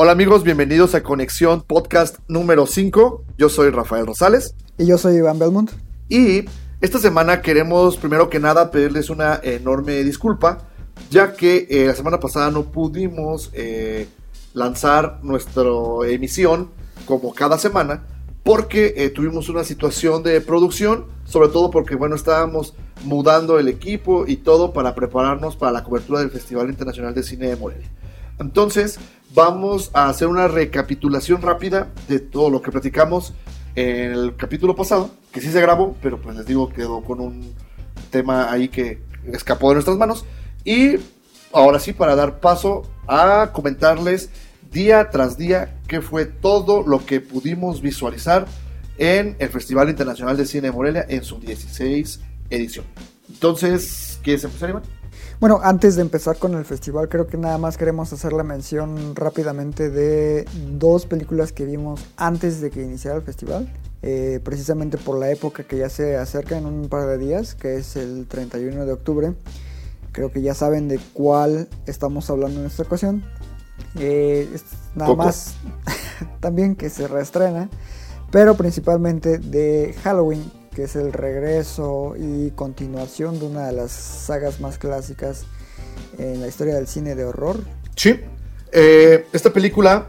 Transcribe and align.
Hola 0.00 0.12
amigos, 0.12 0.44
bienvenidos 0.44 0.94
a 0.94 1.02
Conexión 1.02 1.62
Podcast 1.62 2.18
número 2.28 2.66
5. 2.66 3.24
Yo 3.36 3.48
soy 3.48 3.70
Rafael 3.70 4.06
Rosales 4.06 4.54
Y 4.78 4.86
yo 4.86 4.96
soy 4.96 5.16
Iván 5.16 5.40
Belmont. 5.40 5.72
y 6.08 6.44
esta 6.80 7.00
semana 7.00 7.42
queremos 7.42 7.96
primero 7.96 8.30
que 8.30 8.38
nada 8.38 8.70
pedirles 8.70 9.10
una 9.10 9.40
enorme 9.42 10.04
disculpa, 10.04 10.58
ya 11.10 11.32
que 11.32 11.66
eh, 11.68 11.86
la 11.86 11.96
semana 11.96 12.20
pasada 12.20 12.52
no 12.52 12.66
pudimos 12.66 13.50
eh, 13.54 14.06
lanzar 14.54 15.18
nuestra 15.24 15.64
emisión 16.06 16.70
como 17.04 17.34
cada 17.34 17.58
semana 17.58 18.06
porque 18.44 18.94
eh, 18.96 19.10
tuvimos 19.10 19.48
una 19.48 19.64
situación 19.64 20.22
de 20.22 20.40
producción, 20.40 21.06
sobre 21.24 21.48
todo 21.48 21.72
porque 21.72 21.96
bueno, 21.96 22.14
estábamos 22.14 22.74
mudando 23.02 23.58
el 23.58 23.66
equipo 23.66 24.28
y 24.28 24.36
todo 24.36 24.72
para 24.72 24.94
prepararnos 24.94 25.56
para 25.56 25.72
la 25.72 25.82
cobertura 25.82 26.20
del 26.20 26.30
Festival 26.30 26.68
Internacional 26.68 27.14
de 27.14 27.24
Cine 27.24 27.48
de 27.48 27.56
Morelia. 27.56 27.90
Entonces, 28.38 29.00
vamos 29.34 29.90
a 29.92 30.08
hacer 30.08 30.28
una 30.28 30.48
recapitulación 30.48 31.42
rápida 31.42 31.88
de 32.08 32.20
todo 32.20 32.50
lo 32.50 32.62
que 32.62 32.70
platicamos 32.70 33.34
en 33.74 34.12
el 34.12 34.36
capítulo 34.36 34.74
pasado, 34.74 35.10
que 35.32 35.40
sí 35.40 35.50
se 35.50 35.60
grabó, 35.60 35.96
pero 36.02 36.20
pues 36.20 36.36
les 36.36 36.46
digo, 36.46 36.68
quedó 36.68 37.02
con 37.02 37.20
un 37.20 37.54
tema 38.10 38.50
ahí 38.50 38.68
que 38.68 39.00
escapó 39.32 39.68
de 39.68 39.74
nuestras 39.74 39.96
manos. 39.96 40.24
Y 40.64 40.96
ahora 41.52 41.78
sí, 41.78 41.92
para 41.92 42.16
dar 42.16 42.40
paso 42.40 42.82
a 43.06 43.50
comentarles 43.52 44.30
día 44.72 45.10
tras 45.10 45.38
día 45.38 45.78
qué 45.86 46.00
fue 46.00 46.26
todo 46.26 46.82
lo 46.82 47.04
que 47.06 47.20
pudimos 47.20 47.80
visualizar 47.80 48.46
en 48.98 49.36
el 49.38 49.48
Festival 49.48 49.88
Internacional 49.88 50.36
de 50.36 50.46
Cine 50.46 50.68
de 50.68 50.72
Morelia 50.72 51.06
en 51.08 51.22
su 51.22 51.38
16 51.38 52.20
edición. 52.50 52.84
Entonces, 53.28 54.18
¿quieres 54.22 54.44
empezar, 54.44 54.70
Iván? 54.70 54.97
Bueno, 55.40 55.60
antes 55.62 55.94
de 55.94 56.02
empezar 56.02 56.36
con 56.38 56.54
el 56.54 56.64
festival, 56.64 57.08
creo 57.08 57.28
que 57.28 57.36
nada 57.36 57.58
más 57.58 57.76
queremos 57.76 58.12
hacer 58.12 58.32
la 58.32 58.42
mención 58.42 59.14
rápidamente 59.14 59.88
de 59.88 60.44
dos 60.72 61.06
películas 61.06 61.52
que 61.52 61.64
vimos 61.64 62.04
antes 62.16 62.60
de 62.60 62.70
que 62.70 62.82
iniciara 62.82 63.16
el 63.16 63.22
festival. 63.22 63.68
eh, 64.00 64.38
precisamente 64.44 64.96
por 64.96 65.18
la 65.18 65.28
época 65.30 65.64
que 65.64 65.76
ya 65.76 65.88
se 65.88 66.16
acerca 66.16 66.56
en 66.56 66.66
un 66.66 66.88
par 66.88 67.06
de 67.08 67.18
días, 67.18 67.56
que 67.56 67.76
es 67.78 67.96
el 67.96 68.26
31 68.28 68.86
de 68.86 68.92
octubre. 68.92 69.34
Creo 70.12 70.30
que 70.30 70.40
ya 70.40 70.54
saben 70.54 70.86
de 70.86 71.00
cuál 71.12 71.68
estamos 71.86 72.30
hablando 72.30 72.60
en 72.60 72.66
esta 72.66 72.84
ocasión. 72.84 73.24
Eh, 73.98 74.48
es 74.54 74.62
nada 74.94 75.10
Coco. 75.10 75.24
más 75.24 75.54
también 76.40 76.76
que 76.76 76.90
se 76.90 77.08
reestrena, 77.08 77.68
pero 78.30 78.56
principalmente 78.56 79.38
de 79.38 79.94
Halloween, 80.04 80.44
que 80.78 80.84
es 80.84 80.94
el 80.94 81.12
regreso 81.12 82.14
y 82.16 82.52
continuación 82.52 83.40
de 83.40 83.46
una 83.46 83.66
de 83.66 83.72
las 83.72 83.90
sagas 83.90 84.60
más 84.60 84.78
clásicas 84.78 85.44
en 86.18 86.40
la 86.40 86.46
historia 86.46 86.76
del 86.76 86.86
cine 86.86 87.16
de 87.16 87.24
horror. 87.24 87.56
Sí. 87.96 88.20
Eh, 88.70 89.26
esta 89.32 89.52
película 89.52 90.06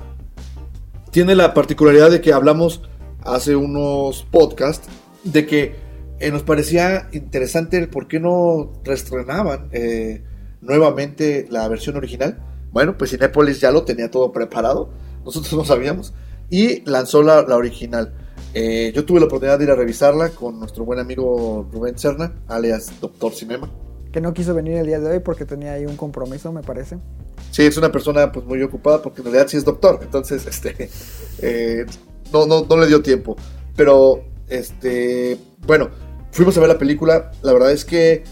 tiene 1.09 1.33
la 1.33 1.55
particularidad 1.55 2.11
de 2.11 2.21
que 2.21 2.33
hablamos 2.33 2.83
hace 3.23 3.55
unos 3.55 4.27
podcasts 4.29 4.87
de 5.23 5.47
que 5.47 5.75
eh, 6.19 6.29
nos 6.29 6.43
parecía 6.43 7.09
interesante 7.13 7.79
el 7.79 7.89
por 7.89 8.07
qué 8.07 8.19
no 8.19 8.71
reestrenaban 8.83 9.69
eh, 9.71 10.21
nuevamente 10.61 11.47
la 11.49 11.67
versión 11.67 11.97
original. 11.97 12.43
Bueno, 12.71 12.95
pues 12.95 13.09
Cinépolis 13.09 13.59
ya 13.59 13.71
lo 13.71 13.85
tenía 13.85 14.11
todo 14.11 14.31
preparado, 14.31 14.91
nosotros 15.25 15.51
no 15.51 15.65
sabíamos, 15.65 16.13
y 16.51 16.87
lanzó 16.87 17.23
la, 17.23 17.41
la 17.41 17.55
original. 17.55 18.13
Eh, 18.53 18.91
yo 18.95 19.05
tuve 19.05 19.19
la 19.19 19.27
oportunidad 19.27 19.57
de 19.59 19.65
ir 19.65 19.71
a 19.71 19.75
revisarla 19.75 20.29
con 20.29 20.59
nuestro 20.59 20.83
buen 20.85 20.99
amigo 20.99 21.67
Rubén 21.71 21.97
Serna, 21.97 22.33
alias 22.47 22.91
Doctor 22.99 23.33
Cinema. 23.33 23.71
Que 24.11 24.21
no 24.21 24.33
quiso 24.33 24.53
venir 24.55 24.77
el 24.77 24.87
día 24.87 24.99
de 24.99 25.07
hoy 25.11 25.19
porque 25.19 25.45
tenía 25.45 25.73
ahí 25.73 25.85
un 25.85 25.95
compromiso, 25.95 26.51
me 26.51 26.63
parece. 26.63 26.97
Sí, 27.51 27.63
es 27.63 27.77
una 27.77 27.91
persona 27.91 28.31
pues 28.31 28.45
muy 28.45 28.61
ocupada 28.63 29.01
porque 29.01 29.21
en 29.21 29.25
realidad 29.25 29.47
sí 29.47 29.57
es 29.57 29.65
doctor, 29.65 29.99
entonces 30.01 30.45
este 30.47 30.89
eh, 31.41 31.85
no, 32.33 32.45
no, 32.47 32.65
no 32.67 32.77
le 32.77 32.87
dio 32.87 33.01
tiempo. 33.03 33.35
Pero 33.75 34.23
este 34.47 35.37
bueno, 35.67 35.89
fuimos 36.31 36.57
a 36.57 36.59
ver 36.61 36.69
la 36.69 36.77
película. 36.79 37.31
La 37.43 37.53
verdad 37.53 37.71
es 37.71 37.85
que 37.85 38.23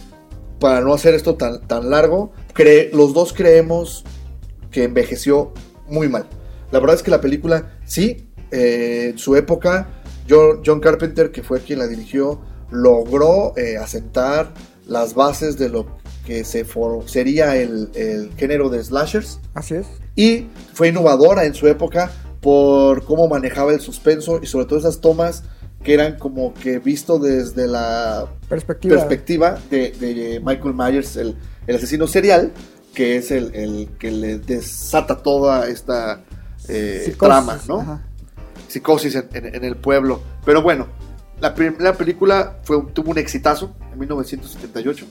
para 0.59 0.81
no 0.81 0.93
hacer 0.95 1.13
esto 1.13 1.35
tan, 1.35 1.61
tan 1.67 1.91
largo, 1.91 2.31
cre- 2.55 2.91
los 2.91 3.13
dos 3.13 3.33
creemos 3.33 4.03
que 4.71 4.83
envejeció 4.83 5.53
muy 5.87 6.09
mal. 6.09 6.25
La 6.71 6.79
verdad 6.79 6.95
es 6.95 7.03
que 7.03 7.11
la 7.11 7.21
película, 7.21 7.77
sí, 7.85 8.29
eh, 8.51 9.09
en 9.11 9.17
su 9.19 9.35
época, 9.35 9.96
John, 10.29 10.61
John 10.65 10.79
Carpenter, 10.79 11.31
que 11.31 11.43
fue 11.43 11.59
quien 11.61 11.79
la 11.79 11.87
dirigió, 11.87 12.39
logró 12.71 13.53
eh, 13.57 13.77
asentar 13.77 14.53
las 14.85 15.13
bases 15.13 15.57
de 15.57 15.69
lo 15.69 15.85
que 16.25 16.43
se 16.43 16.65
for- 16.65 17.07
sería 17.09 17.55
el, 17.55 17.89
el 17.95 18.31
género 18.37 18.69
de 18.69 18.83
slashers 18.83 19.39
Así 19.53 19.75
es. 19.75 19.87
y 20.15 20.47
fue 20.73 20.89
innovadora 20.89 21.45
en 21.45 21.53
su 21.53 21.67
época 21.67 22.11
por 22.41 23.03
cómo 23.05 23.27
manejaba 23.27 23.73
el 23.73 23.79
suspenso 23.79 24.39
y 24.41 24.45
sobre 24.47 24.65
todo 24.65 24.79
esas 24.79 24.99
tomas 25.01 25.43
que 25.83 25.93
eran 25.93 26.17
como 26.17 26.53
que 26.53 26.79
visto 26.79 27.17
desde 27.19 27.67
la 27.67 28.27
Perspectiva. 28.49 28.95
perspectiva 28.95 29.59
de, 29.69 29.91
de 29.91 30.41
Michael 30.43 30.73
Myers, 30.73 31.15
el, 31.17 31.35
el 31.65 31.75
asesino 31.75 32.07
serial, 32.07 32.51
que 32.93 33.15
es 33.17 33.31
el, 33.31 33.53
el 33.55 33.89
que 33.99 34.11
le 34.11 34.39
desata 34.39 35.17
toda 35.17 35.67
esta 35.69 36.23
eh, 36.67 37.15
trama, 37.19 37.59
¿no? 37.67 37.79
ajá. 37.81 38.06
Psicosis 38.67 39.15
en, 39.15 39.29
en- 39.33 39.55
en 39.55 39.63
el 39.63 39.75
pueblo. 39.75 40.21
Pero 40.45 40.61
bueno, 40.61 40.87
la 41.39 41.53
primera 41.53 41.93
película 41.93 42.59
fue, 42.63 42.81
tuvo 42.93 43.11
un 43.11 43.17
exitazo 43.17 43.73
en 43.93 43.99
1978. 43.99 45.05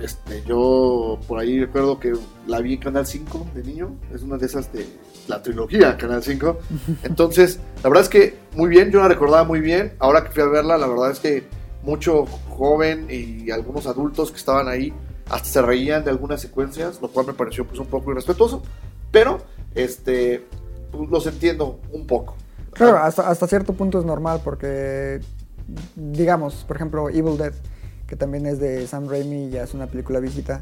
Este, 0.00 0.44
yo 0.46 1.18
por 1.26 1.40
ahí 1.40 1.58
recuerdo 1.58 1.98
que 1.98 2.12
la 2.46 2.60
vi 2.60 2.74
en 2.74 2.80
Canal 2.80 3.06
5 3.06 3.48
de 3.54 3.64
niño. 3.64 3.96
Es 4.14 4.22
una 4.22 4.36
de 4.36 4.46
esas 4.46 4.72
de 4.72 4.86
la 5.26 5.42
trilogía 5.42 5.96
Canal 5.96 6.22
5. 6.22 6.58
Entonces, 7.02 7.58
la 7.82 7.88
verdad 7.88 8.04
es 8.04 8.08
que 8.08 8.36
muy 8.54 8.68
bien, 8.68 8.90
yo 8.92 9.00
la 9.00 9.08
recordaba 9.08 9.42
muy 9.44 9.60
bien. 9.60 9.94
Ahora 9.98 10.22
que 10.24 10.30
fui 10.30 10.42
a 10.42 10.46
verla, 10.46 10.78
la 10.78 10.86
verdad 10.86 11.10
es 11.10 11.18
que 11.18 11.44
mucho 11.82 12.26
joven 12.48 13.06
y 13.10 13.50
algunos 13.50 13.86
adultos 13.86 14.30
que 14.30 14.36
estaban 14.36 14.68
ahí 14.68 14.92
hasta 15.30 15.48
se 15.48 15.62
reían 15.62 16.04
de 16.04 16.10
algunas 16.10 16.40
secuencias, 16.40 17.00
lo 17.02 17.08
cual 17.08 17.26
me 17.26 17.32
pareció 17.34 17.66
pues 17.66 17.78
un 17.80 17.86
poco 17.86 18.12
irrespetuoso. 18.12 18.62
Pero, 19.10 19.38
este, 19.74 20.44
pues, 20.92 21.10
los 21.10 21.26
entiendo 21.26 21.80
un 21.92 22.06
poco. 22.06 22.36
Claro, 22.72 22.98
hasta, 22.98 23.28
hasta 23.28 23.46
cierto 23.46 23.72
punto 23.72 23.98
es 23.98 24.04
normal 24.04 24.40
porque, 24.44 25.20
digamos, 25.96 26.64
por 26.64 26.76
ejemplo, 26.76 27.08
Evil 27.08 27.36
Dead, 27.36 27.52
que 28.06 28.16
también 28.16 28.46
es 28.46 28.58
de 28.58 28.86
Sam 28.86 29.08
Raimi 29.08 29.46
y 29.46 29.50
ya 29.50 29.64
es 29.64 29.74
una 29.74 29.86
película 29.86 30.20
viejita, 30.20 30.60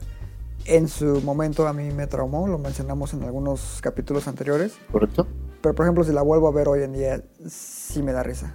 en 0.65 0.89
su 0.89 1.21
momento 1.23 1.67
a 1.69 1.73
mí 1.73 1.91
me 1.93 2.07
traumó, 2.07 2.49
lo 2.49 2.59
mencionamos 2.59 3.15
en 3.15 3.23
algunos 3.23 3.79
capítulos 3.81 4.27
anteriores, 4.27 4.75
¿Correcto? 4.91 5.27
pero 5.61 5.75
por 5.75 5.85
ejemplo 5.85 6.05
si 6.05 6.13
la 6.13 6.23
vuelvo 6.23 6.49
a 6.49 6.53
ver 6.53 6.69
hoy 6.69 6.83
en 6.83 6.93
día, 6.93 7.23
sí 7.49 8.03
me 8.03 8.13
da 8.13 8.23
risa. 8.23 8.55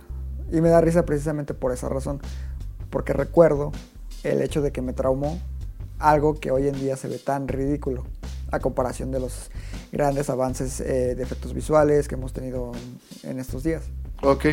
Y 0.52 0.60
me 0.60 0.70
da 0.70 0.82
risa 0.82 1.06
precisamente 1.06 1.54
por 1.54 1.72
esa 1.72 1.88
razón, 1.88 2.20
porque 2.90 3.14
recuerdo 3.14 3.72
el 4.24 4.42
hecho 4.42 4.62
de 4.62 4.72
que 4.72 4.82
me 4.82 4.92
traumó 4.92 5.40
algo 6.00 6.40
que 6.40 6.52
hoy 6.52 6.68
en 6.68 6.76
día 6.76 6.98
se 6.98 7.08
ve 7.08 7.18
tan 7.18 7.48
ridículo 7.48 8.04
a 8.52 8.60
comparación 8.60 9.12
de 9.12 9.20
los 9.20 9.50
grandes 9.92 10.30
avances 10.30 10.82
eh, 10.82 11.16
de 11.16 11.24
efectos 11.24 11.54
visuales 11.54 12.08
que 12.08 12.16
hemos 12.16 12.34
tenido 12.34 12.72
en, 13.24 13.40
estos 13.40 13.64
días. 13.64 13.84
Ok. 14.22 14.46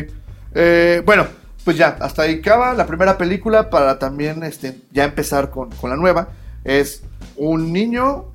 Eh, 0.55 1.01
bueno, 1.05 1.27
pues 1.63 1.77
ya, 1.77 1.97
hasta 1.99 2.23
ahí 2.23 2.35
acaba 2.35 2.73
la 2.73 2.87
primera 2.87 3.17
película 3.17 3.69
para 3.69 3.99
también 3.99 4.43
este, 4.43 4.79
ya 4.91 5.03
empezar 5.03 5.49
con, 5.49 5.69
con 5.71 5.89
la 5.89 5.95
nueva. 5.95 6.29
Es 6.63 7.03
un 7.35 7.71
niño 7.71 8.25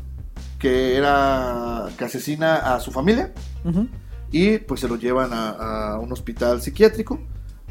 que 0.59 0.97
era 0.97 1.89
que 1.99 2.05
asesina 2.05 2.75
a 2.75 2.81
su 2.81 2.91
familia 2.91 3.33
y 4.31 4.59
pues 4.59 4.81
se 4.81 4.89
lo 4.89 4.97
llevan 4.97 5.33
a, 5.33 5.51
a 5.93 5.99
un 5.99 6.13
hospital 6.13 6.63
psiquiátrico. 6.63 7.19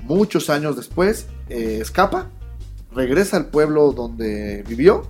Muchos 0.04 0.50
años 0.50 0.76
después 0.76 1.28
eh, 1.50 1.80
escapa, 1.82 2.30
regresa 2.94 3.38
al 3.38 3.48
pueblo 3.48 3.94
donde 3.94 4.64
vivió 4.68 5.08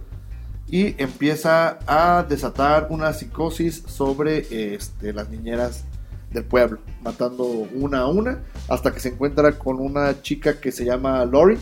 y 0.68 0.96
empieza 1.02 1.80
a 1.86 2.24
desatar 2.28 2.88
una 2.90 3.14
psicosis 3.14 3.84
sobre 3.86 4.74
este, 4.74 5.14
las 5.14 5.30
niñeras 5.30 5.84
del 6.32 6.44
pueblo, 6.44 6.80
matando 7.04 7.44
una 7.46 8.00
a 8.00 8.08
una 8.08 8.40
hasta 8.68 8.92
que 8.92 9.00
se 9.00 9.10
encuentra 9.10 9.52
con 9.58 9.80
una 9.80 10.22
chica 10.22 10.60
que 10.60 10.72
se 10.72 10.86
llama 10.86 11.24
Lori, 11.26 11.58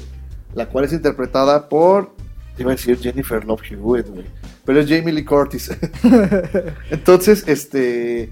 la 0.53 0.67
cual 0.69 0.85
es 0.85 0.93
interpretada 0.93 1.67
por, 1.67 2.13
iba 2.57 2.71
a 2.71 2.75
decir 2.75 2.97
Jennifer 2.99 3.43
Love 3.43 3.63
Hewitt, 3.69 4.05
pero 4.63 4.79
es 4.79 4.89
Jamie 4.89 5.11
Lee 5.11 5.25
Curtis. 5.25 5.71
Entonces, 6.89 7.43
este, 7.47 8.31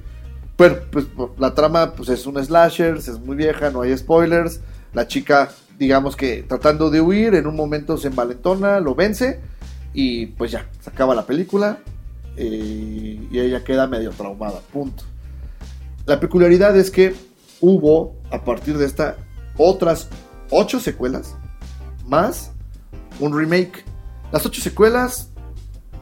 Bueno, 0.58 0.78
pues 0.92 1.08
la 1.38 1.54
trama 1.54 1.94
pues 1.94 2.10
es 2.10 2.26
un 2.26 2.44
slasher, 2.44 2.98
es 2.98 3.20
muy 3.20 3.36
vieja, 3.36 3.70
no 3.70 3.82
hay 3.82 3.98
spoilers. 3.98 4.62
La 4.94 5.08
chica, 5.08 5.50
digamos 5.78 6.16
que 6.16 6.44
tratando 6.44 6.90
de 6.90 7.02
huir, 7.02 7.36
en 7.36 7.48
un 7.48 7.56
momento 7.56 7.98
se 7.98 8.08
envalentona, 8.08 8.80
lo 8.80 8.96
vence 8.96 9.40
y 9.94 10.28
pues 10.28 10.52
ya, 10.52 10.70
se 10.82 10.90
acaba 10.90 11.16
la 11.16 11.26
película 11.26 11.80
eh, 12.38 13.28
y 13.32 13.40
ella 13.40 13.64
queda 13.64 13.88
medio 13.88 14.12
traumada, 14.12 14.60
punto. 14.72 15.04
La 16.06 16.20
peculiaridad 16.20 16.76
es 16.78 16.90
que 16.92 17.16
hubo, 17.60 18.16
a 18.32 18.44
partir 18.44 18.78
de 18.78 18.86
esta, 18.86 19.18
otras 19.58 20.08
ocho 20.52 20.80
secuelas, 20.80 21.36
más 22.08 22.52
un 23.20 23.38
remake. 23.38 23.84
Las 24.32 24.46
ocho 24.46 24.62
secuelas, 24.62 25.30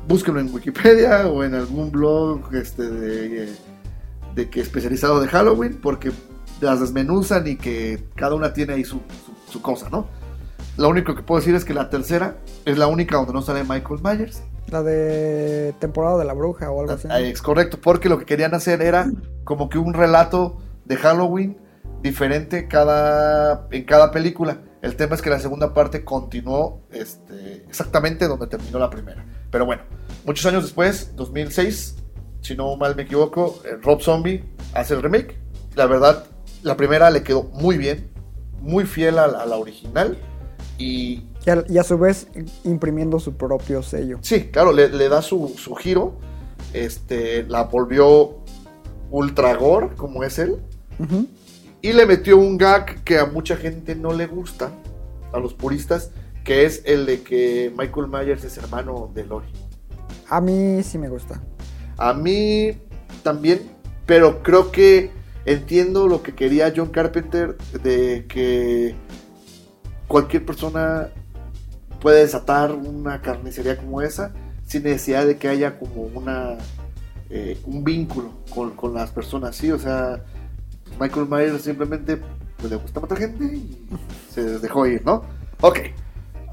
búsquenlo 0.08 0.40
en 0.40 0.54
Wikipedia 0.54 1.28
o 1.28 1.44
en 1.44 1.56
algún 1.56 1.92
blog 1.92 2.54
este, 2.56 2.84
de, 2.90 3.54
de 4.36 4.50
que 4.50 4.62
especializado 4.62 5.20
de 5.20 5.28
Halloween, 5.28 5.80
porque 5.82 6.12
las 6.62 6.80
desmenuzan 6.80 7.48
y 7.48 7.56
que 7.56 8.04
cada 8.16 8.36
una 8.36 8.54
tiene 8.54 8.74
ahí 8.74 8.84
su, 8.84 8.98
su- 9.26 9.52
su 9.52 9.62
cosa, 9.62 9.90
¿no? 9.90 10.08
Lo 10.78 10.90
único 10.90 11.16
que 11.16 11.24
puedo 11.24 11.40
decir 11.40 11.56
es 11.56 11.66
que 11.66 11.74
la 11.74 11.90
tercera 11.90 12.38
es 12.66 12.78
la 12.78 12.88
única 12.88 13.18
donde 13.18 13.34
no 13.34 13.42
sale 13.42 13.64
Michael 13.64 14.00
Myers. 14.04 14.44
La 14.70 14.84
de 14.84 15.74
temporada 15.80 16.18
de 16.20 16.26
la 16.26 16.34
bruja 16.34 16.70
o 16.70 16.82
algo 16.82 16.94
así. 16.94 17.08
Ah, 17.10 17.20
Es 17.20 17.42
correcto, 17.42 17.80
porque 17.82 18.10
lo 18.10 18.20
que 18.20 18.26
querían 18.26 18.54
hacer 18.54 18.82
era 18.82 19.10
como 19.44 19.70
que 19.70 19.80
un 19.80 19.94
relato 19.94 20.58
de 20.86 20.98
Halloween 20.98 21.58
diferente 22.02 22.68
cada, 22.68 23.68
en 23.72 23.86
cada 23.86 24.12
película. 24.12 24.62
El 24.84 24.96
tema 24.96 25.16
es 25.16 25.22
que 25.24 25.32
la 25.32 25.40
segunda 25.40 25.74
parte 25.74 26.06
continuó 26.06 26.82
este, 26.92 27.66
exactamente 27.68 28.28
donde 28.28 28.46
terminó 28.46 28.78
la 28.78 28.90
primera. 28.92 29.26
Pero 29.50 29.66
bueno, 29.66 29.82
muchos 30.26 30.46
años 30.46 30.64
después, 30.64 31.16
2006, 31.16 31.96
si 32.42 32.56
no 32.56 32.76
mal 32.78 32.96
me 32.96 33.02
equivoco, 33.04 33.60
eh, 33.66 33.78
Rob 33.82 34.02
Zombie 34.02 34.44
hace 34.74 34.94
el 34.94 35.02
remake. 35.02 35.40
La 35.76 35.88
verdad, 35.88 36.26
la 36.62 36.78
primera 36.78 37.10
le 37.10 37.24
quedó 37.24 37.44
muy 37.44 37.78
bien, 37.78 38.12
muy 38.62 38.86
fiel 38.86 39.18
a 39.18 39.28
la, 39.28 39.42
a 39.42 39.46
la 39.48 39.58
original. 39.58 40.18
Y 40.78 41.24
Y 41.46 41.50
a, 41.50 41.64
y 41.68 41.78
a 41.78 41.84
su 41.84 41.98
vez 41.98 42.28
imprimiendo 42.64 43.20
su 43.20 43.34
propio 43.36 43.82
sello. 43.82 44.20
Sí, 44.22 44.46
claro, 44.46 44.72
le, 44.72 44.90
le 44.90 45.10
da 45.10 45.22
su, 45.22 45.54
su 45.58 45.76
giro. 45.76 46.16
Este, 46.74 47.44
la 47.44 47.64
volvió 47.64 48.38
ultra 49.10 49.56
gore, 49.56 49.96
como 49.96 50.24
es 50.24 50.38
él. 50.40 50.58
Y 51.82 51.94
le 51.94 52.06
metió 52.06 52.38
un 52.38 52.58
gag 52.58 53.04
que 53.04 53.18
a 53.20 53.26
mucha 53.26 53.56
gente 53.56 53.96
no 53.96 54.12
le 54.12 54.28
gusta, 54.28 54.72
a 55.32 55.40
los 55.40 55.54
puristas, 55.54 56.12
que 56.44 56.66
es 56.66 56.82
el 56.86 57.06
de 57.06 57.22
que 57.22 57.72
Michael 57.78 58.08
Myers 58.08 58.44
es 58.44 58.58
hermano 58.58 59.12
de 59.14 59.26
Lori. 59.26 59.48
A 60.30 60.42
mí 60.42 60.82
sí 60.84 60.98
me 60.98 61.08
gusta. 61.08 61.42
A 61.98 62.14
mí 62.14 62.78
también, 63.24 63.62
pero 64.06 64.44
creo 64.44 64.72
que 64.72 65.12
entiendo 65.46 66.08
lo 66.08 66.24
que 66.24 66.34
quería 66.36 66.74
John 66.76 66.90
Carpenter 66.90 67.58
de 67.84 68.26
que 68.28 68.96
cualquier 70.08 70.46
persona 70.46 71.10
puede 72.00 72.22
desatar 72.22 72.72
una 72.72 73.22
carnicería 73.22 73.78
como 73.78 74.02
esa 74.02 74.32
sin 74.66 74.84
necesidad 74.84 75.26
de 75.26 75.38
que 75.38 75.48
haya 75.48 75.80
como 75.80 76.04
una 76.04 76.58
eh, 77.30 77.60
un 77.66 77.84
vínculo 77.84 78.32
con, 78.50 78.72
con 78.72 78.94
las 78.94 79.12
personas, 79.12 79.56
sí, 79.56 79.70
o 79.72 79.78
sea, 79.78 80.24
Michael 80.98 81.28
Myers 81.28 81.62
simplemente 81.62 82.22
pues, 82.58 82.72
le 82.72 82.78
gusta 82.78 83.02
matar 83.02 83.18
gente 83.18 83.44
y 83.44 83.86
se 84.34 84.60
dejó 84.60 84.88
ir, 84.88 85.04
¿no? 85.06 85.26
Ok, 85.60 85.80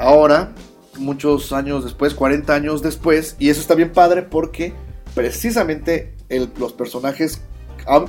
ahora, 0.01 0.53
muchos 0.99 1.53
años 1.53 1.85
después, 1.85 2.13
40 2.15 2.53
años 2.53 2.83
después, 2.83 3.37
y 3.39 3.51
eso 3.51 3.61
está 3.61 3.77
bien 3.77 3.93
padre 3.93 4.23
porque 4.23 4.73
precisamente 5.15 6.15
los 6.59 6.73
personajes 6.73 7.41
han, 7.87 8.07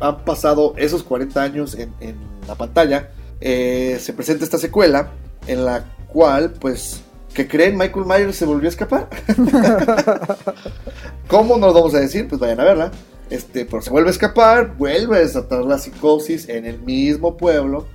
han 0.00 0.24
pasado 0.24 0.74
esos 0.78 1.04
40 1.04 1.40
años 1.40 1.74
en, 1.76 1.94
en 2.00 2.16
la 2.48 2.56
pantalla, 2.56 3.10
eh, 3.40 3.98
se 4.00 4.12
presenta 4.12 4.44
esta 4.44 4.58
secuela 4.58 5.12
en 5.46 5.64
la 5.64 5.84
cual, 6.08 6.52
pues, 6.52 7.02
que 7.34 7.46
creen 7.46 7.76
Michael 7.76 8.06
Myers 8.06 8.36
se 8.36 8.44
volvió 8.44 8.68
a 8.68 8.70
escapar. 8.70 9.08
¿Cómo 11.28 11.56
nos 11.58 11.74
vamos 11.74 11.94
a 11.94 12.00
decir? 12.00 12.28
Pues 12.28 12.40
vayan 12.40 12.60
a 12.60 12.64
verla. 12.64 12.90
Este, 13.30 13.64
pero 13.64 13.80
se 13.80 13.90
vuelve 13.90 14.08
a 14.08 14.12
escapar, 14.12 14.76
vuelve 14.76 15.16
a 15.16 15.20
desatar 15.20 15.64
la 15.64 15.78
psicosis 15.78 16.48
en 16.48 16.66
el 16.66 16.80
mismo 16.80 17.36
pueblo, 17.36 17.86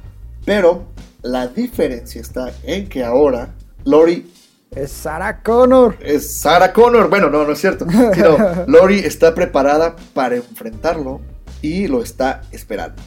pero 0.46 0.86
la 1.22 1.48
diferencia 1.48 2.22
está 2.22 2.54
en 2.64 2.88
que 2.88 3.04
ahora 3.04 3.54
Lori 3.84 4.32
Es 4.74 4.92
Sarah 4.92 5.42
Connor. 5.44 5.98
es 6.00 6.38
Sarah 6.38 6.72
Connor. 6.72 7.10
Bueno, 7.10 7.30
no, 7.30 7.46
no 7.46 7.52
es 7.52 7.60
cierto. 7.60 7.86
Sino 8.14 8.66
Lori 8.68 9.00
está 9.00 9.36
preparada 9.36 9.96
para 10.14 10.38
enfrentarlo 10.38 11.20
y 11.62 11.88
lo 11.88 12.02
está 12.02 12.42
esperando. 12.52 13.02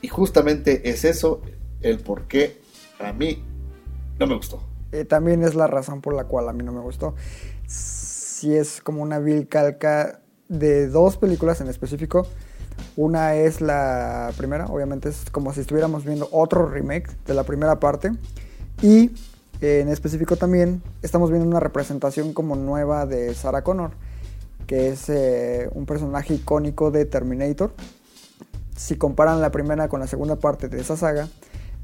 Y 0.00 0.08
justamente 0.08 0.88
es 0.88 1.04
eso 1.04 1.42
el 1.84 2.00
por 2.00 2.26
qué 2.26 2.60
a 2.98 3.12
mí 3.12 3.44
no 4.18 4.26
me 4.26 4.34
gustó. 4.34 4.62
Eh, 4.92 5.04
también 5.04 5.42
es 5.42 5.54
la 5.54 5.66
razón 5.66 6.00
por 6.00 6.14
la 6.14 6.24
cual 6.24 6.48
a 6.48 6.52
mí 6.52 6.64
no 6.64 6.72
me 6.72 6.80
gustó. 6.80 7.14
Si 7.66 8.54
es 8.54 8.80
como 8.80 9.02
una 9.02 9.18
vil 9.18 9.48
calca 9.48 10.20
de 10.48 10.88
dos 10.88 11.16
películas 11.16 11.60
en 11.60 11.68
específico. 11.68 12.26
Una 12.96 13.34
es 13.34 13.60
la 13.60 14.32
primera, 14.36 14.66
obviamente 14.66 15.08
es 15.08 15.30
como 15.30 15.52
si 15.52 15.60
estuviéramos 15.60 16.04
viendo 16.04 16.28
otro 16.32 16.66
remake 16.66 17.10
de 17.26 17.34
la 17.34 17.44
primera 17.44 17.78
parte. 17.80 18.12
Y 18.82 19.10
eh, 19.60 19.80
en 19.80 19.88
específico 19.88 20.36
también 20.36 20.82
estamos 21.02 21.30
viendo 21.30 21.48
una 21.48 21.60
representación 21.60 22.32
como 22.32 22.56
nueva 22.56 23.06
de 23.06 23.34
Sarah 23.34 23.62
Connor, 23.62 23.92
que 24.66 24.88
es 24.88 25.08
eh, 25.08 25.68
un 25.72 25.86
personaje 25.86 26.34
icónico 26.34 26.90
de 26.90 27.04
Terminator. 27.04 27.72
Si 28.76 28.96
comparan 28.96 29.40
la 29.40 29.50
primera 29.50 29.88
con 29.88 30.00
la 30.00 30.06
segunda 30.06 30.36
parte 30.36 30.68
de 30.68 30.80
esa 30.80 30.96
saga, 30.96 31.28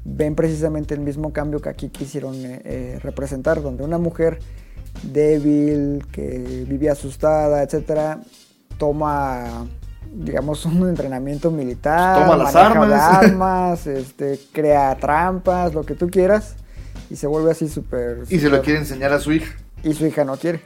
ven 0.03 0.35
precisamente 0.35 0.93
el 0.93 1.01
mismo 1.01 1.31
cambio 1.33 1.59
que 1.59 1.69
aquí 1.69 1.89
quisieron 1.89 2.35
eh, 2.35 2.61
eh, 2.63 2.99
representar, 3.01 3.61
donde 3.61 3.83
una 3.83 3.97
mujer 3.97 4.39
débil, 5.03 6.05
que 6.11 6.65
vivía 6.67 6.93
asustada, 6.93 7.63
etcétera, 7.63 8.21
toma, 8.77 9.67
digamos, 10.13 10.65
un 10.65 10.89
entrenamiento 10.89 11.51
militar, 11.51 12.21
Toma 12.23 12.37
las 12.37 12.53
de 12.53 12.59
armas. 12.59 13.01
armas, 13.01 13.87
este, 13.87 14.39
crea 14.51 14.97
trampas, 14.99 15.73
lo 15.73 15.83
que 15.83 15.95
tú 15.95 16.09
quieras, 16.09 16.55
y 17.09 17.15
se 17.15 17.27
vuelve 17.27 17.51
así 17.51 17.67
súper... 17.67 18.23
Y 18.29 18.39
se 18.39 18.49
lo 18.49 18.61
quiere 18.61 18.79
enseñar 18.79 19.11
a 19.13 19.19
su 19.19 19.31
hija. 19.33 19.55
Y 19.83 19.93
su 19.93 20.05
hija 20.05 20.23
no 20.23 20.37
quiere. 20.37 20.61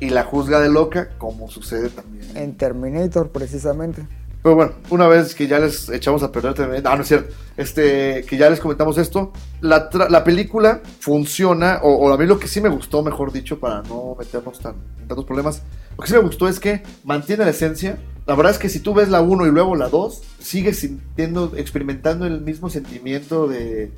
Y 0.00 0.08
la 0.08 0.24
juzga 0.24 0.60
de 0.60 0.70
loca, 0.70 1.10
como 1.18 1.50
sucede 1.50 1.90
también. 1.90 2.24
En 2.34 2.56
Terminator, 2.56 3.30
precisamente. 3.30 4.06
Pero 4.42 4.54
bueno, 4.54 4.72
una 4.88 5.06
vez 5.06 5.34
que 5.34 5.46
ya 5.46 5.58
les 5.58 5.88
echamos 5.90 6.22
a 6.22 6.32
perder 6.32 6.54
también, 6.54 6.86
ah, 6.86 6.96
no 6.96 7.02
es 7.02 7.08
cierto, 7.08 7.34
este, 7.58 8.24
que 8.26 8.38
ya 8.38 8.48
les 8.48 8.58
comentamos 8.58 8.96
esto, 8.96 9.32
la, 9.60 9.90
la 10.08 10.24
película 10.24 10.80
funciona, 10.98 11.80
o, 11.82 11.92
o 11.92 12.12
a 12.12 12.16
mí 12.16 12.24
lo 12.24 12.38
que 12.38 12.48
sí 12.48 12.60
me 12.60 12.70
gustó, 12.70 13.02
mejor 13.02 13.32
dicho, 13.32 13.60
para 13.60 13.82
no 13.82 14.16
meternos 14.18 14.58
tan, 14.58 14.76
en 14.98 15.08
tantos 15.08 15.26
problemas, 15.26 15.62
lo 15.96 16.02
que 16.02 16.08
sí 16.08 16.14
me 16.14 16.20
gustó 16.20 16.48
es 16.48 16.58
que 16.58 16.82
mantiene 17.04 17.44
la 17.44 17.50
esencia. 17.50 17.98
La 18.26 18.34
verdad 18.34 18.52
es 18.52 18.58
que 18.58 18.70
si 18.70 18.80
tú 18.80 18.94
ves 18.94 19.10
la 19.10 19.20
1 19.20 19.46
y 19.46 19.50
luego 19.50 19.76
la 19.76 19.88
2, 19.88 20.22
sigues 20.38 20.78
sintiendo, 20.78 21.52
experimentando 21.56 22.26
el 22.26 22.40
mismo 22.40 22.70
sentimiento 22.70 23.46
de, 23.46 23.92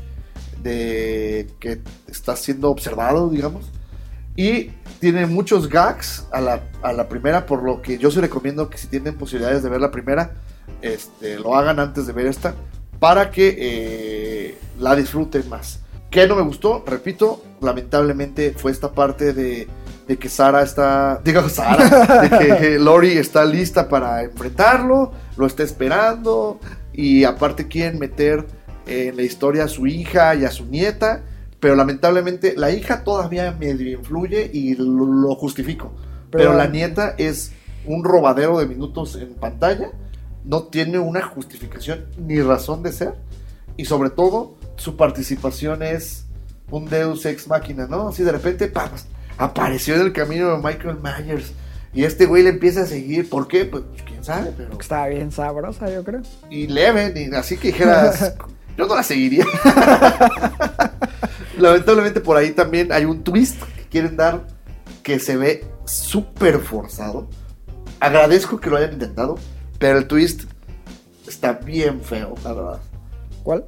de 0.62 1.48
que 1.60 1.80
estás 2.08 2.40
siendo 2.40 2.70
observado, 2.70 3.28
digamos. 3.30 3.70
Y 4.36 4.70
tiene 5.00 5.26
muchos 5.26 5.68
gags 5.68 6.26
a 6.32 6.40
la, 6.40 6.62
a 6.82 6.92
la 6.92 7.08
primera, 7.08 7.44
por 7.44 7.62
lo 7.62 7.82
que 7.82 7.98
yo 7.98 8.10
sí 8.10 8.20
recomiendo 8.20 8.70
que 8.70 8.78
si 8.78 8.86
tienen 8.86 9.16
posibilidades 9.16 9.62
de 9.62 9.68
ver 9.68 9.80
la 9.80 9.90
primera, 9.90 10.32
este, 10.80 11.38
lo 11.38 11.56
hagan 11.56 11.80
antes 11.80 12.06
de 12.06 12.12
ver 12.12 12.26
esta, 12.26 12.54
para 12.98 13.30
que 13.30 13.56
eh, 13.58 14.58
la 14.78 14.94
disfruten 14.94 15.48
más. 15.48 15.80
¿Qué 16.10 16.26
no 16.26 16.36
me 16.36 16.42
gustó? 16.42 16.84
Repito, 16.86 17.42
lamentablemente 17.60 18.54
fue 18.56 18.70
esta 18.70 18.92
parte 18.92 19.32
de, 19.32 19.66
de 20.06 20.18
que 20.18 20.28
Sara 20.28 20.62
está, 20.62 21.20
digo 21.24 21.48
Sara, 21.48 22.22
de 22.22 22.30
que 22.58 22.78
Lori 22.78 23.18
está 23.18 23.44
lista 23.44 23.88
para 23.88 24.22
enfrentarlo, 24.22 25.12
lo 25.36 25.46
está 25.46 25.62
esperando, 25.62 26.60
y 26.92 27.24
aparte 27.24 27.68
quieren 27.68 27.98
meter 27.98 28.46
en 28.86 29.16
la 29.16 29.22
historia 29.22 29.64
a 29.64 29.68
su 29.68 29.86
hija 29.86 30.34
y 30.34 30.44
a 30.44 30.50
su 30.50 30.66
nieta, 30.66 31.22
pero 31.62 31.76
lamentablemente 31.76 32.54
la 32.56 32.72
hija 32.72 33.04
todavía 33.04 33.52
medio 33.52 33.96
influye 33.96 34.50
y 34.52 34.74
lo, 34.74 35.06
lo 35.06 35.36
justifico. 35.36 35.92
Pero, 36.28 36.50
Pero- 36.50 36.54
la 36.54 36.66
nieta 36.66 37.14
es 37.18 37.52
un 37.86 38.02
robadero 38.02 38.58
de 38.58 38.66
minutos 38.66 39.14
en 39.14 39.34
pantalla, 39.34 39.92
no 40.44 40.64
tiene 40.64 40.98
una 40.98 41.22
justificación 41.22 42.06
ni 42.18 42.42
razón 42.42 42.82
de 42.82 42.92
ser, 42.92 43.14
y 43.76 43.84
sobre 43.84 44.10
todo 44.10 44.56
su 44.74 44.96
participación 44.96 45.84
es 45.84 46.26
un 46.68 46.86
Deus 46.86 47.24
ex 47.26 47.46
máquina, 47.46 47.86
¿no? 47.86 48.08
Así 48.08 48.24
de 48.24 48.32
repente, 48.32 48.66
¡pam! 48.66 48.90
apareció 49.38 49.94
en 49.94 50.00
el 50.00 50.12
camino 50.12 50.50
de 50.50 50.56
Michael 50.56 50.96
Myers. 51.00 51.52
Y 51.94 52.02
este 52.02 52.26
güey 52.26 52.42
le 52.42 52.48
empieza 52.50 52.82
a 52.82 52.86
seguir. 52.86 53.30
¿Por 53.30 53.46
qué? 53.46 53.66
Pues 53.66 53.84
quién 54.04 54.24
sabe, 54.24 54.52
pero. 54.56 54.80
Estaba 54.80 55.06
bien 55.06 55.30
sabrosa, 55.30 55.88
yo 55.92 56.02
creo. 56.02 56.22
Y 56.50 56.66
leve, 56.66 57.12
ni 57.14 57.36
así 57.36 57.56
que 57.56 57.68
dijeras. 57.68 58.34
yo 58.76 58.86
no 58.86 58.96
la 58.96 59.04
seguiría. 59.04 59.44
Lamentablemente 61.58 62.20
por 62.20 62.36
ahí 62.36 62.52
también 62.52 62.92
hay 62.92 63.04
un 63.04 63.22
twist 63.22 63.62
que 63.76 63.82
quieren 63.88 64.16
dar 64.16 64.46
que 65.02 65.18
se 65.18 65.36
ve 65.36 65.64
súper 65.84 66.58
forzado. 66.60 67.28
Agradezco 68.00 68.58
que 68.58 68.70
lo 68.70 68.76
hayan 68.76 68.94
intentado, 68.94 69.36
pero 69.78 69.98
el 69.98 70.06
twist 70.06 70.44
está 71.26 71.52
bien 71.52 72.00
feo, 72.00 72.34
la 72.44 72.52
verdad. 72.52 72.80
¿Cuál? 73.42 73.64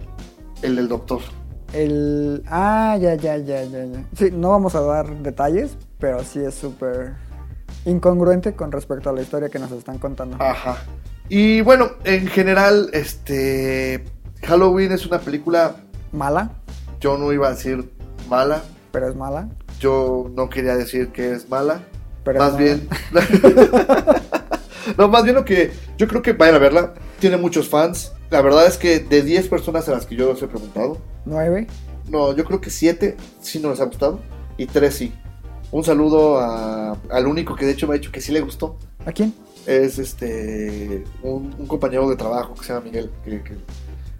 El 0.63 0.77
del 0.77 0.89
doctor. 0.89 1.21
El. 1.73 2.43
Ah, 2.47 2.97
ya, 3.01 3.15
ya, 3.15 3.37
ya, 3.37 3.65
ya, 3.65 3.85
ya. 3.85 4.05
Sí, 4.17 4.31
no 4.33 4.51
vamos 4.51 4.75
a 4.75 4.81
dar 4.81 5.11
detalles, 5.23 5.77
pero 5.99 6.23
sí 6.23 6.41
es 6.41 6.55
súper 6.55 7.15
incongruente 7.85 8.55
con 8.55 8.71
respecto 8.73 9.11
a 9.11 9.13
la 9.13 9.23
historia 9.23 9.49
que 9.49 9.59
nos 9.59 9.73
están 9.73 9.99
contando. 9.99 10.37
Ajá. 10.41 10.79
Y 11.29 11.61
bueno, 11.63 11.91
en 12.05 12.27
general, 12.29 12.91
este. 12.93 14.05
Halloween 14.43 14.93
es 14.93 15.07
una 15.07 15.19
película. 15.21 15.77
Mala, 16.13 16.53
Yo 17.05 17.19
no 17.19 17.31
iba 17.35 17.49
a 17.49 17.51
decir 17.51 17.93
mala. 18.31 18.63
pero 18.91 19.07
es 19.11 19.15
mala. 19.15 19.51
Yo 19.79 20.31
no 20.35 20.49
quería 20.49 20.75
decir 20.75 21.09
que 21.09 21.33
es 21.33 21.51
mala. 21.51 21.83
Pero 22.25 22.39
más 22.39 22.57
bien. 22.57 22.89
no, 24.97 25.09
más 25.09 25.23
bien 25.25 25.35
lo 25.37 25.45
que. 25.45 25.71
Yo 25.99 26.09
creo 26.09 26.23
que 26.23 26.33
vayan 26.33 26.55
a 26.55 26.59
verla. 26.59 26.95
Tiene 27.21 27.37
muchos 27.37 27.69
fans. 27.69 28.13
La 28.31 28.41
verdad 28.41 28.67
es 28.67 28.79
que 28.79 29.01
de 29.01 29.21
10 29.21 29.49
personas 29.49 29.87
a 29.91 29.93
las 29.93 30.07
que 30.07 30.17
yo 30.17 30.33
les 30.33 30.43
he 30.43 30.47
preguntado, 30.49 30.97
Nueve. 31.27 31.67
no, 32.09 32.35
yo 32.35 32.43
creo 32.47 32.63
que 32.63 32.71
7 32.71 33.19
sí 33.43 33.61
no 33.61 33.69
les 33.69 33.81
ha 33.81 33.85
gustado. 33.85 34.21
Y 34.57 34.65
3 34.65 34.95
sí. 34.95 35.13
Un 35.73 35.85
saludo 35.85 36.39
a- 36.39 36.97
al 37.11 37.27
único 37.27 37.55
que 37.55 37.67
de 37.67 37.73
hecho 37.73 37.87
me 37.87 37.97
ha 37.97 37.99
dicho 37.99 38.11
que 38.13 38.23
sí 38.23 38.33
le 38.33 38.41
gustó. 38.41 38.79
¿A 39.05 39.13
quién? 39.13 39.35
Es 39.67 39.99
este. 39.99 41.05
Un, 41.23 41.55
un 41.59 41.67
compañero 41.67 42.09
de 42.09 42.17
trabajo 42.17 42.55
que 42.55 42.65
se 42.65 42.73
llama 42.73 42.87
Miguel. 42.87 43.11
Que, 43.27 43.43
que- 43.43 43.59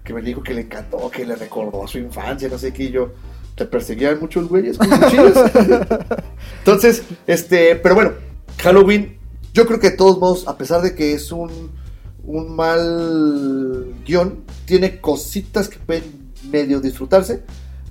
que 0.05 0.13
me 0.13 0.21
dijo 0.21 0.43
que 0.43 0.55
le 0.55 0.61
encantó, 0.61 1.11
que 1.11 1.25
le 1.25 1.35
recordó 1.35 1.83
a 1.83 1.89
su 1.89 1.99
infancia, 1.99 2.49
no 2.49 2.59
sé 2.59 2.73
qué. 2.73 2.85
Y 2.85 2.91
yo. 2.91 3.11
Te 3.57 3.67
perseguían 3.67 4.19
muchos 4.19 4.49
güeyes 4.49 4.77
con 4.77 4.91
cuchillos. 4.91 5.37
Entonces, 6.59 7.05
este, 7.25 7.77
pero 7.77 7.95
bueno, 7.95 8.13
Halloween, 8.59 9.17
yo 9.53 9.65
creo 9.65 9.79
que 9.79 9.91
de 9.91 9.97
todos 9.97 10.19
modos, 10.19 10.49
a 10.49 10.59
pesar 10.59 10.83
de 10.83 10.97
que 10.97 11.13
es 11.13 11.31
un, 11.31 11.71
un 12.25 12.57
mal 12.57 13.95
guion, 14.05 14.43
tiene 14.67 15.01
cositas 15.01 15.69
que 15.69 15.79
pueden 15.79 16.33
medio 16.51 16.81
disfrutarse. 16.81 17.45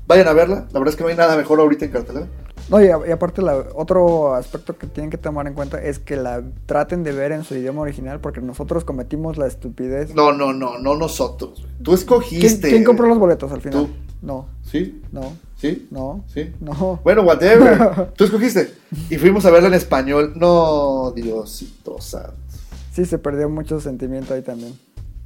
Vayan 0.05 0.27
a 0.27 0.33
verla, 0.33 0.67
la 0.73 0.79
verdad 0.79 0.89
es 0.89 0.95
que 0.97 1.03
no 1.03 1.09
hay 1.09 1.15
nada 1.15 1.37
mejor 1.37 1.61
ahorita 1.61 1.85
en 1.85 1.91
cartelera. 1.91 2.27
No, 2.69 2.81
y, 2.81 2.87
a- 2.87 2.99
y 3.07 3.11
aparte, 3.11 3.41
la- 3.41 3.65
otro 3.75 4.35
aspecto 4.35 4.77
que 4.77 4.87
tienen 4.87 5.09
que 5.09 5.17
tomar 5.17 5.47
en 5.47 5.53
cuenta 5.53 5.81
es 5.81 5.99
que 5.99 6.15
la 6.15 6.41
traten 6.65 7.03
de 7.03 7.11
ver 7.11 7.31
en 7.33 7.43
su 7.43 7.55
idioma 7.55 7.81
original, 7.81 8.19
porque 8.21 8.39
nosotros 8.41 8.85
cometimos 8.85 9.37
la 9.37 9.47
estupidez. 9.47 10.15
No, 10.15 10.31
no, 10.31 10.53
no, 10.53 10.77
no 10.79 10.95
nosotros. 10.95 11.59
güey. 11.61 11.71
Tú 11.77 11.83
¿Quién, 11.91 11.95
escogiste. 11.97 12.69
quién 12.69 12.83
compró 12.83 13.07
los 13.07 13.19
boletos 13.19 13.51
al 13.51 13.61
final? 13.61 13.85
Tú. 13.85 13.89
No, 14.21 14.47
¿Sí? 14.63 15.01
no, 15.11 15.33
¿Sí? 15.57 15.87
no, 15.91 16.23
¿Sí? 16.33 16.53
no. 16.61 17.01
Bueno, 17.03 17.23
whatever. 17.23 18.11
Tú 18.15 18.23
escogiste. 18.23 18.73
Y 19.09 19.17
fuimos 19.17 19.45
a 19.45 19.51
verla 19.51 19.67
en 19.67 19.73
español. 19.73 20.31
No, 20.37 21.11
Diosito 21.13 21.99
santo. 21.99 22.33
Sí, 22.93 23.03
se 23.03 23.17
perdió 23.17 23.49
mucho 23.49 23.81
sentimiento 23.81 24.33
ahí 24.33 24.41
también. 24.41 24.73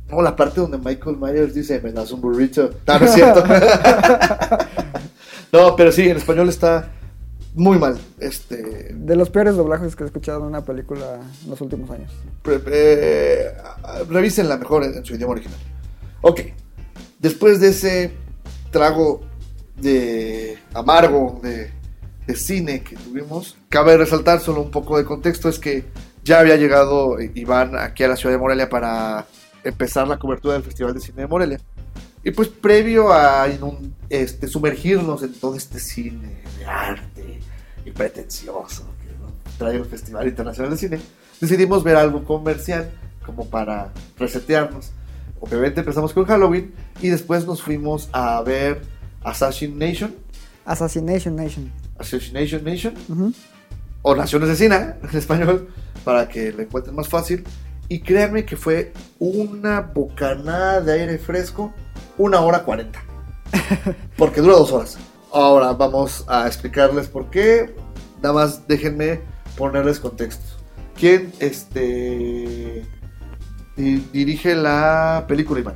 No, 0.09 0.21
la 0.23 0.35
parte 0.35 0.61
donde 0.61 0.79
Michael 0.79 1.17
Myers 1.17 1.53
dice, 1.53 1.79
me 1.81 1.91
das 1.91 2.11
un 2.11 2.21
burrito. 2.21 2.71
No, 2.87 2.97
no 2.99 3.05
es 3.05 3.13
cierto. 3.13 3.43
no, 5.51 5.75
pero 5.75 5.91
sí, 5.91 6.09
en 6.09 6.17
español 6.17 6.49
está 6.49 6.91
muy 7.57 7.77
mal. 7.79 7.97
Este, 8.19 8.93
De 8.93 9.15
los 9.15 9.29
peores 9.29 9.55
doblajes 9.55 9.95
que 9.95 10.03
he 10.03 10.05
escuchado 10.05 10.39
en 10.41 10.45
una 10.45 10.63
película 10.63 11.19
en 11.43 11.49
los 11.49 11.59
últimos 11.59 11.89
años. 11.89 12.11
eh, 12.45 13.51
revísenla 14.09 14.57
mejor 14.57 14.83
en, 14.83 14.93
en 14.95 15.03
su 15.05 15.15
idioma 15.15 15.33
original. 15.33 15.59
Ok, 16.21 16.41
después 17.19 17.59
de 17.59 17.69
ese 17.69 18.13
trago 18.71 19.21
de 19.75 20.57
amargo 20.73 21.39
de, 21.43 21.71
de 22.25 22.35
cine 22.35 22.81
que 22.83 22.95
tuvimos, 22.95 23.57
cabe 23.69 23.97
resaltar 23.97 24.39
solo 24.39 24.61
un 24.61 24.71
poco 24.71 24.97
de 24.97 25.05
contexto, 25.05 25.49
es 25.49 25.59
que 25.59 25.85
ya 26.23 26.39
había 26.39 26.57
llegado 26.57 27.19
Iván 27.21 27.75
aquí 27.77 28.03
a 28.03 28.09
la 28.09 28.15
ciudad 28.15 28.35
de 28.35 28.39
Morelia 28.39 28.69
para 28.69 29.25
empezar 29.63 30.07
la 30.07 30.17
cobertura 30.19 30.55
del 30.55 30.63
Festival 30.63 30.93
de 30.93 30.99
Cine 30.99 31.21
de 31.21 31.27
Morelia. 31.27 31.59
Y 32.23 32.31
pues 32.31 32.49
previo 32.49 33.11
a 33.11 33.47
este, 34.09 34.47
sumergirnos 34.47 35.23
en 35.23 35.33
todo 35.33 35.55
este 35.55 35.79
cine 35.79 36.41
de 36.57 36.65
arte 36.65 37.39
y 37.85 37.91
pretencioso 37.91 38.83
que 39.01 39.07
¿no? 39.21 39.31
trae 39.57 39.75
el 39.77 39.85
Festival 39.85 40.27
Internacional 40.27 40.71
de 40.71 40.77
Cine, 40.77 40.99
decidimos 41.39 41.83
ver 41.83 41.95
algo 41.95 42.23
comercial 42.23 42.91
como 43.25 43.49
para 43.49 43.91
resetearnos. 44.17 44.91
Obviamente 45.39 45.81
empezamos 45.81 46.13
con 46.13 46.25
Halloween 46.25 46.73
y 47.01 47.09
después 47.09 47.45
nos 47.45 47.61
fuimos 47.61 48.09
a 48.11 48.41
ver 48.41 48.81
Assassin 49.23 49.77
Nation, 49.77 50.13
Assassination 50.65 51.35
Nation. 51.35 51.71
Assassination 51.97 52.63
Nation, 52.63 52.93
Ujú. 53.07 53.33
o 54.01 54.15
Naciones 54.15 54.49
de 54.49 54.55
Cine 54.55 54.75
en 55.11 55.17
español, 55.17 55.69
para 56.03 56.27
que 56.27 56.51
lo 56.51 56.61
encuentren 56.61 56.95
más 56.95 57.07
fácil. 57.07 57.43
Y 57.89 58.01
créanme 58.01 58.43
que 58.43 58.57
fue 58.57 58.91
una 59.17 59.79
bocanada 59.79 60.81
de 60.81 60.91
aire 60.91 61.17
fresco, 61.19 61.73
una 62.17 62.41
hora 62.41 62.63
cuarenta. 62.63 62.99
Porque 64.17 64.41
dura 64.41 64.55
dos 64.55 64.71
horas. 64.71 64.97
Ahora 65.31 65.73
vamos 65.73 66.23
a 66.27 66.47
explicarles 66.47 67.07
por 67.07 67.29
qué. 67.29 67.75
Nada 68.21 68.33
más 68.33 68.67
déjenme 68.67 69.21
ponerles 69.57 69.99
contexto. 69.99 70.43
¿Quién 70.95 71.31
este, 71.39 72.85
di- 73.75 74.07
dirige 74.11 74.55
la 74.55 75.25
película, 75.27 75.59
Iván? 75.59 75.75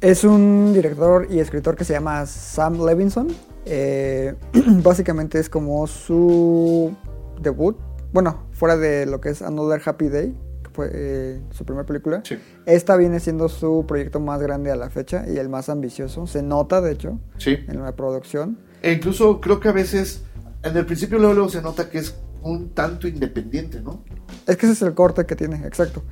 Es 0.00 0.24
un 0.24 0.72
director 0.72 1.26
y 1.30 1.40
escritor 1.40 1.76
que 1.76 1.84
se 1.84 1.92
llama 1.92 2.24
Sam 2.26 2.84
Levinson. 2.84 3.28
Eh, 3.66 4.34
básicamente 4.82 5.38
es 5.38 5.48
como 5.50 5.86
su 5.86 6.94
debut. 7.40 7.76
Bueno, 8.12 8.46
fuera 8.52 8.76
de 8.76 9.06
lo 9.06 9.20
que 9.20 9.30
es 9.30 9.42
Another 9.42 9.80
Happy 9.84 10.08
Day, 10.08 10.34
fue 10.72 10.90
eh, 10.92 11.40
su 11.50 11.64
primera 11.64 11.86
película. 11.86 12.22
Sí. 12.24 12.38
Esta 12.66 12.96
viene 12.96 13.20
siendo 13.20 13.48
su 13.48 13.84
proyecto 13.86 14.20
más 14.20 14.40
grande 14.40 14.70
a 14.70 14.76
la 14.76 14.90
fecha 14.90 15.24
y 15.28 15.36
el 15.38 15.48
más 15.48 15.68
ambicioso. 15.68 16.26
Se 16.26 16.42
nota, 16.42 16.80
de 16.80 16.92
hecho, 16.92 17.18
Sí. 17.38 17.58
en 17.68 17.82
la 17.82 17.94
producción. 17.96 18.58
E 18.82 18.92
incluso 18.92 19.40
creo 19.40 19.60
que 19.60 19.68
a 19.68 19.72
veces, 19.72 20.22
en 20.62 20.76
el 20.76 20.86
principio 20.86 21.18
luego, 21.18 21.34
luego 21.34 21.48
se 21.50 21.62
nota 21.62 21.88
que 21.90 21.98
es 21.98 22.14
un 22.42 22.70
tanto 22.70 23.06
independiente, 23.06 23.80
¿no? 23.82 24.02
Es 24.46 24.56
que 24.56 24.66
ese 24.66 24.72
es 24.72 24.82
el 24.82 24.94
corte 24.94 25.26
que 25.26 25.36
tiene, 25.36 25.56
exacto. 25.66 26.02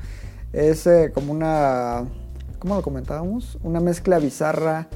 Es 0.53 0.87
eh, 0.87 1.11
como 1.15 1.33
una. 1.33 2.05
¿Cómo 2.59 2.75
lo 2.75 2.83
comentábamos? 2.83 3.59
Una 3.63 3.81
mezcla 3.81 4.19
bizarra. 4.19 4.89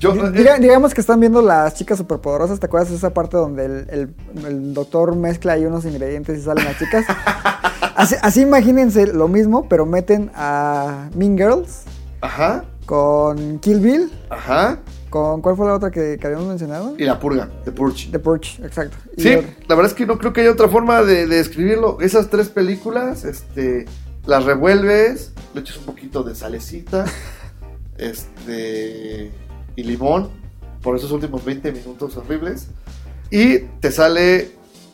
Yo, 0.00 0.12
eh, 0.14 0.30
diga- 0.32 0.58
digamos 0.58 0.94
que 0.94 1.00
están 1.00 1.18
viendo 1.20 1.42
las 1.42 1.74
chicas 1.74 1.98
superpoderosas. 1.98 2.60
¿Te 2.60 2.66
acuerdas 2.66 2.90
de 2.90 2.96
esa 2.96 3.12
parte 3.12 3.36
donde 3.36 3.64
el, 3.64 3.86
el- 3.90 4.14
el 4.46 4.74
doctor 4.74 5.14
mezcla 5.16 5.54
ahí 5.54 5.64
unos 5.64 5.84
ingredientes 5.84 6.38
y 6.38 6.42
salen 6.42 6.64
las 6.64 6.78
chicas? 6.78 7.04
así, 7.96 8.14
así 8.22 8.40
imagínense 8.42 9.06
lo 9.08 9.28
mismo, 9.28 9.68
pero 9.68 9.86
meten 9.86 10.30
a 10.34 11.08
Mean 11.16 11.36
Girls 11.36 11.82
Ajá, 12.20 12.64
con 12.86 13.58
Kill 13.60 13.80
Bill. 13.80 14.12
ajá. 14.30 14.78
¿Con 15.10 15.40
cuál 15.40 15.56
fue 15.56 15.66
la 15.66 15.72
otra 15.74 15.90
que, 15.90 16.18
que 16.20 16.26
habíamos 16.26 16.48
mencionado? 16.48 16.94
Y 16.98 17.04
la 17.04 17.18
purga, 17.18 17.48
The 17.64 17.72
Purge. 17.72 18.10
The 18.12 18.18
Purge, 18.18 18.62
exacto. 18.62 18.94
Y 19.16 19.22
Sí, 19.22 19.30
la 19.66 19.74
verdad 19.74 19.86
es 19.86 19.94
que 19.94 20.04
no 20.04 20.18
creo 20.18 20.34
que 20.34 20.42
haya 20.42 20.50
otra 20.52 20.68
forma 20.68 21.02
de, 21.02 21.26
de 21.26 21.40
escribirlo. 21.40 21.96
Esas 22.02 22.28
tres 22.28 22.50
películas, 22.50 23.24
este, 23.24 23.86
las 24.26 24.44
revuelves, 24.44 25.32
le 25.54 25.62
echas 25.62 25.78
un 25.78 25.84
poquito 25.84 26.22
de 26.24 26.34
salecita, 26.34 27.06
este, 27.96 29.30
y 29.78 29.84
limón, 29.84 30.28
por 30.82 30.96
esos 30.96 31.12
últimos 31.12 31.44
20 31.44 31.70
minutos 31.70 32.16
horribles, 32.16 32.66
y 33.30 33.60
te 33.80 33.92
sale 33.92 34.50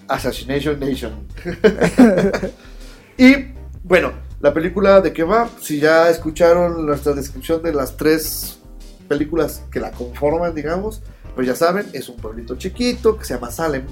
Assassination 0.08 0.78
Nation. 0.78 1.26
y 3.16 3.34
bueno, 3.82 4.12
la 4.40 4.52
película 4.52 5.00
de 5.00 5.14
qué 5.14 5.24
va, 5.24 5.48
si 5.58 5.80
ya 5.80 6.10
escucharon 6.10 6.84
nuestra 6.84 7.14
descripción 7.14 7.62
de 7.62 7.72
las 7.72 7.96
tres 7.96 8.58
películas 9.08 9.62
que 9.70 9.80
la 9.80 9.90
conforman, 9.90 10.54
digamos, 10.54 11.00
pues 11.34 11.46
ya 11.46 11.56
saben, 11.56 11.86
es 11.94 12.10
un 12.10 12.16
pueblito 12.16 12.56
chiquito 12.56 13.16
que 13.16 13.24
se 13.24 13.32
llama 13.32 13.50
Salem, 13.50 13.86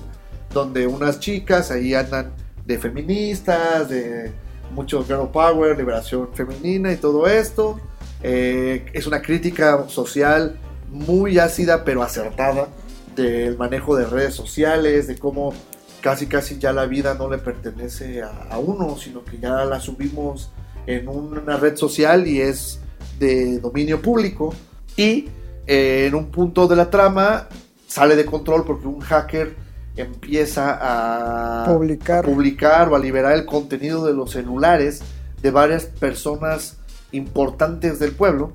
donde 0.52 0.86
unas 0.86 1.20
chicas 1.20 1.70
ahí 1.70 1.94
andan 1.94 2.32
de 2.66 2.78
feministas, 2.78 3.88
de 3.88 4.30
mucho 4.74 5.02
girl 5.06 5.30
power, 5.32 5.74
liberación 5.74 6.28
femenina 6.34 6.92
y 6.92 6.96
todo 6.96 7.26
esto. 7.26 7.80
Eh, 8.22 8.84
es 8.92 9.06
una 9.06 9.22
crítica 9.22 9.88
social 9.88 10.58
muy 10.92 11.38
ácida 11.38 11.84
pero 11.84 12.02
acertada 12.02 12.68
del 13.16 13.58
manejo 13.58 13.96
de 13.96 14.06
redes 14.06 14.34
sociales, 14.34 15.06
de 15.08 15.18
cómo 15.18 15.52
casi 16.00 16.26
casi 16.26 16.58
ya 16.58 16.72
la 16.72 16.86
vida 16.86 17.14
no 17.14 17.28
le 17.28 17.38
pertenece 17.38 18.22
a, 18.22 18.46
a 18.50 18.58
uno, 18.58 18.96
sino 18.96 19.24
que 19.24 19.38
ya 19.38 19.64
la 19.64 19.80
subimos 19.80 20.50
en 20.86 21.08
una 21.08 21.56
red 21.56 21.76
social 21.76 22.26
y 22.26 22.40
es 22.40 22.80
de 23.18 23.58
dominio 23.60 24.00
público. 24.00 24.54
Y 24.96 25.28
eh, 25.66 26.06
en 26.06 26.14
un 26.14 26.30
punto 26.30 26.66
de 26.66 26.76
la 26.76 26.90
trama 26.90 27.48
sale 27.86 28.16
de 28.16 28.24
control 28.24 28.64
porque 28.64 28.86
un 28.86 29.00
hacker 29.00 29.54
empieza 29.96 30.78
a 30.80 31.64
Publicar. 31.66 32.24
a 32.24 32.28
publicar 32.28 32.88
o 32.88 32.96
a 32.96 32.98
liberar 32.98 33.34
el 33.34 33.44
contenido 33.44 34.06
de 34.06 34.14
los 34.14 34.30
celulares 34.30 35.02
de 35.42 35.50
varias 35.50 35.84
personas 35.84 36.78
importantes 37.12 37.98
del 37.98 38.12
pueblo. 38.12 38.52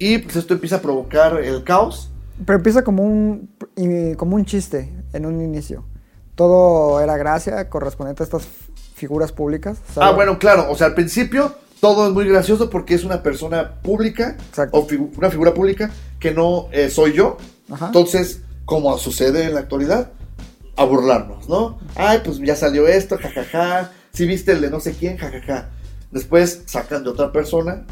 Y 0.00 0.18
pues 0.18 0.34
esto 0.34 0.54
empieza 0.54 0.76
a 0.76 0.80
provocar 0.82 1.38
el 1.38 1.62
caos. 1.62 2.10
Pero 2.44 2.56
empieza 2.56 2.82
como 2.82 3.04
un, 3.04 3.50
como 4.16 4.34
un 4.34 4.44
chiste 4.44 4.92
en 5.12 5.26
un 5.26 5.40
inicio. 5.40 5.84
Todo 6.34 7.00
era 7.00 7.16
gracia 7.16 7.68
correspondiente 7.68 8.22
a 8.22 8.24
estas 8.24 8.44
figuras 8.94 9.30
públicas. 9.32 9.78
Ah, 9.90 9.92
¿sabes? 9.94 10.14
bueno, 10.16 10.38
claro, 10.38 10.70
o 10.70 10.74
sea, 10.74 10.86
al 10.88 10.94
principio 10.94 11.54
todo 11.80 12.06
es 12.08 12.12
muy 12.14 12.26
gracioso 12.28 12.68
porque 12.70 12.94
es 12.94 13.04
una 13.04 13.22
persona 13.22 13.74
pública 13.82 14.36
Exacto. 14.48 14.78
o 14.78 14.86
figu- 14.88 15.10
una 15.16 15.30
figura 15.30 15.52
pública 15.54 15.90
que 16.18 16.30
no 16.32 16.68
eh, 16.72 16.88
soy 16.90 17.12
yo. 17.12 17.36
Ajá. 17.70 17.86
Entonces, 17.86 18.40
como 18.64 18.96
sucede 18.98 19.44
en 19.44 19.54
la 19.54 19.60
actualidad, 19.60 20.10
a 20.76 20.84
burlarnos, 20.84 21.46
¿no? 21.48 21.78
Ay, 21.94 22.20
pues 22.24 22.38
ya 22.38 22.56
salió 22.56 22.88
esto, 22.88 23.18
jajaja. 23.18 23.90
Si 24.12 24.26
viste 24.26 24.52
el 24.52 24.60
de 24.62 24.70
no 24.70 24.80
sé 24.80 24.92
quién, 24.92 25.18
jajaja. 25.18 25.68
Después 26.10 26.62
sacan 26.66 27.04
de 27.04 27.10
otra 27.10 27.32
persona, 27.32 27.84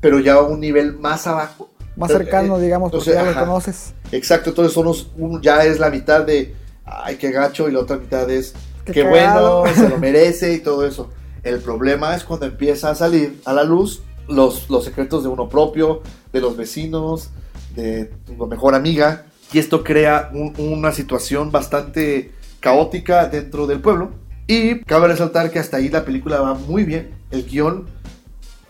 pero 0.00 0.18
ya 0.20 0.34
a 0.34 0.42
un 0.42 0.60
nivel 0.60 0.98
más 0.98 1.26
abajo. 1.26 1.70
Más 1.96 2.10
Eh, 2.10 2.14
cercano, 2.14 2.58
eh, 2.58 2.62
digamos, 2.62 2.90
porque 2.90 3.10
entonces, 3.10 3.24
ya 3.24 3.30
ajá. 3.30 3.40
lo 3.40 3.46
conoces. 3.46 3.94
Exacto, 4.12 4.50
entonces 4.50 4.72
son 4.74 4.86
unos- 4.86 5.10
un- 5.16 5.40
ya 5.42 5.64
es 5.64 5.78
la 5.78 5.90
mitad 5.90 6.22
de, 6.24 6.54
ay, 6.84 7.16
qué 7.16 7.30
gacho, 7.30 7.68
y 7.68 7.72
la 7.72 7.80
otra 7.80 7.96
mitad 7.96 8.28
es, 8.30 8.54
Qué 8.84 8.92
qué, 8.92 9.02
bueno, 9.04 9.64
se 9.74 9.88
lo 9.88 9.98
merece 9.98 10.52
y 10.54 10.58
todo 10.58 10.86
eso. 10.86 11.10
El 11.42 11.58
problema 11.60 12.14
es 12.14 12.24
cuando 12.24 12.46
empieza 12.46 12.90
a 12.90 12.94
salir 12.94 13.40
a 13.44 13.52
la 13.52 13.64
luz 13.64 14.02
los, 14.28 14.68
los 14.68 14.84
secretos 14.84 15.22
de 15.22 15.28
uno 15.28 15.48
propio, 15.48 16.02
de 16.32 16.40
los 16.40 16.56
vecinos, 16.56 17.30
de 17.74 18.06
tu 18.26 18.46
mejor 18.46 18.74
amiga, 18.74 19.26
y 19.52 19.58
esto 19.58 19.82
crea 19.84 20.30
un- 20.34 20.52
una 20.58 20.92
situación 20.92 21.50
bastante 21.52 22.32
caótica 22.60 23.26
dentro 23.26 23.66
del 23.66 23.80
pueblo. 23.80 24.10
Y 24.48 24.80
cabe 24.80 25.08
resaltar 25.08 25.50
que 25.50 25.58
hasta 25.58 25.78
ahí 25.78 25.88
la 25.88 26.04
película 26.04 26.40
va 26.40 26.54
muy 26.54 26.84
bien, 26.84 27.10
el 27.30 27.44
guion 27.46 27.86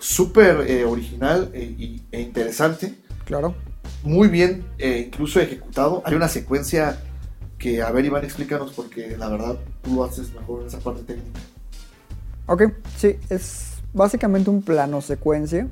súper 0.06 0.64
eh, 0.70 0.84
original 0.84 1.50
e- 1.52 1.62
y- 1.64 2.02
e 2.12 2.20
interesante 2.20 2.94
Claro. 3.24 3.54
muy 4.04 4.28
bien, 4.28 4.64
eh, 4.78 5.04
incluso 5.08 5.40
ejecutado. 5.40 6.00
Hay 6.04 6.14
una 6.14 6.28
secuencia 6.28 7.00
que, 7.58 7.82
a 7.82 7.90
ver, 7.90 8.04
Iván, 8.04 8.22
explícanos 8.24 8.72
porque 8.72 9.16
la 9.18 9.28
verdad 9.28 9.56
tú 9.82 9.94
lo 9.96 10.04
haces 10.04 10.32
mejor 10.32 10.60
en 10.62 10.68
esa 10.68 10.78
parte 10.78 11.02
técnica. 11.02 11.40
Ok, 12.46 12.62
sí, 12.96 13.16
es 13.30 13.72
básicamente 13.92 14.48
un 14.50 14.62
plano 14.62 15.00
secuencia 15.00 15.66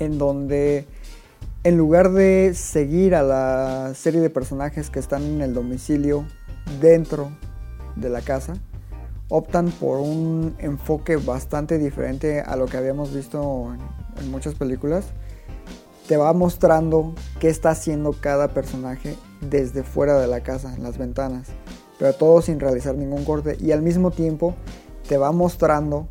en 0.00 0.18
donde 0.18 0.86
en 1.62 1.76
lugar 1.76 2.10
de 2.10 2.54
seguir 2.54 3.14
a 3.14 3.22
la 3.22 3.92
serie 3.94 4.20
de 4.20 4.30
personajes 4.30 4.90
que 4.90 4.98
están 4.98 5.22
en 5.22 5.42
el 5.42 5.54
domicilio 5.54 6.24
dentro 6.80 7.30
de 7.94 8.08
la 8.08 8.20
casa, 8.22 8.54
optan 9.28 9.70
por 9.70 9.98
un 9.98 10.54
enfoque 10.58 11.16
bastante 11.16 11.78
diferente 11.78 12.40
a 12.40 12.56
lo 12.56 12.66
que 12.66 12.76
habíamos 12.76 13.12
visto 13.12 13.72
en, 14.18 14.30
muchas 14.30 14.54
películas. 14.54 15.06
Te 16.06 16.16
va 16.16 16.32
mostrando 16.32 17.14
qué 17.38 17.48
está 17.48 17.70
haciendo 17.70 18.14
cada 18.18 18.48
personaje 18.48 19.14
desde 19.40 19.82
fuera 19.82 20.18
de 20.18 20.26
la 20.26 20.40
casa, 20.40 20.74
en 20.74 20.82
las 20.82 20.98
ventanas, 20.98 21.48
pero 21.98 22.14
todo 22.14 22.42
sin 22.42 22.58
realizar 22.58 22.94
ningún 22.94 23.24
corte 23.24 23.56
y 23.60 23.72
al 23.72 23.82
mismo 23.82 24.10
tiempo 24.10 24.54
te 25.06 25.18
va 25.18 25.30
mostrando 25.32 26.08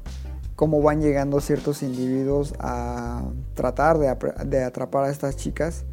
cómo 0.55 0.81
van 0.81 1.01
llegando 1.01 1.41
ciertos 1.41 1.83
individuos 1.83 2.53
a 2.59 3.24
tratar 3.55 3.97
de 3.97 4.63
atrapar 4.63 5.05
a 5.05 5.09
estas 5.09 5.36
chicas, 5.36 5.86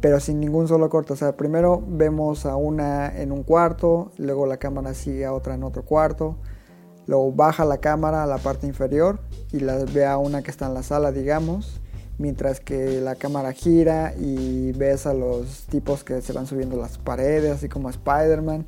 pero 0.00 0.20
sin 0.20 0.40
ningún 0.40 0.68
solo 0.68 0.88
corte. 0.88 1.12
O 1.12 1.16
sea, 1.16 1.36
primero 1.36 1.82
vemos 1.86 2.46
a 2.46 2.56
una 2.56 3.20
en 3.20 3.32
un 3.32 3.42
cuarto, 3.42 4.12
luego 4.16 4.46
la 4.46 4.58
cámara 4.58 4.94
sigue 4.94 5.24
a 5.24 5.32
otra 5.32 5.54
en 5.54 5.64
otro 5.64 5.84
cuarto, 5.84 6.36
luego 7.06 7.32
baja 7.32 7.64
la 7.64 7.78
cámara 7.78 8.22
a 8.22 8.26
la 8.26 8.38
parte 8.38 8.66
inferior 8.66 9.20
y 9.52 9.60
la 9.60 9.84
ve 9.84 10.06
a 10.06 10.18
una 10.18 10.42
que 10.42 10.50
está 10.50 10.66
en 10.66 10.74
la 10.74 10.82
sala, 10.82 11.12
digamos, 11.12 11.80
mientras 12.18 12.60
que 12.60 13.00
la 13.00 13.14
cámara 13.14 13.52
gira 13.52 14.14
y 14.18 14.72
ves 14.72 15.06
a 15.06 15.14
los 15.14 15.66
tipos 15.66 16.04
que 16.04 16.20
se 16.22 16.32
van 16.32 16.46
subiendo 16.46 16.76
las 16.76 16.98
paredes, 16.98 17.52
así 17.52 17.68
como 17.68 17.90
Spider-Man 17.90 18.66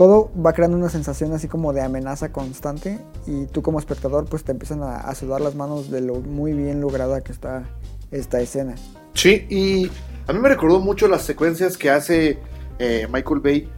todo 0.00 0.30
va 0.34 0.54
creando 0.54 0.78
una 0.78 0.88
sensación 0.88 1.34
así 1.34 1.46
como 1.46 1.74
de 1.74 1.82
amenaza 1.82 2.32
constante 2.32 2.98
y 3.26 3.44
tú 3.44 3.60
como 3.60 3.78
espectador 3.78 4.24
pues 4.24 4.44
te 4.44 4.52
empiezan 4.52 4.82
a, 4.82 4.96
a 4.96 5.14
sudar 5.14 5.42
las 5.42 5.54
manos 5.54 5.90
de 5.90 6.00
lo 6.00 6.20
muy 6.20 6.54
bien 6.54 6.80
lograda 6.80 7.20
que 7.20 7.32
está 7.32 7.64
esta 8.10 8.40
escena. 8.40 8.76
Sí, 9.12 9.46
y 9.50 9.90
a 10.26 10.32
mí 10.32 10.38
me 10.38 10.48
recordó 10.48 10.80
mucho 10.80 11.08
las 11.08 11.22
secuencias 11.22 11.76
que 11.76 11.90
hace 11.90 12.38
eh, 12.78 13.06
Michael 13.12 13.40
Bay 13.40 13.68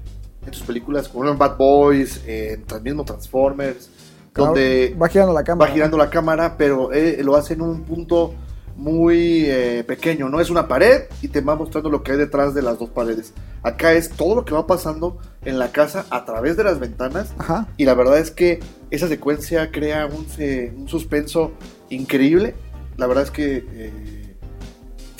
en 0.46 0.52
sus 0.52 0.62
películas, 0.64 1.08
como 1.08 1.28
en 1.28 1.38
Bad 1.38 1.56
Boys, 1.56 2.20
en 2.26 2.64
el 2.74 2.82
mismo 2.82 3.04
Transformers, 3.04 3.88
donde 4.34 4.96
va 5.00 5.08
girando 5.08 5.32
la 5.32 5.44
cámara. 5.44 5.68
va 5.70 5.74
girando 5.74 5.96
la 5.96 6.10
cámara, 6.10 6.56
pero 6.56 6.92
eh, 6.92 7.20
lo 7.22 7.36
hace 7.36 7.54
en 7.54 7.62
un 7.62 7.82
punto 7.82 8.34
muy 8.74 9.44
eh, 9.46 9.84
pequeño, 9.86 10.28
no 10.30 10.40
es 10.40 10.48
una 10.48 10.66
pared 10.66 11.02
y 11.20 11.28
te 11.28 11.42
va 11.42 11.54
mostrando 11.54 11.90
lo 11.90 12.02
que 12.02 12.12
hay 12.12 12.18
detrás 12.18 12.54
de 12.54 12.62
las 12.62 12.78
dos 12.78 12.88
paredes. 12.88 13.34
Acá 13.62 13.92
es 13.92 14.08
todo 14.10 14.34
lo 14.36 14.44
que 14.46 14.54
va 14.54 14.66
pasando 14.66 15.18
en 15.44 15.58
la 15.58 15.70
casa 15.70 16.06
a 16.10 16.24
través 16.24 16.56
de 16.56 16.64
las 16.64 16.80
ventanas 16.80 17.34
Ajá. 17.38 17.68
y 17.76 17.84
la 17.84 17.94
verdad 17.94 18.18
es 18.18 18.30
que 18.30 18.60
esa 18.90 19.08
secuencia 19.08 19.70
crea 19.70 20.06
un, 20.06 20.26
se- 20.26 20.72
un 20.76 20.88
suspenso 20.88 21.52
increíble. 21.90 22.54
La 22.96 23.06
verdad 23.06 23.24
es 23.24 23.30
que 23.30 23.64
eh, 23.70 24.21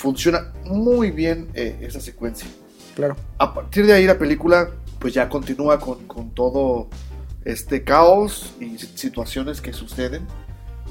funciona 0.03 0.51
muy 0.65 1.11
bien 1.11 1.47
eh, 1.53 1.77
esa 1.79 2.01
secuencia. 2.01 2.45
Claro. 2.93 3.15
A 3.37 3.53
partir 3.53 3.85
de 3.85 3.93
ahí 3.93 4.05
la 4.05 4.17
película 4.17 4.69
pues 4.99 5.13
ya 5.13 5.29
continúa 5.29 5.79
con, 5.79 6.05
con 6.07 6.31
todo 6.31 6.89
este 7.45 7.83
caos 7.85 8.53
y 8.59 8.77
si- 8.77 8.91
situaciones 8.95 9.61
que 9.61 9.71
suceden. 9.71 10.27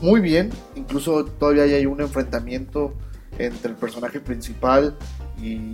Muy 0.01 0.21
bien, 0.21 0.51
incluso 0.75 1.27
todavía 1.27 1.65
hay 1.65 1.85
un 1.87 2.01
enfrentamiento 2.01 2.95
entre 3.39 3.73
el 3.73 3.77
personaje 3.77 4.19
principal 4.19 4.97
y 5.41 5.67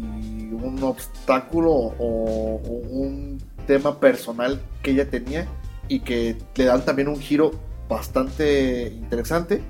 un 0.53 0.81
obstáculo 0.83 1.71
o, 1.73 1.95
o 1.99 2.73
un 2.91 3.41
tema 3.67 4.01
personal 4.01 4.61
que 4.83 4.91
ella 4.91 5.09
tenía 5.09 5.47
y 5.89 6.01
que 6.01 6.37
le 6.57 6.65
dan 6.65 6.85
también 6.85 7.07
un 7.09 7.21
giro 7.21 7.53
bastante 7.89 8.89
interesante. 8.89 9.63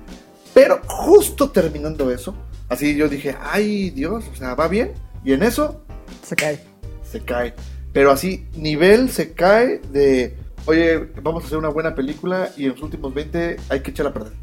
Pero 0.53 0.81
justo 0.87 1.51
terminando 1.51 2.11
eso, 2.11 2.33
así 2.69 2.95
yo 2.95 3.09
dije, 3.09 3.35
ay 3.41 3.89
Dios, 3.89 4.25
o 4.31 4.35
sea, 4.35 4.55
va 4.55 4.67
bien. 4.67 4.93
Y 5.23 5.33
en 5.33 5.43
eso 5.43 5.83
Se 6.23 6.35
cae. 6.35 6.59
se 7.03 7.19
cae. 7.21 7.53
Pero 7.91 8.11
así, 8.11 8.47
nivel 8.55 9.09
se 9.09 9.33
cae 9.33 9.81
de, 9.91 10.35
oye, 10.65 10.97
vamos 11.21 11.43
a 11.43 11.47
hacer 11.47 11.57
una 11.57 11.69
buena 11.69 11.95
película 11.95 12.49
y 12.55 12.65
en 12.65 12.71
los 12.71 12.81
últimos 12.81 13.13
20 13.13 13.57
hay 13.69 13.79
que 13.81 13.91
echarla 13.91 14.11
a 14.11 14.13
perder. 14.13 14.33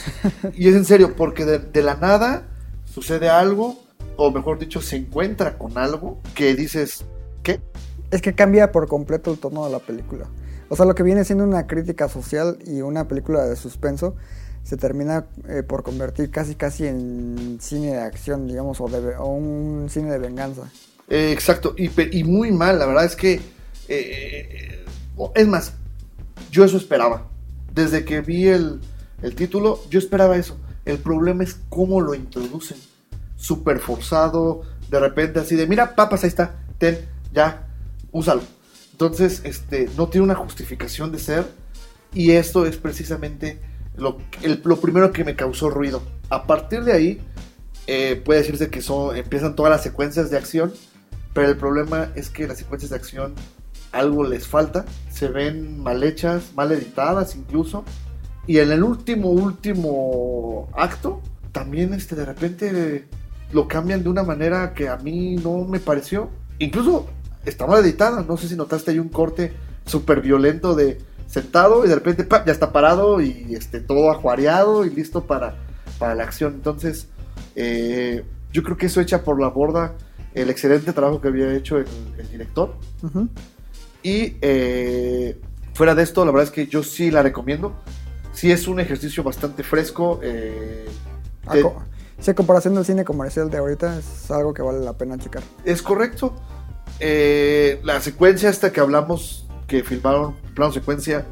y 0.54 0.68
es 0.68 0.74
en 0.74 0.84
serio, 0.84 1.14
porque 1.16 1.44
de, 1.44 1.58
de 1.58 1.82
la 1.82 1.94
nada 1.96 2.48
sucede 2.84 3.28
algo, 3.28 3.82
o 4.16 4.30
mejor 4.30 4.58
dicho, 4.58 4.80
se 4.80 4.96
encuentra 4.96 5.56
con 5.56 5.78
algo 5.78 6.20
que 6.34 6.54
dices, 6.54 7.04
¿qué? 7.42 7.60
Es 8.10 8.22
que 8.22 8.34
cambia 8.34 8.72
por 8.72 8.88
completo 8.88 9.32
el 9.32 9.38
tono 9.38 9.64
de 9.64 9.72
la 9.72 9.78
película. 9.78 10.26
O 10.68 10.76
sea, 10.76 10.84
lo 10.84 10.94
que 10.94 11.02
viene 11.02 11.24
siendo 11.24 11.44
una 11.44 11.66
crítica 11.66 12.08
social 12.08 12.58
y 12.66 12.80
una 12.80 13.06
película 13.06 13.44
de 13.44 13.54
suspenso 13.54 14.16
se 14.66 14.76
termina 14.76 15.26
eh, 15.48 15.62
por 15.62 15.84
convertir 15.84 16.28
casi 16.28 16.56
casi 16.56 16.88
en 16.88 17.58
cine 17.60 17.92
de 17.92 18.00
acción, 18.00 18.48
digamos, 18.48 18.80
o, 18.80 18.88
de, 18.88 19.16
un 19.16 19.86
cine 19.88 20.10
de 20.10 20.18
venganza. 20.18 20.62
Eh, 21.08 21.30
exacto, 21.32 21.76
y, 21.78 21.88
y 22.18 22.24
muy 22.24 22.50
mal, 22.50 22.80
la 22.80 22.86
verdad 22.86 23.04
es 23.04 23.14
que, 23.14 23.40
eh, 23.86 24.84
es 25.36 25.46
más, 25.46 25.74
yo 26.50 26.64
eso 26.64 26.78
esperaba. 26.78 27.28
Desde 27.72 28.04
que 28.04 28.22
vi 28.22 28.48
el, 28.48 28.80
el 29.22 29.36
título, 29.36 29.80
yo 29.88 30.00
esperaba 30.00 30.36
eso. 30.36 30.56
El 30.84 30.98
problema 30.98 31.44
es 31.44 31.58
cómo 31.68 32.00
lo 32.00 32.14
introducen. 32.14 32.78
Súper 33.36 33.78
forzado, 33.78 34.62
de 34.90 34.98
repente 34.98 35.38
así 35.38 35.54
de, 35.54 35.68
mira, 35.68 35.94
papas, 35.94 36.24
ahí 36.24 36.28
está, 36.28 36.56
ten, 36.78 36.98
ya, 37.32 37.68
úsalo. 38.10 38.42
Entonces, 38.90 39.42
este, 39.44 39.88
no 39.96 40.08
tiene 40.08 40.24
una 40.24 40.34
justificación 40.34 41.12
de 41.12 41.20
ser. 41.20 41.46
Y 42.12 42.32
esto 42.32 42.66
es 42.66 42.78
precisamente 42.78 43.60
lo, 43.96 44.18
el- 44.42 44.60
lo 44.64 44.76
primero 44.80 45.12
que 45.12 45.24
me 45.24 45.34
causó 45.36 45.70
ruido. 45.70 46.02
A 46.30 46.46
partir 46.46 46.84
de 46.84 46.92
ahí, 46.92 47.20
eh, 47.86 48.20
puede 48.24 48.40
decirse 48.40 48.68
que 48.70 48.82
son, 48.82 49.16
empiezan 49.16 49.54
todas 49.54 49.70
las 49.70 49.82
secuencias 49.82 50.30
de 50.30 50.36
acción, 50.36 50.72
pero 51.32 51.48
el 51.48 51.56
problema 51.56 52.10
es 52.14 52.30
que 52.30 52.46
las 52.48 52.58
secuencias 52.58 52.90
de 52.90 52.96
acción 52.96 53.34
algo 53.92 54.24
les 54.24 54.46
falta, 54.46 54.84
se 55.10 55.28
ven 55.28 55.82
mal 55.82 56.02
hechas, 56.02 56.52
mal 56.54 56.72
editadas 56.72 57.36
incluso, 57.36 57.84
y 58.46 58.58
en 58.58 58.70
el 58.72 58.82
último, 58.82 59.30
último 59.30 60.68
acto, 60.76 61.20
también 61.52 61.94
este, 61.94 62.14
de 62.14 62.24
repente 62.24 63.06
lo 63.52 63.68
cambian 63.68 64.02
de 64.02 64.08
una 64.08 64.22
manera 64.22 64.74
que 64.74 64.88
a 64.88 64.96
mí 64.96 65.36
no 65.36 65.64
me 65.64 65.78
pareció, 65.80 66.28
incluso 66.58 67.06
está 67.44 67.66
mal 67.66 67.82
editada, 67.84 68.22
no 68.26 68.36
sé 68.36 68.48
si 68.48 68.56
notaste 68.56 68.90
hay 68.90 68.98
un 68.98 69.08
corte 69.08 69.52
súper 69.86 70.20
violento 70.20 70.74
de 70.74 70.98
sentado 71.26 71.84
y 71.84 71.88
de 71.88 71.94
repente 71.96 72.26
ya 72.46 72.52
está 72.52 72.72
parado 72.72 73.20
y 73.20 73.54
este, 73.54 73.80
todo 73.80 74.10
ajuareado 74.10 74.84
y 74.84 74.90
listo 74.90 75.24
para, 75.26 75.56
para 75.98 76.14
la 76.14 76.22
acción, 76.24 76.54
entonces 76.54 77.08
eh, 77.56 78.24
yo 78.52 78.62
creo 78.62 78.76
que 78.76 78.86
eso 78.86 79.00
echa 79.00 79.22
por 79.24 79.40
la 79.40 79.48
borda 79.48 79.94
el 80.34 80.50
excelente 80.50 80.92
trabajo 80.92 81.20
que 81.20 81.28
había 81.28 81.52
hecho 81.54 81.78
el, 81.78 81.86
el 82.18 82.28
director. 82.30 82.74
Y 84.02 84.36
eh, 84.40 85.38
fuera 85.74 85.94
de 85.94 86.02
esto, 86.02 86.24
la 86.24 86.30
verdad 86.30 86.44
es 86.44 86.50
que 86.50 86.66
yo 86.66 86.82
sí 86.82 87.10
la 87.10 87.22
recomiendo. 87.22 87.72
Sí 88.32 88.52
es 88.52 88.68
un 88.68 88.78
ejercicio 88.78 89.22
bastante 89.24 89.62
fresco. 89.62 90.20
eh, 90.22 90.86
co- 91.62 91.82
si 92.20 92.30
a 92.30 92.34
comparación 92.34 92.74
del 92.74 92.84
cine 92.84 93.04
comercial 93.04 93.50
de 93.50 93.56
ahorita 93.58 93.98
es 93.98 94.30
algo 94.30 94.52
que 94.54 94.62
vale 94.62 94.80
la 94.80 94.92
pena 94.92 95.16
checar. 95.18 95.42
es 95.64 95.80
correcto. 95.82 96.34
Eh, 97.00 97.80
la 97.82 98.00
secuencia 98.00 98.48
esta 98.50 98.72
que 98.72 98.80
hablamos, 98.80 99.45
que 99.66 99.82
filmaron, 99.82 100.34
plano 100.54 100.72
secuencia, 100.72 101.24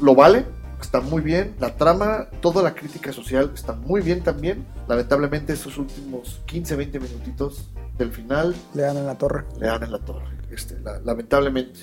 lo 0.00 0.14
vale. 0.14 0.44
está 0.80 1.00
muy 1.00 1.22
bien. 1.22 1.54
La 1.60 1.76
trama, 1.76 2.28
toda 2.40 2.62
la 2.62 2.74
crítica 2.74 3.12
social 3.12 3.50
está 3.54 3.72
muy 3.74 4.00
bien 4.00 4.22
también. 4.22 4.64
Lamentablemente, 4.88 5.52
esos 5.52 5.76
últimos 5.78 6.40
15, 6.46 6.76
20 6.76 7.00
minutitos 7.00 7.68
del 7.98 8.10
final 8.12 8.54
Le 8.74 8.82
dan 8.82 8.96
en 8.96 9.06
la 9.06 9.16
torre. 9.18 9.44
le 9.58 9.66
dan 9.66 9.82
en 9.82 9.92
la 9.92 9.98
torre. 9.98 10.24
Este, 10.50 10.78
la- 10.80 10.98
lamentablemente. 11.00 11.80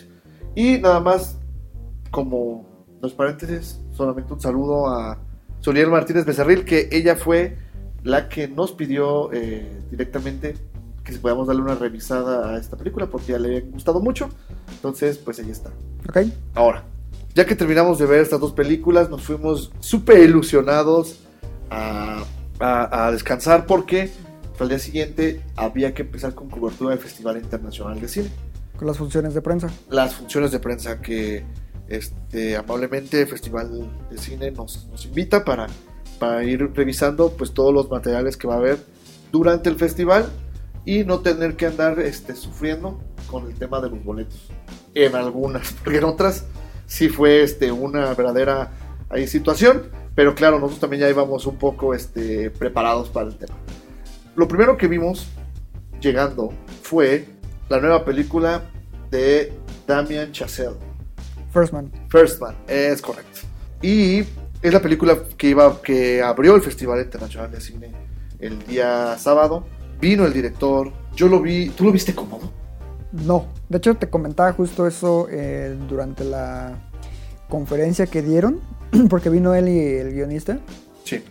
Y 0.55 0.79
nada 0.79 0.99
más, 0.99 1.37
como 2.11 2.85
los 3.01 3.13
paréntesis, 3.13 3.79
solamente 3.91 4.33
un 4.33 4.41
saludo 4.41 4.87
a 4.87 5.19
Solier 5.59 5.87
Martínez 5.87 6.25
Becerril, 6.25 6.65
que 6.65 6.89
ella 6.91 7.15
fue 7.15 7.57
la 8.03 8.29
que 8.29 8.47
nos 8.47 8.71
pidió 8.71 9.31
eh, 9.33 9.81
directamente 9.91 10.55
que 11.07 11.13
si 11.13 11.19
podíamos 11.19 11.47
darle 11.47 11.61
una 11.61 11.75
revisada 11.75 12.49
a 12.53 12.57
esta 12.59 12.75
película 12.75 13.07
porque 13.07 13.31
ya 13.31 13.39
le 13.39 13.47
había 13.47 13.61
gustado 13.71 14.01
mucho. 14.01 14.27
Entonces, 14.73 15.17
pues 15.17 15.39
ahí 15.39 15.49
está. 15.49 15.69
¿Ok? 16.09 16.27
Ahora, 16.53 16.83
ya 17.33 17.45
que 17.45 17.55
terminamos 17.55 17.97
de 17.97 18.05
ver 18.05 18.19
estas 18.19 18.41
dos 18.41 18.51
películas, 18.51 19.09
nos 19.09 19.21
fuimos 19.23 19.71
súper 19.79 20.19
ilusionados 20.19 21.19
a, 21.69 22.23
a- 22.59 23.07
a 23.07 23.11
descansar 23.13 23.65
porque 23.65 24.11
al 24.59 24.67
día 24.67 24.79
siguiente 24.79 25.41
había 25.55 25.93
que 25.93 26.01
empezar 26.01 26.33
con 26.35 26.49
cobertura 26.49 26.89
del 26.91 26.99
Festival 26.99 27.37
Internacional 27.37 28.01
de 28.01 28.07
Cine. 28.09 28.29
Con 28.77 28.87
las 28.87 28.97
funciones 28.97 29.33
de 29.33 29.41
prensa. 29.41 29.69
Las 29.89 30.13
funciones 30.15 30.51
de 30.51 30.59
prensa 30.59 30.99
que 31.01 31.45
este, 31.87 32.57
amablemente 32.57 33.21
el 33.21 33.27
Festival 33.27 33.87
de 34.11 34.17
Cine 34.17 34.51
nos, 34.51 34.87
nos 34.91 35.05
invita 35.05 35.45
para, 35.45 35.67
para 36.19 36.43
ir 36.43 36.69
revisando 36.73 37.31
pues 37.31 37.53
todos 37.53 37.73
los 37.73 37.89
materiales 37.89 38.35
que 38.35 38.45
va 38.47 38.55
a 38.55 38.57
haber 38.57 38.77
durante 39.31 39.69
el 39.69 39.77
festival 39.77 40.25
y 40.87 41.03
no 41.03 41.19
tener 41.19 41.57
que 41.57 41.65
andar 41.65 41.99
este, 41.99 42.33
sufriendo 42.33 42.97
con 43.29 43.45
el 43.45 43.53
tema 43.55 43.81
de 43.81 43.89
los 43.89 44.01
boletos. 44.05 44.47
En 44.95 45.15
algunas, 45.15 45.73
porque 45.83 45.97
en 45.97 46.05
otras 46.05 46.45
sí 46.85 47.09
fue 47.09 47.43
este, 47.43 47.73
una 47.73 48.13
verdadera 48.13 48.71
ahí, 49.09 49.27
situación, 49.27 49.89
pero 50.15 50.33
claro, 50.33 50.59
nosotros 50.59 50.79
también 50.79 51.01
ya 51.01 51.09
íbamos 51.09 51.45
un 51.45 51.57
poco 51.57 51.93
este, 51.93 52.49
preparados 52.51 53.09
para 53.09 53.27
el 53.27 53.35
tema. 53.35 53.53
Lo 54.37 54.47
primero 54.47 54.77
que 54.77 54.87
vimos 54.87 55.27
llegando 55.99 56.53
fue 56.81 57.25
la 57.67 57.81
nueva 57.81 58.05
película 58.05 58.63
de 59.11 59.51
Damien 59.85 60.31
Chazelle. 60.31 60.77
First 61.51 61.73
Man. 61.73 61.91
First 62.07 62.39
Man, 62.39 62.55
es 62.65 63.01
correcto. 63.01 63.41
Y 63.81 64.19
es 64.61 64.73
la 64.73 64.81
película 64.81 65.17
que 65.37 65.49
iba 65.49 65.81
que 65.81 66.21
abrió 66.21 66.55
el 66.55 66.61
Festival 66.61 67.01
Internacional 67.01 67.51
de 67.51 67.59
Cine 67.59 67.91
el 68.39 68.65
día 68.65 69.17
sábado. 69.17 69.65
Vino 69.99 70.25
el 70.25 70.33
director, 70.33 70.91
yo 71.15 71.27
lo 71.27 71.41
vi, 71.41 71.69
¿tú 71.69 71.83
lo 71.83 71.91
viste 71.91 72.13
cómodo? 72.13 72.51
No. 73.11 73.47
De 73.69 73.77
hecho, 73.77 73.95
te 73.95 74.09
comentaba 74.09 74.53
justo 74.53 74.87
eso 74.87 75.27
eh, 75.29 75.75
durante 75.89 76.23
la 76.23 76.77
conferencia 77.49 78.05
que 78.05 78.21
dieron. 78.21 78.61
Porque 79.09 79.29
vino 79.29 79.53
él 79.55 79.67
y 79.67 79.79
el 79.79 80.13
guionista. 80.13 80.59
Sí. 81.03 81.23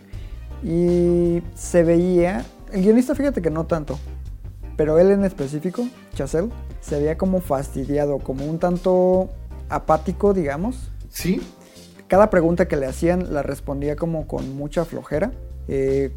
Y 0.63 1.41
se 1.55 1.83
veía. 1.83 2.45
El 2.71 2.83
guionista, 2.83 3.15
fíjate 3.15 3.41
que 3.41 3.49
no 3.49 3.65
tanto. 3.65 3.97
Pero 4.75 4.99
él 4.99 5.11
en 5.11 5.23
específico, 5.23 5.87
Chazelle, 6.13 6.49
se 6.81 6.99
veía 6.99 7.17
como 7.17 7.41
fastidiado, 7.41 8.19
como 8.19 8.45
un 8.45 8.59
tanto 8.59 9.29
apático, 9.69 10.33
digamos. 10.33 10.91
¿Sí? 11.09 11.41
Cada 12.07 12.29
pregunta 12.29 12.67
que 12.67 12.77
le 12.77 12.85
hacían 12.85 13.33
la 13.33 13.41
respondía 13.41 13.95
como 13.95 14.27
con 14.27 14.55
mucha 14.55 14.85
flojera. 14.85 15.31
Eh, 15.67 16.11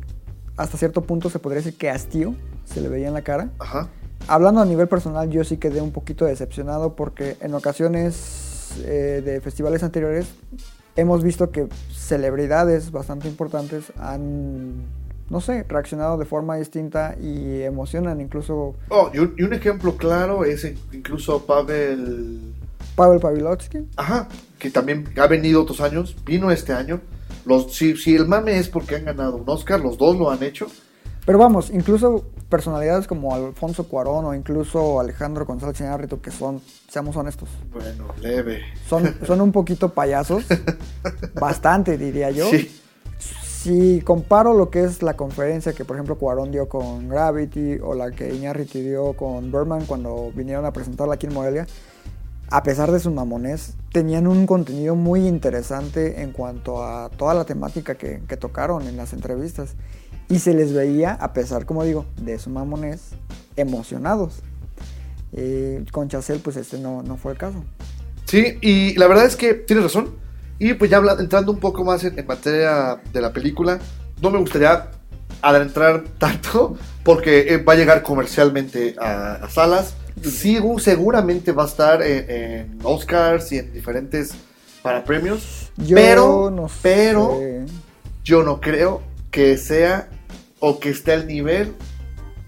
hasta 0.60 0.76
cierto 0.76 1.02
punto 1.02 1.30
se 1.30 1.38
podría 1.38 1.62
decir 1.62 1.76
que 1.78 1.88
hastío 1.88 2.34
se 2.66 2.82
le 2.82 2.88
veía 2.88 3.08
en 3.08 3.14
la 3.14 3.22
cara. 3.22 3.50
Ajá. 3.58 3.88
Hablando 4.28 4.60
a 4.60 4.66
nivel 4.66 4.88
personal, 4.88 5.30
yo 5.30 5.42
sí 5.42 5.56
quedé 5.56 5.80
un 5.80 5.90
poquito 5.90 6.26
decepcionado 6.26 6.94
porque 6.94 7.38
en 7.40 7.54
ocasiones 7.54 8.74
eh, 8.84 9.22
de 9.24 9.40
festivales 9.40 9.82
anteriores 9.82 10.26
hemos 10.96 11.24
visto 11.24 11.50
que 11.50 11.68
celebridades 11.90 12.90
bastante 12.90 13.26
importantes 13.26 13.90
han, 13.98 14.82
no 15.30 15.40
sé, 15.40 15.64
reaccionado 15.66 16.18
de 16.18 16.26
forma 16.26 16.56
distinta 16.56 17.16
y 17.18 17.62
emocionan. 17.62 18.20
Incluso 18.20 18.74
Oh, 18.90 19.10
y 19.14 19.18
un, 19.18 19.34
y 19.38 19.44
un 19.44 19.54
ejemplo 19.54 19.96
claro 19.96 20.44
es 20.44 20.70
incluso 20.92 21.46
Pavel 21.46 22.52
Pavel 22.96 23.18
Pavilovsky. 23.18 23.88
Ajá, 23.96 24.28
que 24.58 24.70
también 24.70 25.08
ha 25.16 25.26
venido 25.26 25.62
otros 25.62 25.80
años, 25.80 26.14
vino 26.26 26.50
este 26.50 26.74
año. 26.74 27.00
Los, 27.44 27.74
si, 27.74 27.96
si 27.96 28.14
el 28.14 28.26
mame 28.26 28.58
es 28.58 28.68
porque 28.68 28.96
han 28.96 29.04
ganado 29.04 29.36
un 29.36 29.48
Oscar, 29.48 29.80
los 29.80 29.96
dos 29.98 30.16
lo 30.16 30.30
han 30.30 30.42
hecho. 30.42 30.66
Pero 31.26 31.38
vamos, 31.38 31.70
incluso 31.70 32.24
personalidades 32.48 33.06
como 33.06 33.34
Alfonso 33.34 33.84
Cuarón 33.86 34.24
o 34.24 34.34
incluso 34.34 34.98
Alejandro 34.98 35.44
González 35.46 35.78
Iñárritu, 35.80 36.20
que 36.20 36.30
son, 36.30 36.60
seamos 36.88 37.14
honestos, 37.16 37.48
Bueno, 37.72 38.06
leve. 38.20 38.62
son, 38.88 39.14
son 39.26 39.40
un 39.40 39.52
poquito 39.52 39.90
payasos. 39.90 40.44
Bastante, 41.40 41.96
diría 41.98 42.30
yo. 42.30 42.48
Sí, 42.50 42.70
Si 43.18 44.00
comparo 44.00 44.54
lo 44.54 44.70
que 44.70 44.82
es 44.82 45.02
la 45.02 45.14
conferencia 45.16 45.74
que, 45.74 45.84
por 45.84 45.96
ejemplo, 45.96 46.16
Cuarón 46.16 46.50
dio 46.50 46.68
con 46.68 47.08
Gravity 47.08 47.78
o 47.82 47.94
la 47.94 48.10
que 48.10 48.34
Iñárritu 48.34 48.78
dio 48.78 49.12
con 49.12 49.52
Berman 49.52 49.84
cuando 49.86 50.32
vinieron 50.34 50.64
a 50.64 50.72
presentarla 50.72 51.14
aquí 51.14 51.26
en 51.26 51.34
Morelia, 51.34 51.66
a 52.50 52.62
pesar 52.62 52.90
de 52.90 52.98
su 52.98 53.10
mamonés, 53.10 53.74
tenían 53.92 54.26
un 54.26 54.46
contenido 54.46 54.96
muy 54.96 55.26
interesante 55.26 56.22
en 56.22 56.32
cuanto 56.32 56.84
a 56.84 57.08
toda 57.10 57.32
la 57.32 57.44
temática 57.44 57.94
que, 57.94 58.22
que 58.28 58.36
tocaron 58.36 58.86
en 58.86 58.96
las 58.96 59.12
entrevistas. 59.12 59.74
Y 60.28 60.40
se 60.40 60.54
les 60.54 60.72
veía, 60.72 61.12
a 61.12 61.32
pesar, 61.32 61.64
como 61.64 61.84
digo, 61.84 62.06
de 62.16 62.38
su 62.38 62.50
mamonés, 62.50 63.10
emocionados. 63.56 64.42
Eh, 65.32 65.84
con 65.92 66.08
Chacel, 66.08 66.40
pues 66.40 66.56
este 66.56 66.78
no, 66.78 67.02
no 67.02 67.16
fue 67.16 67.32
el 67.32 67.38
caso. 67.38 67.64
sí, 68.24 68.58
y 68.60 68.94
la 68.96 69.06
verdad 69.06 69.26
es 69.26 69.36
que 69.36 69.54
tienes 69.54 69.84
razón. 69.84 70.10
Y 70.58 70.74
pues 70.74 70.90
ya 70.90 71.00
entrando 71.18 71.52
un 71.52 71.58
poco 71.58 71.84
más 71.84 72.04
en, 72.04 72.26
materia 72.26 73.00
de 73.12 73.20
la 73.20 73.32
película, 73.32 73.78
no 74.20 74.30
me 74.30 74.38
gustaría 74.38 74.90
adentrar 75.40 76.04
tanto 76.18 76.76
porque 77.02 77.54
eh, 77.54 77.58
va 77.58 77.72
a 77.72 77.76
llegar 77.76 78.02
comercialmente 78.02 78.94
a 79.00 79.48
salas. 79.48 79.94
Sí, 80.22 80.58
seguramente 80.78 81.52
va 81.52 81.64
a 81.64 81.66
estar 81.66 82.02
en, 82.02 82.30
en 82.30 82.78
Oscars 82.82 83.52
y 83.52 83.58
en 83.58 83.72
diferentes 83.72 84.32
para 84.82 85.04
premios. 85.04 85.70
Yo 85.76 85.94
pero, 85.96 86.50
no 86.50 86.68
pero 86.82 87.36
sé. 87.38 87.66
yo 88.24 88.42
no 88.42 88.60
creo 88.60 89.02
que 89.30 89.56
sea 89.56 90.08
o 90.58 90.78
que 90.78 90.90
esté 90.90 91.12
al 91.12 91.26
nivel 91.26 91.74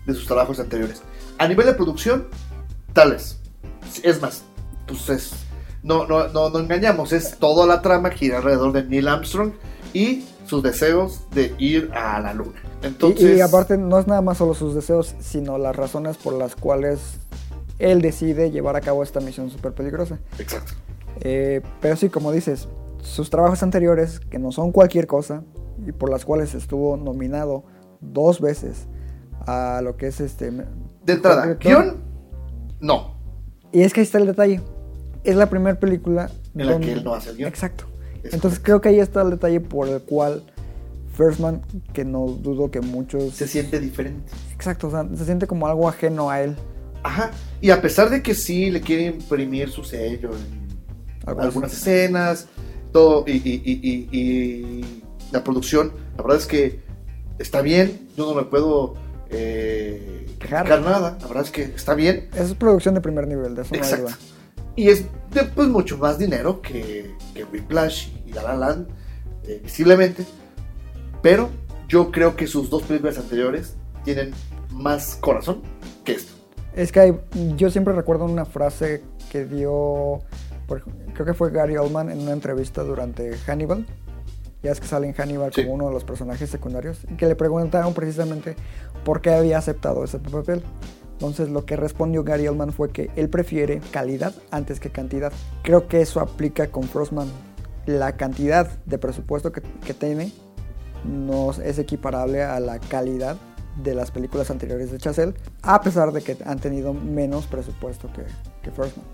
de 0.07 0.14
sus 0.14 0.27
trabajos 0.27 0.59
anteriores. 0.61 1.03
A 1.38 1.48
nivel 1.48 1.66
de 1.66 1.75
producción, 1.75 2.29
tal 2.92 3.12
vez. 3.12 3.38
Es 4.03 4.20
más, 4.20 4.42
pues 4.87 5.09
es. 5.09 5.33
No, 5.83 6.07
no, 6.07 6.29
no, 6.29 6.48
no 6.51 6.59
engañamos, 6.61 7.12
es 7.12 7.38
toda 7.38 7.66
la 7.66 7.83
trama 7.83 8.11
gira 8.11 8.38
alrededor 8.38 8.72
de 8.72 8.85
Neil 8.85 9.09
Armstrong 9.09 9.53
y 9.92 10.25
sus 10.46 10.62
deseos 10.62 11.22
de 11.31 11.55
ir 11.59 11.90
a 11.92 12.20
la 12.20 12.33
luna. 12.35 12.61
Y- 12.83 12.87
Entonces, 12.87 13.37
y, 13.37 13.40
aparte 13.40 13.77
no 13.79 13.98
es 13.98 14.07
nada 14.07 14.20
más 14.22 14.38
solo 14.38 14.55
sus 14.55 14.75
deseos, 14.75 15.14
sino 15.20 15.59
las 15.59 15.75
razones 15.75 16.16
por 16.16 16.35
las 16.35 16.55
cuales 16.55 17.01
él 17.78 18.00
decide 18.00 18.50
llevar 18.50 18.76
a 18.76 18.80
cabo 18.80 19.02
esta 19.02 19.20
misión 19.20 19.50
súper 19.50 19.72
peligrosa. 19.72 20.18
Exacto. 20.38 20.72
Eh, 21.20 21.62
pero 21.80 21.96
sí, 21.96 22.08
como 22.08 22.32
dices, 22.32 22.68
sus 23.02 23.30
trabajos 23.30 23.62
anteriores, 23.62 24.20
que 24.20 24.38
no 24.38 24.52
son 24.52 24.72
cualquier 24.72 25.06
cosa, 25.06 25.42
y 25.87 25.92
por 25.92 26.11
las 26.11 26.24
cuales 26.24 26.54
estuvo 26.54 26.96
nominado 26.96 27.64
dos 28.00 28.40
veces 28.40 28.87
a 29.46 29.80
lo 29.82 29.96
que 29.96 30.08
es 30.08 30.20
este... 30.20 30.50
De 30.50 31.12
entrada, 31.12 31.54
guion, 31.54 32.02
no. 32.80 33.16
Y 33.72 33.82
es 33.82 33.92
que 33.92 34.00
ahí 34.00 34.04
está 34.04 34.18
el 34.18 34.26
detalle. 34.26 34.61
Es 35.24 35.37
la 35.37 35.48
primera 35.48 35.78
película 35.78 36.30
En 36.54 36.66
la 36.66 36.78
que 36.78 36.92
él 36.92 37.04
no 37.04 37.14
hace 37.14 37.30
el 37.30 37.37
guion. 37.37 37.48
Exacto. 37.48 37.85
Es 38.22 38.35
Entonces 38.35 38.58
correcto. 38.58 38.62
creo 38.64 38.80
que 38.80 38.88
ahí 38.90 39.00
está 39.00 39.22
el 39.22 39.30
detalle 39.30 39.61
por 39.61 39.88
el 39.88 40.00
cual 40.02 40.44
First 41.16 41.40
Man, 41.40 41.62
que 41.92 42.04
no 42.04 42.26
dudo 42.26 42.70
que 42.70 42.80
muchos... 42.80 43.35
Se 43.35 43.46
siente 43.46 43.80
diferente. 43.80 44.32
Exacto, 44.54 44.88
o 44.88 44.90
sea, 44.90 45.06
se 45.14 45.24
siente 45.24 45.46
como 45.46 45.66
algo 45.66 45.88
ajeno 45.88 46.30
a 46.30 46.40
él. 46.40 46.56
Ajá. 47.02 47.30
Y 47.60 47.70
a 47.70 47.80
pesar 47.80 48.10
de 48.10 48.22
que 48.22 48.34
sí 48.34 48.70
le 48.70 48.80
quiere 48.80 49.06
imprimir 49.06 49.70
su 49.70 49.84
sello 49.84 50.30
en 50.30 50.62
Algunas- 51.26 51.46
algunas 51.46 51.72
escenas, 51.72 52.46
todo, 52.92 53.24
y, 53.26 53.32
y- 53.32 53.62
y- 53.64 53.80
y- 53.90 54.18
y 54.18 55.02
la 55.32 55.42
producción, 55.44 55.92
la 56.16 56.22
verdad 56.22 56.38
es 56.38 56.46
que 56.46 56.80
está 57.38 57.62
bien. 57.62 58.08
Yo 58.16 58.26
no 58.26 58.34
me 58.34 58.44
puedo 58.44 58.94
eh, 59.34 60.26
Quejar. 60.38 60.66
criticar 60.66 60.82
nada. 60.82 61.16
La 61.20 61.26
verdad 61.26 61.44
es 61.44 61.50
que 61.50 61.62
está 61.62 61.94
bien. 61.94 62.28
Es 62.34 62.52
producción 62.54 62.94
de 62.94 63.00
primer 63.00 63.26
nivel, 63.26 63.54
de 63.54 63.62
eso 63.62 63.74
Exacto. 63.74 64.12
Y 64.76 64.88
es 64.88 65.04
de, 65.32 65.44
pues, 65.44 65.68
mucho 65.68 65.96
más 65.96 66.18
dinero 66.18 66.60
que, 66.60 67.14
que 67.34 67.44
Whiplash 67.44 68.08
y 68.26 68.32
La 68.32 68.42
La 68.42 68.56
Land, 68.56 68.88
eh, 69.44 69.60
visiblemente. 69.64 70.24
Pero 71.22 71.48
yo 71.88 72.10
creo 72.10 72.36
que 72.36 72.46
sus 72.46 72.68
dos 72.68 72.82
películas 72.82 73.16
anteriores 73.16 73.74
tienen 74.04 74.32
más 74.70 75.16
corazón 75.20 75.62
que 76.04 76.12
esto. 76.12 76.32
Es 76.74 76.90
que 76.92 77.00
hay- 77.00 77.20
yo 77.56 77.70
siempre 77.70 77.92
recuerdo 77.94 78.24
una 78.24 78.44
frase 78.44 79.02
que 79.30 79.44
dio, 79.44 80.20
por- 80.66 80.82
creo 81.12 81.26
que 81.26 81.35
fue 81.35 81.50
Gary 81.50 81.76
Oldman 81.76 82.11
en 82.11 82.20
una 82.20 82.32
entrevista 82.32 82.82
durante 82.82 83.37
Hannibal. 83.46 83.87
Ya 84.62 84.70
es 84.70 84.80
que 84.80 84.87
sale 84.87 85.08
en 85.08 85.12
Hannibal 85.14 85.52
Sí. 85.52 85.62
como 85.62 85.74
uno 85.74 85.87
de 85.88 85.92
los 85.92 86.04
personajes 86.04 86.48
secundarios. 86.48 87.00
Que 87.18 87.26
le 87.26 87.35
preguntaron 87.35 87.94
precisamente 87.94 88.54
por 89.04 89.20
qué 89.20 89.30
había 89.35 89.58
aceptado 89.58 90.04
ese 90.04 90.18
papel. 90.18 90.62
Entonces 91.14 91.50
lo 91.50 91.64
que 91.66 91.76
respondió 91.76 92.24
Gary 92.24 92.46
Oldman 92.48 92.72
fue 92.72 92.90
que 92.90 93.11
él 93.16 93.28
prefiere 93.28 93.80
calidad 93.90 94.32
antes 94.50 94.80
que 94.80 94.90
cantidad. 94.90 95.32
Creo 95.62 95.88
que 95.88 96.00
eso 96.00 96.20
aplica 96.20 96.68
con 96.68 96.85
Frostman 96.85 97.28
la 97.87 98.16
cantidad 98.16 98.68
de 98.87 98.98
presupuesto 98.98 99.50
que, 99.52 99.61
que 99.85 99.94
tiene 99.94 100.32
no 101.04 101.50
es 101.50 101.78
equiparable 101.78 102.42
a 102.44 102.61
la 102.61 102.78
calidad 102.78 103.37
de 103.76 103.94
las 103.94 104.11
películas 104.11 104.50
anteriores 104.50 104.90
de 104.90 104.98
Chazelle, 104.98 105.35
a 105.62 105.80
pesar 105.80 106.12
de 106.12 106.22
que 106.22 106.37
han 106.44 106.58
tenido 106.58 106.92
menos 106.92 107.46
presupuesto 107.46 108.11
que, 108.12 108.22
que 108.62 108.70
First 108.70 108.96
Man. 108.96 109.06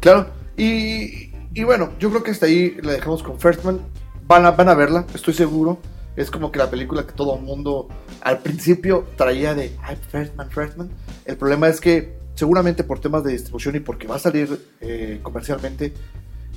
Claro, 0.00 0.26
y, 0.56 1.32
y 1.54 1.64
bueno, 1.64 1.90
yo 1.98 2.10
creo 2.10 2.22
que 2.22 2.30
hasta 2.30 2.46
ahí 2.46 2.76
la 2.82 2.92
dejamos 2.92 3.22
con 3.22 3.38
First 3.38 3.64
Man. 3.64 3.80
Van 4.26 4.44
a, 4.44 4.52
van 4.52 4.68
a 4.68 4.74
verla, 4.74 5.06
estoy 5.14 5.34
seguro. 5.34 5.78
Es 6.16 6.30
como 6.30 6.50
que 6.50 6.58
la 6.58 6.68
película 6.68 7.06
que 7.06 7.12
todo 7.12 7.36
el 7.36 7.42
mundo 7.42 7.88
al 8.22 8.40
principio 8.40 9.06
traía 9.16 9.54
de 9.54 9.76
ay, 9.82 9.96
First 10.10 10.34
Man, 10.34 10.50
First 10.50 10.76
Man. 10.76 10.90
El 11.24 11.36
problema 11.36 11.68
es 11.68 11.80
que 11.80 12.18
seguramente 12.34 12.84
por 12.84 13.00
temas 13.00 13.24
de 13.24 13.32
distribución 13.32 13.76
y 13.76 13.80
porque 13.80 14.06
va 14.06 14.16
a 14.16 14.18
salir 14.18 14.60
eh, 14.80 15.20
comercialmente, 15.22 15.92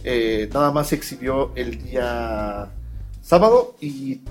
eh, 0.04 0.50
nada 0.54 0.72
más 0.72 0.88
se 0.88 0.96
exhibió 0.96 1.52
el 1.56 1.84
día 1.84 2.70
sábado 3.22 3.76
y 3.80 4.22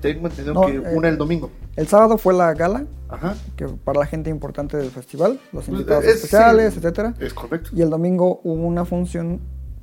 tengo 0.00 0.26
entendido 0.28 0.54
No, 0.54 0.62
que 0.66 0.74
eh, 0.76 0.80
una 0.94 1.08
el 1.08 1.16
domingo. 1.18 1.50
El 1.76 1.86
sábado 1.88 2.18
fue 2.18 2.34
la 2.34 2.52
gala, 2.54 2.84
Ajá, 3.08 3.34
que 3.56 3.66
para 3.66 4.00
la 4.00 4.06
gente 4.06 4.30
importante 4.30 4.76
del 4.76 4.90
festival, 4.90 5.32
los 5.52 5.64
Pues, 5.64 5.68
invitados 5.68 6.04
es- 6.04 6.16
especiales, 6.16 6.72
sí, 6.74 6.78
etcétera. 6.80 7.14
es 7.20 7.32
correcto. 7.34 7.70
Y 7.74 7.82
el 7.82 7.90
domingo 7.90 8.40
hubo 8.44 8.66
una 8.66 8.84
función 8.84 9.40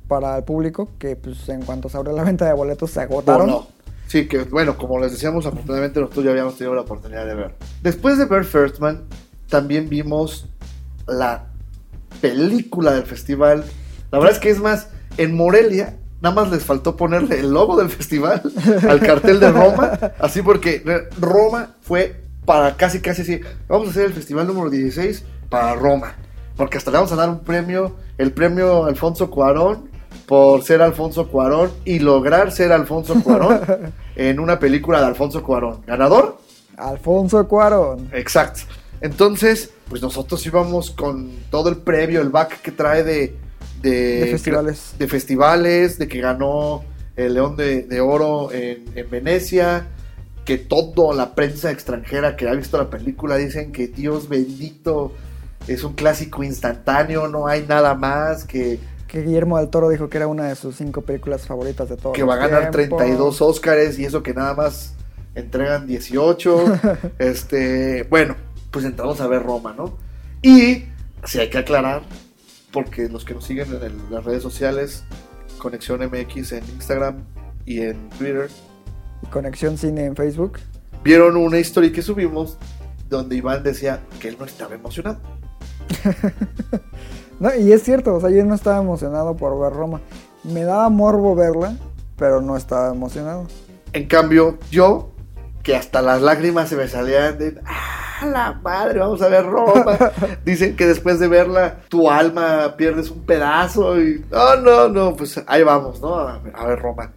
para 0.08 0.36
el 0.38 0.44
público 0.44 0.88
que 0.98 1.16
pues 1.16 1.48
en 1.50 1.62
cuanto 1.62 1.88
se 1.88 1.96
abrió 1.98 2.14
la 2.14 2.22
venta 2.32 2.46
de 2.46 2.52
boletos 2.52 2.90
se 2.90 3.00
agotaron. 3.00 3.46
No, 3.46 3.52
no. 3.60 3.66
Sí, 4.06 4.26
que 4.26 4.44
bueno, 4.44 4.78
como 4.78 4.98
les 4.98 5.12
decíamos, 5.12 5.44
afortunadamente 5.44 6.00
nosotros 6.00 6.24
ya 6.24 6.30
habíamos 6.30 6.56
tenido 6.56 6.74
la 6.74 6.80
oportunidad 6.82 7.26
de 7.26 7.34
ver. 7.34 7.54
Después 7.82 8.16
de 8.16 8.24
ver 8.24 8.44
First 8.44 8.78
Man, 8.78 9.02
también 9.50 9.88
vimos 9.90 10.46
la 11.06 11.44
película 12.22 12.92
del 12.92 13.02
festival. 13.04 13.64
La 14.10 14.18
verdad 14.18 14.34
es 14.34 14.40
que 14.40 14.50
es 14.50 14.60
más, 14.60 14.88
en 15.18 15.34
Morelia, 15.34 15.96
nada 16.20 16.34
más 16.34 16.50
les 16.50 16.64
faltó 16.64 16.96
ponerle 16.96 17.40
el 17.40 17.52
logo 17.52 17.76
del 17.76 17.88
festival 17.88 18.42
al 18.88 19.00
cartel 19.00 19.40
de 19.40 19.50
Roma, 19.50 19.98
así 20.18 20.42
porque 20.42 20.82
Roma 21.20 21.76
fue 21.80 22.22
para 22.44 22.76
casi, 22.76 23.00
casi 23.00 23.22
así. 23.22 23.40
Vamos 23.68 23.88
a 23.88 23.90
hacer 23.90 24.06
el 24.06 24.14
festival 24.14 24.46
número 24.46 24.70
16 24.70 25.24
para 25.48 25.74
Roma, 25.74 26.14
porque 26.56 26.78
hasta 26.78 26.90
le 26.90 26.96
vamos 26.96 27.12
a 27.12 27.16
dar 27.16 27.28
un 27.28 27.40
premio, 27.40 27.96
el 28.16 28.32
premio 28.32 28.84
Alfonso 28.84 29.30
Cuarón, 29.30 29.88
por 30.26 30.62
ser 30.62 30.82
Alfonso 30.82 31.28
Cuarón 31.28 31.70
y 31.84 32.00
lograr 32.00 32.52
ser 32.52 32.72
Alfonso 32.72 33.14
Cuarón 33.22 33.60
en 34.16 34.40
una 34.40 34.58
película 34.58 35.00
de 35.00 35.06
Alfonso 35.06 35.42
Cuarón. 35.42 35.82
¿Ganador? 35.86 36.38
Alfonso 36.76 37.48
Cuarón. 37.48 38.10
Exacto. 38.12 38.60
Entonces, 39.00 39.70
pues 39.88 40.02
nosotros 40.02 40.44
íbamos 40.44 40.90
con 40.90 41.30
todo 41.50 41.70
el 41.70 41.76
previo, 41.76 42.20
el 42.20 42.28
back 42.28 42.60
que 42.60 42.72
trae 42.72 43.04
de... 43.04 43.36
De, 43.82 44.20
De 44.20 44.26
festivales. 44.26 44.94
De 44.98 45.08
festivales, 45.08 45.98
de 45.98 46.08
que 46.08 46.20
ganó 46.20 46.84
el 47.16 47.34
León 47.34 47.56
de, 47.56 47.82
de 47.82 48.00
Oro 48.00 48.52
en, 48.52 48.84
en 48.94 49.10
Venecia, 49.10 49.88
que 50.44 50.56
toda 50.56 51.14
la 51.14 51.34
prensa 51.34 51.70
extranjera 51.70 52.36
que 52.36 52.48
ha 52.48 52.52
visto 52.54 52.78
la 52.78 52.88
película 52.88 53.36
dicen 53.36 53.72
que 53.72 53.88
Dios 53.88 54.28
bendito 54.28 55.12
es 55.66 55.84
un 55.84 55.92
clásico 55.92 56.42
instantáneo, 56.42 57.28
no 57.28 57.46
hay 57.46 57.66
nada 57.68 57.94
más, 57.94 58.44
que, 58.44 58.78
Que 59.06 59.22
Guillermo 59.22 59.58
del 59.58 59.68
Toro 59.68 59.88
dijo 59.90 60.08
que 60.08 60.16
era 60.16 60.26
una 60.26 60.48
de 60.48 60.56
sus 60.56 60.76
cinco 60.76 61.02
películas 61.02 61.46
favoritas 61.46 61.88
de 61.88 61.96
todos 61.96 62.16
que 62.16 62.22
va 62.22 62.34
a 62.34 62.38
ganar 62.38 62.70
tiempos. 62.70 62.98
32 62.98 63.42
Óscares 63.42 63.98
y 63.98 64.04
eso 64.04 64.22
que 64.22 64.32
nada 64.32 64.54
más 64.54 64.94
entregan 65.34 65.86
18. 65.86 66.64
este, 67.18 68.04
bueno, 68.04 68.36
pues 68.70 68.84
entramos 68.84 69.20
a 69.20 69.26
ver 69.26 69.42
Roma, 69.42 69.74
¿no? 69.76 69.98
Y 70.42 70.84
si 71.24 71.40
hay 71.40 71.50
que 71.50 71.58
aclarar, 71.58 72.02
porque 72.78 73.08
los 73.08 73.24
que 73.24 73.34
nos 73.34 73.44
siguen 73.44 73.74
en 73.74 73.82
el- 73.82 74.00
las 74.10 74.24
redes 74.24 74.42
sociales, 74.42 75.04
Conexión 75.58 76.00
MX 76.02 76.52
en 76.52 76.64
Instagram 76.76 77.24
y 77.66 77.80
en 77.80 78.08
Twitter, 78.10 78.48
Y 79.22 79.26
Conexión 79.26 79.76
Cine 79.76 80.04
en 80.04 80.14
Facebook. 80.14 80.58
vieron 81.02 81.36
una 81.36 81.58
historia 81.58 81.90
que 81.92 82.02
subimos 82.02 82.56
donde 83.08 83.34
Iván 83.36 83.62
decía 83.64 84.00
que 84.20 84.28
él 84.28 84.36
no 84.38 84.44
estaba 84.44 84.74
emocionado. 84.76 85.18
No, 87.40 87.54
y 87.54 87.70
es 87.72 87.84
cierto, 87.84 88.16
o 88.16 88.20
sea, 88.20 88.30
yo 88.30 88.44
no 88.44 88.56
estaba 88.56 88.78
emocionado 88.80 89.36
por 89.36 89.56
ver 89.60 89.72
Roma. 89.72 90.00
Me 90.42 90.64
daba 90.64 90.88
morbo 90.88 91.36
verla, 91.36 91.76
pero 92.16 92.40
no 92.40 92.56
estaba 92.56 92.92
emocionado. 92.92 93.46
En 93.92 94.06
cambio, 94.08 94.58
yo, 94.72 95.12
que 95.62 95.76
hasta 95.76 96.02
las 96.02 96.20
lágrimas 96.20 96.68
se 96.68 96.74
me 96.74 96.88
salían 96.88 97.38
de, 97.38 97.60
¡ah, 97.64 98.07
la 98.26 98.52
madre, 98.62 98.98
vamos 99.00 99.20
a 99.22 99.28
ver 99.28 99.44
Roma! 99.46 99.96
Dicen 100.44 100.76
que 100.76 100.86
después 100.86 101.18
de 101.20 101.28
verla, 101.28 101.80
tu 101.88 102.10
alma 102.10 102.74
pierdes 102.76 103.10
un 103.10 103.24
pedazo 103.24 104.00
y, 104.00 104.24
no, 104.30 104.56
no, 104.56 104.88
no, 104.88 105.16
pues 105.16 105.40
ahí 105.46 105.62
vamos, 105.62 106.00
¿no? 106.00 106.14
A 106.18 106.38
ver, 106.38 106.52
a 106.56 106.66
ver 106.66 106.78
Roma. 106.78 107.12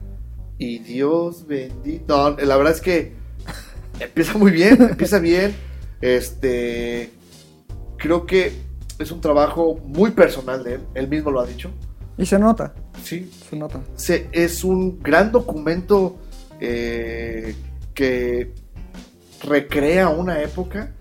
Y 0.57 0.79
Dios 0.79 1.47
bendito. 1.47 2.31
No, 2.31 2.37
la 2.37 2.57
verdad 2.57 2.73
es 2.73 2.81
que 2.81 3.13
empieza 3.99 4.37
muy 4.37 4.51
bien, 4.51 4.81
empieza 4.81 5.19
bien. 5.19 5.55
Este, 6.01 7.11
creo 7.97 8.25
que 8.25 8.51
es 8.99 9.11
un 9.11 9.21
trabajo 9.21 9.79
muy 9.85 10.11
personal 10.11 10.63
de 10.63 10.75
él, 10.75 10.81
él 10.93 11.07
mismo 11.07 11.31
lo 11.31 11.39
ha 11.41 11.45
dicho. 11.45 11.71
Y 12.17 12.25
se 12.25 12.37
nota, 12.37 12.73
Sí, 13.03 13.31
se 13.49 13.55
nota. 13.55 13.79
se- 13.95 14.27
es 14.31 14.63
un 14.63 14.99
gran 15.01 15.31
documento 15.31 16.17
eh, 16.59 17.55
que 17.95 18.53
recrea 19.43 20.09
una 20.09 20.41
época 20.41 20.91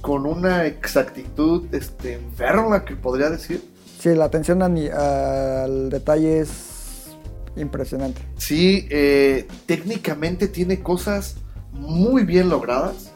con 0.00 0.26
una 0.26 0.66
exactitud 0.66 1.66
este, 1.74 2.14
enferma, 2.14 2.84
que 2.84 2.94
podría 2.96 3.30
decir. 3.30 3.62
Sí, 3.98 4.14
la 4.14 4.26
atención 4.26 4.62
al 4.62 5.90
detalle 5.90 6.40
es 6.40 7.08
impresionante. 7.56 8.20
Sí, 8.36 8.86
eh, 8.90 9.48
técnicamente 9.66 10.48
tiene 10.48 10.80
cosas 10.82 11.36
muy 11.72 12.24
bien 12.24 12.48
logradas. 12.50 13.12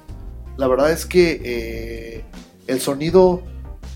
La 0.57 0.67
verdad 0.67 0.91
es 0.91 1.07
que 1.07 1.41
eh, 1.45 2.25
el 2.67 2.81
sonido 2.81 3.43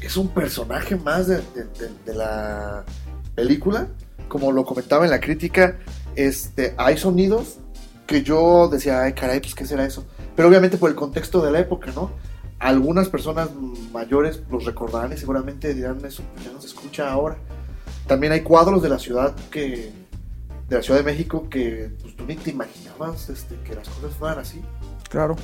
es 0.00 0.16
un 0.16 0.28
personaje 0.28 0.96
más 0.96 1.26
de, 1.26 1.36
de- 1.36 1.64
de- 1.78 1.90
de 2.04 2.14
la 2.14 2.84
película. 3.34 3.88
Como 4.28 4.52
lo 4.52 4.64
comentaba 4.64 5.04
en 5.04 5.10
la 5.10 5.20
crítica, 5.20 5.78
este, 6.16 6.74
hay 6.76 6.96
sonidos 6.96 7.56
que 8.06 8.22
yo 8.22 8.68
decía, 8.68 9.02
ay 9.02 9.14
caray, 9.14 9.40
pues 9.40 9.54
qué 9.54 9.66
será 9.66 9.84
eso. 9.86 10.04
Pero 10.36 10.48
obviamente 10.48 10.76
por 10.76 10.90
el 10.90 10.96
contexto 10.96 11.44
de 11.44 11.52
la 11.52 11.60
época, 11.60 11.90
¿no? 11.94 12.10
Algunas 12.58 13.08
personas 13.08 13.50
mayores 13.92 14.42
los 14.50 14.64
recordarán 14.64 15.12
y 15.12 15.16
seguramente 15.16 15.74
dirán, 15.74 16.04
eso 16.04 16.22
ya 16.44 16.52
no 16.52 16.60
se 16.60 16.68
escucha 16.68 17.10
ahora. 17.10 17.36
También 18.06 18.32
hay 18.32 18.40
cuadros 18.40 18.82
de 18.82 18.88
la 18.88 18.98
ciudad 18.98 19.34
que 19.50 19.92
de 20.68 20.76
la 20.76 20.82
Ciudad 20.82 21.00
de 21.00 21.04
México 21.04 21.48
que 21.50 21.90
pues, 22.00 22.16
tú 22.16 22.24
ni 22.26 22.36
te 22.36 22.50
imaginabas 22.50 23.28
este, 23.28 23.56
que 23.64 23.74
las 23.74 23.88
cosas 23.88 24.14
fueran 24.14 24.38
así. 24.38 24.62
Claro. 25.10 25.36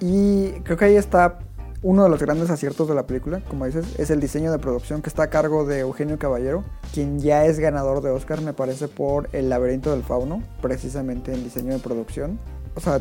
Y 0.00 0.50
creo 0.62 0.76
que 0.76 0.84
ahí 0.86 0.96
está 0.96 1.38
uno 1.82 2.04
de 2.04 2.10
los 2.10 2.20
grandes 2.20 2.50
aciertos 2.50 2.88
de 2.88 2.94
la 2.94 3.06
película, 3.06 3.40
como 3.48 3.64
dices, 3.64 3.86
es 3.98 4.10
el 4.10 4.20
diseño 4.20 4.52
de 4.52 4.58
producción 4.58 5.00
que 5.00 5.08
está 5.08 5.24
a 5.24 5.30
cargo 5.30 5.64
de 5.64 5.80
Eugenio 5.80 6.18
Caballero, 6.18 6.62
quien 6.92 7.20
ya 7.20 7.46
es 7.46 7.58
ganador 7.58 8.02
de 8.02 8.10
Oscar, 8.10 8.42
me 8.42 8.52
parece, 8.52 8.86
por 8.86 9.30
El 9.32 9.48
laberinto 9.48 9.90
del 9.90 10.02
fauno, 10.02 10.42
precisamente 10.60 11.32
en 11.32 11.42
diseño 11.42 11.72
de 11.72 11.78
producción. 11.78 12.38
O 12.74 12.80
sea, 12.80 13.00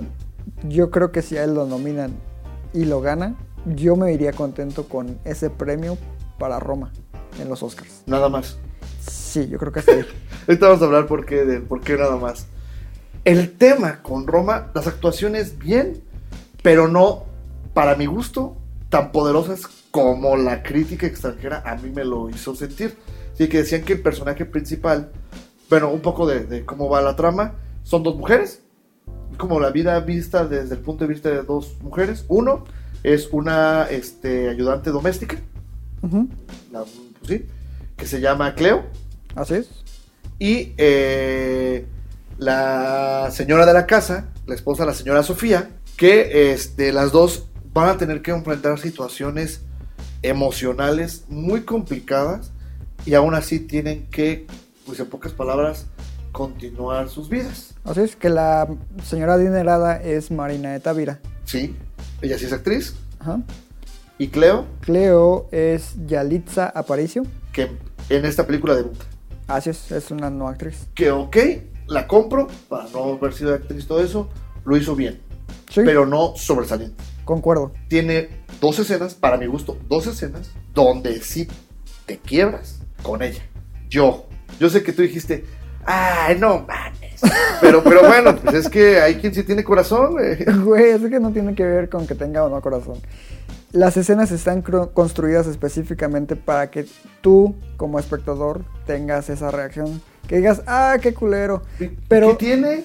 yo 0.68 0.92
creo 0.92 1.12
que 1.12 1.22
si 1.22 1.38
a 1.38 1.44
él 1.44 1.54
lo 1.54 1.66
nominan 1.66 2.14
y 2.74 2.86
lo 2.86 3.02
gana, 3.02 3.36
yo 3.66 3.96
me 3.96 4.14
iría 4.14 4.34
contento 4.34 4.86
con 4.88 5.20
ese 5.26 5.50
premio 5.50 5.98
para 6.38 6.60
Roma 6.60 6.92
en 7.40 7.50
los 7.50 7.64
Oscars. 7.64 8.04
Nada 8.06 8.30
más. 8.30 8.58
Sí, 9.08 9.48
yo 9.48 9.58
creo 9.58 9.72
que 9.72 9.82
sí. 9.82 9.92
Ahorita 10.48 10.68
vamos 10.68 10.82
a 10.82 10.86
hablar 10.86 11.08
por 11.08 11.26
qué, 11.26 11.46
de 11.46 11.60
por 11.60 11.82
qué 11.82 11.98
nada 11.98 12.18
más. 12.18 12.48
El 13.26 13.52
tema 13.58 14.02
con 14.02 14.28
Roma, 14.28 14.72
las 14.74 14.88
actuaciones 14.88 15.60
bien, 15.60 16.02
pero 16.64 16.88
no, 16.88 17.26
para 17.74 17.96
mi 17.96 18.06
gusto, 18.06 18.56
tan 18.90 19.12
poderosas 19.12 19.68
como 19.92 20.38
la 20.38 20.64
crítica 20.64 21.06
extranjera 21.06 21.62
a 21.66 21.76
mí 21.76 21.90
me 21.90 22.06
lo 22.06 22.30
hizo 22.30 22.56
sentir. 22.56 22.98
Así 23.34 23.48
que 23.48 23.60
decían 23.60 23.84
que 23.84 23.94
el 23.94 24.02
personaje 24.02 24.46
principal, 24.46 25.12
bueno, 25.70 25.90
un 25.90 26.02
poco 26.02 26.28
de, 26.28 26.46
de 26.46 26.66
cómo 26.66 26.90
va 26.90 27.02
la 27.02 27.16
trama, 27.16 27.56
son 27.84 28.04
dos 28.04 28.16
mujeres, 28.16 28.62
como 29.39 29.60
la 29.60 29.71
vida 29.71 29.99
vista 30.02 30.45
desde 30.45 30.75
el 30.75 30.82
punto 30.82 31.06
de 31.08 31.13
vista 31.13 31.30
de 31.30 31.41
dos 31.41 31.75
mujeres. 31.82 32.25
Uno 32.28 32.65
es 33.02 33.30
una 33.32 33.88
este, 33.89 34.49
ayudante 34.49 34.91
doméstica, 34.91 35.38
la- 36.71 36.84
pues 36.84 37.28
sí, 37.28 37.45
que 37.97 38.06
se 38.06 38.21
llama 38.21 38.54
Cleo. 38.54 38.84
Así 39.36 39.56
es. 39.56 39.69
Y 40.38 40.73
eh, 40.78 41.86
la 42.38 43.30
señora 43.32 43.65
de 43.65 43.73
la 43.73 43.86
casa, 43.88 44.28
la 44.45 44.54
esposa, 44.56 44.86
la 44.86 44.93
señora 44.93 45.23
Sofía, 45.23 45.69
que 45.97 46.52
este, 46.54 46.93
las 46.93 47.12
dos 47.12 47.47
van 47.73 47.89
a 47.89 47.97
tener 47.97 48.21
que 48.21 48.32
enfrentar 48.32 48.80
situaciones 48.80 49.62
emocionales 50.21 51.23
muy 51.30 51.62
complicadas 51.62 52.52
y 53.06 53.13
aún 53.13 53.34
así 53.36 53.60
tienen 53.60 54.08
que, 54.12 54.45
pues 54.86 54.99
en 54.99 55.08
pocas 55.08 55.32
palabras, 55.32 55.86
continuar 56.32 57.10
sus 57.10 57.30
vidas. 57.30 57.74
Así 57.84 58.02
es 58.02 58.15
que 58.15 58.30
la 58.30 58.68
señora 59.04 59.34
adinerada 59.34 60.02
es 60.02 60.32
Marina 60.32 60.72
de 60.72 60.80
Tavira. 60.80 61.20
Sí, 61.46 61.76
ella 62.22 62.38
sí 62.38 62.46
es 62.46 62.54
actriz. 62.54 62.96
Ajá. 63.20 63.42
Y 64.18 64.28
Cleo, 64.30 64.65
Cleo 64.82 65.48
es 65.52 65.96
Yalitza 66.06 66.65
Aparicio. 66.68 67.24
que 67.54 67.70
en 68.10 68.26
esta 68.26 68.46
película 68.46 68.76
debuta. 68.76 69.06
Así 69.48 69.70
es, 69.70 69.92
es 69.92 70.12
una 70.12 70.30
no 70.30 70.48
actriz. 70.48 70.88
Que 70.94 71.10
ok, 71.12 71.38
la 71.88 72.06
compro, 72.08 72.48
para 72.68 72.88
no 72.89 73.13
haber 73.13 73.34
sido 73.34 73.54
actriz 73.54 73.88
todo 73.88 74.02
eso, 74.04 74.30
lo 74.65 74.76
hizo 74.78 74.96
bien, 74.96 75.20
Sí, 75.70 75.82
pero 75.86 76.06
no 76.06 76.34
sobresaliente. 76.36 77.02
concuerdo. 77.26 77.72
Tiene 77.88 78.30
dos 78.62 78.78
escenas, 78.80 79.15
para 79.15 79.38
mi 79.38 79.46
gusto, 79.48 79.78
dos 79.88 80.06
escenas, 80.06 80.52
donde 80.74 81.22
sí 81.22 81.48
te 82.06 82.18
quiebras 82.18 82.80
con 83.02 83.24
ella. 83.24 83.42
Yo, 83.89 84.26
yo 84.60 84.70
sé 84.70 84.84
que 84.84 84.92
tú 84.94 85.02
dijiste, 85.02 85.46
ay, 85.86 86.38
no 86.39 86.65
mames. 86.68 87.22
Pero, 87.62 87.84
pero 87.84 88.08
bueno, 88.08 88.36
pues 88.38 88.56
es 88.56 88.70
que 88.70 89.02
hay 89.02 89.15
quien 89.15 89.34
sí 89.34 89.44
tiene 89.44 89.63
corazón, 89.63 90.13
güey. 90.13 90.44
Güey, 90.63 90.89
eso 90.92 91.10
que 91.10 91.20
no 91.20 91.32
tiene 91.32 91.56
que 91.56 91.63
ver 91.63 91.89
con 91.89 92.08
que 92.08 92.15
tenga 92.15 92.44
o 92.44 92.50
no 92.50 92.62
corazón. 92.62 92.98
Las 93.72 93.98
escenas 93.98 94.32
están 94.32 94.62
construidas 94.62 95.46
específicamente 95.48 96.36
para 96.36 96.72
que 96.72 96.86
tú, 97.22 97.56
como 97.78 98.00
espectador, 98.00 98.63
tengas 98.88 99.30
esa 99.30 99.52
reacción. 99.52 100.02
Que 100.28 100.38
digas, 100.38 100.63
ah, 100.65 100.98
qué 101.02 101.13
culero. 101.13 101.62
Pero 102.08 102.38
¿Qué 102.38 102.46
tiene? 102.46 102.84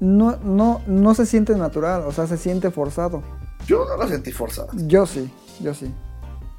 no, 0.00 0.36
no, 0.42 0.82
no 0.86 1.14
se 1.14 1.26
siente 1.26 1.54
natural, 1.54 2.02
o 2.06 2.12
sea, 2.12 2.26
se 2.26 2.36
siente 2.36 2.70
forzado. 2.70 3.22
Yo 3.66 3.84
no 3.86 3.96
la 3.96 4.08
sentí 4.08 4.32
forzada. 4.32 4.70
Yo 4.74 5.06
sí, 5.06 5.30
yo 5.60 5.74
sí. 5.74 5.92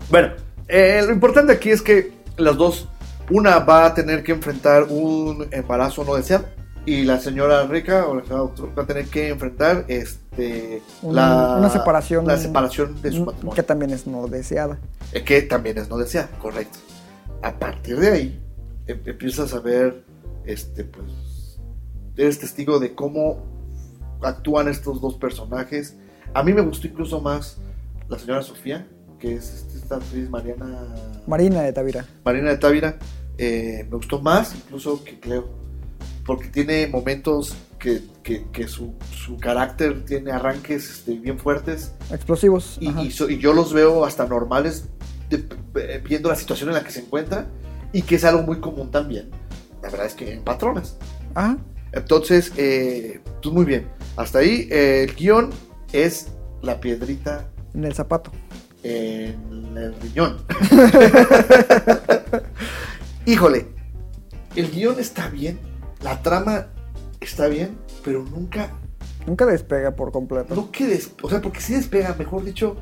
Bueno, 0.09 0.29
eh, 0.67 1.01
lo 1.05 1.11
importante 1.11 1.53
aquí 1.53 1.69
es 1.71 1.81
que 1.81 2.13
las 2.37 2.55
dos, 2.57 2.87
una 3.31 3.59
va 3.59 3.85
a 3.87 3.93
tener 3.93 4.23
que 4.23 4.31
enfrentar 4.33 4.83
un 4.89 5.47
embarazo 5.51 6.03
no 6.03 6.15
deseado 6.15 6.45
y 6.85 7.03
la 7.03 7.19
señora 7.19 7.65
rica 7.67 8.07
o 8.07 8.15
la 8.15 8.23
señora 8.23 8.41
doctora 8.41 8.73
va 8.75 8.83
a 8.83 8.87
tener 8.87 9.05
que 9.05 9.29
enfrentar 9.29 9.85
este 9.87 10.81
Un- 11.03 11.15
la, 11.15 11.55
una 11.59 11.69
separación. 11.69 12.25
la 12.25 12.37
separación 12.37 13.01
de 13.01 13.11
su 13.11 13.25
matrimonio 13.25 13.55
Que 13.55 13.63
también 13.63 13.91
es 13.91 14.07
no 14.07 14.27
deseada. 14.27 14.79
eh, 15.13 15.23
que 15.23 15.41
también 15.43 15.77
es 15.77 15.89
no 15.89 15.97
deseada, 15.97 16.29
correcto. 16.39 16.79
A 17.43 17.53
partir 17.57 17.99
de 17.99 18.11
ahí 18.11 18.41
em- 18.87 18.99
empiezas 19.05 19.53
a 19.53 19.59
ver 19.59 20.03
este 20.45 20.83
pues 20.83 21.59
eres 22.17 22.39
testigo 22.39 22.79
de 22.79 22.93
cómo 22.95 23.43
actúan 24.23 24.67
estos 24.67 25.01
dos 25.01 25.15
personajes. 25.15 25.95
A 26.33 26.43
mí 26.43 26.53
me 26.53 26.61
gustó 26.61 26.87
incluso 26.87 27.21
más 27.21 27.57
la 28.09 28.17
señora 28.19 28.41
Sofía, 28.41 28.87
que 29.19 29.35
es 29.35 29.65
esta 29.75 29.95
actriz 29.97 30.29
Mariana 30.29 30.87
Marina 31.27 31.61
de 31.61 31.73
Tavira. 31.73 32.05
Marina 32.25 32.49
de 32.49 32.57
Távira 32.57 32.97
eh, 33.37 33.85
me 33.89 33.97
gustó 33.97 34.19
más 34.21 34.53
incluso 34.55 35.03
que 35.03 35.19
Cleo, 35.19 35.47
porque 36.25 36.47
tiene 36.49 36.87
momentos 36.87 37.55
que, 37.79 38.01
que- 38.23 38.45
que 38.51 38.67
su, 38.67 38.93
su 39.15 39.37
carácter 39.37 40.05
tiene 40.05 40.31
arranques 40.31 40.89
este, 40.89 41.13
bien 41.15 41.39
fuertes 41.39 41.93
Explosivos. 42.11 42.77
y, 42.79 42.89
ajá. 42.89 43.01
y 43.03 43.11
so- 43.11 43.29
y 43.29 43.39
yo 43.39 43.53
los 43.53 43.73
veo 43.73 44.05
hasta 44.05 44.25
normales 44.27 44.85
de- 45.29 45.45
eh, 45.75 46.01
viendo 46.07 46.29
la 46.29 46.35
situación 46.35 46.69
en 46.69 46.75
la 46.75 46.83
que 46.83 46.91
se 46.91 46.99
encuentra 46.99 47.47
y 47.93 48.03
que 48.03 48.15
es 48.15 48.23
algo 48.23 48.43
muy 48.43 48.59
común 48.59 48.91
también, 48.91 49.31
la 49.81 49.89
verdad 49.89 50.05
es 50.05 50.13
que 50.13 50.31
en 50.33 50.43
patrones. 50.43 50.95
Ajá. 51.33 51.57
Entonces, 51.93 52.53
eh, 52.57 53.19
pues 53.41 53.53
muy 53.53 53.65
bien, 53.65 53.87
hasta 54.15 54.39
ahí 54.39 54.67
eh, 54.71 55.05
el 55.09 55.15
guion 55.15 55.49
es 55.91 56.27
la 56.61 56.79
piedrita 56.79 57.49
En 57.73 57.83
el 57.85 57.93
zapato. 57.93 58.31
en 58.83 59.75
el 59.75 59.93
riñón. 60.01 60.37
Híjole, 63.25 63.67
el 64.55 64.71
guion 64.71 64.99
está 64.99 65.29
bien, 65.29 65.59
la 66.01 66.21
trama 66.21 66.67
está 67.19 67.47
bien, 67.47 67.77
pero 68.03 68.23
nunca, 68.23 68.71
Nunca 69.27 69.45
despega 69.45 69.95
por 69.95 70.11
completo. 70.11 70.55
no 70.55 70.71
que 70.71 70.87
des- 70.87 71.11
o 71.21 71.29
sea, 71.29 71.41
porque 71.41 71.61
si 71.61 71.73
despega, 71.73 72.15
mejor 72.17 72.43
dicho, 72.43 72.75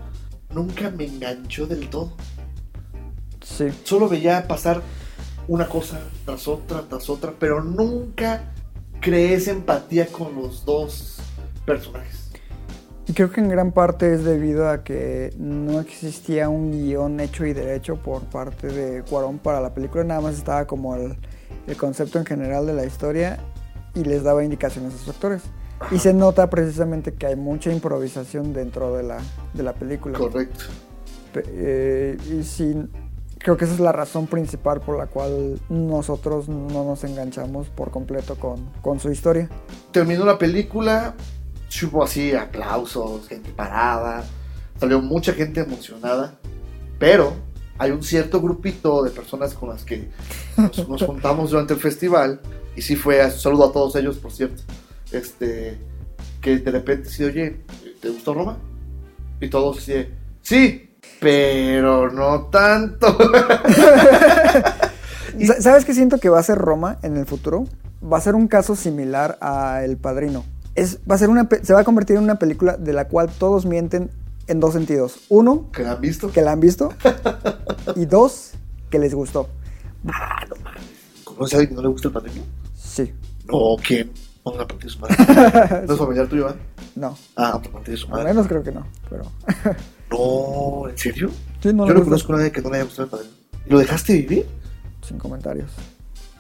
nunca 0.54 0.90
me 0.90 1.06
enganchó 1.06 1.68
del 1.68 1.90
todo. 1.90 2.14
Sí. 3.42 3.68
Solo 3.84 4.08
veía 4.08 4.48
pasar 4.48 4.82
una 5.48 5.68
cosa 5.68 6.00
tras 6.26 6.48
otra, 6.48 6.84
tras 6.88 7.10
otra, 7.10 7.34
pero 7.38 7.62
nunca 7.64 8.54
creé 9.02 9.34
esa 9.34 9.52
empatía 9.52 10.08
con 10.08 10.36
los 10.36 10.64
dos 10.66 11.18
personajes. 11.66 12.19
Y 13.10 13.14
creo 13.14 13.32
que 13.32 13.42
en 13.42 13.50
gran 13.50 13.72
parte 13.72 14.14
es 14.14 14.24
debido 14.24 14.70
a 14.70 14.84
que 14.84 15.34
no 15.36 15.80
existía 15.80 16.48
un 16.48 16.72
guion 16.72 17.20
hecho 17.20 17.44
y 17.44 17.54
derecho 17.54 17.96
por 17.96 18.22
parte 18.26 18.68
de 18.68 19.02
Cuarón 19.02 19.40
para 19.40 19.60
la 19.62 19.74
película, 19.74 20.04
nada 20.04 20.22
más 20.22 20.36
estaba 20.36 20.68
como 20.68 20.96
el, 20.96 21.18
el 21.66 21.76
concepto 21.76 22.20
en 22.20 22.26
general 22.28 22.68
de 22.68 22.74
la 22.74 22.86
historia 22.86 23.40
y 23.96 24.04
les 24.04 24.22
daba 24.22 24.44
indicaciones 24.44 24.94
a 24.94 24.98
sus 25.00 25.10
actores. 25.10 25.42
Y 25.90 25.98
se 25.98 26.14
nota 26.14 26.52
precisamente 26.52 27.16
que 27.16 27.26
hay 27.26 27.36
mucha 27.36 27.72
improvisación 27.72 28.54
dentro 28.54 28.96
de 28.96 29.02
la, 29.02 29.18
de 29.56 29.64
la 29.64 29.74
película. 29.74 30.16
Correcto. 30.16 30.66
Eh, 31.34 32.16
y 32.32 32.44
sí, 32.44 32.76
creo 33.40 33.58
que 33.58 33.66
esa 33.66 33.74
es 33.74 33.80
la 33.80 33.92
razón 33.92 34.28
principal 34.28 34.82
por 34.82 35.00
la 35.00 35.08
cual 35.08 35.60
nosotros 35.70 36.48
no 36.48 36.84
nos 36.84 37.04
enganchamos 37.04 37.70
por 37.70 37.90
completo 37.90 38.36
con, 38.36 38.70
con 38.84 39.00
su 39.00 39.12
historia. 39.12 39.50
terminó 39.92 40.26
la 40.26 40.38
película, 40.38 41.16
hubo 41.86 42.04
así 42.04 42.34
aplausos, 42.34 43.28
gente 43.28 43.52
parada, 43.52 44.24
salió 44.80 45.02
mucha 45.02 45.34
gente 45.34 45.62
emocionada, 45.62 46.38
pero 46.98 47.34
hay 47.78 47.92
un 47.92 48.04
cierto 48.04 48.42
grupito 48.42 49.04
de 49.04 49.12
personas 49.12 49.54
con 49.54 49.70
las 49.70 49.84
que 49.84 50.10
nos, 50.58 51.04
juntamos 51.04 51.52
durante 51.52 51.74
el 51.74 51.80
festival, 51.80 52.42
y 52.76 52.82
sí 52.82 52.96
fue, 52.96 53.24
un 53.24 53.32
saludo 53.32 53.70
a 53.70 53.72
todos 53.72 53.96
ellos, 53.96 54.18
por 54.18 54.32
cierto, 54.32 54.64
este, 55.12 55.78
que 56.42 56.58
de 56.58 56.72
repente 56.72 57.10
sí, 57.10 57.24
oye, 57.24 57.62
¿te 58.02 58.10
gustó 58.10 58.34
Roma? 58.34 58.58
Y 59.40 59.50
todos 59.50 59.86
de, 59.86 60.14
sí, 60.42 60.90
pero 61.20 62.12
no 62.12 62.48
tanto. 62.48 63.18
¿Sabes 65.60 65.86
qué 65.86 65.94
siento 65.94 66.18
que 66.18 66.30
va 66.30 66.40
a 66.40 66.44
ser 66.44 66.58
Roma 66.58 66.98
en 67.02 67.16
el 67.18 67.26
futuro? 67.26 67.66
Va 68.02 68.18
a 68.18 68.22
ser 68.22 68.36
un 68.36 68.48
caso 68.48 68.76
similar 68.76 69.38
a 69.42 69.84
El 69.84 69.98
Padrino. 69.98 70.44
Es, 70.80 71.00
va 71.10 71.16
a 71.16 71.18
ser 71.18 71.30
una, 71.30 71.48
se 71.62 71.74
va 71.74 71.82
a 71.82 71.84
convertir 71.84 72.16
en 72.16 72.24
una 72.24 72.40
película 72.40 72.78
de 72.78 72.94
la 72.94 73.08
cual 73.08 73.30
todos 73.30 73.66
mienten 73.66 74.10
en 74.48 74.60
dos 74.60 74.74
sentidos. 74.74 75.20
Uno, 75.30 75.70
¿Que 75.72 75.84
la 75.84 75.92
han 75.94 76.02
visto? 76.02 76.32
que 76.32 76.42
la 76.42 76.54
han 76.54 76.60
visto. 76.60 76.94
y 77.96 78.06
dos, 78.06 78.52
que 78.90 78.98
les 79.00 79.14
gustó. 79.14 79.50
¿Conoces 81.24 81.54
a 81.54 81.58
alguien 81.58 81.70
que 81.70 81.76
no 81.76 81.82
le 81.82 81.88
gusta 81.90 82.08
el 82.08 82.14
padrino? 82.14 82.44
Sí. 82.78 83.14
No, 83.46 83.76
¿quién? 83.86 84.12
Vamos 84.44 84.62
a 84.62 84.68
partir 84.68 84.86
de 84.86 84.90
su 84.90 85.00
madre. 85.00 85.16
¿No 85.88 85.94
es 85.94 86.00
familiar 86.00 86.28
tuyo, 86.28 86.48
ah? 86.48 86.56
No. 86.96 87.18
Ah, 87.36 87.52
vamos 87.54 87.68
a 87.68 87.72
partir 87.72 87.94
de 87.94 87.98
su 87.98 88.06
Al 88.08 88.12
madre. 88.12 88.26
menos 88.30 88.48
creo 88.48 88.64
que 88.64 88.72
no. 88.72 88.86
Pero. 89.10 89.24
No, 90.12 90.90
¿en 90.90 90.98
serio? 90.98 91.30
sí, 91.62 91.72
no 91.72 91.88
Yo 91.88 91.94
no 91.94 92.04
conozco 92.04 92.34
a 92.34 92.38
nadie 92.38 92.52
que 92.52 92.64
no 92.64 92.72
le 92.72 92.78
haya 92.78 92.86
gustado 92.86 93.20
el. 93.22 93.28
¿Y 93.68 93.70
lo 93.70 93.78
dejaste 93.78 94.14
vivir? 94.14 94.48
Sin 95.08 95.20
comentarios. 95.20 95.70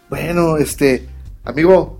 Bueno, 0.09 0.57
este, 0.57 1.07
amigo, 1.45 1.99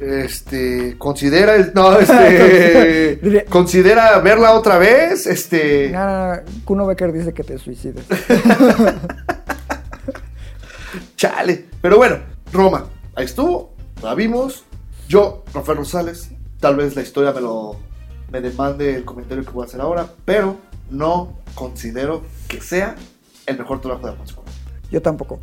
este, 0.00 0.96
considera 0.98 1.56
no, 1.74 1.98
este, 2.00 3.44
considera 3.48 4.18
verla 4.20 4.52
otra 4.52 4.78
vez, 4.78 5.26
este, 5.26 5.90
No, 5.90 6.06
no, 6.06 6.34
no. 6.34 6.42
Kuno 6.64 6.86
Becker 6.86 7.12
dice 7.12 7.32
que 7.32 7.44
te 7.44 7.58
suicides. 7.58 8.04
chale. 11.16 11.66
Pero 11.82 11.96
bueno, 11.98 12.18
Roma, 12.52 12.86
ahí 13.14 13.24
estuvo, 13.24 13.74
la 14.02 14.14
vimos. 14.14 14.64
Yo, 15.08 15.44
Rafael 15.54 15.78
Rosales, 15.78 16.30
tal 16.60 16.76
vez 16.76 16.94
la 16.96 17.02
historia 17.02 17.32
me 17.32 17.40
lo, 17.40 17.76
me 18.30 18.40
demande 18.40 18.94
el 18.94 19.04
comentario 19.04 19.44
que 19.44 19.50
voy 19.50 19.64
a 19.64 19.66
hacer 19.66 19.80
ahora, 19.80 20.06
pero 20.24 20.56
no 20.90 21.38
considero 21.54 22.22
que 22.46 22.60
sea 22.60 22.94
el 23.46 23.58
mejor 23.58 23.80
trabajo 23.80 24.06
de 24.06 24.12
Alfonso 24.12 24.36
Cuarón. 24.36 24.54
Yo 24.90 25.02
tampoco. 25.02 25.40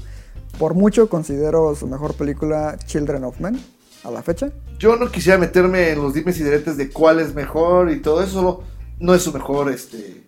Por 0.58 0.74
mucho 0.74 1.10
considero 1.10 1.76
su 1.76 1.88
mejor 1.88 2.14
película 2.14 2.78
Children 2.86 3.26
of 3.26 3.40
Men 3.40 3.60
a 4.06 4.12
la 4.12 4.22
fecha. 4.22 4.50
Yo 4.78 4.96
no 4.96 5.10
quisiera 5.10 5.38
meterme 5.38 5.92
en 5.92 6.02
los 6.02 6.14
dimes 6.14 6.40
y 6.40 6.44
diretes 6.44 6.78
de 6.78 6.90
cuál 6.90 7.20
es 7.20 7.34
mejor 7.34 7.92
y 7.92 8.02
todo 8.02 8.22
eso, 8.22 8.34
solo 8.34 8.64
no 9.00 9.14
es 9.14 9.24
su 9.24 9.34
mejor 9.34 9.72
este, 9.72 10.24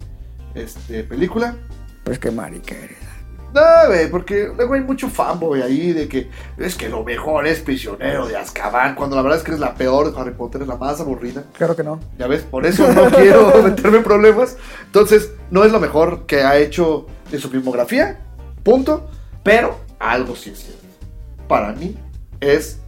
este, 0.56 1.04
película. 1.04 1.56
Pues 2.04 2.20
que 2.20 2.32
marica 2.32 2.76
eres. 2.76 2.98
No, 3.54 3.62
güey, 3.88 4.10
porque 4.12 4.52
luego 4.56 4.74
hay 4.74 4.82
mucho 4.82 5.10
fanboy 5.10 5.62
ahí 5.62 5.94
de 5.94 6.08
que 6.08 6.30
es 6.58 6.76
que 6.76 6.90
lo 6.90 7.04
mejor 7.04 7.48
es 7.48 7.60
Prisionero 7.60 8.28
de 8.28 8.36
Azkaban, 8.36 8.94
cuando 8.94 9.16
la 9.16 9.22
verdad 9.22 9.38
es 9.40 9.44
que 9.44 9.54
es 9.54 9.60
la 9.60 9.74
peor 9.74 10.12
de 10.12 10.20
Harry 10.20 10.34
Potter, 10.34 10.62
es 10.62 10.68
la 10.68 10.76
más 10.76 11.00
aburrida. 11.00 11.46
Claro 11.54 11.76
que 11.76 11.84
no. 11.84 12.00
Ya 12.20 12.28
ves, 12.28 12.44
por 12.44 12.66
eso 12.66 12.92
no 12.92 13.06
quiero 13.16 13.62
meterme 13.64 13.98
en 13.98 14.04
problemas. 14.04 14.58
Entonces, 14.86 15.32
no 15.50 15.64
es 15.64 15.72
lo 15.72 15.80
mejor 15.80 16.26
que 16.26 16.42
ha 16.42 16.58
hecho 16.58 17.08
en 17.32 17.40
su 17.40 17.50
filmografía, 17.50 18.20
punto. 18.64 19.10
Pero 19.44 19.80
algo 19.98 20.36
sí 20.36 20.50
es 20.50 20.60
cierto. 20.60 20.86
Para 21.48 21.72
mí 21.72 21.98
es 22.42 22.82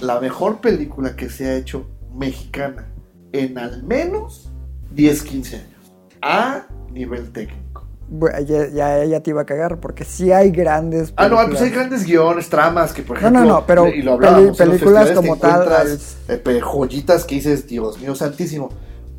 la 0.00 0.20
mejor 0.20 0.60
película 0.60 1.16
que 1.16 1.28
se 1.28 1.46
ha 1.46 1.54
hecho 1.54 1.86
mexicana 2.14 2.86
en 3.32 3.58
al 3.58 3.82
menos 3.82 4.50
10, 4.92 5.22
15 5.22 5.56
años. 5.56 5.92
A 6.22 6.66
nivel 6.92 7.30
técnico. 7.32 7.86
Bueno, 8.08 8.38
ya, 8.40 8.68
ya, 8.68 9.04
ya 9.04 9.20
te 9.20 9.30
iba 9.30 9.42
a 9.42 9.46
cagar 9.46 9.80
porque 9.80 10.04
sí 10.04 10.30
hay 10.30 10.50
grandes 10.52 11.12
Ah, 11.16 11.28
no, 11.28 11.34
pues 11.36 11.40
hay 11.40 11.48
películas. 11.70 11.72
grandes 11.72 12.04
guiones, 12.06 12.48
tramas 12.48 12.92
que, 12.92 13.02
por 13.02 13.16
No, 13.16 13.28
ejemplo. 13.28 13.40
no, 13.44 13.48
no, 13.60 13.66
pero 13.66 13.88
y 13.88 14.00
lo 14.02 14.12
hablábamos, 14.12 14.56
peli- 14.56 14.62
en 14.62 14.68
los 14.70 14.78
películas 14.78 15.10
como 15.10 15.36
tal, 15.38 15.62
encuentras, 15.62 16.16
eh, 16.28 16.60
joyitas 16.60 17.24
que 17.24 17.34
dices, 17.34 17.66
Dios 17.66 17.98
mío 18.00 18.14
santísimo. 18.14 18.70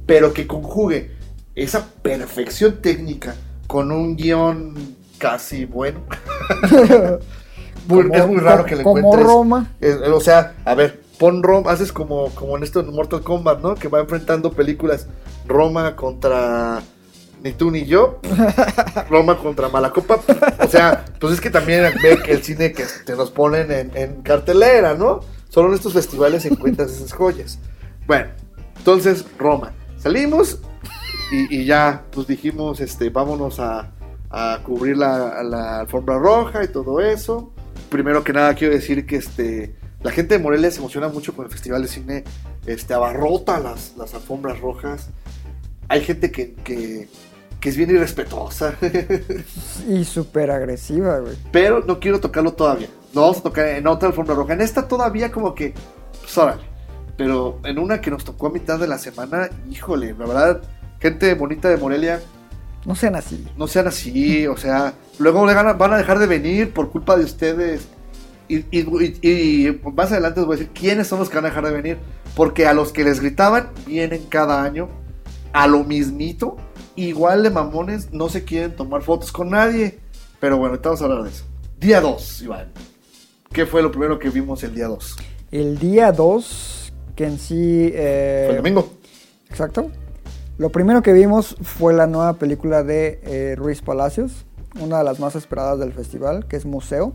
Pero 0.06 0.32
que 0.34 0.48
conjugue 0.48 1.12
esa 1.54 1.86
perfección 2.02 2.82
técnica 2.82 3.36
con 3.68 3.92
un 3.92 4.16
guion 4.16 4.74
casi 5.18 5.66
bueno. 5.66 6.00
muy, 7.88 8.04
Como- 8.04 8.16
es 8.16 8.28
muy 8.28 8.38
raro 8.38 8.66
que 8.66 8.76
le 8.76 8.84
como 8.84 8.98
encuentres. 9.00 9.26
Roma. 9.28 9.68
Eh, 9.82 9.96
o 10.14 10.20
sea, 10.20 10.54
a 10.66 10.76
ver, 10.76 11.02
pon 11.18 11.42
Roma, 11.44 11.72
haces 11.72 11.92
como, 11.92 12.30
como 12.36 12.58
en 12.58 12.64
esto 12.64 12.80
en 12.82 12.94
Mortal 12.94 13.22
Kombat, 13.22 13.62
¿no? 13.62 13.76
Que 13.76 13.88
va 13.88 14.00
enfrentando 14.00 14.52
películas 14.52 15.08
Roma 15.48 15.96
contra 15.96 16.82
ni 17.44 17.52
tú 17.54 17.70
ni 17.72 17.86
yo, 17.86 18.20
Roma 19.10 19.38
contra 19.38 19.70
Malacopa. 19.70 20.20
O 20.64 20.68
sea, 20.68 21.06
pues 21.20 21.34
es 21.34 21.42
que 21.42 21.50
también 21.52 21.84
ve 22.02 22.20
el 22.28 22.44
cine 22.44 22.72
que 22.74 22.84
te 23.06 23.16
nos 23.16 23.30
ponen 23.32 23.72
en, 23.72 23.92
en 23.96 24.22
cartelera, 24.24 24.96
¿no? 24.96 25.20
Solo 25.50 25.70
en 25.70 25.76
estos 25.76 25.94
festivales 25.94 26.46
encuentras 26.46 26.92
esas 26.92 27.14
joyas. 27.14 27.60
Bueno, 28.08 28.28
entonces 28.78 29.24
Roma. 29.38 29.72
Salimos 29.98 30.60
y, 31.32 31.58
y 31.62 31.66
ya, 31.66 32.04
pues 32.12 32.28
dijimos, 32.28 32.80
este, 32.80 33.10
vámonos 33.10 33.60
a, 33.60 33.92
a 34.30 34.60
cubrir 34.64 34.98
la, 34.98 35.44
la 35.44 35.80
alfombra 35.82 36.18
roja 36.18 36.64
y 36.64 36.68
todo 36.70 37.00
eso. 37.02 37.52
Primero 37.90 38.24
que 38.24 38.34
nada 38.34 38.54
quiero 38.54 38.74
decir 38.74 39.06
que 39.06 39.18
este, 39.18 39.76
la 40.04 40.12
gente 40.12 40.38
de 40.38 40.44
Morelia 40.44 40.70
se 40.72 40.80
emociona 40.80 41.08
mucho 41.08 41.34
con 41.36 41.46
el 41.46 41.52
Festival 41.52 41.82
de 41.82 41.88
Cine, 41.88 42.24
este, 42.66 42.94
abarrota 42.94 43.60
las, 43.60 43.96
las 43.98 44.14
alfombras 44.14 44.60
rojas. 44.60 45.10
Hay 45.90 46.02
gente 46.02 46.32
que, 46.32 46.54
que, 46.54 47.08
que 47.60 47.70
es 47.70 47.78
bien 47.78 47.90
irrespetuosa, 47.90 48.76
Y 49.88 50.04
súper 50.04 50.52
agresiva, 50.52 51.20
güey. 51.20 51.38
pero 51.52 51.84
no 51.86 52.00
quiero 52.00 52.20
tocarlo 52.20 52.54
todavía. 52.54 52.90
Lo 53.14 53.22
vamos 53.22 53.38
a 53.38 53.44
tocar 53.44 53.68
en 53.68 53.88
otra 53.88 54.10
alfombra 54.10 54.36
roja. 54.36 54.54
En 54.54 54.62
esta 54.62 54.88
todavía 54.88 55.32
como 55.32 55.56
que, 55.56 55.74
pues 56.22 56.38
órale. 56.38 56.64
Pero 57.16 57.60
en 57.64 57.80
una 57.80 58.00
que 58.02 58.12
nos 58.12 58.24
tocó 58.24 58.48
a 58.48 58.52
mitad 58.52 58.78
de 58.78 58.88
la 58.88 59.00
semana, 59.00 59.50
híjole, 59.72 60.14
la 60.14 60.26
verdad, 60.26 60.62
gente 61.00 61.34
bonita 61.34 61.68
de 61.70 61.78
Morelia, 61.78 62.22
No 62.88 62.96
sean 62.96 63.16
así. 63.16 63.46
no 63.58 63.68
sean 63.68 63.86
así, 63.88 64.48
o 64.48 64.56
sea, 64.58 64.94
luego 65.20 65.46
le 65.46 65.54
van 65.54 65.68
a, 65.94 65.98
dejar 65.98 66.18
de 66.20 66.26
venir 66.26 66.74
por 66.74 66.90
culpa 66.90 67.16
de 67.18 67.26
ustedes. 67.26 67.88
Y, 68.48 68.60
y- 68.72 69.20
y- 69.22 69.68
y 69.68 69.82
más 69.94 70.12
adelante 70.14 70.40
les 70.40 70.48
voy 70.48 70.56
a 70.56 70.60
decir 70.60 70.72
quiénes 70.74 71.06
son 71.08 71.20
los 71.20 71.30
que 71.30 71.36
van 71.36 71.46
a 71.46 71.50
dejar 71.50 71.66
de 71.66 71.72
venir. 71.72 71.98
Porque 72.34 72.66
a 72.66 72.74
los 72.74 72.94
que 72.94 73.04
les 73.04 73.20
gritaban, 73.20 73.70
vienen 73.86 74.24
cada 74.30 74.64
año 74.64 74.88
a 75.52 75.68
lo 75.68 75.84
mismito. 75.84 76.56
Igual 76.96 77.44
de 77.44 77.50
mamones, 77.50 78.12
no 78.14 78.30
se 78.30 78.44
quieren 78.46 78.76
tomar 78.76 79.02
fotos 79.02 79.32
con 79.34 79.50
nadie. 79.50 80.00
Pero 80.40 80.58
bueno, 80.58 80.72
ahorita 80.72 80.90
vamos 80.90 81.02
a 81.02 81.06
hablar 81.06 81.24
de 81.24 81.30
eso. 81.30 81.44
Día 81.80 82.00
2, 82.00 82.42
Iván. 82.44 82.68
¿Qué 83.52 83.66
fue 83.66 83.82
lo 83.82 83.92
primero 83.92 84.18
que 84.18 84.30
vimos 84.30 84.64
el 84.64 84.74
día 84.74 84.88
2? 84.88 85.16
El 85.52 85.78
día 85.78 86.12
2, 86.14 86.94
que 87.16 87.26
en 87.26 87.38
sí... 87.40 87.92
eh, 87.94 88.44
Fue 88.48 88.52
el 88.58 88.64
domingo. 88.64 88.94
Exacto. 89.50 89.92
Lo 90.58 90.70
primero 90.72 91.02
que 91.04 91.14
vimos 91.14 91.56
fue 91.62 91.94
la 91.94 92.08
nueva 92.08 92.34
película 92.34 92.84
de 92.84 93.20
eh, 93.24 93.56
Ruiz 93.56 93.82
Palacios, 93.82 94.46
una 94.80 94.98
de 95.00 95.04
las 95.04 95.20
más 95.20 95.36
esperadas 95.36 95.78
del 95.80 95.94
festival, 95.94 96.48
que 96.48 96.56
es 96.56 96.66
Museo, 96.66 97.14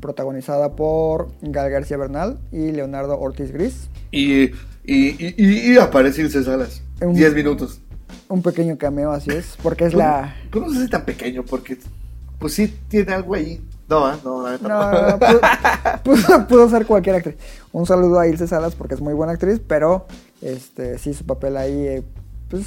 protagonizada 0.00 0.76
por 0.76 1.28
Gal 1.42 1.70
García 1.70 1.96
Bernal 1.96 2.38
y 2.52 2.70
Leonardo 2.70 3.18
Ortiz 3.18 3.50
Gris. 3.52 3.88
Y, 4.12 4.44
y, 4.44 4.52
y, 4.86 5.34
y- 5.72 5.78
aparece 5.78 6.22
Ilse 6.22 6.44
Salas. 6.44 6.82
Un- 7.00 7.14
10 7.14 7.34
minutos. 7.34 7.80
Un 8.28 8.42
pequeño 8.42 8.78
cameo, 8.78 9.10
así 9.10 9.30
es, 9.30 9.56
porque 9.62 9.84
es 9.86 9.94
la... 9.94 10.34
Pues 10.50 10.66
no 10.66 10.72
sé 10.72 10.84
si 10.84 10.90
tan 10.90 11.04
pequeño, 11.04 11.44
porque 11.44 11.78
pues 12.38 12.54
sí 12.54 12.72
tiene 12.88 13.12
algo 13.12 13.34
ahí. 13.34 13.60
No, 13.88 14.04
¿ah? 14.06 14.18
no, 14.22 14.42
la 14.42 14.58
No, 14.58 14.68
no. 14.68 15.08
no, 15.08 15.18
pudo, 15.18 15.40
pudo- 16.04 16.46
pudo 16.46 16.70
ser 16.70 16.86
cualquier 16.86 17.16
actriz. 17.16 17.36
Un 17.72 17.86
saludo 17.86 18.20
a 18.20 18.28
Ilse 18.28 18.46
Salas 18.46 18.74
porque 18.74 18.94
es 18.94 19.00
muy 19.00 19.14
buena 19.14 19.32
actriz, 19.32 19.60
pero 19.66 20.06
este 20.42 20.98
sí 20.98 21.12
su 21.14 21.24
papel 21.26 21.56
ahí 21.56 21.72
eh, 21.86 22.02
pues 22.48 22.64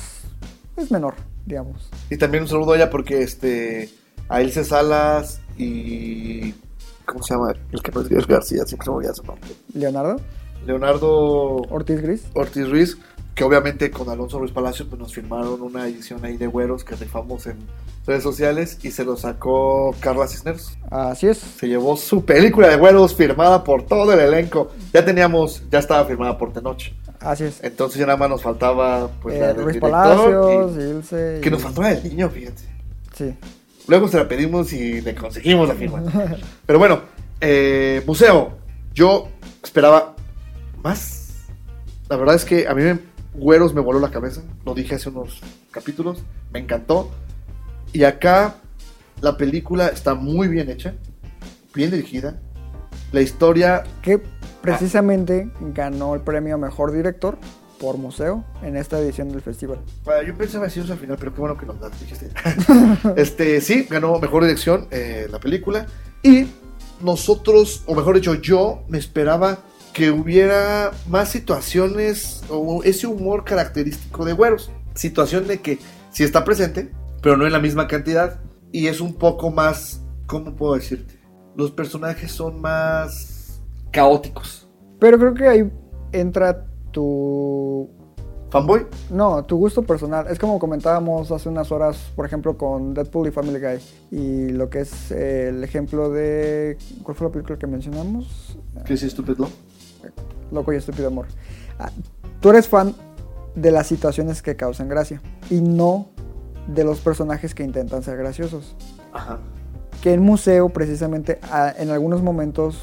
es 0.78 0.92
menor, 0.92 1.16
digamos. 1.46 1.90
Y 2.10 2.18
también 2.18 2.44
un 2.44 2.50
saludo 2.50 2.74
a 2.74 2.76
ella 2.76 2.90
porque 2.90 3.22
este 3.22 3.90
a 4.30 4.42
Ilse 4.42 4.64
Salas 4.64 5.42
y 5.58 6.54
¿cómo 7.06 7.24
se 7.24 7.34
llama? 7.34 7.54
El 7.72 7.82
que 7.82 7.92
no 7.92 8.02
es 8.02 8.28
García, 8.28 8.64
siempre 8.66 8.86
se 8.86 8.92
me 8.92 8.98
olvida 8.98 9.14
su 9.14 9.24
nombre. 9.24 9.50
Leonardo 9.74 10.18
Leonardo 10.66 11.58
Ortiz 11.70 12.02
Gris. 12.02 12.24
Ortiz 12.34 12.70
Ruiz, 12.70 12.98
que 13.36 13.44
obviamente 13.44 13.90
con 13.92 14.10
Alonso 14.10 14.40
Ruiz 14.40 14.52
Palacios 14.52 14.88
pues 14.88 15.00
nos 15.00 15.14
firmaron 15.14 15.62
una 15.62 15.88
edición 15.88 16.24
ahí 16.24 16.38
de 16.38 16.48
güeros 16.48 16.84
que 16.84 16.96
rifamos 16.96 17.48
en 17.48 17.58
redes 18.06 18.24
sociales 18.24 18.78
y 18.84 18.92
se 18.92 19.04
lo 19.04 19.18
sacó 19.18 19.96
Carla 20.00 20.28
Cisneros. 20.28 20.78
Así 20.90 21.28
es. 21.28 21.38
Se 21.38 21.68
llevó 21.68 21.98
su 21.98 22.26
película 22.26 22.68
de 22.70 22.78
güeros 22.78 23.16
firmada 23.16 23.64
por 23.64 23.84
todo 23.84 24.14
el 24.14 24.20
elenco. 24.20 24.72
Ya 24.94 25.04
teníamos, 25.04 25.64
ya 25.70 25.80
estaba 25.80 26.06
firmada 26.06 26.38
por 26.38 26.54
Tenoch. 26.54 26.92
Así 27.22 27.44
es. 27.46 27.64
Entonces 27.64 28.00
ya 28.00 28.06
nada 28.06 28.18
más 28.18 28.30
nos 28.30 28.42
faltaba 28.42 29.10
pues 29.22 29.36
Eh, 29.36 29.40
la 29.40 29.48
del 29.54 29.56
Ruiz 29.58 29.68
director 29.76 29.92
Palacios, 29.92 30.78
y- 30.78 30.82
Ilse. 30.82 31.40
que 31.42 31.52
nos 31.52 31.62
faltaba 31.62 31.92
el 31.92 32.04
niño, 32.04 32.30
fíjate. 32.30 32.64
Sí. 33.16 33.34
Luego 33.88 34.08
se 34.08 34.18
la 34.18 34.28
pedimos 34.28 34.74
y 34.74 35.02
le 35.02 35.16
conseguimos 35.16 35.68
la 35.68 35.76
firma. 35.76 36.04
Pero 36.66 36.80
bueno, 36.80 37.02
eh, 37.40 38.02
museo. 38.06 38.54
Yo 38.94 39.28
esperaba 39.64 40.16
más. 40.84 41.34
La 42.10 42.16
verdad 42.18 42.36
es 42.36 42.44
que 42.46 42.68
a 42.68 42.74
mí 42.74 42.84
me, 42.84 43.00
Güeros 43.34 43.74
me 43.74 43.82
voló 43.82 44.00
la 44.00 44.12
cabeza. 44.12 44.42
Lo 44.66 44.74
dije 44.74 44.96
hace 44.96 45.10
unos 45.10 45.40
capítulos. 45.72 46.24
Me 46.52 46.60
encantó. 46.60 47.10
Y 47.94 48.04
acá 48.04 48.56
la 49.22 49.38
película 49.38 49.88
está 49.88 50.14
muy 50.16 50.48
bien 50.48 50.70
hecha. 50.70 50.94
Bien 51.74 51.90
dirigida. 51.92 52.40
La 53.12 53.22
historia 53.22 53.84
Que 54.02 54.22
precisamente 54.62 55.52
ganó 55.74 56.16
el 56.16 56.22
premio 56.22 56.56
a 56.56 56.58
mejor 56.58 56.92
director 56.92 57.38
por 57.80 57.98
museo 57.98 58.46
en 58.62 58.78
esta 58.78 59.00
edición 59.00 59.30
del 59.30 59.42
festival. 59.42 59.80
Bueno, 60.06 60.22
yo 60.22 60.38
pensaba 60.38 60.66
decir 60.66 60.84
eso 60.84 60.94
al 60.94 61.00
final, 61.00 61.18
pero 61.20 61.34
qué 61.34 61.40
bueno 61.40 61.58
que 61.58 61.66
nos 61.66 61.80
das, 61.80 62.00
dijiste. 62.00 62.30
este, 63.18 63.60
sí, 63.60 63.88
ganó 63.90 64.20
mejor 64.20 64.44
dirección 64.44 64.88
eh, 64.92 65.28
la 65.32 65.40
película. 65.40 65.88
Y 66.22 66.46
nosotros, 67.02 67.84
o 67.88 67.96
mejor 67.96 68.16
dicho, 68.16 68.36
yo 68.36 68.84
me 68.88 69.00
esperaba 69.00 69.60
que 69.94 70.12
hubiera 70.12 70.92
más 71.10 71.30
situaciones 71.30 72.44
o 72.50 72.84
ese 72.84 73.08
humor 73.08 73.44
característico 73.44 74.26
de 74.26 74.34
güeros. 74.34 74.72
Situación 74.94 75.48
de 75.48 75.60
que 75.60 75.80
sí 76.12 76.24
está 76.24 76.44
presente, 76.44 76.92
pero 77.22 77.36
no 77.36 77.48
en 77.48 77.52
la 77.52 77.60
misma 77.60 77.88
cantidad. 77.88 78.40
Y 78.72 78.88
es 78.88 79.02
un 79.02 79.16
poco 79.16 79.50
más, 79.50 80.02
¿cómo 80.28 80.56
puedo 80.56 80.76
decirte? 80.76 81.20
Los 81.58 81.72
personajes 81.72 82.32
son 82.32 82.62
más 82.62 83.31
caóticos. 83.92 84.68
Pero 85.00 85.18
creo 85.18 85.34
que 85.34 85.48
ahí 85.48 85.72
entra 86.12 86.66
tu 86.92 87.90
Fanboy, 88.52 88.86
No, 89.10 89.46
tu 89.46 89.56
gusto 89.56 89.82
personal. 89.84 90.28
Es 90.30 90.38
como 90.38 90.60
comentábamos 90.60 91.32
hace 91.32 91.48
unas 91.48 91.72
horas, 91.72 92.12
por 92.18 92.26
ejemplo, 92.26 92.58
con 92.58 92.94
Deadpool 92.94 93.30
y 93.30 93.32
Family 93.32 93.60
Guy. 93.60 93.80
Y 94.12 94.50
lo 94.50 94.70
que 94.70 94.82
es 94.82 95.10
eh, 95.12 95.48
el 95.48 95.64
ejemplo 95.64 96.10
de. 96.10 96.78
¿Cuál 97.02 97.16
fue 97.16 97.28
la 97.28 97.32
película 97.32 97.58
que 97.58 97.66
mencionamos? 97.66 98.58
que 98.86 98.94
es 98.94 99.02
Stupid 99.02 99.38
Love. 99.38 99.54
Loco 100.52 100.74
y 100.74 100.76
estúpido 100.76 101.08
amor. 101.08 101.28
Ah, 101.80 101.92
tú 102.42 102.50
eres 102.50 102.68
fan 102.68 102.94
de 103.56 103.72
las 103.72 103.88
situaciones 103.88 104.42
que 104.42 104.58
causan 104.58 104.90
gracia. 104.90 105.22
Y 105.50 105.62
no 105.62 106.10
de 106.68 106.84
los 106.84 107.00
personajes 107.00 107.56
que 107.56 107.64
intentan 107.64 108.04
ser 108.04 108.18
graciosos. 108.18 108.76
Ajá. 109.14 109.40
Que 110.02 110.12
en 110.12 110.22
museo, 110.22 110.68
precisamente, 110.70 111.40
ah, 111.44 111.74
en 111.78 111.90
algunos 111.90 112.22
momentos, 112.22 112.78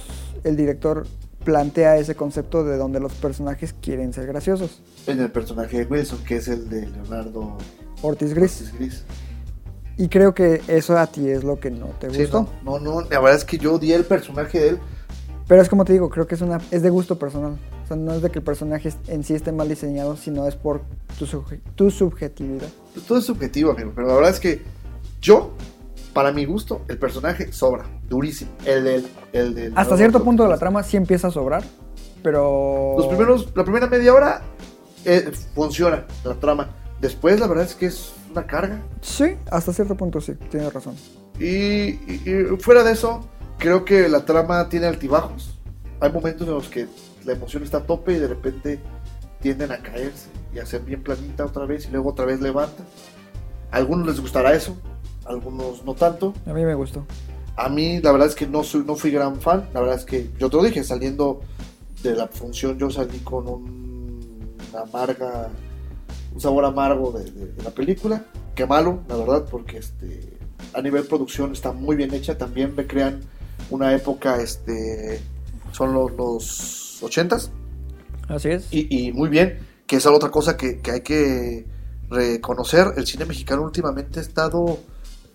el 0.45 0.57
director 0.57 1.07
plantea 1.45 1.97
ese 1.99 2.15
concepto 2.15 2.65
de 2.65 2.77
donde 2.77 3.01
los 3.01 3.13
personajes 3.15 3.75
quieren 3.81 4.13
ser 4.13 4.27
graciosos. 4.27 4.83
En 5.07 5.21
el 5.21 5.31
personaje 5.31 5.79
de 5.79 5.85
Wilson, 5.87 6.19
que 6.25 6.37
es 6.37 6.49
el 6.49 6.69
de 6.69 6.87
Leonardo 6.89 7.57
Ortiz 8.03 8.35
Gris. 8.35 8.61
Ortiz 8.61 8.75
Gris. 8.79 9.05
Y 9.97 10.09
creo 10.09 10.35
que 10.35 10.61
eso 10.69 10.97
a 10.97 11.07
ti 11.07 11.29
es 11.29 11.43
lo 11.45 11.59
que 11.59 11.71
no 11.71 11.87
te 11.99 12.11
Sí, 12.11 12.23
gustó. 12.23 12.49
no, 12.65 12.79
no, 12.79 13.01
no, 13.01 13.09
la 13.09 13.19
verdad 13.21 13.37
es 13.37 13.45
que 13.45 13.59
yo 13.59 13.75
odié 13.75 13.95
el 13.97 14.05
personaje 14.05 14.59
de 14.61 14.69
él. 14.71 14.79
Pero 15.49 15.63
es 15.63 15.69
como 15.69 15.85
te 15.85 15.93
digo, 15.95 16.11
creo 16.11 16.27
que 16.27 16.35
es 16.35 16.41
una 16.43 16.61
es 16.71 16.83
de 16.83 16.91
gusto 16.91 17.19
personal. 17.19 17.59
O 17.85 17.89
sea, 17.89 17.97
no 17.97 18.13
es 18.13 18.21
de 18.23 18.31
que 18.31 18.39
el 18.41 18.45
personaje 18.45 18.93
en 19.07 19.25
sí 19.25 19.35
esté 19.35 19.51
mal 19.51 19.69
diseñado, 19.69 20.17
sino 20.17 20.47
es 20.47 20.55
por 20.55 20.83
tu, 21.19 21.27
tu 21.75 21.91
subjetividad. 21.91 22.69
Todo 23.09 23.19
es 23.19 23.25
subjetivo, 23.25 23.71
amigo, 23.73 23.93
pero 23.95 24.09
la 24.09 24.15
verdad 24.15 24.31
es 24.31 24.41
que 24.41 24.63
yo, 25.23 25.53
para 26.13 26.33
mi 26.33 26.45
gusto, 26.45 26.83
el 26.89 26.99
personaje 26.99 27.53
sobra, 27.53 27.85
durísimo. 28.09 28.51
El 28.65 28.85
del... 28.85 29.07
El 29.33 29.55
del 29.55 29.73
Hasta 29.77 29.97
cierto 29.97 30.23
punto 30.25 30.43
de 30.43 30.49
la 30.49 30.59
trama 30.59 30.83
sí 30.83 30.97
empieza 30.97 31.29
a 31.29 31.31
sobrar, 31.31 31.63
pero... 32.23 32.95
Los 32.99 33.07
primeros, 33.09 33.49
la 33.55 33.63
primera 33.65 33.87
media 33.87 34.13
hora 34.15 34.43
eh, 35.05 35.31
funciona 35.55 36.07
la 36.25 36.35
trama. 36.35 36.71
Después, 37.01 37.39
la 37.39 37.47
verdad 37.47 37.65
es 37.65 37.75
que 37.75 37.87
es 37.87 38.13
una 38.31 38.47
carga. 38.47 38.81
Sí, 39.01 39.37
hasta 39.51 39.73
cierto 39.73 39.97
punto 39.97 40.21
sí, 40.21 40.35
tienes 40.51 40.73
razón. 40.73 40.95
Y, 41.39 41.45
y- 41.47 42.23
y 42.27 42.57
fuera 42.61 42.83
de 42.83 42.93
eso, 42.93 43.29
creo 43.59 43.85
que 43.85 44.09
la 44.09 44.25
trama 44.25 44.69
tiene 44.69 44.87
altibajos. 44.87 45.55
Hay 46.01 46.11
momentos 46.13 46.47
en 46.49 46.55
los 46.55 46.69
que 46.69 46.87
la 47.25 47.33
emoción 47.33 47.63
está 47.63 47.79
a 47.79 47.83
tope 47.85 48.13
y 48.13 48.19
de 48.19 48.27
repente 48.29 48.81
tienden 49.41 49.71
a 49.71 49.79
caerse 49.79 50.29
y 50.53 50.59
a 50.59 50.67
ser 50.67 50.81
bien 50.83 51.03
planita 51.03 51.45
otra 51.45 51.65
vez 51.67 51.87
y 51.87 51.91
luego 51.91 52.11
otra 52.11 52.25
vez 52.25 52.41
levanta. 52.41 52.83
A 53.71 53.77
algunos 53.77 54.07
les 54.07 54.21
gustará 54.21 54.53
eso, 54.55 54.77
algunos 55.29 55.85
no 55.85 55.95
tanto. 55.95 56.35
A 56.47 56.53
mí 56.53 56.65
me 56.65 56.75
gustó. 56.75 57.05
A 57.57 57.69
mí 57.69 58.01
la 58.01 58.13
verdad 58.13 58.29
es 58.29 58.35
que 58.35 58.47
no, 58.47 58.63
soy, 58.63 58.85
no 58.85 58.95
fui 58.97 59.11
gran 59.11 59.41
fan. 59.41 59.69
La 59.75 59.81
verdad 59.81 59.97
es 59.97 60.05
que 60.05 60.31
yo 60.39 60.49
te 60.49 60.57
lo 60.57 60.63
dije, 60.63 60.85
saliendo 60.85 61.41
de 62.03 62.15
la 62.15 62.29
función 62.29 62.79
yo 62.79 62.91
salí 62.91 63.19
con 63.21 63.49
un 63.49 64.57
una 64.71 64.83
amarga, 64.83 65.49
un 66.35 66.41
sabor 66.41 66.65
amargo 66.65 67.11
de, 67.13 67.25
de- 67.31 67.53
de 67.53 67.63
la 67.63 67.71
película. 67.71 68.25
Qué 68.55 68.67
malo, 68.67 69.01
la 69.09 69.17
verdad, 69.17 69.47
porque 69.51 69.79
este, 69.79 70.37
a 70.75 70.83
nivel 70.83 71.05
producción 71.05 71.53
está 71.53 71.73
muy 71.73 71.97
bien 71.97 72.13
hecha. 72.13 72.37
También 72.37 72.75
me 72.77 72.87
crean 72.87 73.21
una 73.71 73.95
época, 73.95 74.41
este, 74.41 75.21
son 75.73 75.93
los, 75.95 76.13
los 76.13 77.03
80s, 77.03 77.51
Así 78.29 78.49
es. 78.51 78.69
y, 78.71 79.09
y 79.09 79.13
muy 79.13 79.29
bien, 79.31 79.59
que 79.87 79.97
es 79.97 80.07
otra 80.07 80.31
cosa 80.31 80.57
que, 80.57 80.81
que 80.81 80.91
hay 80.91 81.01
que 81.01 81.67
reconocer, 82.11 82.89
el 82.97 83.07
cine 83.07 83.25
mexicano 83.25 83.63
últimamente 83.63 84.19
ha 84.19 84.23
estado 84.23 84.79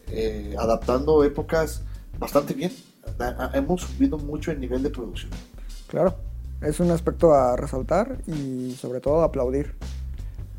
eh, 0.07 0.55
adaptando 0.59 1.23
épocas 1.23 1.81
bastante 2.19 2.53
bien, 2.53 2.71
hemos 3.53 3.81
subido 3.81 4.17
mucho 4.17 4.51
el 4.51 4.59
nivel 4.59 4.83
de 4.83 4.89
producción. 4.89 5.31
Claro. 5.87 6.15
Es 6.61 6.79
un 6.79 6.91
aspecto 6.91 7.33
a 7.33 7.57
resaltar 7.57 8.19
y 8.25 8.71
sobre 8.79 9.01
todo 9.01 9.21
a 9.21 9.25
aplaudir. 9.25 9.73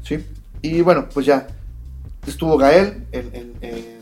¿sí? 0.03 0.25
Y 0.61 0.83
bueno, 0.83 1.09
pues 1.13 1.25
ya 1.25 1.47
estuvo 2.27 2.59
Gael 2.59 3.07
en, 3.13 3.31
en- 3.33 3.55
en- 3.63 3.95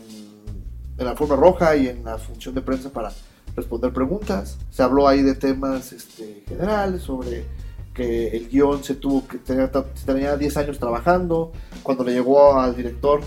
en 0.97 1.05
la 1.05 1.15
forma 1.15 1.35
roja 1.37 1.75
y 1.77 1.87
en 1.87 2.03
la 2.03 2.17
función 2.17 2.53
de 2.55 2.61
prensa 2.61 2.89
para 2.89 3.11
responder 3.55 3.93
preguntas. 3.93 4.57
Se 4.69 4.83
habló 4.83 5.07
ahí 5.07 5.21
de 5.23 5.33
temas 5.35 5.93
este, 5.93 6.43
generales 6.47 7.01
sobre 7.03 7.45
que 7.93 8.27
el 8.35 8.49
guion 8.49 8.83
se 8.83 8.95
tuvo 8.95 9.25
que 9.27 9.37
tenía, 9.37 9.71
tenía 10.05 10.35
10 10.35 10.57
años 10.57 10.79
trabajando. 10.79 11.51
Cuando 11.83 12.03
le 12.03 12.11
llegó 12.13 12.59
al 12.59 12.75
director, 12.75 13.21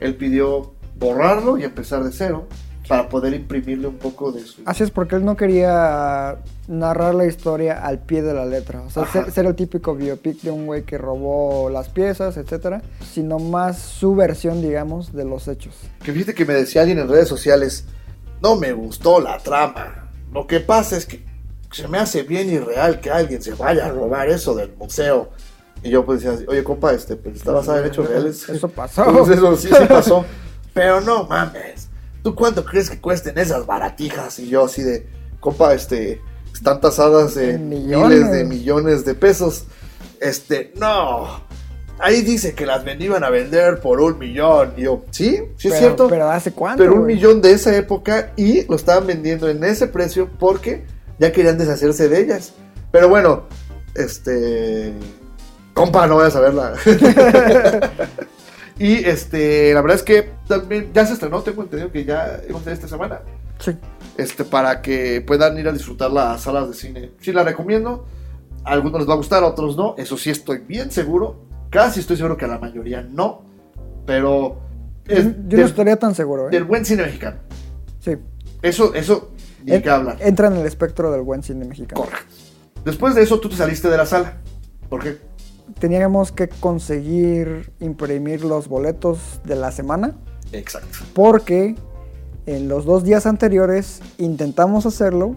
él 0.00 0.16
pidió 0.16 0.72
borrarlo 1.02 1.58
y 1.58 1.64
empezar 1.64 2.04
de 2.04 2.12
cero 2.12 2.46
para 2.88 3.08
poder 3.08 3.32
imprimirle 3.32 3.86
un 3.86 3.96
poco 3.96 4.32
de 4.32 4.40
su... 4.40 4.62
Así 4.66 4.82
es 4.82 4.90
porque 4.90 5.16
él 5.16 5.24
no 5.24 5.36
quería 5.36 6.38
narrar 6.68 7.14
la 7.14 7.26
historia 7.26 7.84
al 7.84 8.00
pie 8.00 8.22
de 8.22 8.34
la 8.34 8.44
letra. 8.44 8.82
O 8.82 8.90
sea, 8.90 9.06
ser, 9.06 9.30
ser 9.30 9.46
el 9.46 9.54
típico 9.54 9.94
biopic 9.94 10.40
de 10.42 10.50
un 10.50 10.66
güey 10.66 10.82
que 10.82 10.98
robó 10.98 11.70
las 11.70 11.88
piezas, 11.88 12.36
etcétera, 12.36 12.82
sino 13.12 13.38
más 13.38 13.78
su 13.78 14.14
versión, 14.14 14.62
digamos, 14.62 15.12
de 15.12 15.24
los 15.24 15.48
hechos. 15.48 15.74
Que 16.02 16.12
fíjate 16.12 16.34
que 16.34 16.44
me 16.44 16.54
decía 16.54 16.82
alguien 16.82 16.98
en 16.98 17.08
redes 17.08 17.28
sociales, 17.28 17.84
no 18.42 18.56
me 18.56 18.72
gustó 18.72 19.20
la 19.20 19.38
trama. 19.38 20.10
Lo 20.32 20.46
que 20.46 20.60
pasa 20.60 20.96
es 20.96 21.06
que 21.06 21.24
se 21.70 21.88
me 21.88 21.98
hace 21.98 22.22
bien 22.22 22.50
irreal 22.50 23.00
que 23.00 23.10
alguien 23.10 23.42
se 23.42 23.54
vaya 23.54 23.86
a 23.86 23.90
robar 23.90 24.28
eso 24.28 24.54
del 24.54 24.74
museo. 24.76 25.30
Y 25.82 25.90
yo 25.90 26.04
pues 26.04 26.22
decía, 26.22 26.44
oye 26.48 26.62
compa, 26.62 26.92
este, 26.92 27.16
pues 27.16 27.36
está 27.36 27.52
basado 27.52 27.78
en 27.78 27.86
hechos 27.86 28.08
reales. 28.08 28.48
Eso 28.48 28.68
pasó. 28.68 29.04
Pues, 29.04 29.30
eso 29.30 29.56
sí, 29.56 29.68
sí 29.68 29.84
pasó. 29.88 30.24
Pero 30.74 31.00
no 31.00 31.24
mames, 31.24 31.88
¿tú 32.22 32.34
cuánto 32.34 32.64
crees 32.64 32.88
que 32.90 33.00
cuesten 33.00 33.38
esas 33.38 33.66
baratijas? 33.66 34.38
Y 34.38 34.48
yo 34.48 34.64
así 34.64 34.82
de, 34.82 35.06
compa, 35.40 35.74
este, 35.74 36.20
están 36.52 36.80
tasadas 36.80 37.36
en 37.36 37.68
Millones. 37.68 38.18
miles 38.20 38.32
de 38.32 38.44
millones 38.44 39.04
de 39.04 39.14
pesos. 39.14 39.64
Este, 40.20 40.72
no. 40.76 41.42
Ahí 41.98 42.22
dice 42.22 42.54
que 42.54 42.64
las 42.66 42.84
ven- 42.84 43.00
iban 43.02 43.22
a 43.22 43.30
vender 43.30 43.80
por 43.80 44.00
un 44.00 44.18
millón. 44.18 44.72
Y 44.76 44.82
yo, 44.82 45.04
sí, 45.10 45.36
sí 45.56 45.68
es 45.68 45.74
Pero- 45.74 45.76
cierto. 45.78 46.08
Pero 46.08 46.30
¿hace 46.30 46.52
cuánto? 46.52 46.82
Pero 46.82 46.94
un 46.94 47.02
güey? 47.02 47.14
millón 47.16 47.40
de 47.42 47.52
esa 47.52 47.76
época 47.76 48.32
y 48.36 48.64
lo 48.66 48.74
estaban 48.76 49.06
vendiendo 49.06 49.48
en 49.48 49.62
ese 49.62 49.86
precio 49.86 50.28
porque 50.38 50.84
ya 51.18 51.30
querían 51.32 51.58
deshacerse 51.58 52.08
de 52.08 52.20
ellas. 52.20 52.54
Pero 52.90 53.08
bueno, 53.08 53.44
este. 53.94 54.92
Compa, 55.74 56.06
no 56.06 56.16
vayas 56.16 56.34
a 56.36 56.40
verla. 56.40 56.74
y 58.78 59.04
este, 59.04 59.72
la 59.74 59.80
verdad 59.82 59.96
es 59.96 60.02
que 60.02 60.30
también 60.48 60.90
ya 60.94 61.06
se 61.06 61.14
estrenó, 61.14 61.42
tengo 61.42 61.62
entendido 61.62 61.90
que 61.92 62.04
ya 62.04 62.24
a 62.24 62.60
ser 62.64 62.72
esta 62.72 62.88
semana. 62.88 63.20
Sí. 63.58 63.76
Este, 64.16 64.44
para 64.44 64.82
que 64.82 65.20
puedan 65.26 65.56
ir 65.58 65.68
a 65.68 65.72
disfrutarla 65.72 66.32
a 66.32 66.38
salas 66.38 66.68
de 66.68 66.74
cine. 66.74 67.10
Sí 67.20 67.32
la 67.32 67.44
recomiendo. 67.44 68.06
A 68.64 68.72
algunos 68.72 69.00
les 69.00 69.08
va 69.08 69.14
a 69.14 69.16
gustar, 69.16 69.42
a 69.42 69.46
otros 69.46 69.76
no. 69.76 69.94
Eso 69.98 70.16
sí 70.16 70.30
estoy 70.30 70.58
bien 70.58 70.90
seguro. 70.90 71.44
Casi 71.70 72.00
estoy 72.00 72.16
seguro 72.16 72.36
que 72.36 72.44
a 72.44 72.48
la 72.48 72.58
mayoría 72.58 73.02
no. 73.02 73.42
Pero. 74.06 74.60
Yo, 75.06 75.14
es 75.16 75.24
yo 75.24 75.30
no 75.30 75.48
del- 75.48 75.60
estaría 75.60 75.96
tan 75.96 76.14
seguro, 76.14 76.48
¿eh? 76.48 76.50
del 76.50 76.64
buen 76.64 76.84
cine 76.84 77.02
mexicano. 77.04 77.38
Sí. 78.00 78.16
Eso, 78.62 78.94
eso, 78.94 79.32
ni 79.64 79.74
En- 79.74 79.82
que 79.82 79.90
hablar. 79.90 80.16
Entra 80.20 80.48
en 80.48 80.54
el 80.56 80.66
espectro 80.66 81.10
del 81.10 81.22
buen 81.22 81.42
cine 81.42 81.64
mexicano. 81.64 82.02
Correcto. 82.02 82.26
Después 82.84 83.14
de 83.14 83.22
eso, 83.22 83.38
tú 83.40 83.48
te 83.48 83.56
saliste 83.56 83.88
de 83.88 83.96
la 83.96 84.06
sala. 84.06 84.34
¿Por 84.88 85.02
qué? 85.02 85.18
Teníamos 85.78 86.32
que 86.32 86.48
conseguir 86.48 87.72
imprimir 87.80 88.44
los 88.44 88.68
boletos 88.68 89.40
de 89.44 89.56
la 89.56 89.72
semana 89.72 90.14
Exacto. 90.52 90.98
porque 91.14 91.74
en 92.46 92.68
los 92.68 92.84
dos 92.84 93.04
días 93.04 93.26
anteriores 93.26 94.00
intentamos 94.18 94.86
hacerlo 94.86 95.36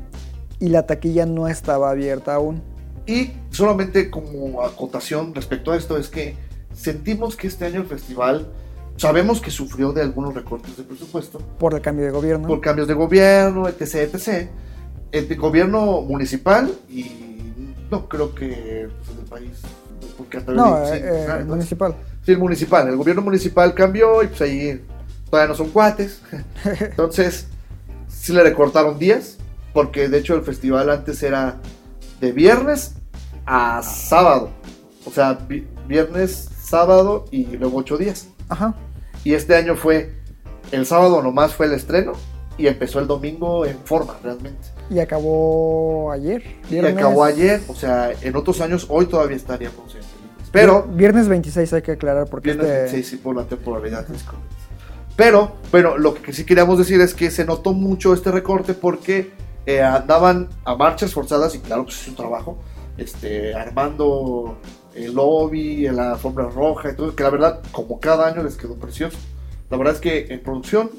y 0.59 0.69
la 0.69 0.85
taquilla 0.85 1.25
no 1.25 1.47
estaba 1.47 1.91
abierta 1.91 2.35
aún. 2.35 2.61
Y 3.05 3.31
solamente 3.51 4.09
como 4.09 4.63
acotación 4.63 5.35
respecto 5.35 5.71
a 5.71 5.77
esto 5.77 5.97
es 5.97 6.09
que 6.09 6.35
sentimos 6.73 7.35
que 7.35 7.47
este 7.47 7.65
año 7.65 7.81
el 7.81 7.87
festival, 7.87 8.51
sabemos 8.97 9.41
que 9.41 9.51
sufrió 9.51 9.93
de 9.93 10.01
algunos 10.01 10.33
recortes 10.33 10.75
de 10.77 10.83
presupuesto 10.83 11.39
por 11.59 11.73
el 11.73 11.81
cambio 11.81 12.05
de 12.05 12.11
gobierno. 12.11 12.47
por 12.47 12.61
cambios 12.61 12.87
de 12.87 12.93
gobierno, 12.93 13.67
etc, 13.67 14.13
etc. 14.13 14.49
El 15.11 15.35
gobierno 15.37 16.01
municipal 16.01 16.73
y 16.89 17.11
no 17.91 18.09
creo 18.09 18.33
que 18.33 18.89
pues, 19.05 19.17
el 19.19 19.25
país, 19.25 19.61
porque 20.17 20.37
hasta 20.37 20.51
no, 20.51 20.85
sí, 20.85 20.93
eh, 20.93 20.97
eh, 21.03 21.07
ah, 21.07 21.21
entonces- 21.39 21.47
municipal. 21.47 21.95
Sí, 22.25 22.31
el 22.31 22.37
municipal. 22.39 22.87
El 22.87 22.97
gobierno 22.97 23.21
municipal 23.21 23.73
cambió 23.73 24.23
y 24.23 24.27
pues 24.27 24.41
ahí 24.41 24.83
todavía 25.29 25.49
no 25.49 25.55
son 25.55 25.69
cuates. 25.69 26.21
Entonces, 26.79 27.47
sí 28.07 28.33
le 28.33 28.41
recortaron 28.43 28.97
días, 28.97 29.37
porque 29.73 30.09
de 30.09 30.17
hecho 30.17 30.33
el 30.35 30.41
festival 30.41 30.89
antes 30.89 31.21
era 31.21 31.57
de 32.19 32.31
viernes 32.31 32.95
a 33.45 33.83
sábado. 33.83 34.49
O 35.05 35.11
sea, 35.11 35.33
vi- 35.33 35.67
viernes, 35.87 36.49
sábado 36.63 37.25
y 37.29 37.45
luego 37.57 37.77
ocho 37.77 37.95
días. 37.97 38.27
Ajá. 38.49 38.73
Y 39.23 39.33
este 39.35 39.55
año 39.55 39.75
fue, 39.75 40.11
el 40.71 40.85
sábado 40.87 41.21
nomás 41.21 41.53
fue 41.53 41.67
el 41.67 41.73
estreno 41.73 42.13
y 42.57 42.65
empezó 42.67 42.99
el 42.99 43.05
domingo 43.07 43.65
en 43.67 43.77
forma 43.85 44.15
realmente. 44.23 44.67
Y 44.89 44.99
acabó 44.99 46.11
ayer. 46.11 46.43
Y 46.69 46.77
acabó 46.79 47.23
ayer, 47.23 47.61
o 47.67 47.75
sea, 47.75 48.11
en 48.21 48.35
otros 48.35 48.61
años 48.61 48.85
hoy 48.89 49.05
todavía 49.07 49.37
en 49.37 49.43
películas. 49.43 49.95
Pero 50.51 50.83
Viernes 50.83 51.27
26 51.27 51.73
hay 51.73 51.81
que 51.81 51.91
aclarar 51.93 52.27
porque 52.27 52.53
Viernes 52.53 52.67
este... 52.67 52.81
26, 52.83 53.07
sí, 53.07 53.17
por 53.17 53.35
la 53.35 53.43
temporalidad. 53.43 54.05
es. 54.09 54.23
Pero, 55.15 55.55
bueno, 55.71 55.97
lo 55.97 56.13
que 56.13 56.33
sí 56.33 56.45
queríamos 56.45 56.77
decir 56.77 56.99
es 57.01 57.13
que 57.13 57.31
se 57.31 57.45
notó 57.45 57.73
mucho 57.73 58.13
este 58.13 58.31
recorte 58.31 58.73
porque 58.73 59.31
eh, 59.65 59.81
andaban 59.81 60.49
a 60.63 60.75
marchas 60.75 61.13
forzadas 61.13 61.55
y 61.55 61.59
claro, 61.59 61.85
pues 61.85 62.01
es 62.01 62.07
un 62.07 62.15
trabajo, 62.15 62.57
este, 62.97 63.53
armando 63.53 64.57
el 64.93 65.13
lobby, 65.13 65.87
la 65.89 66.13
alfombra 66.13 66.47
roja 66.49 66.91
y 66.91 66.95
todo, 66.95 67.15
que 67.15 67.23
la 67.23 67.29
verdad, 67.29 67.61
como 67.71 67.99
cada 67.99 68.27
año 68.27 68.43
les 68.43 68.55
quedó 68.55 68.75
precioso. 68.75 69.17
La 69.69 69.77
verdad 69.77 69.95
es 69.95 70.01
que 70.01 70.33
en 70.33 70.41
producción, 70.41 70.91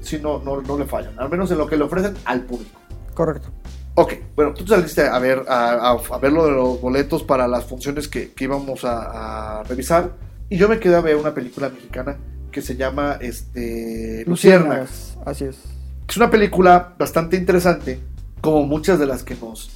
sí, 0.00 0.18
no, 0.22 0.38
no, 0.40 0.62
no 0.62 0.78
le 0.78 0.84
fallan, 0.84 1.18
al 1.18 1.28
menos 1.28 1.50
en 1.50 1.58
lo 1.58 1.66
que 1.66 1.76
le 1.76 1.84
ofrecen 1.84 2.14
al 2.24 2.42
público. 2.42 2.80
Correcto. 3.16 3.48
Ok, 3.94 4.12
bueno, 4.36 4.52
tú 4.52 4.66
saliste 4.66 5.00
a 5.08 5.18
ver, 5.18 5.42
a, 5.48 5.70
a- 5.70 6.14
a 6.14 6.18
ver 6.18 6.30
lo 6.30 6.44
de 6.44 6.52
los 6.52 6.80
boletos 6.80 7.22
para 7.22 7.48
las 7.48 7.64
funciones 7.64 8.08
que, 8.08 8.30
que 8.32 8.44
íbamos 8.44 8.84
a, 8.84 9.60
a 9.60 9.62
revisar. 9.64 10.12
Y 10.50 10.58
yo 10.58 10.68
me 10.68 10.78
quedé 10.78 10.94
a 10.96 11.00
ver 11.00 11.16
una 11.16 11.32
película 11.34 11.70
mexicana 11.70 12.18
que 12.52 12.60
se 12.60 12.76
llama 12.76 13.16
este, 13.22 14.22
Luciérnagas. 14.26 15.16
Así 15.24 15.44
es. 15.44 15.56
Es 16.06 16.16
una 16.18 16.30
película 16.30 16.94
bastante 16.98 17.36
interesante, 17.38 17.98
como 18.42 18.64
muchas 18.64 18.98
de 18.98 19.06
las 19.06 19.24
que 19.24 19.34
nos, 19.34 19.70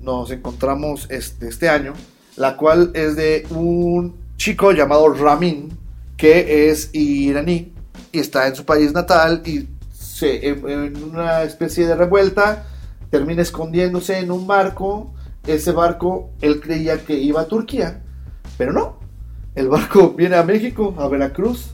nos 0.00 0.30
encontramos 0.30 1.06
este, 1.10 1.46
este 1.48 1.68
año, 1.68 1.92
la 2.36 2.56
cual 2.56 2.90
es 2.94 3.14
de 3.14 3.46
un 3.50 4.16
chico 4.38 4.72
llamado 4.72 5.06
Ramin, 5.12 5.68
que 6.16 6.70
es 6.70 6.88
iraní 6.94 7.72
y 8.10 8.18
está 8.20 8.48
en 8.48 8.56
su 8.56 8.64
país 8.64 8.92
natal 8.94 9.42
y 9.44 9.68
se, 10.20 10.48
en, 10.48 10.68
en 10.68 11.02
una 11.04 11.42
especie 11.42 11.86
de 11.86 11.94
revuelta 11.96 12.66
termina 13.10 13.42
escondiéndose 13.42 14.18
en 14.18 14.30
un 14.30 14.46
barco. 14.46 15.12
Ese 15.46 15.72
barco 15.72 16.30
él 16.42 16.60
creía 16.60 16.98
que 17.04 17.14
iba 17.14 17.40
a 17.40 17.46
Turquía, 17.46 18.02
pero 18.58 18.72
no. 18.72 18.98
El 19.54 19.68
barco 19.68 20.10
viene 20.16 20.36
a 20.36 20.42
México, 20.44 20.94
a 20.98 21.08
Veracruz. 21.08 21.70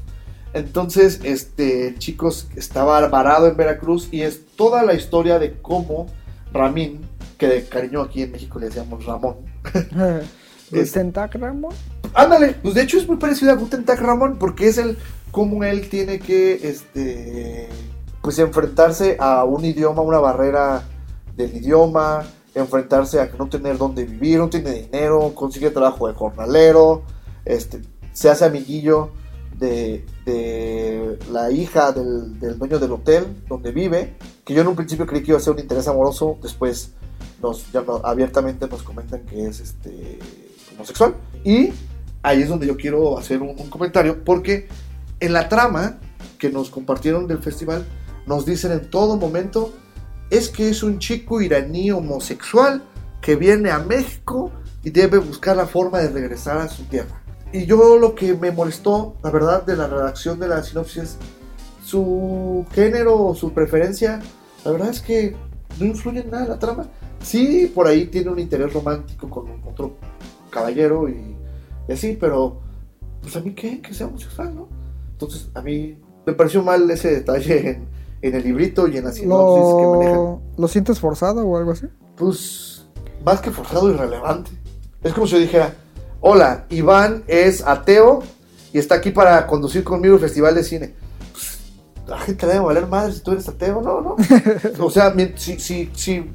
Entonces, 0.55 1.21
este 1.25 1.89
el 1.89 1.99
chico 1.99 2.33
estaba 2.57 3.07
varado 3.09 3.47
en 3.49 3.57
Veracruz 3.57 4.09
y 4.11 4.23
es 4.23 4.47
toda 4.57 4.83
la 4.85 4.95
historia 4.95 5.39
de 5.39 5.55
cómo 5.61 6.07
Ramín, 6.53 7.01
que 7.37 7.49
de 7.49 7.65
cariño 7.67 8.01
aquí 8.01 8.23
en 8.23 8.33
México 8.33 8.59
le 8.59 8.67
decíamos 8.67 9.05
Ramón. 9.05 9.37
Es- 10.73 10.93
Tentac 10.93 11.35
Ramón. 11.35 11.75
Ándale, 12.15 12.55
pues 12.63 12.75
de 12.75 12.83
hecho 12.83 12.99
es 12.99 13.07
muy 13.07 13.19
parecido 13.19 13.53
a 13.53 13.57
Guten 13.57 13.85
Tag 13.85 14.01
Ramón 14.01 14.37
porque 14.39 14.67
es 14.69 14.79
el 14.79 14.97
cómo 15.31 15.63
él 15.65 15.89
tiene 15.91 16.19
que 16.19 16.55
este 16.69 17.69
pues 18.27 18.41
enfrentarse 18.41 19.17
a 19.21 19.45
un 19.45 19.65
idioma, 19.65 20.03
una 20.03 20.19
barrera 20.19 20.83
del 21.37 21.59
idioma, 21.59 22.25
enfrentarse 22.57 23.21
a 23.21 23.31
no 23.39 23.49
tener 23.49 23.79
dónde 23.79 24.05
vivir, 24.05 24.41
no 24.41 24.49
tiene 24.49 24.73
dinero, 24.73 25.33
consigue 25.33 25.71
trabajo 25.71 26.09
de 26.09 26.15
jornalero, 26.15 27.05
este 27.45 27.83
se 28.13 28.29
hace 28.29 28.45
amiguillo 28.45 29.11
de, 29.61 30.05
de 30.25 31.21
la 31.31 31.53
hija 31.53 31.93
del, 31.93 32.41
del 32.41 32.59
dueño 32.59 32.81
del 32.81 32.91
hotel 32.91 33.45
donde 33.49 33.71
vive, 33.71 34.17
que 34.45 34.55
yo 34.55 34.63
en 34.63 34.67
un 34.67 34.75
principio 34.75 35.07
creí 35.07 35.23
que 35.23 35.31
iba 35.31 35.39
a 35.39 35.41
ser 35.41 35.53
un 35.53 35.61
interés 35.61 35.87
amoroso, 35.87 36.37
después 36.43 36.95
nos 37.41 37.71
ya 37.71 37.85
abiertamente 38.03 38.67
nos 38.67 38.83
comentan 38.83 39.21
que 39.21 39.47
es 39.47 39.61
este 39.61 40.19
homosexual. 40.75 41.15
Y 41.45 41.71
ahí 42.25 42.43
es 42.43 42.49
donde 42.49 42.67
yo 42.67 42.77
quiero 42.77 43.19
hacer 43.19 43.41
un 43.41 43.55
comentario 43.71 44.25
porque 44.25 44.67
en 45.21 45.33
la 45.33 45.49
trama 45.49 46.01
que 46.41 46.51
nos 46.51 46.71
compartieron 46.71 47.29
del 47.29 47.39
festival 47.39 47.87
nos 48.27 48.45
dicen 48.45 48.73
en 48.73 48.91
todo 48.91 49.17
momento 49.17 49.73
es 50.31 50.49
que 50.49 50.69
es 50.69 50.83
un 50.83 50.99
chico 50.99 51.41
iraní 51.41 51.91
homosexual 51.91 52.83
que 53.21 53.37
viene 53.37 53.71
a 53.71 53.79
México 53.79 54.51
y 54.83 54.91
debe 54.91 55.19
buscar 55.19 55.57
la 55.57 55.67
forma 55.67 55.99
de 55.99 56.11
regresar 56.11 56.59
a 56.59 56.69
su 56.69 56.85
tierra. 56.85 57.23
Y 57.53 57.67
yo 57.67 57.99
lo 57.99 58.15
que 58.15 58.35
me 58.35 58.51
molestó, 58.51 59.17
la 59.23 59.31
verdad, 59.31 59.65
de 59.65 59.77
la 59.77 59.87
redacción 59.87 60.39
de 60.39 60.49
la 60.49 60.63
sinopsis 60.63 61.17
su 61.85 62.67
género 62.73 63.27
o 63.27 63.35
su 63.35 63.53
preferencia. 63.53 64.21
La 64.65 64.73
verdad 64.73 64.91
es 64.91 65.01
que 65.01 65.37
no 65.79 65.87
influye 65.87 66.21
en 66.21 66.31
nada 66.31 66.49
la 66.49 66.59
trama. 66.59 66.87
Sí, 67.23 67.71
por 67.73 67.87
ahí 67.87 68.07
tiene 68.07 68.31
un 68.31 68.39
interés 68.41 68.73
romántico 68.73 69.31
con 69.31 69.63
otro 69.65 69.97
caballero 70.51 71.09
y, 71.09 71.37
y 71.89 71.93
así, 71.93 72.17
pero 72.21 72.61
pues 73.23 73.37
a 73.37 73.41
mí 73.41 73.55
qué, 73.55 73.81
que 73.81 73.95
sea 73.95 74.09
homosexual, 74.09 74.55
¿no? 74.55 74.69
Entonces 75.13 75.49
a 75.55 75.63
mí 75.63 75.97
me 76.27 76.33
pareció 76.33 76.63
mal 76.63 76.91
ese 76.91 77.11
detalle 77.11 77.81
en 78.29 78.35
el 78.35 78.45
librito 78.45 78.87
y 78.89 78.97
en 78.97 79.05
la 79.05 79.13
sinopsis 79.13 79.75
que 79.75 79.87
manejan. 79.87 80.15
¿Lo, 80.15 80.43
¿Lo 80.57 80.69
sientes 80.69 81.01
forzado 81.01 81.47
o 81.47 81.57
algo 81.57 81.73
así? 81.73 81.87
Pues 82.17 82.87
más 83.25 83.41
que 83.41 83.51
forzado, 83.51 83.91
irrelevante. 83.91 84.53
Es 85.03 85.13
como 85.13 85.27
si 85.27 85.35
yo 85.35 85.39
dijera, 85.41 85.75
hola, 86.21 86.67
Iván 86.71 87.25
es 87.27 87.67
ateo 87.67 88.23
y 88.73 88.79
está 88.79 88.97
aquí 88.97 89.11
para 89.11 89.47
conducir 89.47 89.85
conmigo 89.85 90.15
el 90.15 90.21
festival 90.21 90.55
de 90.55 90.63
cine. 90.63 90.95
Pues, 91.33 91.59
la 92.07 92.19
gente 92.19 92.47
le 92.47 92.55
debe 92.55 92.65
valer 92.65 92.87
madre 92.87 93.13
si 93.13 93.21
tú 93.21 93.33
eres 93.33 93.49
ateo, 93.49 93.81
no, 93.83 94.01
no. 94.01 94.17
o 94.85 94.91
sea, 94.91 95.15
si, 95.37 95.59
si, 95.59 95.91
si 95.95 96.31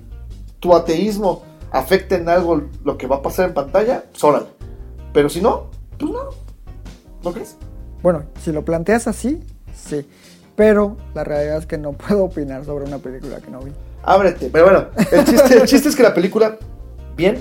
tu 0.59 0.75
ateísmo 0.75 1.43
afecta 1.71 2.15
en 2.15 2.27
algo 2.29 2.61
lo 2.83 2.97
que 2.97 3.07
va 3.07 3.17
a 3.17 3.21
pasar 3.21 3.49
en 3.49 3.53
pantalla, 3.53 4.03
pues 4.11 4.23
órale. 4.23 4.47
Pero 5.13 5.29
si 5.29 5.41
no, 5.41 5.67
pues 5.97 6.11
no. 6.11 6.29
¿No 7.23 7.33
crees? 7.33 7.55
Bueno, 8.01 8.23
si 8.41 8.51
lo 8.51 8.65
planteas 8.65 9.07
así, 9.07 9.43
sí. 9.75 10.05
Pero 10.61 10.95
la 11.15 11.23
realidad 11.23 11.57
es 11.57 11.65
que 11.65 11.79
no 11.79 11.93
puedo 11.93 12.25
opinar 12.25 12.63
sobre 12.65 12.85
una 12.85 12.99
película 12.99 13.39
que 13.39 13.49
no 13.49 13.61
vi. 13.61 13.71
Ábrete. 14.03 14.51
Pero 14.53 14.65
bueno, 14.65 14.85
el 15.11 15.25
chiste, 15.25 15.53
el 15.55 15.67
chiste 15.67 15.89
es 15.89 15.95
que 15.95 16.03
la 16.03 16.13
película, 16.13 16.59
bien, 17.17 17.39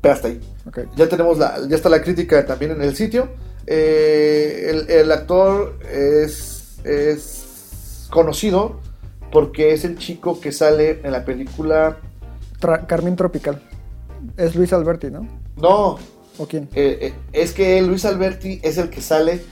pero 0.00 0.14
hasta 0.14 0.28
ahí. 0.28 0.40
Ok. 0.66 0.78
Ya 0.96 1.06
tenemos 1.06 1.36
la, 1.36 1.58
ya 1.68 1.76
está 1.76 1.90
la 1.90 2.00
crítica 2.00 2.46
también 2.46 2.70
en 2.70 2.80
el 2.80 2.96
sitio. 2.96 3.28
Eh, 3.66 4.68
el, 4.70 4.90
el 4.90 5.12
actor 5.12 5.78
es, 5.92 6.78
es 6.84 8.06
conocido 8.10 8.80
porque 9.30 9.74
es 9.74 9.84
el 9.84 9.98
chico 9.98 10.40
que 10.40 10.50
sale 10.50 11.00
en 11.04 11.12
la 11.12 11.26
película. 11.26 11.98
Tra- 12.58 12.86
Carmín 12.86 13.16
Tropical. 13.16 13.60
Es 14.38 14.54
Luis 14.56 14.72
Alberti, 14.72 15.10
¿no? 15.10 15.28
No, 15.58 15.98
¿O 16.38 16.46
quién? 16.48 16.70
eh, 16.74 16.98
eh, 17.02 17.14
es 17.34 17.52
que 17.52 17.82
Luis 17.82 18.06
Alberti 18.06 18.60
es 18.62 18.78
el 18.78 18.88
que 18.88 19.02
sale 19.02 19.42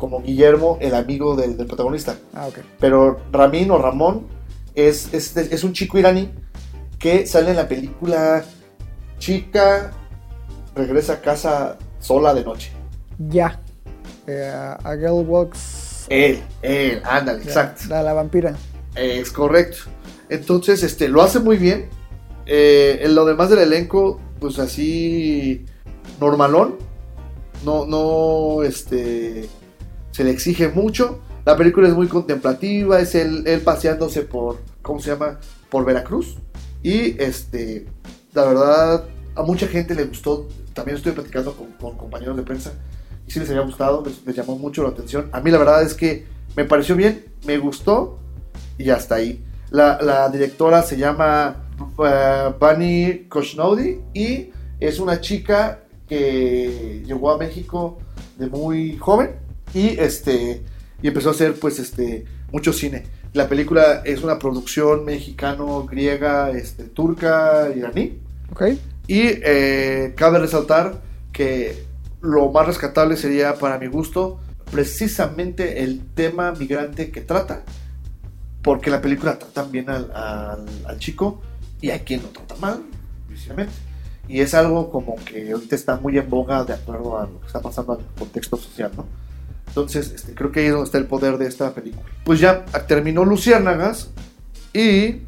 como 0.00 0.22
Guillermo, 0.22 0.78
el 0.80 0.94
amigo 0.94 1.36
del, 1.36 1.58
del 1.58 1.66
protagonista. 1.66 2.16
Ah, 2.32 2.46
ok. 2.46 2.60
Pero 2.78 3.20
Ramin 3.30 3.70
o 3.70 3.76
Ramón 3.76 4.26
es, 4.74 5.12
es, 5.12 5.36
es 5.36 5.62
un 5.62 5.74
chico 5.74 5.98
iraní 5.98 6.30
que 6.98 7.26
sale 7.26 7.50
en 7.50 7.56
la 7.56 7.68
película 7.68 8.42
Chica 9.18 9.92
regresa 10.74 11.12
a 11.12 11.20
casa 11.20 11.76
sola 11.98 12.32
de 12.32 12.42
noche. 12.42 12.72
Ya. 13.28 13.60
Eh, 14.26 14.50
a 14.50 14.96
Girl 14.96 15.26
Walks. 15.26 16.06
Él, 16.08 16.42
él, 16.62 17.02
ándale, 17.04 17.42
exacto. 17.42 17.82
La, 17.90 18.02
la 18.02 18.14
vampira. 18.14 18.56
Es 18.94 19.30
correcto. 19.30 19.90
Entonces, 20.30 20.82
este, 20.82 21.08
lo 21.08 21.20
hace 21.20 21.40
muy 21.40 21.58
bien. 21.58 21.90
Eh, 22.46 23.00
en 23.02 23.14
lo 23.14 23.26
demás 23.26 23.50
del 23.50 23.58
elenco, 23.58 24.18
pues 24.40 24.58
así, 24.58 25.66
normalón. 26.18 26.78
No, 27.66 27.84
no, 27.84 28.62
este, 28.62 29.46
se 30.10 30.24
le 30.24 30.30
exige 30.30 30.68
mucho. 30.68 31.20
La 31.44 31.56
película 31.56 31.88
es 31.88 31.94
muy 31.94 32.06
contemplativa, 32.06 33.00
es 33.00 33.14
él, 33.14 33.44
él 33.46 33.60
paseándose 33.60 34.22
por, 34.22 34.58
¿cómo 34.82 35.00
se 35.00 35.10
llama? 35.10 35.38
Por 35.70 35.84
Veracruz. 35.84 36.36
Y, 36.82 37.20
este, 37.22 37.86
la 38.32 38.44
verdad, 38.44 39.04
a 39.34 39.42
mucha 39.42 39.66
gente 39.66 39.94
le 39.94 40.04
gustó. 40.04 40.48
También 40.74 40.96
estoy 40.96 41.12
platicando 41.12 41.54
con, 41.54 41.68
con 41.72 41.96
compañeros 41.96 42.36
de 42.36 42.42
prensa. 42.42 42.72
Y 43.26 43.30
sí 43.30 43.40
les 43.40 43.48
había 43.50 43.62
gustado, 43.62 44.02
les, 44.04 44.24
les 44.24 44.36
llamó 44.36 44.56
mucho 44.56 44.82
la 44.82 44.90
atención. 44.90 45.28
A 45.32 45.40
mí 45.40 45.50
la 45.50 45.58
verdad 45.58 45.82
es 45.82 45.94
que 45.94 46.26
me 46.56 46.64
pareció 46.64 46.96
bien, 46.96 47.24
me 47.46 47.58
gustó 47.58 48.18
y 48.76 48.90
hasta 48.90 49.16
ahí. 49.16 49.44
La, 49.70 50.28
directora 50.30 50.82
se 50.82 50.96
llama 50.96 51.68
uh, 51.78 52.52
Bunny 52.58 53.26
Koshnodi 53.28 54.00
y 54.12 54.50
es 54.80 54.98
una 54.98 55.20
chica 55.20 55.84
que 56.08 57.02
llegó 57.06 57.30
a 57.30 57.38
México 57.38 57.98
de 58.36 58.48
muy 58.48 58.96
joven 58.96 59.36
y 59.74 59.98
este 59.98 60.62
y 61.02 61.08
empezó 61.08 61.28
a 61.30 61.32
hacer 61.32 61.54
pues 61.54 61.78
este 61.78 62.24
mucho 62.52 62.72
cine. 62.72 63.04
La 63.32 63.48
película 63.48 64.02
es 64.04 64.22
una 64.22 64.38
producción 64.38 65.04
mexicano, 65.04 65.86
griega, 65.86 66.50
este, 66.50 66.84
turca, 66.84 67.68
iraní. 67.74 68.18
Ok. 68.50 68.62
Y 69.06 69.20
eh, 69.24 70.14
cabe 70.16 70.38
resaltar 70.40 71.00
que 71.32 71.84
lo 72.20 72.50
más 72.50 72.66
rescatable 72.66 73.16
sería 73.16 73.54
para 73.54 73.78
mi 73.78 73.86
gusto 73.86 74.40
precisamente 74.70 75.82
el 75.82 76.00
tema 76.14 76.52
migrante 76.52 77.10
que 77.10 77.20
trata, 77.20 77.62
porque 78.62 78.90
la 78.90 79.00
película 79.00 79.38
trata 79.38 79.62
bien 79.64 79.88
al, 79.90 80.10
al- 80.12 80.66
al 80.86 80.98
chico 80.98 81.40
y 81.80 81.90
hay 81.90 82.00
quien 82.00 82.22
lo 82.22 82.28
trata 82.28 82.56
mal, 82.56 82.82
precisamente. 83.26 83.72
Y 84.28 84.40
es 84.40 84.54
algo 84.54 84.90
como 84.90 85.16
que 85.24 85.50
ahorita 85.52 85.74
está 85.74 85.96
muy 85.96 86.18
en 86.18 86.28
boga 86.28 86.64
de 86.64 86.74
acuerdo 86.74 87.18
a 87.18 87.22
lo 87.26 87.40
que 87.40 87.46
está 87.46 87.60
pasando 87.60 87.94
en 87.94 88.00
el 88.00 88.06
contexto 88.18 88.56
social, 88.56 88.90
¿no? 88.96 89.06
Entonces, 89.70 90.12
este, 90.12 90.34
creo 90.34 90.50
que 90.50 90.60
ahí 90.60 90.66
es 90.66 90.72
donde 90.72 90.86
está 90.86 90.98
el 90.98 91.06
poder 91.06 91.38
de 91.38 91.46
esta 91.46 91.72
película. 91.72 92.04
Pues 92.24 92.40
ya 92.40 92.64
terminó 92.86 93.24
Luciérnagas 93.24 94.10
y 94.72 95.22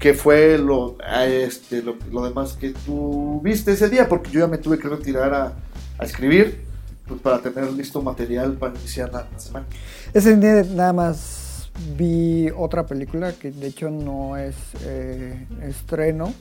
que 0.00 0.14
fue 0.14 0.58
lo, 0.58 0.96
a 1.04 1.26
este, 1.26 1.82
lo, 1.82 2.24
demás 2.24 2.54
que 2.54 2.70
tú 2.70 3.40
viste 3.42 3.72
ese 3.72 3.88
día, 3.88 4.08
porque 4.08 4.30
yo 4.30 4.40
ya 4.40 4.46
me 4.46 4.58
tuve 4.58 4.78
que 4.78 4.88
retirar 4.88 5.34
a, 5.34 6.04
escribir 6.04 6.60
pues, 7.06 7.20
para 7.20 7.40
tener 7.40 7.72
listo 7.72 8.00
material 8.02 8.52
para 8.52 8.74
iniciar 8.74 9.12
la 9.12 9.26
semana. 9.36 9.66
Ese 10.14 10.36
día 10.36 10.62
nada 10.62 10.92
más 10.92 11.70
vi 11.96 12.50
otra 12.56 12.86
película 12.86 13.32
que 13.32 13.50
de 13.50 13.66
hecho 13.68 13.90
no 13.90 14.36
es 14.36 14.54
eh, 14.84 15.46
estreno 15.62 16.32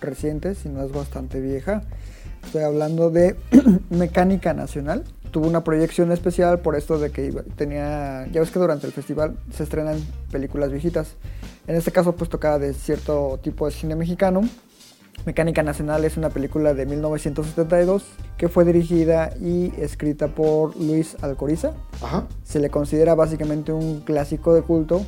reciente, 0.00 0.54
sino 0.54 0.82
es 0.82 0.92
bastante 0.92 1.40
vieja. 1.40 1.82
Estoy 2.44 2.62
hablando 2.62 3.10
de 3.10 3.36
Mecánica 3.90 4.54
Nacional. 4.54 5.04
Tuvo 5.30 5.46
una 5.46 5.64
proyección 5.64 6.12
especial 6.12 6.60
por 6.60 6.76
esto 6.76 6.98
de 6.98 7.10
que 7.10 7.32
tenía, 7.56 8.26
ya 8.32 8.40
ves 8.40 8.50
que 8.50 8.58
durante 8.58 8.86
el 8.86 8.92
festival 8.92 9.36
se 9.52 9.64
estrenan 9.64 9.98
películas 10.30 10.70
viejitas. 10.70 11.14
En 11.66 11.76
este 11.76 11.92
caso 11.92 12.14
pues 12.14 12.30
tocaba 12.30 12.58
de 12.58 12.72
cierto 12.74 13.38
tipo 13.42 13.66
de 13.66 13.72
cine 13.72 13.96
mexicano. 13.96 14.42
Mecánica 15.24 15.62
Nacional 15.62 16.04
es 16.04 16.16
una 16.16 16.30
película 16.30 16.74
de 16.74 16.86
1972 16.86 18.04
que 18.36 18.48
fue 18.48 18.64
dirigida 18.64 19.30
y 19.40 19.72
escrita 19.80 20.28
por 20.28 20.76
Luis 20.76 21.16
Alcoriza 21.20 21.72
Ajá. 22.02 22.26
se 22.44 22.60
le 22.60 22.70
considera 22.70 23.14
básicamente 23.14 23.72
un 23.72 24.00
clásico 24.00 24.54
de 24.54 24.62
culto 24.62 25.04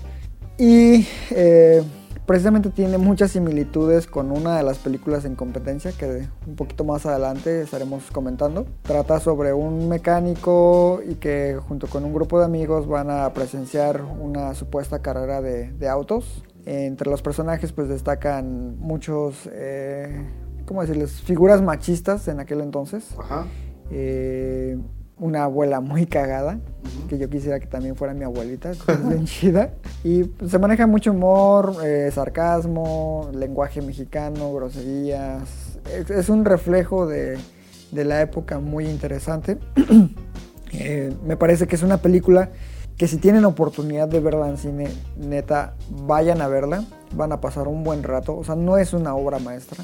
y 0.56 1.06
eh, 1.30 1.82
precisamente 2.28 2.68
tiene 2.68 2.98
muchas 2.98 3.30
similitudes 3.30 4.06
con 4.06 4.30
una 4.30 4.58
de 4.58 4.62
las 4.62 4.76
películas 4.76 5.24
en 5.24 5.34
competencia 5.34 5.92
que 5.92 6.28
un 6.46 6.56
poquito 6.56 6.84
más 6.84 7.06
adelante 7.06 7.62
estaremos 7.62 8.10
comentando. 8.10 8.66
Trata 8.82 9.18
sobre 9.18 9.54
un 9.54 9.88
mecánico 9.88 11.00
y 11.08 11.14
que 11.14 11.58
junto 11.66 11.86
con 11.86 12.04
un 12.04 12.12
grupo 12.12 12.38
de 12.38 12.44
amigos 12.44 12.86
van 12.86 13.10
a 13.10 13.32
presenciar 13.32 14.02
una 14.02 14.54
supuesta 14.54 15.00
carrera 15.00 15.40
de, 15.40 15.72
de 15.72 15.88
autos. 15.88 16.44
Entre 16.66 17.08
los 17.10 17.22
personajes 17.22 17.72
pues 17.72 17.88
destacan 17.88 18.78
muchos, 18.78 19.48
eh, 19.50 20.28
¿cómo 20.66 20.82
decirles? 20.82 21.22
Figuras 21.22 21.62
machistas 21.62 22.28
en 22.28 22.40
aquel 22.40 22.60
entonces 22.60 23.14
Ajá. 23.18 23.46
eh, 23.90 24.76
una 25.20 25.44
abuela 25.44 25.80
muy 25.80 26.06
cagada, 26.06 26.58
que 27.08 27.18
yo 27.18 27.28
quisiera 27.28 27.60
que 27.60 27.66
también 27.66 27.96
fuera 27.96 28.14
mi 28.14 28.24
abuelita, 28.24 28.72
que 28.72 28.92
es 28.92 29.08
bien 29.08 29.24
chida. 29.26 29.74
Y 30.04 30.24
pues, 30.24 30.50
se 30.50 30.58
maneja 30.58 30.86
mucho 30.86 31.12
humor, 31.12 31.76
eh, 31.84 32.10
sarcasmo, 32.12 33.30
lenguaje 33.34 33.82
mexicano, 33.82 34.52
groserías. 34.52 35.78
Es, 35.92 36.10
es 36.10 36.28
un 36.28 36.44
reflejo 36.44 37.06
de, 37.06 37.38
de 37.90 38.04
la 38.04 38.20
época 38.20 38.58
muy 38.58 38.86
interesante. 38.86 39.58
Eh, 40.70 41.16
me 41.24 41.38
parece 41.38 41.66
que 41.66 41.76
es 41.76 41.82
una 41.82 41.96
película 41.96 42.50
que 42.98 43.08
si 43.08 43.16
tienen 43.16 43.46
oportunidad 43.46 44.06
de 44.06 44.20
verla 44.20 44.50
en 44.50 44.58
cine, 44.58 44.88
neta, 45.16 45.74
vayan 45.88 46.42
a 46.42 46.48
verla, 46.48 46.84
van 47.14 47.32
a 47.32 47.40
pasar 47.40 47.68
un 47.68 47.84
buen 47.84 48.02
rato. 48.02 48.36
O 48.36 48.44
sea, 48.44 48.54
no 48.54 48.76
es 48.76 48.92
una 48.92 49.14
obra 49.14 49.38
maestra, 49.38 49.82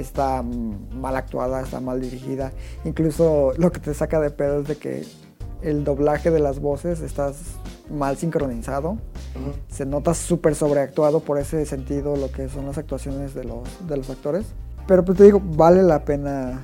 está 0.00 0.42
mm, 0.42 1.00
mal 1.00 1.16
actuada, 1.16 1.60
está 1.62 1.80
mal 1.80 2.00
dirigida. 2.00 2.52
Incluso 2.84 3.52
lo 3.56 3.72
que 3.72 3.80
te 3.80 3.94
saca 3.94 4.20
de 4.20 4.30
pedo 4.30 4.60
es 4.60 4.68
de 4.68 4.76
que 4.76 5.04
el 5.62 5.84
doblaje 5.84 6.30
de 6.30 6.38
las 6.38 6.60
voces 6.60 7.00
está 7.00 7.32
mal 7.90 8.16
sincronizado. 8.16 8.98
Se 9.68 9.86
nota 9.86 10.14
súper 10.14 10.54
sobreactuado 10.54 11.20
por 11.20 11.38
ese 11.38 11.64
sentido 11.66 12.16
lo 12.16 12.30
que 12.30 12.48
son 12.48 12.66
las 12.66 12.78
actuaciones 12.78 13.34
de 13.34 13.44
los, 13.44 13.86
de 13.86 13.96
los 13.96 14.10
actores. 14.10 14.46
Pero 14.86 15.04
pues 15.04 15.18
te 15.18 15.24
digo, 15.24 15.40
vale 15.42 15.82
la 15.82 16.04
pena 16.04 16.62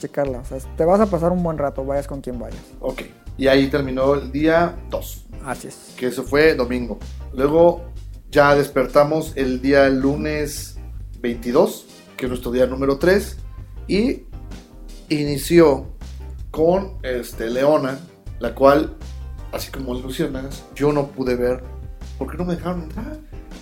checarla. 0.00 0.38
O 0.38 0.44
sea, 0.44 0.58
te 0.76 0.84
vas 0.84 1.00
a 1.00 1.06
pasar 1.06 1.32
un 1.32 1.42
buen 1.42 1.58
rato, 1.58 1.84
vayas 1.84 2.06
con 2.06 2.20
quien 2.20 2.38
vayas. 2.38 2.62
Ok. 2.80 3.02
Y 3.36 3.48
ahí 3.48 3.68
terminó 3.68 4.14
el 4.14 4.30
día 4.30 4.76
2, 4.90 5.26
Así 5.44 5.66
es. 5.68 5.94
que 5.96 6.06
eso 6.06 6.22
fue 6.22 6.54
domingo. 6.54 6.98
Luego 7.32 7.82
ya 8.30 8.54
despertamos 8.54 9.32
el 9.36 9.60
día 9.60 9.88
lunes 9.88 10.78
22, 11.20 11.86
que 12.24 12.26
es 12.26 12.30
nuestro 12.30 12.52
día 12.52 12.64
número 12.66 12.96
3, 12.96 13.36
y 13.86 14.22
inició 15.10 15.84
con 16.50 16.94
este, 17.02 17.50
Leona, 17.50 17.98
la 18.38 18.54
cual, 18.54 18.94
así 19.52 19.70
como 19.70 19.94
ilusionas, 19.94 20.64
yo 20.74 20.90
no 20.90 21.08
pude 21.08 21.36
ver. 21.36 21.62
¿Por 22.18 22.30
qué 22.30 22.38
no 22.38 22.46
me 22.46 22.56
dejaron 22.56 22.84
entrar? 22.84 23.18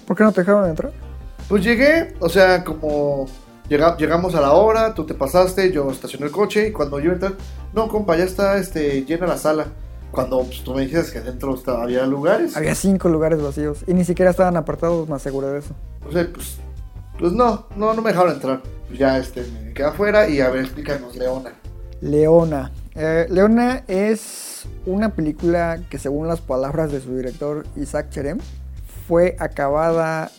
¿Por 0.07 0.17
qué 0.17 0.23
no 0.23 0.31
te 0.33 0.43
dejaron 0.43 0.71
entrar? 0.71 0.93
Pues 1.49 1.65
llegué, 1.65 2.15
o 2.21 2.29
sea, 2.29 2.63
como 2.63 3.27
llega- 3.69 3.97
llegamos 3.97 4.35
a 4.37 4.41
la 4.41 4.53
hora, 4.53 4.95
tú 4.95 5.05
te 5.05 5.15
pasaste, 5.15 5.73
yo 5.73 5.91
estacioné 5.91 6.27
el 6.27 6.33
coche 6.33 6.69
y 6.69 6.73
cuando 6.73 7.01
yo 7.01 7.11
entré, 7.13 7.31
no, 7.73 7.89
compa, 7.89 8.17
ya 8.17 8.25
está 8.25 8.59
este, 8.59 9.05
llena 9.05 9.27
la 9.27 9.39
sala. 9.39 9.67
Cuando 10.13 10.41
pues, 10.45 10.63
tú 10.63 10.73
me 10.75 10.83
dijiste 10.83 11.11
que 11.13 11.19
adentro 11.19 11.55
estaba, 11.55 11.83
había 11.83 12.07
lugares, 12.07 12.55
Había 12.57 12.75
cinco 12.77 13.09
lugares 13.09 13.43
vacíos 13.43 13.79
y 13.89 13.95
ni 13.95 14.05
siquiera 14.05 14.31
estaban 14.31 14.57
apartados, 14.57 15.09
me 15.09 15.17
aseguré 15.17 15.49
de 15.49 15.59
eso. 15.59 15.75
o 16.09 16.13
sea, 16.13 16.29
pues, 16.33 16.59
pues 17.23 17.35
no, 17.35 17.69
no, 17.77 17.95
no 17.95 18.03
me 18.03 18.11
dejaron 18.11 18.33
entrar. 18.33 18.61
Pues 18.89 18.99
ya 18.99 19.17
este, 19.17 19.45
me 19.45 19.73
quedé 19.73 19.87
afuera 19.87 20.29
y 20.29 20.41
a 20.41 20.51
ver, 20.51 20.65
explícanos, 20.65 21.15
Leona. 21.15 21.53
Leona. 22.01 22.73
Eh, 22.97 23.29
Leona 23.31 23.85
es 23.87 24.65
una 24.87 25.15
película 25.15 25.79
que 25.89 25.99
según 25.99 26.27
las 26.27 26.41
palabras 26.41 26.91
de 26.91 27.01
su 27.01 27.17
director 27.17 27.65
Isaac 27.77 28.11
Cherem 28.11 28.39
fue 29.07 29.37
acabada 29.39 30.33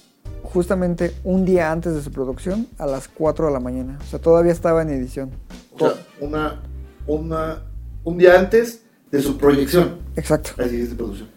justamente 0.44 1.14
un 1.24 1.46
día 1.46 1.72
antes 1.72 1.94
de 1.94 2.02
su 2.02 2.12
producción 2.12 2.68
a 2.78 2.86
las 2.86 3.08
4 3.08 3.48
de 3.48 3.54
la 3.54 3.62
mañana. 3.62 3.98
O 4.02 4.04
sea, 4.04 4.20
todavía 4.20 4.52
estaba 4.52 4.82
en 4.82 4.90
edición. 4.90 5.32
O 5.80 5.80
sea, 5.80 5.94
una, 6.20 6.64
una, 7.08 7.64
un 8.04 8.18
día 8.18 8.38
antes 8.38 8.82
de 9.10 9.22
su 9.22 9.38
proyección. 9.38 10.00
Exacto, 10.18 10.62
Así 10.62 10.82
es 10.82 10.90
de 10.90 10.98
producción. 10.98 11.30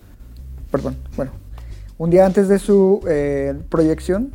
perdón. 0.73 0.97
Bueno, 1.17 1.31
un 1.99 2.11
día 2.11 2.27
antes 2.27 2.49
de 2.49 2.59
su 2.59 3.01
eh, 3.07 3.55
proyección 3.71 4.33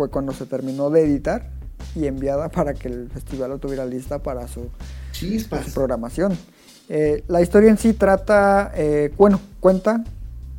fue 0.00 0.08
cuando 0.08 0.32
se 0.32 0.46
terminó 0.46 0.88
de 0.88 1.04
editar 1.04 1.50
y 1.94 2.06
enviada 2.06 2.48
para 2.48 2.72
que 2.72 2.88
el 2.88 3.10
festival 3.10 3.50
lo 3.50 3.58
tuviera 3.58 3.84
lista 3.84 4.22
para 4.22 4.48
su 4.48 4.70
programación. 5.74 6.38
Eh, 6.88 7.22
la 7.28 7.42
historia 7.42 7.68
en 7.68 7.76
sí 7.76 7.92
trata, 7.92 8.72
eh, 8.74 9.12
bueno, 9.18 9.38
cuenta 9.60 10.02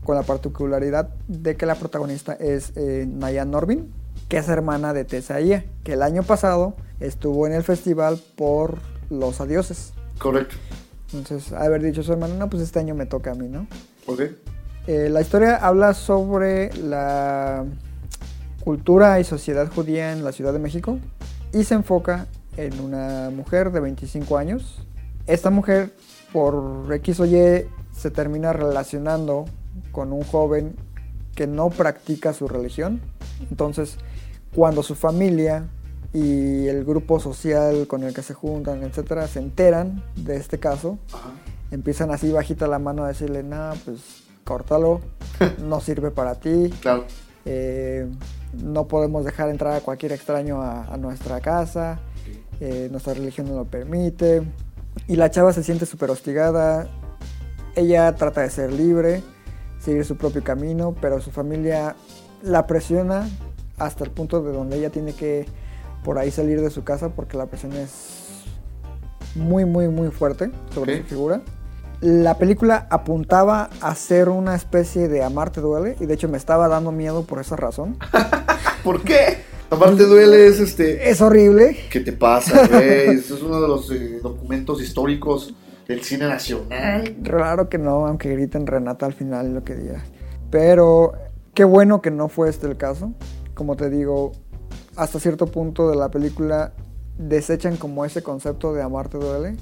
con 0.03 0.15
la 0.15 0.21
particularidad 0.21 1.09
de 1.27 1.57
que 1.57 1.65
la 1.65 1.73
protagonista 1.73 2.33
es 2.33 2.73
eh, 2.75 3.07
Naya 3.11 3.43
Norvin, 3.43 3.91
que 4.29 4.37
es 4.37 4.47
hermana 4.47 4.93
de 4.93 5.05
Tesaía, 5.05 5.65
que 5.83 5.93
el 5.93 6.03
año 6.03 6.21
pasado 6.21 6.75
estuvo 6.99 7.47
en 7.47 7.53
el 7.53 7.63
festival 7.63 8.21
por 8.35 8.77
Los 9.09 9.41
Adioses. 9.41 9.93
Correcto. 10.19 10.55
Entonces, 11.13 11.51
haber 11.51 11.81
dicho 11.81 12.01
a 12.01 12.03
su 12.03 12.13
hermana, 12.13 12.35
no, 12.35 12.47
pues 12.47 12.61
este 12.61 12.77
año 12.77 12.93
me 12.93 13.07
toca 13.07 13.31
a 13.31 13.33
mí, 13.33 13.47
¿no? 13.47 13.65
Ok. 14.05 14.21
Eh, 14.85 15.09
la 15.09 15.21
historia 15.21 15.55
habla 15.55 15.95
sobre 15.95 16.71
la 16.75 17.65
cultura 18.63 19.19
y 19.19 19.23
sociedad 19.23 19.69
judía 19.73 20.11
en 20.13 20.23
la 20.23 20.31
Ciudad 20.31 20.53
de 20.53 20.59
México 20.59 20.99
y 21.53 21.63
se 21.63 21.73
enfoca 21.75 22.27
en 22.57 22.79
una 22.79 23.29
mujer 23.29 23.71
de 23.71 23.79
25 23.79 24.37
años. 24.37 24.85
Esta 25.27 25.49
mujer, 25.49 25.93
por 26.33 26.87
X 26.93 27.19
o 27.19 27.25
Y, 27.25 27.65
se 27.95 28.11
termina 28.11 28.53
relacionando 28.53 29.45
con 29.91 30.11
un 30.13 30.23
joven 30.23 30.75
que 31.35 31.47
no 31.47 31.69
practica 31.69 32.33
su 32.33 32.47
religión. 32.47 33.01
Entonces, 33.49 33.97
cuando 34.53 34.83
su 34.83 34.95
familia 34.95 35.65
y 36.13 36.67
el 36.67 36.83
grupo 36.83 37.19
social 37.19 37.87
con 37.87 38.03
el 38.03 38.13
que 38.13 38.21
se 38.21 38.33
juntan, 38.33 38.83
etcétera, 38.83 39.27
se 39.27 39.39
enteran 39.39 40.03
de 40.17 40.35
este 40.35 40.59
caso, 40.59 40.97
Ajá. 41.13 41.29
empiezan 41.71 42.11
así 42.11 42.31
bajita 42.31 42.67
la 42.67 42.79
mano 42.79 43.05
a 43.05 43.07
decirle, 43.07 43.43
no, 43.43 43.71
pues 43.85 44.23
córtalo, 44.43 44.99
no 45.65 45.79
sirve 45.79 46.11
para 46.11 46.35
ti, 46.35 46.69
Claro. 46.81 47.05
eh, 47.45 48.09
no 48.53 48.87
podemos 48.87 49.25
dejar 49.25 49.49
entrar 49.49 49.73
a 49.73 49.81
cualquier 49.81 50.11
extraño 50.11 50.61
a, 50.61 50.85
a 50.85 50.97
nuestra 50.97 51.39
casa, 51.41 51.99
eh, 52.59 52.87
nuestra 52.91 53.13
religión 53.13 53.47
no 53.47 53.55
lo 53.55 53.65
permite. 53.65 54.43
Y 55.07 55.15
la 55.15 55.31
chava 55.31 55.53
se 55.53 55.63
siente 55.63 55.85
súper 55.85 56.09
hostigada, 56.09 56.89
ella 57.75 58.13
trata 58.15 58.41
de 58.41 58.49
ser 58.49 58.71
libre, 58.71 59.23
seguir 59.79 60.05
su 60.05 60.17
propio 60.17 60.43
camino, 60.43 60.95
pero 60.99 61.21
su 61.21 61.31
familia 61.31 61.95
la 62.43 62.67
presiona 62.67 63.27
hasta 63.77 64.03
el 64.03 64.11
punto 64.11 64.41
de 64.41 64.51
donde 64.51 64.77
ella 64.77 64.89
tiene 64.89 65.13
que 65.13 65.45
por 66.03 66.17
ahí 66.17 66.31
salir 66.31 66.61
de 66.61 66.69
su 66.69 66.83
casa 66.83 67.09
porque 67.09 67.37
la 67.37 67.45
presión 67.45 67.73
es 67.73 68.43
muy, 69.35 69.65
muy, 69.65 69.87
muy 69.87 70.09
fuerte 70.09 70.51
sobre 70.73 71.01
su 71.01 71.07
figura. 71.07 71.41
La 72.01 72.39
película 72.39 72.87
apuntaba 72.89 73.69
a 73.79 73.93
ser 73.93 74.29
una 74.29 74.55
especie 74.55 75.07
de 75.07 75.23
Amarte 75.23 75.61
duele 75.61 75.95
y 75.99 76.07
de 76.07 76.15
hecho 76.15 76.27
me 76.27 76.37
estaba 76.37 76.67
dando 76.67 76.91
miedo 76.91 77.27
por 77.27 77.39
esa 77.39 77.55
razón. 77.55 77.97
¿Por 78.83 79.03
qué? 79.03 79.37
Aparte 79.69 80.05
duele 80.05 80.47
es 80.47 80.59
este... 80.59 81.11
Es 81.11 81.21
horrible, 81.21 81.77
¿Qué 81.91 81.99
te 81.99 82.11
pasa, 82.11 82.65
güey? 82.65 83.09
Es 83.19 83.29
uno 83.29 83.61
de 83.61 83.67
los 83.67 83.91
eh, 83.91 84.19
documentos 84.19 84.81
históricos 84.81 85.53
del 85.87 86.01
cine 86.01 86.27
nacional. 86.27 87.17
Claro 87.21 87.69
que 87.69 87.77
no, 87.77 88.07
aunque 88.07 88.31
griten 88.31 88.65
Renata 88.65 89.05
al 89.05 89.13
final 89.13 89.53
lo 89.53 89.63
que 89.63 89.75
diga. 89.75 90.03
Pero 90.49 91.13
qué 91.53 91.65
bueno 91.65 92.01
que 92.01 92.09
no 92.09 92.29
fue 92.29 92.49
este 92.49 92.65
el 92.65 92.77
caso. 92.77 93.13
Como 93.53 93.75
te 93.75 93.91
digo, 93.91 94.31
hasta 94.95 95.19
cierto 95.19 95.45
punto 95.45 95.87
de 95.87 95.97
la 95.97 96.09
película 96.09 96.73
desechan 97.19 97.77
como 97.77 98.05
ese 98.05 98.23
concepto 98.23 98.73
de 98.73 98.81
amarte 98.81 99.19
duele 99.19 99.55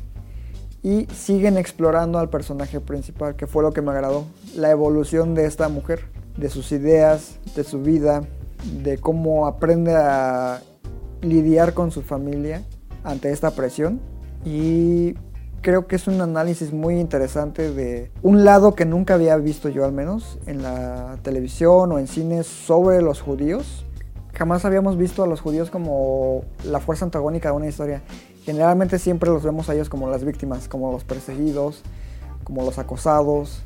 y 0.81 1.07
siguen 1.13 1.57
explorando 1.57 2.19
al 2.19 2.29
personaje 2.29 2.79
principal, 2.79 3.35
que 3.35 3.47
fue 3.47 3.63
lo 3.63 3.71
que 3.71 3.81
me 3.81 3.91
agradó. 3.91 4.25
La 4.55 4.71
evolución 4.71 5.35
de 5.35 5.45
esta 5.45 5.69
mujer, 5.69 6.01
de 6.37 6.49
sus 6.49 6.71
ideas, 6.71 7.39
de 7.55 7.63
su 7.63 7.81
vida, 7.81 8.23
de 8.81 8.97
cómo 8.97 9.47
aprende 9.47 9.95
a 9.95 10.61
lidiar 11.21 11.73
con 11.73 11.91
su 11.91 12.01
familia 12.01 12.63
ante 13.03 13.31
esta 13.31 13.51
presión. 13.51 13.99
Y 14.45 15.15
creo 15.61 15.87
que 15.87 15.95
es 15.95 16.07
un 16.07 16.21
análisis 16.21 16.71
muy 16.71 16.99
interesante 16.99 17.71
de 17.71 18.11
un 18.21 18.45
lado 18.45 18.75
que 18.75 18.85
nunca 18.85 19.15
había 19.15 19.35
visto 19.37 19.69
yo 19.69 19.85
al 19.85 19.91
menos 19.91 20.39
en 20.45 20.63
la 20.63 21.17
televisión 21.21 21.91
o 21.91 21.99
en 21.99 22.07
cines 22.07 22.47
sobre 22.47 23.01
los 23.01 23.21
judíos. 23.21 23.85
Jamás 24.33 24.63
habíamos 24.63 24.97
visto 24.97 25.23
a 25.23 25.27
los 25.27 25.41
judíos 25.41 25.69
como 25.69 26.45
la 26.63 26.79
fuerza 26.79 27.03
antagónica 27.03 27.49
de 27.49 27.55
una 27.55 27.67
historia. 27.67 28.01
Generalmente 28.49 28.97
siempre 28.97 29.29
los 29.29 29.43
vemos 29.43 29.69
a 29.69 29.75
ellos 29.75 29.89
como 29.89 30.09
las 30.09 30.23
víctimas, 30.25 30.67
como 30.67 30.91
los 30.91 31.03
perseguidos, 31.03 31.83
como 32.43 32.63
los 32.65 32.79
acosados 32.79 33.61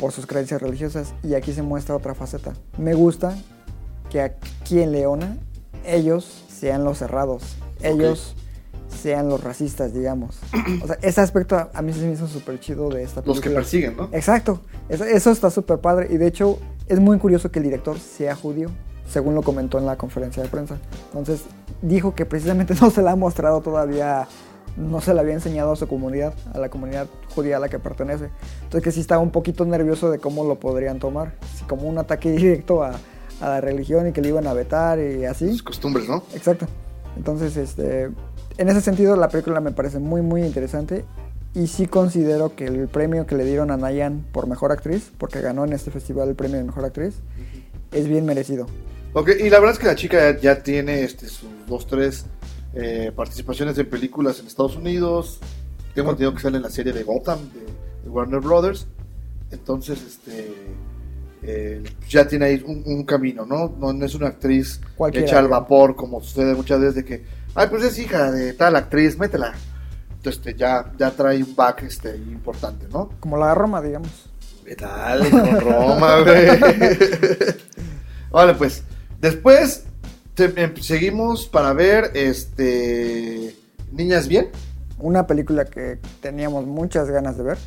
por 0.00 0.10
sus 0.10 0.24
creencias 0.26 0.62
religiosas 0.62 1.12
y 1.22 1.34
aquí 1.34 1.52
se 1.52 1.60
muestra 1.60 1.94
otra 1.94 2.14
faceta. 2.14 2.54
Me 2.78 2.94
gusta 2.94 3.36
que 4.08 4.22
aquí 4.22 4.80
en 4.80 4.90
Leona 4.92 5.36
ellos 5.84 6.44
sean 6.48 6.82
los 6.82 6.96
cerrados, 6.96 7.42
ellos 7.82 8.34
sean 8.88 9.28
los 9.28 9.44
racistas, 9.44 9.92
digamos. 9.92 10.38
O 10.82 10.86
sea, 10.86 10.96
ese 11.02 11.20
aspecto 11.20 11.54
a- 11.56 11.70
a 11.74 11.82
mí 11.82 11.92
se 11.92 12.00
me 12.06 12.12
hizo 12.14 12.26
súper 12.26 12.58
chido 12.58 12.88
de 12.88 13.02
esta 13.02 13.20
película. 13.20 13.34
Los 13.34 13.40
que 13.42 13.50
persiguen, 13.50 13.96
¿no? 13.98 14.08
Exacto, 14.12 14.62
eso, 14.88 15.04
eso 15.04 15.30
está 15.30 15.50
súper 15.50 15.78
padre 15.80 16.06
y 16.10 16.16
de 16.16 16.26
hecho 16.26 16.58
es 16.88 16.98
muy 17.00 17.18
curioso 17.18 17.50
que 17.50 17.58
el 17.58 17.66
director 17.66 17.98
sea 17.98 18.34
judío, 18.34 18.70
según 19.12 19.34
lo 19.34 19.42
comentó 19.42 19.78
en 19.78 19.86
la 19.86 19.96
conferencia 19.96 20.42
de 20.42 20.48
prensa. 20.48 20.78
Entonces 21.06 21.42
dijo 21.82 22.14
que 22.14 22.24
precisamente 22.26 22.74
no 22.80 22.90
se 22.90 23.02
la 23.02 23.12
ha 23.12 23.16
mostrado 23.16 23.60
todavía, 23.60 24.26
no 24.76 25.00
se 25.00 25.12
la 25.12 25.20
había 25.20 25.34
enseñado 25.34 25.72
a 25.72 25.76
su 25.76 25.86
comunidad, 25.86 26.34
a 26.54 26.58
la 26.58 26.70
comunidad 26.70 27.06
judía 27.34 27.58
a 27.58 27.60
la 27.60 27.68
que 27.68 27.78
pertenece. 27.78 28.30
Entonces 28.64 28.82
que 28.82 28.92
sí 28.92 29.00
estaba 29.00 29.20
un 29.20 29.30
poquito 29.30 29.64
nervioso 29.64 30.10
de 30.10 30.18
cómo 30.18 30.44
lo 30.44 30.58
podrían 30.58 30.98
tomar, 30.98 31.34
si 31.56 31.64
como 31.64 31.88
un 31.88 31.98
ataque 31.98 32.30
directo 32.36 32.82
a, 32.82 32.92
a 33.40 33.48
la 33.48 33.60
religión 33.60 34.08
y 34.08 34.12
que 34.12 34.22
le 34.22 34.28
iban 34.28 34.46
a 34.46 34.54
vetar 34.54 34.98
y 34.98 35.24
así. 35.26 35.50
Sus 35.50 35.62
costumbres, 35.62 36.08
¿no? 36.08 36.22
Exacto. 36.34 36.66
Entonces, 37.16 37.56
este, 37.58 38.04
en 38.56 38.68
ese 38.68 38.80
sentido, 38.80 39.16
la 39.16 39.28
película 39.28 39.60
me 39.60 39.72
parece 39.72 39.98
muy, 39.98 40.22
muy 40.22 40.42
interesante. 40.42 41.04
Y 41.54 41.66
sí 41.66 41.86
considero 41.86 42.56
que 42.56 42.64
el 42.64 42.88
premio 42.88 43.26
que 43.26 43.34
le 43.34 43.44
dieron 43.44 43.70
a 43.70 43.76
Nayan 43.76 44.24
por 44.32 44.46
mejor 44.46 44.72
actriz, 44.72 45.12
porque 45.18 45.42
ganó 45.42 45.66
en 45.66 45.74
este 45.74 45.90
festival 45.90 46.30
el 46.30 46.34
premio 46.34 46.56
de 46.56 46.64
mejor 46.64 46.86
actriz, 46.86 47.16
es 47.90 48.08
bien 48.08 48.24
merecido. 48.24 48.66
Ok, 49.14 49.30
y 49.38 49.50
la 49.50 49.58
verdad 49.58 49.74
es 49.74 49.78
que 49.78 49.86
la 49.86 49.94
chica 49.94 50.32
ya, 50.32 50.40
ya 50.40 50.62
tiene 50.62 51.04
este, 51.04 51.26
sus 51.28 51.48
dos, 51.66 51.86
tres 51.86 52.24
eh, 52.74 53.12
participaciones 53.14 53.76
en 53.78 53.88
películas 53.88 54.40
en 54.40 54.46
Estados 54.46 54.76
Unidos. 54.76 55.38
Tengo 55.94 56.10
entendido 56.10 56.34
que 56.34 56.40
sale 56.40 56.56
en 56.56 56.62
la 56.62 56.70
serie 56.70 56.92
de 56.92 57.02
Gotham 57.02 57.38
de, 57.52 57.60
de 58.04 58.08
Warner 58.08 58.40
Brothers. 58.40 58.86
Entonces, 59.50 60.02
este 60.02 60.54
eh, 61.42 61.82
ya 62.08 62.26
tiene 62.26 62.46
ahí 62.46 62.62
un, 62.64 62.82
un 62.86 63.04
camino, 63.04 63.44
¿no? 63.44 63.74
¿no? 63.78 63.92
no 63.92 64.06
es 64.06 64.14
una 64.14 64.28
actriz 64.28 64.80
Cualquiera, 64.96 65.26
hecha 65.26 65.38
al 65.40 65.48
vapor, 65.48 65.96
como 65.96 66.22
sucede 66.22 66.54
muchas 66.54 66.78
veces 66.78 66.94
de 66.94 67.04
que, 67.04 67.24
ay, 67.54 67.66
pues 67.68 67.82
es 67.82 67.98
hija 67.98 68.30
de 68.30 68.52
tal 68.52 68.76
actriz, 68.76 69.18
métela. 69.18 69.52
Entonces, 70.16 70.38
este, 70.38 70.54
ya, 70.54 70.92
ya 70.96 71.10
trae 71.10 71.42
un 71.42 71.56
back 71.56 71.82
este, 71.82 72.16
importante, 72.16 72.86
¿no? 72.90 73.10
Como 73.18 73.36
la 73.36 73.48
de 73.48 73.54
Roma, 73.56 73.82
digamos. 73.82 74.30
Dale 74.78 75.28
con 75.28 75.60
Roma, 75.60 76.20
güey. 76.20 76.46
vale, 78.30 78.54
pues. 78.54 78.84
Después 79.22 79.84
em- 80.36 80.76
seguimos 80.76 81.46
para 81.46 81.72
ver 81.72 82.10
este. 82.14 83.56
Niñas 83.92 84.28
bien. 84.28 84.48
Una 84.98 85.26
película 85.26 85.64
que 85.64 85.98
teníamos 86.20 86.66
muchas 86.66 87.08
ganas 87.08 87.36
de 87.38 87.44
ver. 87.44 87.58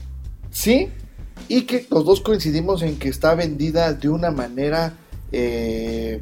Sí. 0.52 0.90
Y 1.48 1.64
que 1.64 1.86
los 1.90 2.06
dos 2.06 2.22
coincidimos 2.22 2.82
en 2.82 2.98
que 3.00 3.10
está 3.10 3.36
vendida 3.36 3.94
de 3.94 4.10
una 4.10 4.32
manera 4.32 4.94
eh, 5.32 6.22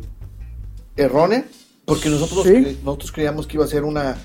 errónea, 0.95 1.45
porque 1.85 2.09
nosotros, 2.09 2.43
Sí. 2.45 2.51
cre- 2.53 2.77
nosotros 2.83 3.11
creíamos 3.11 3.45
que 3.47 3.57
iba 3.57 3.65
a 3.65 3.67
ser 3.67 3.83
una 3.83 4.15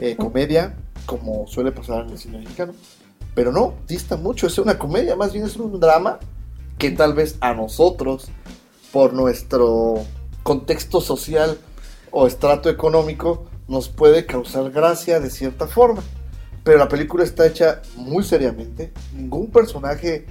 eh, 0.00 0.16
comedia, 0.16 0.74
como 1.06 1.46
suele 1.46 1.72
pasar 1.72 2.04
en 2.04 2.10
el 2.10 2.18
cine 2.18 2.38
mexicano, 2.38 2.72
pero 3.34 3.52
no, 3.52 3.74
dista 3.88 4.16
mucho, 4.16 4.46
es 4.46 4.58
una 4.58 4.78
comedia, 4.78 5.16
más 5.16 5.32
bien 5.32 5.44
es 5.46 5.56
un 5.56 5.78
drama 5.80 6.18
que 6.78 6.90
tal 6.90 7.14
vez 7.14 7.36
a 7.40 7.54
nosotros, 7.54 8.26
por 8.92 9.12
nuestro 9.14 10.04
contexto 10.44 11.00
social 11.00 11.58
o 12.12 12.28
estrato 12.28 12.70
económico, 12.70 13.46
nos 13.66 13.88
puede 13.88 14.26
causar 14.26 14.70
gracia 14.70 15.18
de 15.18 15.30
cierta 15.30 15.66
forma. 15.66 16.04
Pero 16.62 16.78
la 16.78 16.88
película 16.88 17.24
está 17.24 17.46
hecha 17.46 17.82
muy 17.96 18.22
seriamente. 18.22 18.92
Ningún 19.12 19.50
personaje 19.50 20.26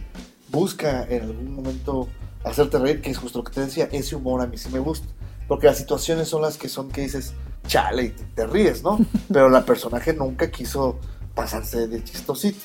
busca 0.50 1.06
en 1.10 1.24
algún 1.24 1.54
momento 1.54 2.08
hacerte 2.46 2.80
reír, 2.80 3.02
que 3.02 3.10
es 3.10 3.18
justo 3.18 3.40
lo 3.40 3.44
que 3.44 3.52
te 3.54 3.62
decía, 3.62 3.90
ese 3.92 4.16
humor 4.16 4.42
a 4.42 4.48
mí 4.48 4.58
sí 4.58 4.70
me 4.72 4.80
gusta. 4.80 5.08
Porque 5.48 5.68
las 5.68 5.78
situaciones 5.78 6.30
son 6.30 6.42
las 6.42 6.58
que 6.58 6.70
son 6.70 6.90
que 6.90 7.02
dices, 7.02 7.34
chale, 7.68 8.04
y 8.04 8.10
te, 8.10 8.24
te 8.24 8.48
ríes, 8.48 8.84
¿no? 8.84 9.00
Pero 9.34 9.50
la 9.50 9.66
personaje 9.66 10.14
nunca 10.14 10.50
quiso 10.50 11.00
pasarse 11.36 11.88
de 11.88 12.04
chistosito. 12.04 12.60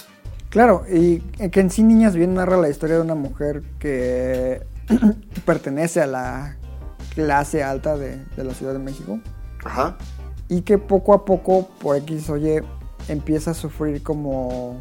Claro, 0.51 0.85
y 0.91 1.19
que 1.51 1.61
en 1.61 1.71
sí 1.71 1.83
Niñas 1.83 2.15
bien 2.15 2.35
narra 2.35 2.57
la 2.57 2.69
historia 2.69 2.97
de 2.97 3.03
una 3.03 3.15
mujer 3.15 3.63
que 3.79 4.63
pertenece 5.45 6.01
a 6.01 6.07
la 6.07 6.57
clase 7.19 7.65
alta 7.65 7.97
de, 7.97 8.25
de 8.37 8.45
la 8.45 8.55
Ciudad 8.55 8.73
de 8.75 8.79
México 8.79 9.19
Ajá. 9.65 9.99
y 10.49 10.61
que 10.61 10.79
poco 10.79 11.13
a 11.13 11.25
poco, 11.25 11.69
por 11.81 11.97
X 11.97 12.31
o 12.31 12.37
Y, 12.37 12.63
empieza 13.09 13.51
a 13.51 13.55
sufrir 13.55 14.05
como 14.05 14.81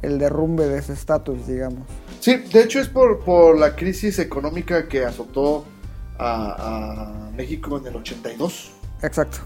el 0.00 0.18
derrumbe 0.18 0.66
de 0.66 0.78
ese 0.78 0.94
estatus, 0.94 1.46
digamos. 1.46 1.86
Sí, 2.20 2.36
de 2.36 2.62
hecho 2.62 2.80
es 2.80 2.88
por, 2.88 3.22
por 3.22 3.58
la 3.58 3.76
crisis 3.76 4.18
económica 4.18 4.88
que 4.88 5.04
azotó 5.04 5.66
a, 6.16 7.26
a 7.26 7.30
México 7.32 7.76
en 7.76 7.88
el 7.88 7.96
82. 7.96 8.72
Exacto. 9.02 9.40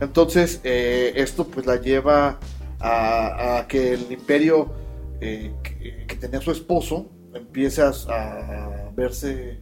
Entonces, 0.00 0.62
eh, 0.64 1.12
esto 1.16 1.46
pues 1.46 1.66
la 1.66 1.76
lleva 1.76 2.38
a, 2.78 3.58
a 3.58 3.68
que 3.68 3.92
el 3.92 4.10
imperio 4.10 4.72
eh, 5.20 5.52
que, 5.62 6.06
que 6.06 6.16
tenía 6.16 6.40
su 6.40 6.52
esposo 6.52 7.10
empiece 7.34 7.82
a, 7.82 7.90
a 7.90 8.90
verse 8.96 9.60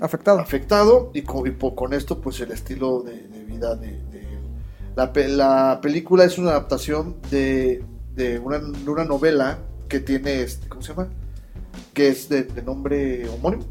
Afectado. 0.00 0.40
afectado 0.40 1.10
y 1.14 1.22
con, 1.22 1.46
y 1.46 1.52
con 1.52 1.92
esto 1.92 2.20
pues 2.20 2.40
el 2.40 2.50
estilo 2.52 3.02
de, 3.02 3.28
de 3.28 3.44
vida 3.44 3.74
de, 3.76 3.88
de. 4.10 4.26
La, 4.96 5.12
pe- 5.12 5.28
la 5.28 5.78
película 5.82 6.24
es 6.24 6.38
una 6.38 6.50
adaptación 6.50 7.16
de, 7.30 7.84
de 8.14 8.38
una, 8.38 8.58
novela 9.04 9.58
que 9.88 10.00
tiene, 10.00 10.42
este, 10.42 10.68
¿cómo 10.68 10.82
se 10.82 10.88
llama? 10.94 11.08
Que 11.94 12.08
es 12.08 12.28
de, 12.28 12.44
nombre 12.62 13.28
homónimo, 13.28 13.64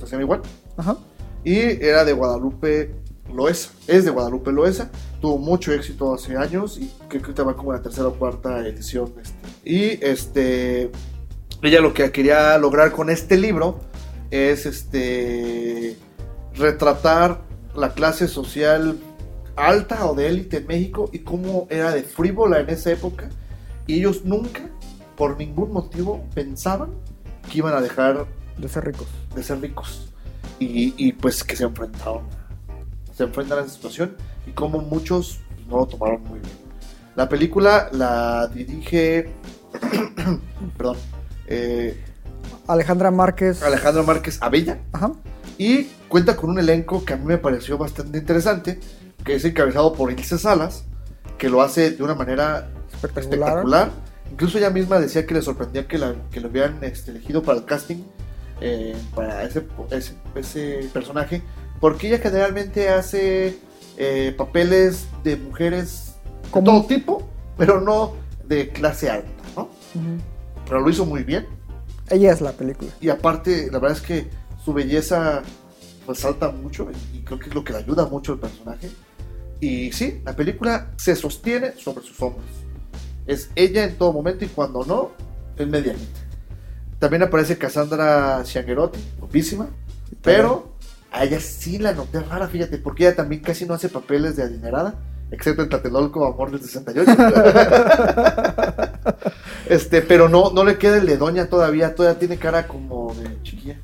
se 0.00 0.06
llama 0.06 0.22
igual. 0.22 0.42
Ajá. 0.76 0.96
Y 1.44 1.58
era 1.58 2.04
de 2.04 2.12
Guadalupe 2.12 2.94
Loesa. 3.32 3.70
Es 3.86 4.04
de 4.04 4.10
Guadalupe 4.10 4.52
Loesa. 4.52 4.90
Tuvo 5.20 5.38
mucho 5.38 5.72
éxito 5.72 6.12
hace 6.14 6.36
años 6.36 6.78
y 6.78 6.88
creo 7.08 7.22
que 7.22 7.26
ahorita 7.28 7.42
va 7.44 7.56
como 7.56 7.72
en 7.72 7.78
la 7.78 7.82
tercera 7.82 8.08
o 8.08 8.14
cuarta 8.14 8.66
edición. 8.66 9.12
este. 9.20 9.38
Y 9.64 10.04
este. 10.04 10.90
Ella 11.62 11.80
lo 11.80 11.94
que 11.94 12.10
quería 12.10 12.58
lograr 12.58 12.90
con 12.92 13.08
este 13.10 13.36
libro 13.36 13.80
es 14.32 14.66
este. 14.66 15.96
retratar 16.54 17.42
la 17.76 17.94
clase 17.94 18.26
social 18.26 18.98
alta 19.54 20.06
o 20.06 20.14
de 20.14 20.28
élite 20.28 20.56
en 20.58 20.66
México 20.66 21.08
y 21.12 21.20
cómo 21.20 21.66
era 21.70 21.92
de 21.92 22.02
frívola 22.02 22.60
en 22.60 22.70
esa 22.70 22.90
época. 22.90 23.28
Y 23.86 23.98
ellos 23.98 24.24
nunca, 24.24 24.62
por 25.16 25.36
ningún 25.36 25.72
motivo, 25.72 26.24
pensaban 26.34 26.90
que 27.50 27.58
iban 27.58 27.74
a 27.74 27.80
dejar 27.80 28.26
De 28.58 28.68
ser 28.68 28.84
ricos. 28.84 29.08
de 29.34 29.42
ser 29.42 29.60
ricos 29.60 30.12
y, 30.58 30.94
y, 30.96 31.12
pues 31.12 31.42
que 31.42 31.56
se 31.56 31.64
enfrentaron 31.64 32.22
se 33.16 33.24
enfrentan 33.24 33.58
a 33.58 33.62
esa 33.62 33.70
situación 33.70 34.16
y 34.46 34.52
como 34.52 34.80
muchos 34.80 35.40
pues, 35.54 35.66
no 35.66 35.78
lo 35.78 35.86
tomaron 35.86 36.22
muy 36.24 36.38
bien 36.38 36.52
la 37.16 37.28
película 37.28 37.88
la 37.92 38.46
dirige 38.48 39.30
perdón 40.76 40.96
eh, 41.46 42.00
Alejandra 42.66 43.10
Márquez. 43.10 43.62
Alejandro 43.62 44.04
Márquez 44.04 44.38
Abella 44.40 44.78
Ajá. 44.92 45.12
y 45.58 45.84
cuenta 46.08 46.36
con 46.36 46.50
un 46.50 46.58
elenco 46.58 47.04
que 47.04 47.14
a 47.14 47.16
mí 47.16 47.24
me 47.24 47.38
pareció 47.38 47.78
bastante 47.78 48.18
interesante 48.18 48.78
que 49.24 49.34
es 49.34 49.44
encabezado 49.44 49.92
por 49.92 50.10
Ilse 50.10 50.38
Salas 50.38 50.84
que 51.38 51.48
lo 51.48 51.62
hace 51.62 51.90
de 51.92 52.02
una 52.02 52.14
manera 52.14 52.68
Espectacular. 52.92 53.32
espectacular. 53.48 53.90
Incluso 54.30 54.58
ella 54.58 54.70
misma 54.70 54.98
decía 54.98 55.26
que 55.26 55.34
le 55.34 55.42
sorprendía 55.42 55.86
que, 55.86 55.98
la, 55.98 56.14
que 56.30 56.40
lo 56.40 56.48
hubieran 56.48 56.78
este, 56.82 57.10
elegido 57.10 57.42
para 57.42 57.58
el 57.58 57.64
casting, 57.64 58.02
eh, 58.60 58.96
para 59.14 59.42
ese, 59.42 59.66
ese, 59.90 60.14
ese 60.36 60.88
personaje, 60.92 61.42
porque 61.80 62.08
ella 62.08 62.18
generalmente 62.18 62.88
hace 62.88 63.58
eh, 63.98 64.34
papeles 64.38 65.06
de 65.24 65.36
mujeres 65.36 66.14
de 66.54 66.62
todo 66.62 66.86
tipo, 66.86 67.28
pero 67.58 67.80
no 67.80 68.14
de 68.46 68.68
clase 68.70 69.10
alta, 69.10 69.28
¿no? 69.56 69.68
Pero 70.66 70.80
lo 70.80 70.88
hizo 70.88 71.04
muy 71.04 71.24
bien. 71.24 71.46
Ella 72.10 72.32
es 72.32 72.40
la 72.40 72.52
película. 72.52 72.90
Y 73.00 73.08
aparte, 73.08 73.68
la 73.70 73.78
verdad 73.78 73.98
es 73.98 74.02
que 74.02 74.28
su 74.64 74.72
belleza 74.72 75.42
resalta 76.06 76.50
mucho 76.50 76.88
y 77.14 77.20
creo 77.20 77.38
que 77.38 77.48
es 77.48 77.54
lo 77.54 77.64
que 77.64 77.72
le 77.72 77.78
ayuda 77.80 78.06
mucho 78.06 78.32
al 78.32 78.40
personaje. 78.40 78.90
Y 79.60 79.92
sí, 79.92 80.20
la 80.24 80.34
película 80.34 80.90
se 80.96 81.14
sostiene 81.14 81.72
sobre 81.78 82.04
sus 82.04 82.20
hombros. 82.20 82.44
Es 83.26 83.50
ella 83.54 83.84
en 83.84 83.96
todo 83.96 84.12
momento 84.12 84.44
y 84.44 84.48
cuando 84.48 84.84
no, 84.84 85.12
es 85.56 85.66
medianita. 85.66 86.20
También 86.98 87.22
aparece 87.22 87.58
Cassandra 87.58 88.42
Ciangerotti, 88.44 88.98
guapísima, 89.18 89.68
pero 90.22 90.72
a 91.10 91.24
ella 91.24 91.40
sí 91.40 91.78
la 91.78 91.92
noté 91.92 92.20
rara, 92.20 92.48
fíjate, 92.48 92.78
porque 92.78 93.06
ella 93.06 93.16
también 93.16 93.42
casi 93.42 93.66
no 93.66 93.74
hace 93.74 93.88
papeles 93.88 94.36
de 94.36 94.44
adinerada, 94.44 94.94
excepto 95.30 95.62
en 95.62 95.68
Tlatelolco, 95.68 96.26
Amor 96.26 96.50
del 96.50 96.60
68. 96.60 97.12
este, 99.72 100.02
pero 100.02 100.28
no, 100.28 100.50
no 100.52 100.64
le 100.64 100.78
queda 100.78 100.98
el 100.98 101.06
de 101.06 101.16
doña 101.16 101.46
todavía, 101.46 101.94
todavía 101.94 102.18
tiene 102.18 102.36
cara 102.36 102.66
como 102.68 103.14
de 103.14 103.42
chiquilla. 103.42 103.78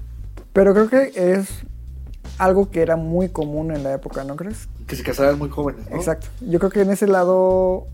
Pero 0.52 0.72
creo 0.74 0.88
que 0.88 1.12
es 1.14 1.48
algo 2.38 2.70
que 2.70 2.82
era 2.82 2.96
muy 2.96 3.28
común 3.28 3.72
en 3.74 3.82
la 3.82 3.92
época, 3.94 4.24
¿no 4.24 4.36
crees? 4.36 4.68
Que 4.86 4.96
se 4.96 5.02
casaran 5.02 5.38
muy 5.38 5.48
jóvenes, 5.48 5.88
¿no? 5.90 5.96
Exacto. 5.96 6.28
Yo 6.40 6.58
creo 6.58 6.70
que 6.70 6.80
en 6.82 6.90
ese 6.90 7.06
lado 7.06 7.86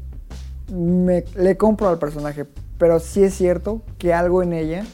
me, 0.73 1.25
le 1.37 1.57
compro 1.57 1.89
al 1.89 1.99
personaje, 1.99 2.45
pero 2.79 3.01
sí 3.01 3.23
es 3.25 3.35
cierto 3.35 3.83
que 3.99 4.13
algo 4.15 4.43
en 4.43 4.53
ella, 4.53 4.85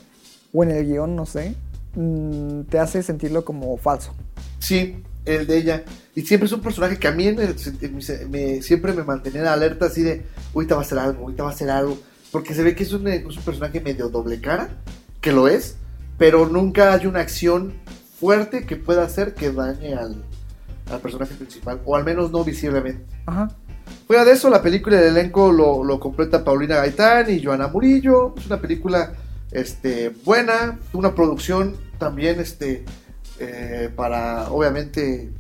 o 0.53 0.63
en 0.65 0.71
el 0.71 0.87
guion, 0.87 1.15
no 1.17 1.27
sé, 1.27 1.55
mm, 1.95 2.63
te 2.63 2.79
hace 2.79 3.03
sentirlo 3.03 3.45
como 3.45 3.77
falso. 3.77 4.13
Sí, 4.59 5.03
el 5.25 5.47
de 5.47 5.57
ella. 5.59 5.85
Y 6.15 6.23
siempre 6.23 6.47
es 6.47 6.53
un 6.53 6.61
personaje 6.61 6.99
que 6.99 7.09
a 7.09 7.13
mí 7.13 7.27
en 7.29 7.39
el- 7.41 7.57
en 7.81 7.97
mi 7.97 8.03
se- 8.03 8.27
me- 8.27 8.63
siempre 8.63 8.93
me 8.93 9.05
mantenía 9.05 9.53
alerta 9.53 9.87
así 9.87 10.03
de, 10.03 10.23
ahorita 10.55 10.75
va 10.75 10.81
a 10.81 10.85
hacer 10.85 10.99
algo, 10.99 11.23
ahorita 11.25 11.43
va 11.45 11.51
a 11.51 11.53
hacer 11.53 11.71
algo. 11.71 11.97
Porque 12.31 12.55
se 12.55 12.63
ve 12.63 12.75
que 12.75 12.85
es 12.85 12.93
un, 12.93 13.07
es 13.09 13.37
un 13.37 13.43
personaje 13.43 13.81
medio 13.81 14.09
doble 14.09 14.41
cara, 14.41 14.69
que 15.21 15.33
lo 15.33 15.49
es, 15.49 15.77
pero 16.19 16.49
nunca 16.49 16.95
hay 16.95 17.07
una 17.07 17.21
acción 17.21 17.75
fuerte 18.19 18.67
que 18.67 18.77
pueda 18.77 19.03
hacer 19.03 19.35
que 19.35 19.51
dañe 19.51 19.95
al, 19.95 20.25
al 20.91 21.01
personaje 21.01 21.35
principal, 21.35 21.81
o 21.85 21.97
al 21.97 22.05
menos 22.05 22.31
no 22.31 22.45
visiblemente. 22.45 23.05
Ajá. 23.27 23.49
Fuera 24.07 24.25
de 24.25 24.33
eso, 24.33 24.51
la 24.51 24.63
película 24.63 25.01
del 25.01 25.17
elenco 25.17 25.53
lo, 25.53 25.85
lo 25.85 26.01
completa 26.01 26.45
Paulina 26.45 26.77
Gaitán 26.77 27.31
y 27.31 27.43
Joana 27.43 27.69
Murillo. 27.69 28.35
Es 28.37 28.47
una 28.47 28.61
película 28.61 29.13
este, 29.53 30.11
buena, 30.25 30.79
una 30.93 31.15
producción 31.15 31.77
también 31.99 32.41
este, 32.41 32.85
eh, 33.39 33.91
para, 33.95 34.51
obviamente, 34.51 35.31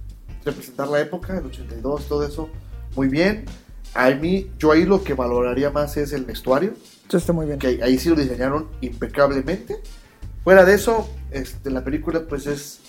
representar 0.44 0.88
la 0.88 1.00
época, 1.00 1.36
el 1.36 1.46
82, 1.46 2.06
todo 2.06 2.24
eso, 2.24 2.48
muy 2.96 3.08
bien. 3.08 3.44
A 3.94 4.10
mí, 4.10 4.50
yo 4.58 4.72
ahí 4.72 4.84
lo 4.84 5.02
que 5.02 5.14
valoraría 5.14 5.70
más 5.70 5.96
es 5.96 6.12
el 6.12 6.24
vestuario, 6.24 6.74
Eso 7.08 7.16
está 7.18 7.32
muy 7.32 7.46
bien. 7.46 7.58
que 7.58 7.80
ahí 7.82 7.98
sí 7.98 8.08
lo 8.08 8.16
diseñaron 8.16 8.68
impecablemente. 8.80 9.76
Fuera 10.44 10.64
de 10.64 10.74
eso, 10.74 11.08
este, 11.30 11.70
la 11.70 11.82
película 11.84 12.22
pues 12.28 12.46
es 12.46 12.80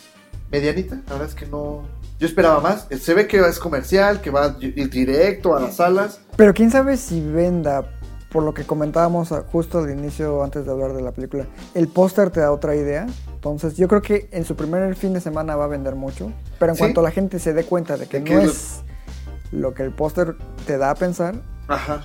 medianita, 0.52 0.96
la 1.08 1.14
verdad 1.14 1.28
es 1.30 1.36
que 1.36 1.46
no... 1.48 1.84
Yo 2.20 2.28
esperaba 2.28 2.60
más, 2.60 2.88
se 3.02 3.14
ve 3.16 3.26
que 3.28 3.40
es 3.40 3.58
comercial, 3.58 4.22
que 4.22 4.30
va 4.30 4.50
directo 4.50 5.56
a 5.56 5.60
las 5.60 5.78
salas. 5.78 6.22
Pero 6.36 6.54
quién 6.54 6.70
sabe 6.70 6.96
si 6.98 7.20
venda, 7.20 7.84
por 8.32 8.44
lo 8.44 8.54
que 8.54 8.64
comentábamos 8.64 9.30
justo 9.52 9.80
al 9.80 9.90
inicio, 9.90 10.44
antes 10.44 10.66
de 10.66 10.72
hablar 10.72 10.94
de 10.94 11.02
la 11.02 11.12
película, 11.14 11.48
el 11.74 11.88
póster 11.88 12.30
te 12.30 12.40
da 12.40 12.52
otra 12.52 12.76
idea. 12.76 13.08
Entonces 13.34 13.76
yo 13.76 13.88
creo 13.88 14.04
que 14.04 14.30
en 14.32 14.46
su 14.46 14.56
primer 14.56 14.96
fin 14.96 15.14
de 15.14 15.20
semana 15.22 15.56
va 15.56 15.64
a 15.66 15.68
vender 15.68 15.96
mucho. 15.96 16.32
Pero 16.60 16.74
en 16.74 16.76
Sí. 16.76 16.80
cuanto 16.84 17.02
la 17.02 17.10
gente 17.10 17.40
se 17.40 17.54
dé 17.54 17.64
cuenta 17.64 17.98
de 17.98 18.06
que 18.08 18.20
De 18.20 18.30
no 18.36 18.42
es 18.42 18.82
lo 19.52 19.74
que 19.74 19.84
el 19.84 19.92
póster 19.92 20.36
te 20.66 20.78
da 20.78 20.92
a 20.92 20.96
pensar, 20.96 21.36
Ajá. 21.68 22.04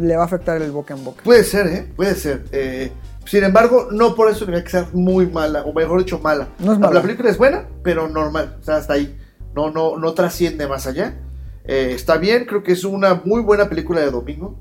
le 0.00 0.16
va 0.16 0.22
a 0.22 0.26
afectar 0.26 0.60
el 0.60 0.70
boca 0.70 0.94
en 0.94 1.04
boca. 1.04 1.22
Puede 1.24 1.44
ser, 1.44 1.66
¿eh? 1.68 1.92
Puede 1.96 2.14
ser. 2.14 2.44
Eh, 2.52 2.92
sin 3.24 3.44
embargo, 3.44 3.88
no 3.92 4.14
por 4.14 4.30
eso 4.30 4.40
tendría 4.44 4.64
que 4.64 4.70
ser 4.70 4.86
muy 4.92 5.26
mala, 5.26 5.62
o 5.62 5.72
mejor 5.72 6.00
dicho, 6.00 6.18
mala. 6.18 6.48
No 6.58 6.72
es 6.72 6.78
La- 6.78 6.86
mala. 6.88 6.94
La 6.94 7.02
película 7.02 7.30
es 7.30 7.38
buena, 7.38 7.66
pero 7.82 8.08
normal. 8.08 8.56
O 8.60 8.64
sea, 8.64 8.76
hasta 8.76 8.94
ahí. 8.94 9.18
No, 9.54 9.70
no, 9.70 9.96
no 9.98 10.12
trasciende 10.14 10.66
más 10.66 10.86
allá. 10.86 11.14
Eh, 11.64 11.92
está 11.94 12.16
bien, 12.16 12.44
creo 12.46 12.62
que 12.62 12.72
es 12.72 12.84
una 12.84 13.22
muy 13.24 13.42
buena 13.42 13.68
película 13.68 14.00
de 14.00 14.10
domingo. 14.10 14.60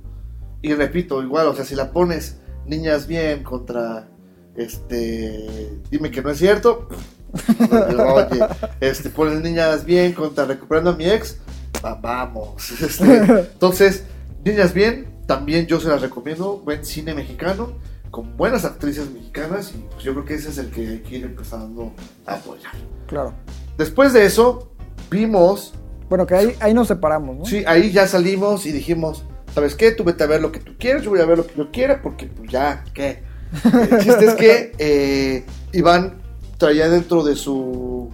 Y 0.61 0.73
repito, 0.75 1.23
igual, 1.23 1.47
o 1.47 1.55
sea, 1.55 1.65
si 1.65 1.75
la 1.75 1.91
pones 1.91 2.37
Niñas 2.67 3.07
Bien 3.07 3.43
contra 3.43 4.07
este. 4.55 5.79
Dime 5.89 6.11
que 6.11 6.21
no 6.21 6.29
es 6.29 6.37
cierto. 6.37 6.87
Oye, 7.71 8.45
este, 8.81 9.09
pones 9.09 9.41
niñas 9.41 9.85
bien 9.85 10.11
contra 10.13 10.45
recuperando 10.45 10.91
a 10.91 10.95
mi 10.95 11.05
ex. 11.05 11.37
Va- 11.83 11.95
vamos. 11.95 12.71
Este, 12.81 13.17
entonces, 13.17 14.03
niñas 14.43 14.73
bien, 14.73 15.07
también 15.27 15.67
yo 15.67 15.79
se 15.79 15.87
las 15.87 16.01
recomiendo. 16.01 16.57
Buen 16.57 16.85
cine 16.85 17.13
mexicano, 17.13 17.73
con 18.09 18.35
buenas 18.37 18.65
actrices 18.65 19.09
mexicanas. 19.11 19.71
Y 19.75 19.79
pues 19.91 20.03
yo 20.03 20.13
creo 20.13 20.25
que 20.25 20.33
ese 20.35 20.49
es 20.49 20.57
el 20.57 20.69
que 20.71 20.87
hay 20.87 20.99
que 20.99 21.17
ir 21.17 21.25
empezando 21.25 21.93
a 22.25 22.35
apoyar. 22.35 22.73
Claro. 23.07 23.33
Después 23.77 24.13
de 24.13 24.25
eso, 24.25 24.71
vimos. 25.09 25.73
Bueno, 26.09 26.27
que 26.27 26.35
ahí, 26.35 26.55
ahí 26.59 26.73
nos 26.73 26.87
separamos, 26.89 27.37
¿no? 27.37 27.45
Sí, 27.45 27.63
ahí 27.65 27.91
ya 27.91 28.05
salimos 28.07 28.65
y 28.65 28.71
dijimos, 28.73 29.23
¿sabes 29.55 29.75
qué? 29.75 29.91
Tú 29.91 30.03
vete 30.03 30.23
a 30.23 30.27
ver 30.27 30.41
lo 30.41 30.51
que 30.51 30.59
tú 30.59 30.73
quieres, 30.77 31.03
yo 31.03 31.09
voy 31.11 31.21
a 31.21 31.25
ver 31.25 31.37
lo 31.37 31.47
que 31.47 31.55
yo 31.55 31.71
quiera, 31.71 32.01
porque 32.01 32.25
pues 32.25 32.51
ya, 32.51 32.83
¿qué? 32.93 33.23
El 33.63 33.99
chiste 33.99 34.25
es 34.25 34.35
que 34.35 34.71
eh, 34.77 35.45
Iván 35.71 36.21
traía 36.57 36.89
dentro 36.89 37.23
de 37.23 37.35
su 37.35 38.09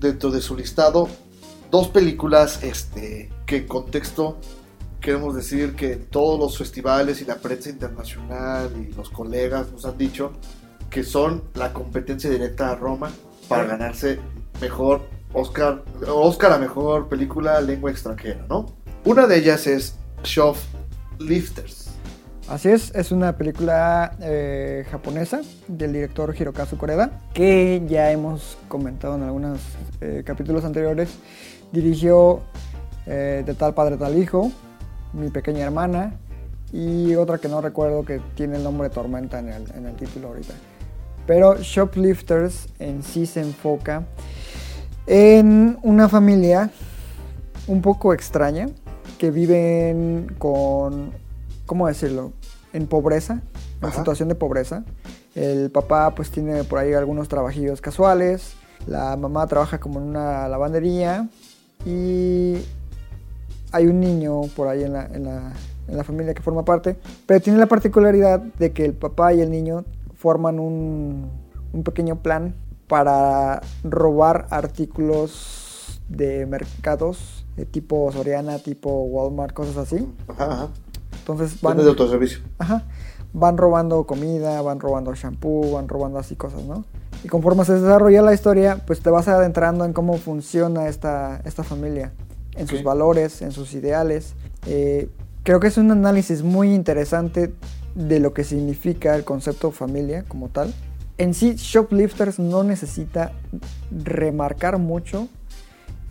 dentro 0.00 0.30
de 0.30 0.40
su 0.40 0.56
listado 0.56 1.08
dos 1.70 1.88
películas 1.88 2.62
este, 2.62 3.30
que 3.46 3.58
en 3.58 3.66
contexto 3.66 4.38
queremos 5.00 5.34
decir 5.34 5.74
que 5.74 5.96
todos 5.96 6.38
los 6.38 6.58
festivales 6.58 7.20
y 7.20 7.24
la 7.24 7.36
prensa 7.36 7.70
internacional 7.70 8.70
y 8.76 8.92
los 8.94 9.10
colegas 9.10 9.70
nos 9.70 9.84
han 9.84 9.96
dicho 9.96 10.32
que 10.90 11.04
son 11.04 11.44
la 11.54 11.72
competencia 11.72 12.30
directa 12.30 12.70
a 12.70 12.74
Roma 12.74 13.10
para 13.48 13.64
ganarse 13.64 14.18
mejor 14.60 15.02
Oscar, 15.32 15.84
Oscar 16.06 16.52
a 16.52 16.58
mejor 16.58 17.08
película 17.08 17.60
lengua 17.60 17.90
extranjera, 17.90 18.46
¿no? 18.48 18.66
Una 19.04 19.26
de 19.26 19.38
ellas 19.38 19.66
es 19.66 19.96
Shoplifters. 20.24 21.88
Así 22.48 22.70
es, 22.70 22.94
es 22.94 23.12
una 23.12 23.36
película 23.36 24.16
eh, 24.22 24.86
japonesa 24.90 25.42
del 25.68 25.92
director 25.92 26.34
Hirokazu 26.34 26.78
Koreda, 26.78 27.10
que 27.34 27.82
ya 27.86 28.10
hemos 28.10 28.56
comentado 28.68 29.16
en 29.16 29.22
algunos 29.22 29.60
eh, 30.00 30.22
capítulos 30.24 30.64
anteriores. 30.64 31.10
Dirigió 31.72 32.40
eh, 33.06 33.42
De 33.44 33.54
tal 33.54 33.74
padre 33.74 33.96
tal 33.96 34.16
hijo, 34.18 34.50
Mi 35.12 35.30
pequeña 35.30 35.64
hermana 35.64 36.18
y 36.72 37.14
otra 37.14 37.38
que 37.38 37.48
no 37.48 37.60
recuerdo 37.60 38.04
que 38.04 38.20
tiene 38.34 38.56
el 38.56 38.62
nombre 38.62 38.88
de 38.88 38.94
Tormenta 38.94 39.38
en 39.38 39.48
el, 39.48 39.70
en 39.74 39.86
el 39.86 39.96
título 39.96 40.28
ahorita. 40.28 40.52
Pero 41.26 41.56
Shoplifters 41.56 42.68
en 42.78 43.02
sí 43.02 43.26
se 43.26 43.40
enfoca 43.40 44.04
en 45.06 45.78
una 45.82 46.08
familia 46.08 46.70
un 47.66 47.80
poco 47.80 48.12
extraña 48.12 48.68
que 49.18 49.30
viven 49.30 50.34
con, 50.38 51.12
¿cómo 51.66 51.86
decirlo? 51.86 52.32
En 52.72 52.86
pobreza, 52.86 53.40
en 53.80 53.88
Ajá. 53.88 53.98
situación 53.98 54.28
de 54.28 54.34
pobreza. 54.34 54.84
El 55.34 55.70
papá 55.70 56.14
pues 56.14 56.30
tiene 56.30 56.64
por 56.64 56.78
ahí 56.78 56.92
algunos 56.92 57.28
trabajillos 57.28 57.80
casuales, 57.80 58.54
la 58.86 59.16
mamá 59.16 59.46
trabaja 59.46 59.78
como 59.80 60.00
en 60.00 60.06
una 60.06 60.48
lavandería 60.48 61.28
y 61.84 62.56
hay 63.72 63.86
un 63.86 64.00
niño 64.00 64.42
por 64.56 64.68
ahí 64.68 64.82
en 64.82 64.92
la, 64.92 65.06
en 65.06 65.24
la- 65.24 65.52
en 65.88 65.96
la 65.96 66.04
familia 66.04 66.34
que 66.34 66.42
forma 66.42 66.64
parte, 66.66 66.98
pero 67.26 67.40
tiene 67.40 67.58
la 67.58 67.66
particularidad 67.66 68.40
de 68.40 68.72
que 68.72 68.84
el 68.84 68.92
papá 68.92 69.32
y 69.32 69.40
el 69.40 69.50
niño 69.50 69.84
forman 70.14 70.58
un, 70.60 71.30
un 71.72 71.82
pequeño 71.82 72.16
plan 72.16 72.54
para 72.88 73.62
robar 73.84 74.46
artículos 74.50 76.00
de 76.10 76.44
mercados 76.46 77.46
de 77.56 77.64
tipo 77.64 78.10
Soriana, 78.12 78.58
tipo 78.58 78.90
Walmart, 79.04 79.54
cosas 79.54 79.76
así. 79.78 80.06
Ajá, 80.28 80.52
ajá. 80.52 80.68
Entonces 81.20 81.60
van, 81.62 81.78
de 81.78 81.88
autoservicio. 81.88 82.40
ajá, 82.58 82.84
van 83.32 83.56
robando 83.56 84.04
comida, 84.04 84.60
van 84.62 84.80
robando 84.80 85.14
shampoo, 85.14 85.72
van 85.72 85.88
robando 85.88 86.18
así 86.18 86.36
cosas, 86.36 86.62
¿no? 86.64 86.84
Y 87.24 87.28
conforme 87.28 87.64
se 87.64 87.74
desarrolla 87.74 88.22
la 88.22 88.32
historia, 88.32 88.82
pues 88.86 89.00
te 89.00 89.10
vas 89.10 89.28
adentrando 89.28 89.84
en 89.84 89.92
cómo 89.92 90.16
funciona 90.18 90.88
esta, 90.88 91.40
esta 91.44 91.64
familia, 91.64 92.12
en 92.54 92.68
sus 92.68 92.82
valores, 92.82 93.42
en 93.42 93.52
sus 93.52 93.74
ideales. 93.74 94.34
Eh, 94.66 95.10
creo 95.42 95.60
que 95.60 95.66
es 95.66 95.78
un 95.78 95.90
análisis 95.90 96.42
muy 96.42 96.72
interesante 96.74 97.52
de 97.94 98.20
lo 98.20 98.32
que 98.32 98.44
significa 98.44 99.16
el 99.16 99.24
concepto 99.24 99.72
familia 99.72 100.24
como 100.28 100.48
tal. 100.48 100.72
En 101.18 101.34
sí, 101.34 101.54
Shoplifters 101.56 102.38
no 102.38 102.62
necesita 102.62 103.32
remarcar 103.90 104.78
mucho 104.78 105.28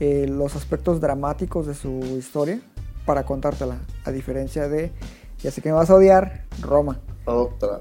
eh, 0.02 0.28
los 0.30 0.56
aspectos 0.56 1.00
dramáticos 1.00 1.66
de 1.66 1.74
su 1.74 2.00
historia 2.18 2.60
para 3.06 3.26
contártela, 3.26 3.78
a 4.04 4.12
diferencia 4.12 4.68
de, 4.68 4.92
ya 5.40 5.50
sé 5.50 5.62
que 5.62 5.70
me 5.70 5.76
vas 5.76 5.90
a 5.90 5.96
odiar, 5.96 6.44
Roma. 6.62 7.00
Otra. 7.24 7.80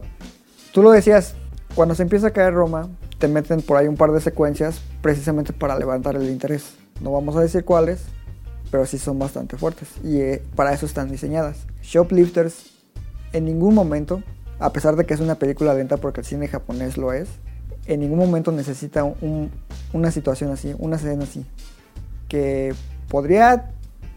Tú 0.72 0.82
lo 0.82 0.92
decías, 0.92 1.34
cuando 1.74 1.96
se 1.96 2.02
empieza 2.02 2.28
a 2.28 2.30
caer 2.30 2.54
Roma, 2.54 2.88
te 3.18 3.28
meten 3.28 3.62
por 3.62 3.76
ahí 3.76 3.88
un 3.88 3.96
par 3.96 4.12
de 4.12 4.20
secuencias 4.20 4.80
precisamente 5.00 5.52
para 5.52 5.78
levantar 5.78 6.16
el 6.16 6.28
interés. 6.30 6.74
No 7.00 7.12
vamos 7.12 7.36
a 7.36 7.40
decir 7.40 7.64
cuáles, 7.64 8.02
pero 8.70 8.84
sí 8.86 8.98
son 8.98 9.18
bastante 9.18 9.56
fuertes 9.56 9.88
y 10.04 10.18
eh, 10.20 10.42
para 10.54 10.72
eso 10.72 10.86
están 10.86 11.10
diseñadas. 11.10 11.58
Shoplifters 11.82 12.66
en 13.32 13.44
ningún 13.44 13.74
momento, 13.74 14.22
a 14.58 14.72
pesar 14.72 14.96
de 14.96 15.04
que 15.06 15.14
es 15.14 15.20
una 15.20 15.36
película 15.36 15.74
lenta 15.74 15.96
porque 15.98 16.20
el 16.20 16.26
cine 16.26 16.48
japonés 16.48 16.96
lo 16.96 17.12
es, 17.12 17.28
en 17.86 18.00
ningún 18.00 18.18
momento 18.18 18.50
necesita 18.52 19.04
un- 19.04 19.50
una 19.92 20.10
situación 20.10 20.50
así, 20.50 20.74
una 20.78 20.96
escena 20.96 21.24
así, 21.24 21.44
que 22.28 22.74
podría 23.08 23.70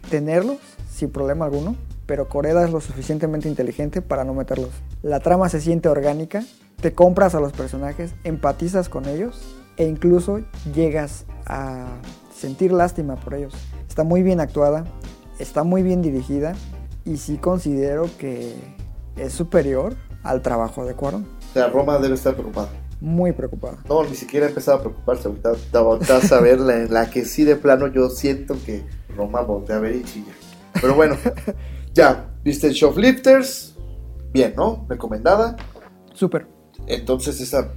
tenerlos 0.09 0.57
sin 0.91 1.11
problema 1.11 1.45
alguno, 1.45 1.75
pero 2.09 2.27
Coreda 2.27 2.65
es 2.65 2.71
lo 2.71 2.81
suficientemente 2.81 3.47
inteligente 3.47 4.01
para 4.01 4.23
no 4.23 4.33
meterlos. 4.33 4.71
La 5.03 5.19
trama 5.19 5.47
se 5.47 5.61
siente 5.61 5.89
orgánica, 5.89 6.43
te 6.81 6.91
compras 6.91 7.35
a 7.35 7.39
los 7.39 7.53
personajes, 7.53 8.15
empatizas 8.23 8.89
con 8.89 9.05
ellos 9.05 9.39
e 9.77 9.85
incluso 9.85 10.39
llegas 10.73 11.27
a 11.45 11.85
sentir 12.35 12.71
lástima 12.71 13.15
por 13.15 13.35
ellos. 13.35 13.53
Está 13.87 14.03
muy 14.03 14.23
bien 14.23 14.39
actuada, 14.39 14.85
está 15.37 15.63
muy 15.63 15.83
bien 15.83 16.01
dirigida 16.01 16.55
y 17.05 17.17
sí 17.17 17.37
considero 17.37 18.09
que 18.17 18.55
es 19.15 19.31
superior 19.31 19.95
al 20.23 20.41
trabajo 20.41 20.85
de 20.85 20.95
Cuarón. 20.95 21.27
O 21.51 21.53
sea, 21.53 21.67
Roma 21.67 21.99
debe 21.99 22.15
estar 22.15 22.33
preocupada. 22.33 22.69
Muy 22.99 23.33
preocupada. 23.33 23.77
No, 23.87 24.03
ni 24.03 24.15
siquiera 24.15 24.47
ha 24.47 24.49
empezado 24.49 24.79
a 24.79 24.81
preocuparse. 24.81 25.27
Ahorita 25.27 25.81
volteas 25.81 26.31
a 26.31 26.41
ver 26.41 26.59
la, 26.59 26.85
la 26.85 27.11
que 27.11 27.23
sí 27.23 27.43
de 27.43 27.55
plano 27.55 27.85
yo 27.85 28.09
siento 28.09 28.55
que 28.65 28.83
Roma 29.15 29.41
voltea 29.41 29.75
a 29.75 29.79
ver 29.79 29.95
y 29.95 30.03
chilla. 30.03 30.33
Pero 30.81 30.95
bueno, 30.95 31.15
ya, 31.93 32.29
viste 32.43 32.71
Shoplifters. 32.71 33.75
Bien, 34.31 34.53
¿no? 34.55 34.85
Recomendada. 34.87 35.55
Súper. 36.13 36.47
Entonces 36.87 37.39
esa 37.41 37.71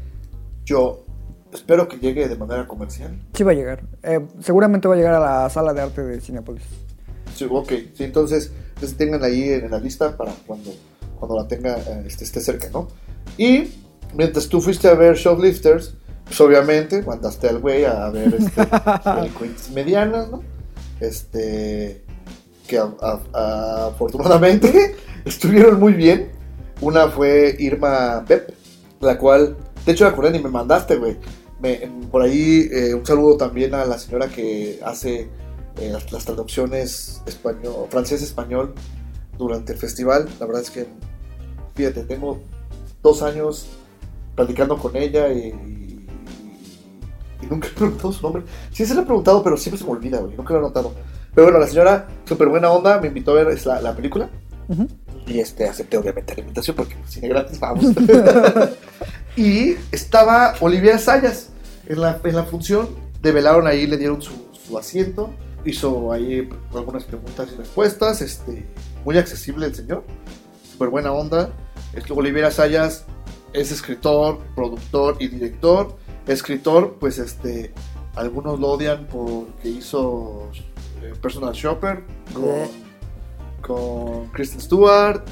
yo 0.64 1.04
espero 1.52 1.88
que 1.88 1.98
llegue 1.98 2.28
de 2.28 2.36
manera 2.36 2.66
comercial. 2.66 3.18
Sí 3.34 3.42
va 3.42 3.52
a 3.52 3.54
llegar. 3.54 3.82
Eh, 4.02 4.20
seguramente 4.40 4.88
va 4.88 4.94
a 4.94 4.96
llegar 4.96 5.14
a 5.14 5.20
la 5.20 5.50
sala 5.50 5.72
de 5.72 5.82
arte 5.82 6.02
de 6.02 6.20
Cinepolis. 6.20 6.64
Sí, 7.34 7.46
ok, 7.50 7.72
sí, 7.94 8.04
entonces, 8.04 8.52
entonces 8.74 8.96
tengan 8.96 9.22
ahí 9.24 9.48
en 9.48 9.70
la 9.70 9.78
lista 9.78 10.16
para 10.16 10.32
cuando, 10.46 10.70
cuando 11.18 11.36
la 11.36 11.48
tenga 11.48 11.76
eh, 11.78 12.04
este, 12.06 12.24
esté 12.24 12.40
cerca, 12.40 12.68
¿no? 12.72 12.88
Y 13.38 13.70
mientras 14.14 14.48
tú 14.48 14.60
fuiste 14.60 14.88
a 14.88 14.94
ver 14.94 15.16
Shoplifters, 15.16 15.94
pues 16.24 16.40
obviamente 16.40 17.02
mandaste 17.02 17.48
al 17.48 17.58
güey 17.58 17.84
a 17.84 18.08
ver 18.10 18.34
este, 18.34 19.72
medianas, 19.74 20.30
¿no? 20.30 20.42
Este, 21.00 22.04
que 22.66 22.78
a- 22.78 23.88
afortunadamente 23.88 24.96
estuvieron 25.24 25.78
muy 25.78 25.92
bien. 25.94 26.32
Una 26.80 27.08
fue 27.08 27.54
Irma 27.58 28.24
Pep, 28.26 28.52
la 29.00 29.16
cual, 29.18 29.56
de 29.86 29.92
hecho, 29.92 30.04
la 30.04 30.10
acordé 30.10 30.36
y 30.36 30.42
me 30.42 30.50
mandaste, 30.50 30.96
güey. 30.96 31.16
Por 32.10 32.22
ahí 32.22 32.68
eh, 32.72 32.92
un 32.92 33.06
saludo 33.06 33.36
también 33.36 33.72
a 33.74 33.84
la 33.84 33.96
señora 33.96 34.28
que 34.28 34.80
hace 34.84 35.28
eh, 35.78 35.90
las, 35.92 36.24
traducciones 36.24 37.22
español, 37.24 37.86
francés-español 37.88 38.74
durante 39.38 39.72
el 39.72 39.78
festival. 39.78 40.28
La 40.40 40.46
verdad 40.46 40.62
es 40.62 40.70
que, 40.70 40.88
fíjate, 41.74 42.02
tengo 42.02 42.40
dos 43.00 43.22
años 43.22 43.66
platicando 44.34 44.76
con 44.76 44.96
ella 44.96 45.32
y, 45.32 45.52
nunca 47.48 47.68
he 47.68 47.70
preguntado 47.70 48.12
su 48.12 48.22
nombre. 48.22 48.42
Sí, 48.72 48.84
se 48.84 48.94
lo 48.94 49.02
he 49.02 49.04
preguntado, 49.04 49.42
pero 49.44 49.56
siempre 49.56 49.78
se 49.78 49.84
me 49.84 49.92
olvida, 49.92 50.18
güey. 50.18 50.36
Nunca 50.36 50.54
lo 50.54 50.60
he 50.60 50.62
notado. 50.62 50.92
Pero 51.34 51.46
bueno, 51.46 51.58
la 51.58 51.66
señora, 51.66 52.08
súper 52.24 52.48
buena 52.48 52.70
onda, 52.70 53.00
me 53.00 53.08
invitó 53.08 53.32
a 53.32 53.44
ver 53.44 53.66
la, 53.66 53.80
la 53.80 53.96
película. 53.96 54.28
Ujú. 54.68 54.86
Y 55.26 55.40
este, 55.40 55.68
acepté 55.68 55.96
obviamente 55.96 56.34
la 56.34 56.40
invitación 56.40 56.76
porque 56.76 56.96
cine 57.06 57.28
gratis, 57.28 57.58
vamos. 57.58 57.86
y 59.36 59.76
estaba 59.90 60.54
Olivia 60.60 60.98
Sayas 60.98 61.50
en 61.86 62.00
la, 62.00 62.20
en 62.22 62.36
la 62.36 62.44
función. 62.44 62.88
Develaron 63.20 63.66
ahí, 63.66 63.86
le 63.86 63.96
dieron 63.96 64.20
su, 64.20 64.32
su 64.66 64.76
asiento. 64.76 65.30
Hizo 65.64 66.12
ahí 66.12 66.48
algunas 66.74 67.04
preguntas 67.04 67.48
y 67.52 67.56
respuestas. 67.56 68.20
Este, 68.20 68.66
muy 69.04 69.16
accesible 69.16 69.66
el 69.66 69.74
señor. 69.74 70.04
Súper 70.70 70.88
buena 70.88 71.12
onda. 71.12 71.50
Es 71.94 72.04
que 72.04 72.12
Olivia 72.12 72.50
Sayas 72.50 73.04
es 73.52 73.70
escritor, 73.70 74.40
productor 74.54 75.16
y 75.20 75.28
director. 75.28 75.96
Escritor, 76.26 76.96
pues 77.00 77.18
este, 77.18 77.72
algunos 78.16 78.58
lo 78.60 78.68
odian 78.70 79.06
porque 79.06 79.68
hizo 79.68 80.50
eh, 81.02 81.12
Personal 81.20 81.52
Shopper 81.52 82.02
con, 82.32 82.44
con 83.60 84.26
Kristen 84.28 84.60
Stewart, 84.60 85.22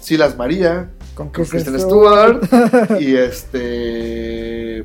Silas 0.00 0.36
María, 0.36 0.90
Con 1.14 1.30
Kristen 1.30 1.78
Stewart. 1.80 2.44
Stewart 2.46 3.00
y 3.00 3.16
este 3.16 4.84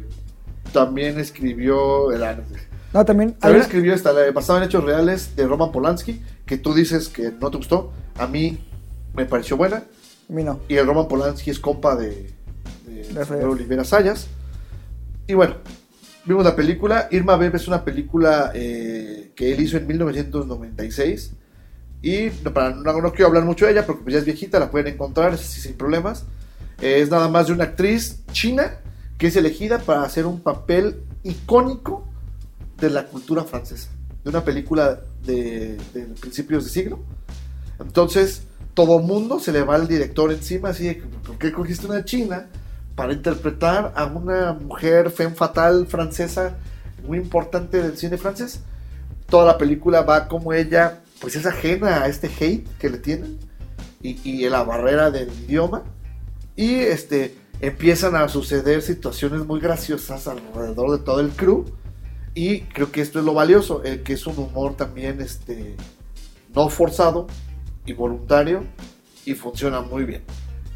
también 0.74 1.20
escribió. 1.20 2.12
el- 2.12 2.22
No, 2.94 3.06
también 3.06 3.36
escribió 3.62 3.94
esta, 3.94 4.14
la- 4.14 4.32
basado 4.32 4.60
en 4.60 4.66
hechos 4.66 4.84
reales 4.84 5.36
de 5.36 5.46
Roman 5.48 5.72
Polanski, 5.72 6.22
que 6.46 6.58
tú 6.58 6.74
dices 6.74 7.10
que 7.10 7.32
no 7.32 7.52
te 7.52 7.58
gustó. 7.58 7.92
A 8.18 8.28
mí 8.28 8.60
me 9.14 9.26
pareció 9.26 9.58
buena. 9.58 9.78
a 9.78 10.34
mí 10.34 10.44
no. 10.44 10.60
Y 10.70 10.76
el 10.76 10.86
Roman 10.88 11.08
Polanski 11.08 11.50
es 11.52 11.60
compa 11.60 11.96
de, 11.96 12.32
de 12.88 13.46
Olivera 13.46 13.84
Sayas. 13.84 14.28
Y 15.28 15.34
bueno, 15.34 15.56
vimos 16.26 16.44
la 16.44 16.56
película. 16.56 17.08
Irma 17.12 17.36
Beb 17.36 17.56
es 17.56 17.68
una 17.68 17.84
película 17.84 18.52
eh, 18.54 19.32
que 19.36 19.54
él 19.54 19.62
hizo 19.62 19.78
en 19.78 19.88
1996. 19.88 21.34
Y 22.02 22.30
no, 22.44 22.54
para, 22.54 22.72
no, 22.72 23.02
no 23.02 23.12
quiero 23.12 23.28
hablar 23.28 23.44
mucho 23.44 23.66
de 23.66 23.74
ella 23.74 23.86
porque 23.86 24.04
pues 24.04 24.14
ya 24.14 24.20
es 24.20 24.26
viejita, 24.26 24.60
la 24.60 24.72
pueden 24.72 24.94
encontrar 24.94 25.38
sin 25.38 25.74
problemas. 25.76 26.26
Eh, 26.82 27.02
es 27.02 27.10
nada 27.10 27.28
más 27.28 27.48
de 27.48 27.54
una 27.54 27.66
actriz 27.66 28.24
china 28.32 28.78
que 29.18 29.28
es 29.28 29.36
elegida 29.36 29.80
para 29.80 30.04
hacer 30.04 30.26
un 30.26 30.40
papel 30.40 31.04
icónico 31.24 32.08
de 32.80 32.90
la 32.90 33.06
cultura 33.06 33.44
francesa. 33.44 33.90
De 34.24 34.30
una 34.30 34.44
película 34.44 35.02
de, 35.24 35.78
de 35.94 36.02
principios 36.20 36.64
de 36.64 36.70
siglo. 36.72 37.00
Entonces, 37.80 38.44
todo 38.74 39.00
mundo 39.00 39.40
se 39.40 39.52
le 39.52 39.62
va 39.62 39.76
al 39.76 39.88
director 39.88 40.32
encima, 40.32 40.70
así 40.70 40.86
de, 40.86 41.04
¿por 41.26 41.38
qué 41.38 41.52
cogiste 41.52 41.86
una 41.88 42.06
china 42.06 42.48
para 43.02 43.14
interpretar 43.14 43.93
a 43.95 44.06
una 44.06 44.54
mujer 44.54 45.10
femme 45.10 45.34
fatal 45.34 45.88
francesa 45.88 46.56
muy 47.04 47.18
importante 47.18 47.82
del 47.82 47.97
cine 47.97 48.16
francés? 48.16 48.60
Toda 49.28 49.43
la 49.43 49.58
película 49.58 50.04
va 50.04 50.28
como 50.28 50.54
ella, 50.54 50.99
pues 51.20 51.36
es 51.36 51.47
ajena 51.47 52.04
a 52.04 52.08
este 52.08 52.28
hate 52.28 52.68
que 52.78 52.91
le 52.91 52.99
tienen 52.99 53.39
y, 54.04 54.20
y 54.24 54.47
la 54.47 54.62
barrera 54.62 55.10
del 55.10 55.30
idioma. 55.30 55.82
Y 56.56 56.76
este, 56.76 57.36
empiezan 57.60 58.16
a 58.16 58.30
suceder 58.30 58.84
situaciones 58.84 59.47
muy 59.47 59.60
graciosas 59.60 60.28
alrededor 60.28 60.91
de 60.91 61.04
todo 61.04 61.22
el 61.22 61.32
crew. 61.32 61.66
Y 62.36 62.62
creo 62.66 62.91
que 62.91 63.02
esto 63.02 63.18
es 63.18 63.26
lo 63.26 63.34
valioso, 63.34 63.84
el 63.84 64.04
que 64.04 64.14
es 64.14 64.28
un 64.28 64.38
humor 64.38 64.76
también 64.76 65.22
este, 65.22 65.76
no 66.54 66.70
forzado 66.70 67.26
y 67.84 67.93
voluntario 67.93 68.64
y 69.26 69.34
funciona 69.34 69.82
muy 69.82 70.04
bien. 70.04 70.22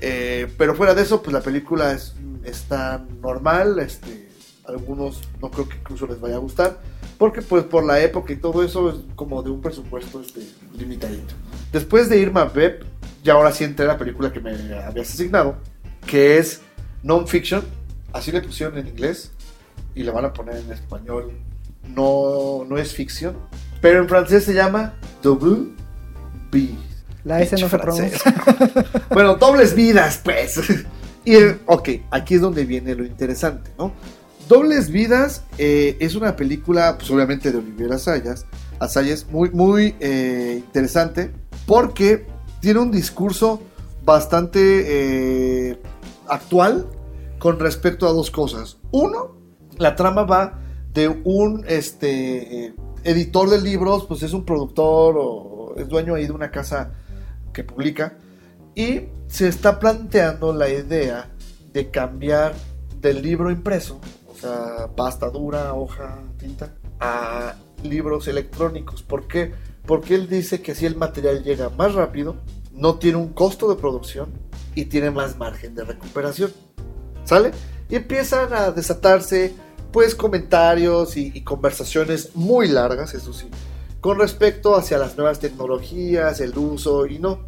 Eh, 0.02 0.52
pero 0.58 0.76
fuera 0.76 0.94
de 0.94 1.02
eso, 1.02 1.22
pues 1.22 1.34
la 1.34 1.42
película 1.42 1.92
es, 1.92 2.16
está 2.44 3.06
normal, 3.22 3.80
este, 3.80 4.30
algunos 4.68 5.22
no 5.42 5.50
creo 5.52 5.70
que 5.70 5.78
incluso 5.78 6.08
les 6.08 6.20
vaya 6.20 6.36
a 6.36 6.40
gustar, 6.40 6.80
porque 7.18 7.42
pues 7.42 7.64
por 7.64 7.86
la 7.86 8.00
época 8.02 8.34
y 8.34 8.38
todo 8.38 8.64
eso 8.64 8.90
es 8.90 8.96
como 9.16 9.42
de 9.42 9.50
un 9.50 9.62
presupuesto 9.62 10.22
este, 10.22 10.42
limitadito. 10.78 11.34
Después 11.72 12.10
de 12.10 12.20
Irma 12.20 12.46
Beb, 12.46 12.86
ya 13.24 13.34
ahora 13.34 13.52
sí 13.52 13.64
entré 13.64 13.86
a 13.86 13.90
la 13.90 13.98
película 13.98 14.32
que 14.32 14.40
me 14.40 14.52
habías 14.52 15.14
asignado, 15.14 15.58
que 16.06 16.38
es 16.38 16.62
Non-Fiction, 17.04 17.64
así 18.14 18.32
le 18.32 18.42
pusieron 18.42 18.78
en 18.78 18.88
inglés 18.88 19.32
y 19.94 20.04
la 20.04 20.12
van 20.12 20.26
a 20.26 20.34
poner 20.34 20.58
en 20.58 20.72
español. 20.72 21.32
No, 21.88 22.66
no 22.68 22.78
es 22.78 22.94
ficción, 22.94 23.38
pero 23.82 24.00
en 24.00 24.10
francés 24.10 24.44
se 24.44 24.54
llama 24.54 24.96
Double 25.22 25.74
B. 26.52 26.70
La 27.26 27.42
S 27.42 27.58
no 27.60 27.68
se 27.68 27.78
pronuncia. 27.80 28.34
bueno, 29.10 29.36
dobles 29.36 29.76
vidas, 29.76 30.22
pues. 30.24 30.62
Y, 31.26 31.36
ok, 31.66 31.90
aquí 32.12 32.36
es 32.36 32.42
donde 32.42 32.66
viene 32.66 32.94
lo 32.96 33.04
interesante, 33.04 33.72
¿no? 33.78 33.92
Dobles 34.48 34.92
Vidas 34.92 35.44
eh, 35.58 35.98
es 36.00 36.14
una 36.14 36.36
película, 36.36 36.98
pues 37.00 37.10
obviamente 37.10 37.52
de 37.52 37.58
Olivera 37.58 37.98
Sayas, 37.98 38.46
Asayas, 38.78 39.26
muy, 39.32 39.50
muy 39.50 39.96
eh, 40.00 40.62
interesante, 40.64 41.32
porque 41.66 42.28
tiene 42.60 42.80
un 42.80 42.92
discurso 42.92 43.60
bastante 44.04 45.72
eh, 45.72 45.80
actual 46.28 46.88
con 47.40 47.60
respecto 47.60 48.08
a 48.08 48.12
dos 48.12 48.30
cosas. 48.30 48.78
Uno, 48.92 49.36
la 49.80 49.96
trama 49.96 50.26
va 50.26 50.60
de 50.94 51.08
un 51.08 51.66
este, 51.68 52.76
editor 53.04 53.50
de 53.50 53.60
libros, 53.60 54.06
pues 54.06 54.22
es 54.22 54.32
un 54.32 54.46
productor 54.46 55.16
o 55.18 55.74
es 55.76 55.88
dueño 55.90 56.14
ahí 56.14 56.28
de 56.28 56.32
una 56.34 56.52
casa 56.52 56.92
que 57.56 57.64
publica, 57.64 58.18
y 58.76 59.04
se 59.28 59.48
está 59.48 59.80
planteando 59.80 60.54
la 60.54 60.70
idea 60.70 61.32
de 61.72 61.90
cambiar 61.90 62.54
del 63.00 63.22
libro 63.22 63.50
impreso, 63.50 64.00
o 64.28 64.36
sea, 64.36 64.90
pasta 64.96 65.30
dura, 65.30 65.74
hoja, 65.74 66.20
tinta, 66.38 66.76
a 67.00 67.56
libros 67.84 68.28
electrónicos. 68.28 69.02
¿Por 69.02 69.28
qué? 69.28 69.54
Porque 69.86 70.16
él 70.16 70.28
dice 70.28 70.62
que 70.62 70.74
así 70.74 70.86
el 70.86 70.96
material 70.96 71.44
llega 71.44 71.70
más 71.70 71.94
rápido, 71.94 72.36
no 72.72 72.96
tiene 72.96 73.18
un 73.18 73.30
costo 73.34 73.70
de 73.70 73.80
producción 73.80 74.30
y 74.76 74.86
tiene 74.86 75.10
más 75.10 75.38
margen 75.38 75.74
de 75.76 75.86
recuperación. 75.86 76.52
¿Sale? 77.24 77.52
Y 77.90 77.96
empiezan 77.96 78.54
a 78.54 78.72
desatarse 78.72 79.54
pues 79.92 80.14
comentarios 80.14 81.16
y, 81.16 81.32
y 81.34 81.42
conversaciones 81.42 82.36
muy 82.36 82.68
largas, 82.68 83.14
eso 83.14 83.32
sí, 83.32 83.50
con 84.06 84.20
respecto 84.20 84.76
hacia 84.76 85.00
las 85.00 85.18
nuevas 85.18 85.40
tecnologías, 85.40 86.40
el 86.40 86.56
uso 86.56 87.08
y 87.08 87.18
no. 87.18 87.40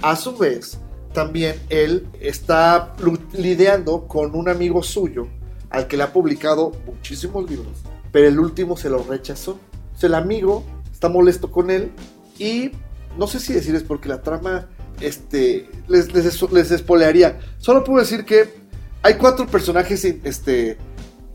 A 0.00 0.16
su 0.16 0.34
vez, 0.34 0.78
también 1.12 1.56
él 1.68 2.08
está 2.22 2.94
lidiando 3.34 4.08
con 4.08 4.34
un 4.34 4.48
amigo 4.48 4.82
suyo 4.82 5.28
al 5.68 5.88
que 5.88 5.98
le 5.98 6.04
ha 6.04 6.10
publicado 6.10 6.72
muchísimos 6.86 7.50
libros, 7.50 7.76
pero 8.12 8.28
el 8.28 8.40
último 8.40 8.78
se 8.78 8.88
lo 8.88 9.02
rechazó. 9.02 9.58
Sea, 9.94 10.06
el 10.06 10.14
amigo 10.14 10.64
está 10.90 11.10
molesto 11.10 11.50
con 11.50 11.70
él 11.70 11.92
y 12.38 12.70
no 13.18 13.26
sé 13.26 13.38
si 13.38 13.52
decirles 13.52 13.82
porque 13.82 14.08
la 14.08 14.22
trama 14.22 14.70
este, 15.02 15.68
les, 15.86 16.14
les, 16.14 16.50
les 16.50 16.70
espolearía. 16.70 17.40
Solo 17.58 17.84
puedo 17.84 18.00
decir 18.00 18.24
que 18.24 18.54
hay 19.02 19.16
cuatro 19.16 19.46
personajes 19.46 20.02
este, 20.06 20.78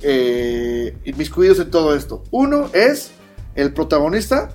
eh, 0.01 0.97
inmiscuidos 1.05 1.59
en 1.59 1.70
todo 1.70 1.93
esto. 1.95 2.24
Uno 2.32 2.72
es 2.74 3.11
el 3.56 3.74
protagonista, 3.74 4.49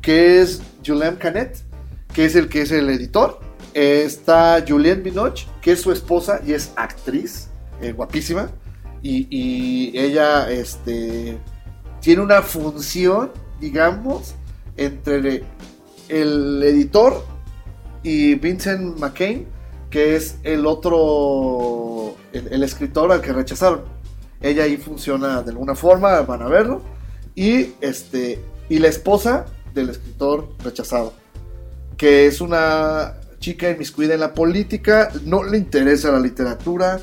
que 0.00 0.40
es 0.40 0.62
Julien 0.84 1.16
Canet, 1.16 1.58
que 2.12 2.26
es 2.26 2.36
el 2.36 2.48
que 2.48 2.62
es 2.62 2.70
el 2.70 2.88
editor. 2.90 3.40
Está 3.74 4.62
Juliette 4.66 5.02
Binoche, 5.02 5.46
que 5.62 5.72
es 5.72 5.80
su 5.80 5.92
esposa 5.92 6.40
y 6.46 6.52
es 6.52 6.72
actriz, 6.76 7.48
eh, 7.80 7.92
guapísima. 7.92 8.50
Y, 9.02 9.26
y 9.30 9.98
ella 9.98 10.50
este, 10.50 11.38
tiene 12.00 12.22
una 12.22 12.42
función, 12.42 13.32
digamos, 13.60 14.34
entre 14.76 15.42
el 16.08 16.62
editor 16.62 17.24
y 18.02 18.34
Vincent 18.34 18.98
McCain, 18.98 19.46
que 19.90 20.16
es 20.16 20.36
el 20.42 20.66
otro, 20.66 22.14
el, 22.32 22.48
el 22.52 22.62
escritor 22.62 23.10
al 23.10 23.22
que 23.22 23.32
rechazaron. 23.32 23.82
Ella 24.40 24.64
ahí 24.64 24.76
funciona 24.76 25.42
de 25.42 25.50
alguna 25.50 25.74
forma, 25.74 26.20
van 26.20 26.42
a 26.42 26.48
verlo. 26.48 26.82
Y, 27.34 27.74
este, 27.80 28.38
y 28.68 28.78
la 28.78 28.88
esposa 28.88 29.46
del 29.74 29.90
escritor 29.90 30.48
rechazado, 30.62 31.14
que 31.96 32.26
es 32.26 32.40
una 32.40 33.14
chica 33.38 33.70
inmiscuida 33.70 34.14
en 34.14 34.20
la 34.20 34.34
política, 34.34 35.10
no 35.24 35.42
le 35.42 35.58
interesa 35.58 36.12
la 36.12 36.20
literatura 36.20 37.00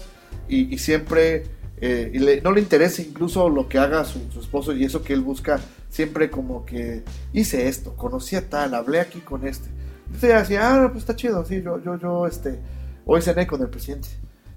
y, 0.48 0.78
siempre, 0.78 1.44
eh, 1.82 2.40
no 2.44 2.52
le 2.52 2.62
interesa 2.62 3.02
incluso 3.02 3.50
lo 3.50 3.68
que 3.68 3.78
haga 3.78 4.06
su, 4.06 4.20
esposo 4.40 4.74
y 4.74 4.84
eso 4.84 5.04
que 5.04 5.14
él 5.14 5.22
busca 5.22 5.60
siempre 5.90 6.30
como 6.30 6.66
que 6.66 7.04
hice 7.34 7.68
esto, 7.68 7.96
conocí 7.96 8.36
a 8.36 8.48
tal, 8.50 8.74
hablé 8.74 9.00
aquí 9.00 9.20
con 9.20 9.48
este. 9.48 9.70
Entonces 10.06 10.30
decía, 10.40 10.84
ah, 10.84 10.88
pues 10.92 11.04
está 11.04 11.16
chido, 11.16 11.46
sí, 11.46 11.62
yo, 11.62 11.82
yo, 11.84 12.00
yo, 12.00 12.26
este, 12.26 12.60
hoy 13.06 13.22
cené 13.22 13.46
con 13.46 13.62
el 13.62 13.70
presidente, 13.70 14.08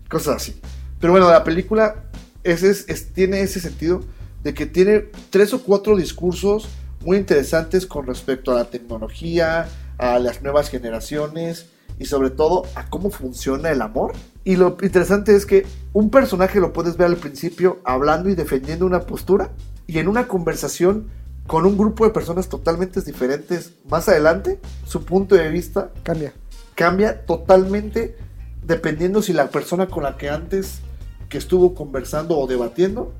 cosas 0.08 0.36
así. 0.36 0.60
Pero 1.00 1.12
bueno, 1.12 1.30
la 1.30 1.44
película 1.44 2.04
es, 2.44 2.62
es- 2.62 3.12
tiene 3.12 3.40
ese 3.42 3.60
sentido 3.60 4.02
de 4.42 4.54
que 4.54 4.66
tiene 4.66 5.10
tres 5.30 5.52
o 5.54 5.62
cuatro 5.62 5.96
discursos 5.96 6.68
muy 7.04 7.16
interesantes 7.16 7.86
con 7.86 8.06
respecto 8.06 8.52
a 8.52 8.56
la 8.56 8.64
tecnología, 8.64 9.68
a 9.98 10.18
las 10.18 10.42
nuevas 10.42 10.68
generaciones 10.68 11.66
y 11.98 12.06
sobre 12.06 12.30
todo 12.30 12.64
a 12.74 12.88
cómo 12.88 13.10
funciona 13.10 13.70
el 13.70 13.82
amor. 13.82 14.12
Y 14.44 14.56
lo 14.56 14.76
interesante 14.82 15.34
es 15.34 15.46
que 15.46 15.66
un 15.92 16.10
personaje 16.10 16.60
lo 16.60 16.72
puedes 16.72 16.96
ver 16.96 17.08
al 17.08 17.16
principio 17.16 17.80
hablando 17.84 18.28
y 18.28 18.34
defendiendo 18.34 18.86
una 18.86 19.00
postura 19.00 19.50
y 19.86 19.98
en 19.98 20.08
una 20.08 20.26
conversación 20.26 21.08
con 21.46 21.66
un 21.66 21.76
grupo 21.76 22.04
de 22.04 22.10
personas 22.10 22.48
totalmente 22.48 23.00
diferentes 23.00 23.74
más 23.88 24.08
adelante, 24.08 24.60
su 24.86 25.04
punto 25.04 25.34
de 25.34 25.48
vista 25.50 25.90
Cambia. 26.02 26.32
cambia 26.74 27.26
totalmente 27.26 28.16
dependiendo 28.64 29.22
si 29.22 29.32
la 29.32 29.50
persona 29.50 29.88
con 29.88 30.04
la 30.04 30.16
que 30.16 30.28
antes 30.28 30.80
que 31.28 31.38
estuvo 31.38 31.74
conversando 31.74 32.38
o 32.38 32.46
debatiendo 32.46 33.12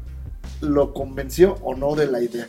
lo 0.63 0.95
convenció 0.95 1.59
o 1.63 1.75
no 1.75 1.95
de 1.95 2.07
la 2.07 2.23
idea. 2.23 2.49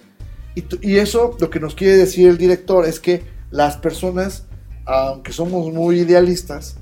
Y, 0.56 0.98
eso 0.98 1.36
lo 1.40 1.50
que 1.50 1.60
nos 1.60 1.74
quiere 1.74 1.98
decir 1.98 2.30
el 2.30 2.38
director 2.38 2.86
es 2.86 3.00
que 3.00 3.24
las 3.50 3.76
personas, 3.78 4.46
aunque 4.86 5.34
somos 5.34 5.74
muy 5.74 6.00
idealistas, 6.00 6.78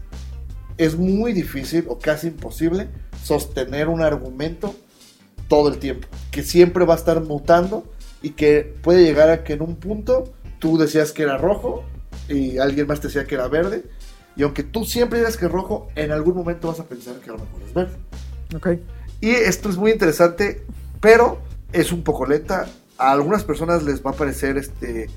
es 0.77 0.97
muy 0.97 1.31
difícil 1.31 1.85
o 1.87 1.97
casi 1.97 2.27
imposible 2.27 2.89
sostener 3.23 3.87
un 3.87 4.01
argumento 4.01 4.75
todo 5.47 5.69
el 5.69 5.79
tiempo, 5.79 6.07
que 6.31 6.43
siempre 6.43 6.85
va 6.85 6.95
a 6.95 6.97
estar 6.97 7.21
mutando 7.21 7.85
y 8.21 8.31
que 8.31 8.75
puede 8.81 9.03
llegar 9.03 9.29
a 9.29 9.43
que 9.43 9.53
en 9.53 9.61
un 9.61 9.75
punto 9.75 10.33
tú 10.59 10.77
decías 10.77 11.11
que 11.11 11.23
era 11.23 11.37
rojo 11.37 11.83
y 12.27 12.57
alguien 12.57 12.87
más 12.87 12.99
te 12.99 13.07
decía 13.07 13.25
que 13.25 13.35
era 13.35 13.47
verde 13.47 13.83
y 14.35 14.43
aunque 14.43 14.63
tú 14.63 14.85
siempre 14.85 15.19
digas 15.19 15.37
que 15.37 15.45
es 15.45 15.51
rojo, 15.51 15.89
en 15.95 16.11
algún 16.11 16.35
momento 16.35 16.67
vas 16.67 16.79
a 16.79 16.85
pensar 16.85 17.15
que 17.19 17.29
a 17.29 17.33
lo 17.33 17.39
mejor 17.39 17.61
es 17.65 17.73
verde. 17.73 17.95
Ok. 18.55 18.67
Y 19.19 19.29
esto 19.29 19.69
es 19.69 19.77
muy 19.77 19.91
interesante 19.91 20.65
pero 21.01 21.39
es 21.73 21.91
un 21.91 22.03
poco 22.03 22.25
lenta. 22.25 22.67
A 22.97 23.11
algunas 23.11 23.43
personas 23.43 23.83
les 23.83 24.05
va 24.05 24.11
a 24.11 24.13
parecer 24.13 24.57
este, 24.57 25.09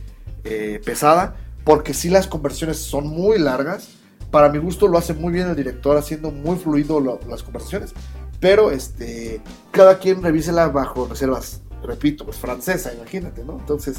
eh, 0.45 0.81
pesada, 0.85 1.37
porque 1.65 1.95
sí 1.95 2.09
las 2.09 2.27
conversiones 2.27 2.79
son 2.79 3.07
muy 3.07 3.39
largas. 3.39 3.91
Para 4.31 4.49
mi 4.49 4.59
gusto 4.59 4.89
lo 4.89 4.99
hace 4.99 5.15
muy 5.15 5.33
bien 5.33 5.49
el 5.49 5.55
director, 5.57 5.97
haciendo 5.97 6.31
muy 6.33 6.57
fluido 6.57 6.99
lo- 6.99 7.21
las 7.29 7.43
conversaciones. 7.43 7.93
Pero 8.41 8.71
este, 8.71 9.41
cada 9.71 9.99
quien 9.99 10.23
revísela 10.23 10.69
bajo 10.69 11.07
reservas. 11.07 11.61
Repito, 11.83 12.25
pues 12.25 12.39
francesa, 12.39 12.93
imagínate, 12.95 13.45
¿no? 13.45 13.59
Entonces, 13.59 13.99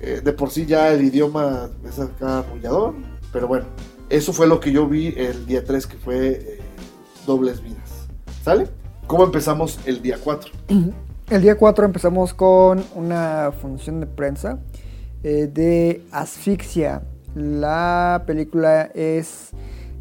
eh, 0.00 0.20
de 0.22 0.32
por 0.34 0.50
sí 0.50 0.66
ya 0.66 0.92
el 0.92 1.02
idioma 1.04 1.70
es 1.88 1.98
acá 1.98 2.38
arrullador. 2.40 2.94
Pero 3.32 3.48
bueno, 3.48 3.66
eso 4.10 4.32
fue 4.32 4.46
lo 4.46 4.60
que 4.60 4.70
yo 4.72 4.86
vi 4.86 5.08
el 5.16 5.46
día 5.46 5.64
3, 5.64 5.86
que 5.86 5.96
fue 5.96 6.28
eh, 6.28 6.58
Dobles 7.26 7.62
Vidas. 7.62 7.90
¿Sale? 8.44 8.68
¿Cómo 9.06 9.24
empezamos 9.24 9.78
el 9.86 10.02
día 10.02 10.18
4? 10.22 10.52
El 11.28 11.42
día 11.42 11.56
4 11.56 11.84
empezamos 11.84 12.34
con 12.34 12.84
una 12.94 13.50
función 13.60 13.98
de 13.98 14.06
prensa 14.06 14.60
eh, 15.24 15.50
de 15.52 16.04
Asfixia. 16.12 17.02
La 17.34 18.22
película 18.28 18.92
es 18.94 19.50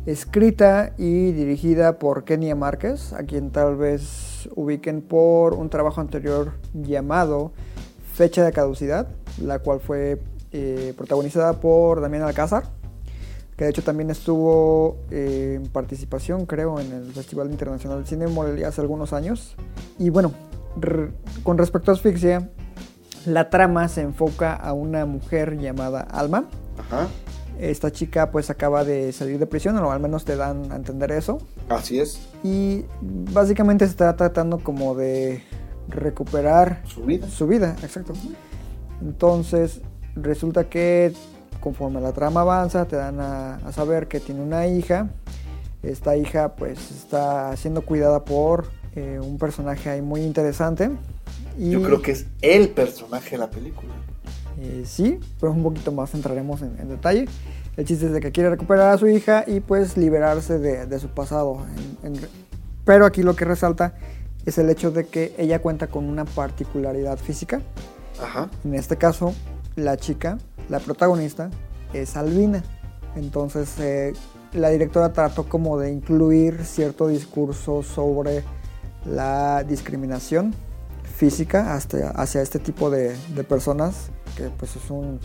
escrita 0.05 0.93
y 0.99 1.31
dirigida 1.31 1.97
por 1.97 2.25
Kenia 2.25 2.55
Márquez, 2.55 3.11
a 3.11 3.23
quien 3.23 3.49
tal 3.49 3.75
vez 3.75 4.47
ubiquen 4.55 5.01
por 5.01 5.55
un 5.55 5.71
trabajo 5.71 5.99
anterior 5.99 6.51
llamado 6.75 7.53
Fecha 8.13 8.45
de 8.45 8.51
Caducidad, 8.51 9.07
la 9.41 9.57
cual 9.57 9.79
fue 9.79 10.21
eh, 10.51 10.93
protagonizada 10.95 11.59
por 11.59 12.01
Damián 12.01 12.21
Alcázar, 12.21 12.65
que 13.57 13.63
de 13.63 13.71
hecho 13.71 13.81
también 13.83 14.11
estuvo 14.11 14.97
eh, 15.09 15.55
en 15.55 15.71
participación, 15.71 16.45
creo, 16.45 16.79
en 16.79 16.91
el 16.91 17.11
Festival 17.13 17.49
Internacional 17.49 18.03
de 18.03 18.07
Cine 18.07 18.25
en 18.25 18.33
Morelia 18.35 18.67
hace 18.67 18.81
algunos 18.81 19.11
años. 19.11 19.55
Y 19.97 20.11
bueno, 20.11 20.31
con 21.43 21.57
respecto 21.57 21.91
a 21.91 21.93
Asfixia, 21.93 22.49
la 23.25 23.49
trama 23.49 23.87
se 23.87 24.01
enfoca 24.01 24.53
a 24.53 24.73
una 24.73 25.05
mujer 25.05 25.57
llamada 25.57 26.01
Alma. 26.01 26.45
Ajá. 26.77 27.07
Esta 27.59 27.91
chica 27.91 28.31
pues 28.31 28.49
acaba 28.49 28.83
de 28.83 29.13
salir 29.13 29.39
de 29.39 29.47
prisión, 29.47 29.77
o 29.77 29.91
al 29.91 29.99
menos 29.99 30.25
te 30.25 30.35
dan 30.35 30.71
a 30.71 30.75
entender 30.75 31.11
eso. 31.11 31.39
Así 31.69 31.99
es. 31.99 32.19
Y 32.43 32.85
básicamente 33.01 33.85
se 33.85 33.91
está 33.91 34.15
tratando 34.15 34.59
como 34.59 34.93
de 34.93 35.41
recuperar 35.87 36.81
Su 36.85 37.03
vida. 37.03 37.27
su 37.29 37.47
vida, 37.47 37.75
exacto. 37.81 38.13
Entonces, 39.01 39.81
resulta 40.15 40.65
que 40.65 41.13
conforme 41.61 42.01
la 42.01 42.11
trama 42.11 42.41
avanza, 42.41 42.85
te 42.85 42.95
dan 42.97 43.19
a, 43.19 43.55
a 43.55 43.71
saber 43.71 44.07
que 44.07 44.19
tiene 44.19 44.41
una 44.41 44.67
hija. 44.67 45.09
Esta 45.81 46.17
hija, 46.17 46.55
pues, 46.55 46.91
está 46.91 47.55
siendo 47.57 47.85
cuidada 47.85 48.25
por 48.25 48.67
eh, 48.95 49.19
un 49.21 49.37
personaje 49.37 49.89
ahí 49.89 50.01
muy 50.01 50.21
interesante. 50.21 50.89
Y, 51.57 51.71
Yo 51.71 51.81
creo 51.81 52.01
que 52.01 52.11
es 52.11 52.25
el 52.41 52.69
personaje 52.69 53.31
de 53.31 53.37
la 53.37 53.49
película. 53.49 53.93
eh, 54.59 54.83
sí, 54.85 55.19
pero 55.39 55.51
un 55.53 55.63
poquito 55.63 55.91
más 55.91 56.13
entraremos 56.13 56.61
en, 56.61 56.77
en 56.79 56.89
detalle. 56.89 57.25
El 57.77 57.85
chiste 57.85 58.05
es 58.05 58.11
de 58.13 58.19
que 58.21 58.31
quiere 58.31 58.49
recuperar 58.49 58.93
a 58.93 58.97
su 58.97 59.07
hija 59.07 59.43
y 59.47 59.59
pues 59.59 59.97
liberarse 59.97 60.59
de, 60.59 60.85
de 60.85 60.99
su 60.99 61.09
pasado. 61.09 61.65
En- 62.03 62.13
en- 62.15 62.21
pero 62.85 63.05
aquí 63.05 63.23
lo 63.23 63.35
que 63.35 63.45
resalta 63.45 63.95
es 64.45 64.57
el 64.57 64.69
hecho 64.69 64.91
de 64.91 65.07
que 65.07 65.33
ella 65.37 65.59
cuenta 65.61 65.87
con 65.87 66.05
una 66.05 66.23
particularidad 66.25 67.17
física. 67.17 67.61
Ajá. 68.21 68.49
En 68.63 68.75
este 68.75 68.95
caso, 68.95 69.33
la 69.75 69.97
chica, 69.97 70.37
la 70.69 70.79
protagonista, 70.79 71.49
es 71.93 72.15
albina. 72.15 72.63
Entonces, 73.15 73.73
eh, 73.79 74.13
la 74.53 74.69
directora 74.69 75.11
trató 75.13 75.49
como 75.49 75.77
de 75.79 75.91
incluir 75.91 76.63
cierto 76.63 77.07
discurso 77.07 77.81
sobre 77.83 78.43
la 79.05 79.63
discriminación 79.63 80.53
física 81.15 81.75
hacia 81.75 82.41
este 82.41 82.59
tipo 82.59 82.89
de, 82.89 83.15
personas, 83.47 84.09
que 84.35 84.49
pues 84.49 84.75
es 84.75 84.89
un 84.89 85.19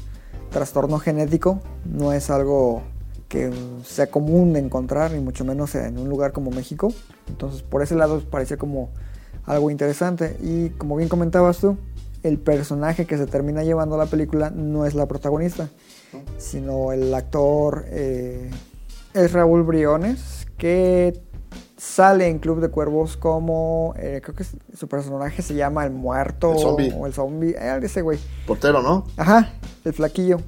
trastorno 0.50 0.98
genético, 0.98 1.60
no 1.84 2.12
es 2.12 2.30
algo 2.30 2.82
que 3.28 3.52
sea 3.84 4.10
común 4.10 4.52
de 4.52 4.60
encontrar, 4.60 5.12
ni 5.12 5.20
mucho 5.20 5.44
menos 5.44 5.74
en 5.74 5.98
un 5.98 6.08
lugar 6.08 6.32
como 6.32 6.50
México. 6.50 6.92
Entonces, 7.28 7.62
por 7.62 7.82
ese 7.82 7.94
lado 7.94 8.20
parecía 8.28 8.56
como 8.56 8.90
algo 9.46 9.70
interesante. 9.70 10.36
Y 10.42 10.70
como 10.70 10.96
bien 10.96 11.08
comentabas 11.08 11.58
tú, 11.58 11.76
el 12.22 12.38
personaje 12.38 13.06
que 13.06 13.16
se 13.16 13.26
termina 13.26 13.62
llevando 13.62 13.96
la 13.96 14.06
película 14.06 14.50
no 14.50 14.84
es 14.84 14.94
la 14.94 15.06
protagonista, 15.06 15.68
sino 16.38 16.92
el 16.92 17.14
actor 17.14 17.84
eh, 17.88 18.50
es 19.14 19.32
Raúl 19.32 19.62
Briones, 19.62 20.46
que 20.58 21.22
sale 21.80 22.28
en 22.28 22.38
Club 22.38 22.60
de 22.60 22.68
Cuervos 22.68 23.16
como, 23.16 23.94
eh, 23.96 24.20
creo 24.22 24.36
que 24.36 24.44
su 24.44 24.86
personaje 24.86 25.40
se 25.40 25.54
llama 25.54 25.86
El 25.86 25.92
Muerto 25.92 26.52
El 26.52 26.58
zombie. 26.58 26.94
o 26.94 27.06
El 27.06 27.14
Zombie, 27.14 27.54
eh, 27.58 27.80
ese 27.82 28.02
güey. 28.02 28.18
Portero, 28.46 28.82
¿no? 28.82 29.06
Ajá, 29.16 29.54
el 29.84 29.94
flaquillo. 29.94 30.42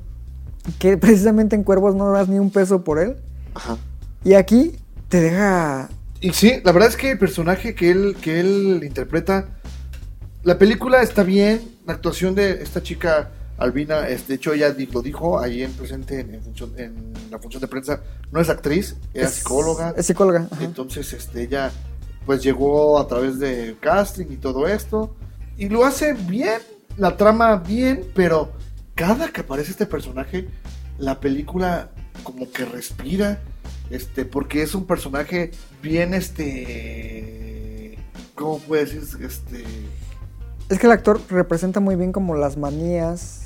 Que 0.79 0.99
precisamente 0.99 1.57
en 1.57 1.65
Cuervos 1.65 1.95
no 1.95 2.11
das 2.13 2.29
ni 2.29 2.39
un 2.39 2.51
peso 2.51 2.85
por 2.85 2.99
él. 2.99 3.17
Ajá. 3.55 3.79
Y 4.25 4.35
aquí 4.35 4.77
te 5.09 5.21
deja 5.21 5.89
Y 6.21 6.33
sí, 6.35 6.61
la 6.65 6.73
verdad 6.73 6.91
es 6.91 6.97
que 6.97 7.13
el 7.13 7.19
personaje 7.19 7.75
que 7.75 7.91
él, 7.91 8.15
que 8.21 8.39
él 8.39 8.83
interpreta, 8.85 9.49
la 10.43 10.59
película 10.59 11.01
está 11.01 11.23
bien, 11.23 11.63
la 11.87 11.95
actuación 11.95 12.35
de 12.35 12.63
esta 12.63 12.83
chica 12.83 13.31
Albina, 13.63 14.01
de 14.03 14.35
hecho 14.35 14.53
ella 14.53 14.75
lo 14.93 15.03
dijo 15.03 15.39
ahí 15.41 15.63
en 15.63 15.73
presente 15.73 16.21
en, 16.21 16.35
en 16.35 16.43
función- 16.43 16.73
en 16.79 17.13
la 17.31 17.39
función 17.39 17.61
de 17.61 17.69
prensa, 17.69 18.01
no 18.31 18.41
es 18.41 18.49
actriz, 18.49 18.97
era 19.15 19.29
es- 19.29 19.35
psicóloga, 19.35 19.95
Es 19.97 20.07
psicóloga. 20.07 20.49
ajá. 20.51 20.65
entonces 20.65 21.13
este, 21.13 21.43
ella 21.43 21.71
pues 22.27 22.43
llegó 22.43 22.99
a 22.99 23.07
través 23.09 23.39
de 23.39 23.77
casting 23.81 24.27
y 24.31 24.37
todo 24.37 24.69
esto, 24.69 25.15
y 25.57 25.69
lo 25.69 25.85
hace 25.85 26.13
bien, 26.13 26.61
la 26.97 27.17
trama 27.17 27.57
bien, 27.57 28.05
pero 28.15 28.53
cada 28.95 29.29
que 29.33 29.41
aparece 29.41 29.71
este 29.73 29.87
personaje, 29.87 30.49
la 30.99 31.19
película 31.21 31.91
como 32.23 32.51
que 32.53 32.65
respira, 32.65 33.41
este, 33.91 34.25
porque 34.25 34.63
es 34.63 34.75
un 34.75 34.87
personaje 34.87 35.51
bien, 35.83 36.15
este, 36.15 37.99
¿cómo 38.35 38.59
puedes 38.61 38.95
decir? 38.95 39.27
Este, 39.27 39.65
Es 40.69 40.79
que 40.79 40.87
el 40.87 40.93
actor 40.93 41.21
representa 41.29 41.81
muy 41.81 41.97
bien 41.97 42.13
como 42.13 42.35
las 42.37 42.57
manías, 42.57 43.42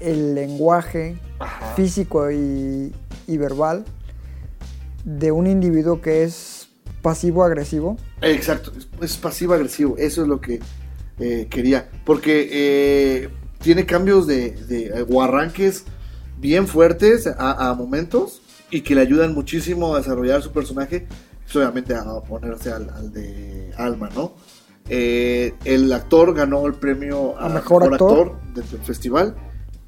el 0.00 0.34
lenguaje 0.34 1.18
ajá, 1.38 1.74
físico 1.74 2.30
y, 2.30 2.92
y 3.26 3.36
verbal 3.36 3.84
de 5.04 5.32
un 5.32 5.46
individuo 5.46 6.00
que 6.00 6.24
es 6.24 6.68
pasivo-agresivo. 7.02 7.96
exacto, 8.20 8.72
es, 8.76 8.88
es 9.00 9.16
pasivo-agresivo, 9.16 9.96
eso 9.98 10.22
es 10.22 10.28
lo 10.28 10.40
que 10.40 10.60
eh, 11.18 11.46
quería, 11.50 11.88
porque 12.04 12.48
eh, 12.50 13.28
tiene 13.60 13.86
cambios 13.86 14.26
de, 14.26 14.50
de- 14.52 15.06
o 15.10 15.22
arranques 15.22 15.84
bien 16.38 16.66
fuertes 16.68 17.26
a, 17.26 17.70
a 17.70 17.74
momentos 17.74 18.42
y 18.70 18.82
que 18.82 18.94
le 18.94 19.00
ayudan 19.00 19.34
muchísimo 19.34 19.94
a 19.94 19.98
desarrollar 19.98 20.42
su 20.42 20.52
personaje, 20.52 21.06
pues, 21.44 21.56
obviamente 21.56 21.94
a 21.94 22.04
ponerse 22.20 22.70
al, 22.70 22.90
al 22.90 23.12
de 23.12 23.72
Alma, 23.76 24.10
¿no? 24.14 24.34
Eh, 24.90 25.54
el 25.64 25.92
actor 25.92 26.34
ganó 26.34 26.66
el 26.66 26.74
premio 26.74 27.38
A 27.38 27.48
mejor 27.48 27.92
actor. 27.92 28.38
del 28.54 28.64
festival 28.64 29.34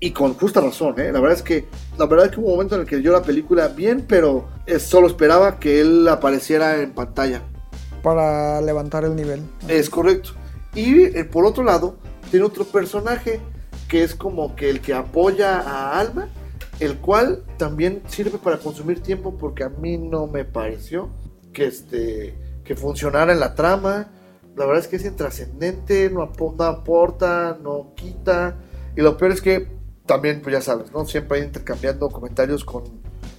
y 0.01 0.13
con 0.13 0.35
justa 0.35 0.61
razón, 0.61 0.99
¿eh? 0.99 1.13
La 1.13 1.21
verdad 1.21 1.37
es 1.37 1.43
que 1.43 1.67
la 1.99 2.07
verdad 2.07 2.27
es 2.27 2.33
que 2.33 2.41
hubo 2.41 2.47
un 2.49 2.53
momento 2.55 2.75
en 2.75 2.81
el 2.83 2.87
que 2.87 3.03
yo 3.03 3.13
la 3.13 3.23
película 3.23 3.69
bien, 3.69 4.05
pero 4.09 4.49
eh, 4.67 4.79
solo 4.79 5.07
esperaba 5.07 5.59
que 5.59 5.81
él 5.81 6.09
apareciera 6.09 6.81
en 6.83 6.93
pantalla. 6.93 7.43
para 8.03 8.61
levantar 8.63 9.05
el 9.05 9.15
nivel. 9.15 9.43
Es 9.69 9.91
correcto. 9.91 10.31
Y 10.75 11.03
eh, 11.03 11.25
por 11.25 11.45
otro 11.45 11.63
lado, 11.65 11.97
tiene 12.31 12.47
otro 12.47 12.65
personaje 12.65 13.41
que 13.89 14.03
es 14.03 14.15
como 14.15 14.57
que 14.57 14.71
el 14.71 14.81
que 14.81 14.95
apoya 14.95 15.61
a 15.61 15.99
Alma, 16.01 16.29
el 16.79 16.97
cual 16.97 17.43
también 17.59 18.03
sirve 18.09 18.39
para 18.39 18.57
consumir 18.59 19.03
tiempo 19.03 19.37
porque 19.37 19.65
a 19.65 19.69
mí 19.69 19.99
no 19.99 20.27
me 20.29 20.45
pareció 20.47 21.11
que 21.53 21.67
este 21.67 22.35
que 22.65 22.75
funcionara 22.77 23.33
en 23.35 23.41
la 23.41 23.55
trama. 23.55 24.09
La 24.57 24.65
verdad 24.65 24.83
es 24.83 24.89
que 24.89 24.97
es 24.97 25.05
intrascendente, 25.05 26.09
no, 26.09 26.23
apo- 26.23 26.55
no 26.57 26.65
aporta, 26.65 27.59
no 27.63 27.93
quita. 27.97 28.57
Y 28.97 29.03
lo 29.03 29.17
peor 29.19 29.33
es 29.33 29.43
que 29.43 29.67
también, 30.11 30.41
pues 30.43 30.53
ya 30.53 30.61
sabes, 30.61 30.91
¿no? 30.91 31.07
Siempre 31.07 31.39
intercambiando 31.39 32.09
comentarios 32.09 32.65
con, 32.65 32.83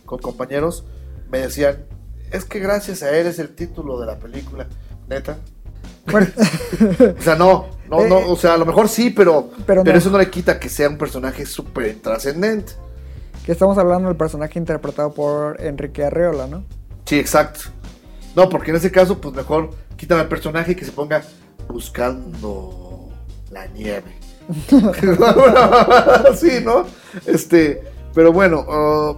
con 0.06 0.20
compañeros. 0.20 0.86
Me 1.30 1.40
decían, 1.40 1.84
es 2.32 2.46
que 2.46 2.60
gracias 2.60 3.04
a 3.04 3.12
él 3.12 3.28
es 3.28 3.40
el 3.40 3.54
título 3.54 4.00
de 4.00 4.06
la 4.06 4.18
película. 4.18 4.68
Neta, 5.10 5.38
Bueno, 6.10 6.28
o 7.20 7.22
sea, 7.22 7.36
no, 7.36 7.68
no, 7.90 8.08
no, 8.08 8.20
o 8.20 8.38
sea, 8.38 8.54
a 8.54 8.58
lo 8.58 8.66
mejor 8.66 8.88
sí, 8.88 9.10
pero, 9.10 9.50
Pero 9.68 9.84
pero, 9.84 9.84
no. 9.84 10.00
eso 10.00 10.10
no 10.12 10.18
le 10.18 10.30
quita 10.30 10.62
que 10.62 10.70
sea 10.70 10.88
un 10.88 10.98
personaje 10.98 11.46
súper 11.46 11.98
trascendente. 12.02 12.72
que 13.46 13.52
estamos 13.52 13.78
hablando 13.78 14.08
del 14.08 14.16
personaje 14.16 14.58
interpretado 14.58 15.14
por 15.14 15.60
Enrique 15.60 16.06
Arreola, 16.06 16.48
¿no? 16.48 16.64
Sí, 17.04 17.20
exacto. 17.20 17.64
No, 18.34 18.48
porque 18.48 18.72
en 18.72 18.78
ese 18.78 18.92
caso, 18.92 19.20
pues 19.20 19.36
mejor 19.36 19.72
quítame 19.98 20.22
al 20.22 20.30
personaje 20.30 20.72
y 20.72 20.76
que 20.76 20.86
se 20.86 20.94
ponga 20.94 21.22
buscando 21.68 23.10
la 23.50 23.68
nieve. 23.68 24.21
sí, 26.36 26.52
¿no? 26.64 26.86
Este, 27.26 27.82
pero 28.14 28.32
bueno, 28.32 28.62
uh, 28.62 29.18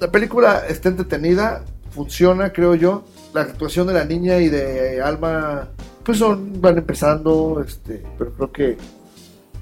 la 0.00 0.10
película 0.10 0.64
está 0.68 0.88
entretenida, 0.88 1.64
funciona, 1.90 2.52
creo 2.52 2.74
yo. 2.74 3.04
La 3.34 3.42
actuación 3.42 3.86
de 3.86 3.94
la 3.94 4.04
niña 4.04 4.38
y 4.38 4.48
de 4.48 5.02
Alma 5.02 5.68
pues 6.04 6.18
son, 6.18 6.60
van 6.60 6.78
empezando, 6.78 7.62
este, 7.66 8.02
pero 8.16 8.32
creo 8.32 8.52
que 8.52 8.76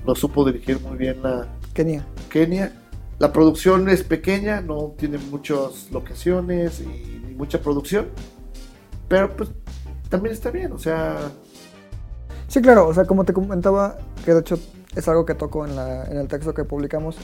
lo 0.05 0.15
supo 0.15 0.45
dirigir 0.45 0.79
muy 0.81 0.99
bien 0.99 1.23
la 1.23 1.49
Kenia. 1.73 2.07
Kenia. 2.29 2.73
La 3.19 3.33
producción 3.33 3.89
es 3.89 4.03
pequeña, 4.03 4.61
no 4.61 4.95
tiene 4.99 5.19
muchas 5.19 5.91
locaciones 5.91 6.81
y 6.81 7.23
ni 7.27 7.35
mucha 7.35 7.61
producción, 7.61 8.09
pero 9.09 9.35
pues 9.37 9.51
también 10.09 10.35
está 10.35 10.51
bien, 10.51 10.73
o 10.73 10.79
sea, 10.79 11.31
Sí, 12.49 12.61
claro, 12.61 12.87
o 12.89 12.95
sea, 12.95 13.05
como 13.05 13.25
te 13.25 13.33
comentaba, 13.33 13.97
que 14.25 14.33
de 14.35 14.41
hecho 14.41 14.59
es 14.95 15.09
algo 15.09 15.25
que 15.27 15.35
toco 15.35 15.67
en, 15.67 15.75
la- 15.77 16.05
en 16.05 16.19
el 16.19 16.29
texto 16.29 16.55
que 16.55 16.65
publicamos, 16.65 17.17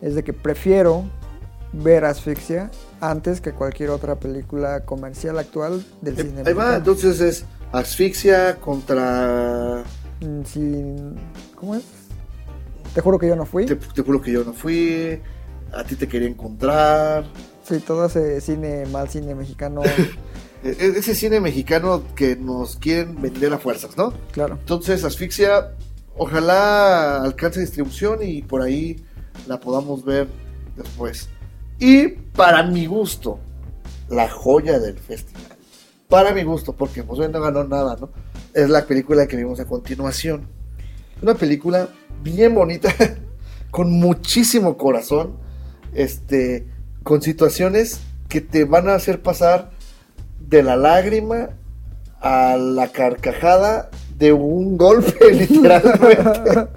es 0.00 0.14
de 0.14 0.22
que 0.24 0.32
prefiero 0.32 1.04
ver 1.72 2.04
Asfixia 2.04 2.70
antes 3.00 3.40
que 3.40 3.52
cualquier 3.52 3.90
otra 3.90 4.16
película 4.16 4.80
comercial 4.84 5.38
actual 5.38 5.84
del 6.00 6.16
cine. 6.16 6.42
ahí 6.44 6.52
va, 6.54 6.76
entonces 6.76 7.20
es 7.20 7.44
asfixia 7.72 8.56
contra... 8.56 9.82
Mm, 10.20 10.44
sin- 10.44 11.14
¿Cómo 11.56 11.74
es? 11.74 11.82
Te 12.94 13.00
juro 13.00 13.18
que 13.18 13.26
yo 13.26 13.36
no 13.36 13.46
fui. 13.46 13.64
Te, 13.66 13.76
te 13.76 14.02
juro 14.02 14.20
que 14.20 14.30
yo 14.32 14.44
no 14.44 14.52
fui, 14.52 15.20
a 15.72 15.82
ti 15.84 15.96
te 15.96 16.06
quería 16.06 16.28
encontrar. 16.28 17.24
Sí, 17.64 17.78
todo 17.78 18.04
ese 18.06 18.40
cine, 18.40 18.84
mal 18.86 19.08
cine 19.08 19.34
mexicano, 19.34 19.82
Ese 20.62 21.14
cine 21.14 21.40
mexicano 21.40 22.04
que 22.14 22.36
nos 22.36 22.76
quieren 22.76 23.20
vender 23.20 23.52
a 23.52 23.58
fuerzas, 23.58 23.96
¿no? 23.96 24.12
claro. 24.30 24.58
Entonces, 24.60 25.02
Asfixia, 25.04 25.72
ojalá 26.16 27.22
alcance 27.22 27.60
distribución 27.60 28.20
y 28.22 28.42
por 28.42 28.62
ahí 28.62 29.04
la 29.48 29.58
podamos 29.58 30.04
ver 30.04 30.28
después. 30.76 31.28
Y 31.78 32.08
para 32.08 32.62
mi 32.62 32.86
gusto, 32.86 33.40
la 34.08 34.28
joya 34.28 34.78
del 34.78 34.98
festival. 34.98 35.56
Para 36.08 36.32
mi 36.32 36.44
gusto, 36.44 36.74
porque 36.74 37.02
pues 37.02 37.18
no 37.30 37.40
ganó 37.40 37.64
nada, 37.64 37.96
¿no? 38.00 38.10
Es 38.54 38.68
la 38.68 38.86
película 38.86 39.26
que 39.26 39.36
vimos 39.36 39.58
a 39.58 39.64
continuación. 39.64 40.46
Una 41.22 41.34
película 41.34 41.88
bien 42.22 42.54
bonita, 42.54 42.94
con 43.70 43.90
muchísimo 43.90 44.76
corazón, 44.76 45.38
este, 45.94 46.68
con 47.02 47.22
situaciones 47.22 48.00
que 48.28 48.40
te 48.40 48.64
van 48.64 48.88
a 48.88 48.94
hacer 48.94 49.22
pasar 49.22 49.72
de 50.52 50.62
la 50.62 50.76
lágrima 50.76 51.48
a 52.20 52.56
la 52.58 52.88
carcajada 52.92 53.90
de 54.18 54.32
un 54.34 54.76
golpe, 54.76 55.32
literalmente. 55.32 56.68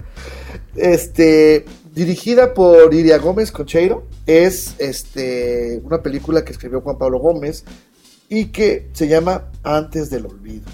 este, 0.74 1.64
dirigida 1.94 2.54
por 2.54 2.92
Iria 2.94 3.18
Gómez 3.18 3.52
Concheiro, 3.52 4.04
es 4.26 4.74
este, 4.78 5.80
una 5.84 6.02
película 6.02 6.42
que 6.44 6.52
escribió 6.52 6.80
Juan 6.80 6.96
Pablo 6.98 7.18
Gómez 7.18 7.64
y 8.30 8.46
que 8.46 8.88
se 8.94 9.08
llama 9.08 9.44
Antes 9.62 10.08
del 10.10 10.24
Olvido, 10.26 10.64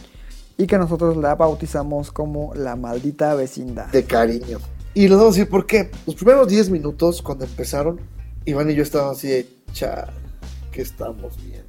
Y 0.57 0.67
que 0.69 0.79
nosotros 0.79 1.17
la 1.17 1.35
bautizamos 1.35 2.13
como 2.13 2.55
La 2.55 2.77
Maldita 2.77 3.35
Vecindad. 3.35 3.89
de 3.89 4.05
cariño. 4.05 4.59
Y 4.95 5.09
les 5.09 5.19
vamos 5.19 5.35
a 5.35 5.39
decir 5.39 5.51
por 5.51 5.67
qué. 5.67 5.91
Los 6.07 6.15
primeros 6.15 6.47
10 6.49 6.71
minutos, 6.71 7.21
cuando 7.21 7.45
empezaron, 7.47 8.01
Iván 8.45 8.71
y 8.71 8.75
yo 8.75 8.83
estábamos 8.85 9.19
así 9.19 9.29
de, 9.29 9.49
"Cha, 9.73 10.07
¿qué 10.71 10.83
estamos 10.83 11.37
viendo? 11.43 11.62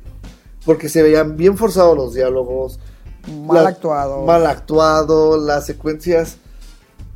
Porque 0.65 0.90
se 0.90 1.03
veían 1.03 1.35
bien 1.38 1.57
forzados 1.57 1.98
los 1.98 2.14
diálogos, 2.14 2.80
Mal 3.45 3.64
la- 3.64 3.69
actuado. 3.69 4.26
Mal 4.26 4.45
actuado, 4.45 5.38
las 5.38 5.65
secuencias. 5.65 6.38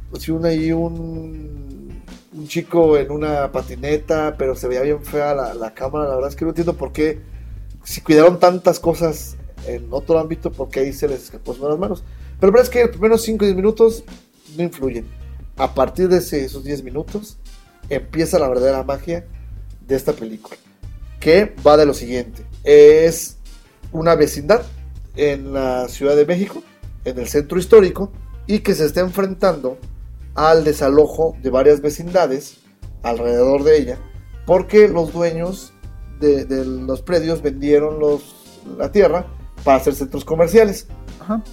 Pues 0.09 0.27
una 0.29 0.53
y 0.53 0.71
un, 0.71 2.01
un 2.33 2.47
chico 2.47 2.97
en 2.97 3.11
una 3.11 3.51
patineta, 3.51 4.35
pero 4.37 4.55
se 4.55 4.67
veía 4.67 4.81
bien 4.81 5.03
fea 5.03 5.33
la, 5.35 5.53
la 5.53 5.73
cámara. 5.73 6.07
La 6.07 6.15
verdad 6.15 6.29
es 6.29 6.35
que 6.35 6.45
no 6.45 6.51
entiendo 6.51 6.75
por 6.75 6.93
qué, 6.93 7.19
si 7.83 8.01
cuidaron 8.01 8.39
tantas 8.39 8.79
cosas 8.79 9.35
en 9.65 9.87
otro 9.91 10.17
ámbito, 10.19 10.51
porque 10.51 10.79
ahí 10.81 10.93
se 10.93 11.07
les 11.09 11.23
escapó 11.23 11.53
de 11.53 11.67
las 11.69 11.77
manos. 11.79 12.03
Pero 12.39 12.51
la 12.51 12.57
verdad 12.59 12.63
es 12.63 12.69
que 12.69 12.81
los 12.83 12.91
primeros 12.91 13.21
5 13.23 13.43
o 13.43 13.45
10 13.47 13.55
minutos 13.57 14.03
no 14.55 14.63
influyen. 14.63 15.05
A 15.57 15.73
partir 15.73 16.07
de 16.07 16.17
ese- 16.19 16.45
esos 16.45 16.63
10 16.63 16.83
minutos 16.83 17.37
empieza 17.89 18.39
la 18.39 18.47
verdadera 18.47 18.83
magia 18.83 19.25
de 19.85 19.95
esta 19.95 20.13
película. 20.13 20.55
Que 21.19 21.53
va 21.65 21.75
de 21.75 21.85
lo 21.85 21.93
siguiente. 21.93 22.45
Es 22.63 23.36
una 23.91 24.15
vecindad 24.15 24.61
en 25.15 25.53
la 25.53 25.87
Ciudad 25.87 26.15
de 26.15 26.25
México, 26.25 26.63
en 27.05 27.17
el 27.19 27.27
centro 27.27 27.57
histórico, 27.57 28.11
y 28.45 28.59
que 28.59 28.75
se 28.75 28.85
está 28.85 29.01
enfrentando 29.01 29.77
al 30.35 30.63
desalojo 30.63 31.35
de 31.41 31.49
varias 31.49 31.81
vecindades 31.81 32.59
alrededor 33.03 33.63
de 33.63 33.77
ella, 33.77 33.97
porque 34.45 34.87
los 34.87 35.11
dueños 35.11 35.73
de, 36.19 36.45
de 36.45 36.65
los 36.65 37.01
predios 37.01 37.41
vendieron 37.41 37.99
los, 37.99 38.61
la 38.77 38.91
tierra 38.91 39.27
para 39.63 39.77
hacer 39.77 39.95
centros 39.95 40.23
comerciales. 40.25 40.87
Ajá. 41.19 41.43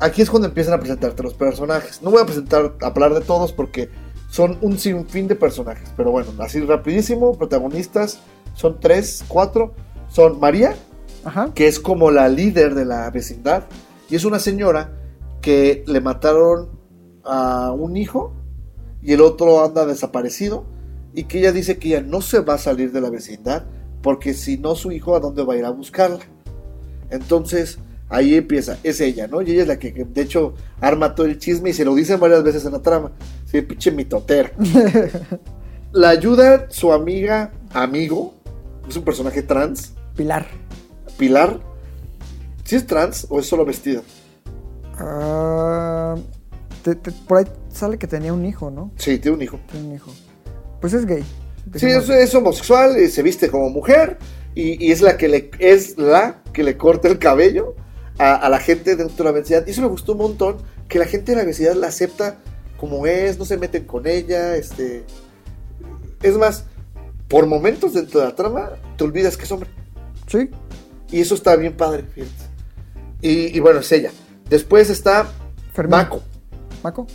Aquí 0.00 0.22
es 0.22 0.30
cuando 0.30 0.48
empiezan 0.48 0.74
a 0.74 0.80
presentarte 0.80 1.22
los 1.22 1.34
personajes. 1.34 2.00
No 2.00 2.10
voy 2.10 2.22
a 2.22 2.24
presentar, 2.24 2.74
a 2.80 2.86
hablar 2.86 3.12
de 3.12 3.20
todos 3.20 3.52
porque 3.52 3.90
son 4.30 4.56
un 4.62 4.78
sinfín 4.78 5.28
de 5.28 5.36
personajes. 5.36 5.90
Pero 5.94 6.10
bueno, 6.10 6.30
así 6.38 6.60
rapidísimo, 6.60 7.36
protagonistas 7.36 8.20
son 8.54 8.80
tres, 8.80 9.22
cuatro. 9.28 9.74
Son 10.08 10.40
María, 10.40 10.74
Ajá. 11.24 11.52
que 11.54 11.66
es 11.66 11.78
como 11.78 12.10
la 12.10 12.28
líder 12.28 12.74
de 12.74 12.84
la 12.84 13.10
vecindad, 13.10 13.64
y 14.08 14.16
es 14.16 14.24
una 14.24 14.38
señora 14.38 14.92
que 15.40 15.84
le 15.86 16.00
mataron 16.00 16.70
a 17.24 17.72
un 17.72 17.96
hijo 17.96 18.32
y 19.02 19.12
el 19.12 19.20
otro 19.20 19.64
anda 19.64 19.86
desaparecido, 19.86 20.64
y 21.14 21.24
que 21.24 21.38
ella 21.38 21.52
dice 21.52 21.78
que 21.78 21.88
ella 21.88 22.02
no 22.02 22.20
se 22.20 22.40
va 22.40 22.54
a 22.54 22.58
salir 22.58 22.92
de 22.92 23.00
la 23.00 23.10
vecindad, 23.10 23.64
porque 24.02 24.34
si 24.34 24.58
no 24.58 24.74
su 24.74 24.92
hijo, 24.92 25.14
¿a 25.14 25.20
dónde 25.20 25.44
va 25.44 25.54
a 25.54 25.56
ir 25.56 25.64
a 25.64 25.70
buscarla? 25.70 26.20
Entonces, 27.10 27.78
ahí 28.08 28.34
empieza, 28.34 28.78
es 28.82 29.00
ella, 29.00 29.26
¿no? 29.26 29.42
Y 29.42 29.50
ella 29.50 29.62
es 29.62 29.68
la 29.68 29.78
que, 29.78 29.92
que, 29.92 30.04
de 30.04 30.22
hecho, 30.22 30.54
arma 30.80 31.14
todo 31.14 31.26
el 31.26 31.38
chisme 31.38 31.70
y 31.70 31.72
se 31.72 31.84
lo 31.84 31.94
dicen 31.94 32.20
varias 32.20 32.42
veces 32.42 32.64
en 32.64 32.72
la 32.72 32.80
trama. 32.80 33.12
Sí, 33.46 33.62
pinche 33.62 33.90
mitotera. 33.90 34.52
la 35.92 36.10
ayuda 36.10 36.66
su 36.70 36.92
amiga, 36.92 37.52
amigo, 37.72 38.34
es 38.88 38.96
un 38.96 39.04
personaje 39.04 39.42
trans, 39.42 39.92
Pilar. 40.16 40.46
Pilar, 41.20 41.60
¿sí 42.64 42.76
es 42.76 42.86
trans 42.86 43.26
o 43.28 43.40
es 43.40 43.46
solo 43.46 43.66
vestida? 43.66 44.00
Ah, 44.98 46.16
te- 46.82 46.94
te- 46.94 47.12
por 47.12 47.38
ahí 47.38 47.44
sale 47.70 47.98
que 47.98 48.06
tenía 48.06 48.32
un 48.32 48.44
hijo, 48.46 48.70
¿no? 48.70 48.90
Sí, 48.96 49.18
tiene 49.18 49.36
un 49.36 49.42
hijo. 49.42 49.60
Tiene 49.70 49.88
un 49.88 49.94
hijo. 49.96 50.10
Pues 50.80 50.94
es 50.94 51.04
gay. 51.04 51.22
Sí, 51.76 51.86
es, 51.86 52.08
es 52.08 52.34
homosexual, 52.34 52.96
eh, 52.96 53.08
se 53.10 53.22
viste 53.22 53.50
como 53.50 53.68
mujer 53.68 54.16
y, 54.54 54.84
y 54.84 54.92
es 54.92 55.02
la 55.02 55.18
que 55.18 55.28
le 55.28 55.50
es 55.58 55.98
la 55.98 56.42
que 56.54 56.62
le 56.64 56.78
corta 56.78 57.06
el 57.08 57.18
cabello 57.18 57.76
a, 58.18 58.34
a 58.36 58.48
la 58.48 58.58
gente 58.58 58.96
dentro 58.96 59.18
de 59.18 59.24
la 59.24 59.32
vecindad. 59.38 59.66
Y 59.66 59.70
eso 59.72 59.82
me 59.82 59.88
gustó 59.88 60.12
un 60.12 60.18
montón, 60.18 60.56
que 60.88 60.98
la 60.98 61.04
gente 61.04 61.32
de 61.32 61.36
la 61.38 61.44
vecindad 61.44 61.74
la 61.74 61.88
acepta 61.88 62.38
como 62.78 63.06
es, 63.06 63.38
no 63.38 63.44
se 63.44 63.58
meten 63.58 63.84
con 63.84 64.06
ella, 64.06 64.56
este 64.56 65.04
es 66.22 66.36
más, 66.38 66.64
por 67.28 67.44
momentos 67.46 67.92
dentro 67.92 68.20
de 68.20 68.26
la 68.26 68.34
trama 68.34 68.70
te 68.96 69.04
olvidas 69.04 69.36
que 69.36 69.44
es 69.44 69.52
hombre. 69.52 69.68
Sí. 70.26 70.48
Y 71.12 71.20
eso 71.20 71.34
está 71.34 71.56
bien 71.56 71.76
padre, 71.76 72.04
fíjate. 72.04 72.32
Y, 73.20 73.56
y 73.56 73.60
bueno, 73.60 73.80
es 73.80 73.90
ella. 73.92 74.10
Después 74.48 74.90
está 74.90 75.26
Fermín. 75.72 75.96
Maco. 75.98 76.22
¿Maco? 76.82 77.06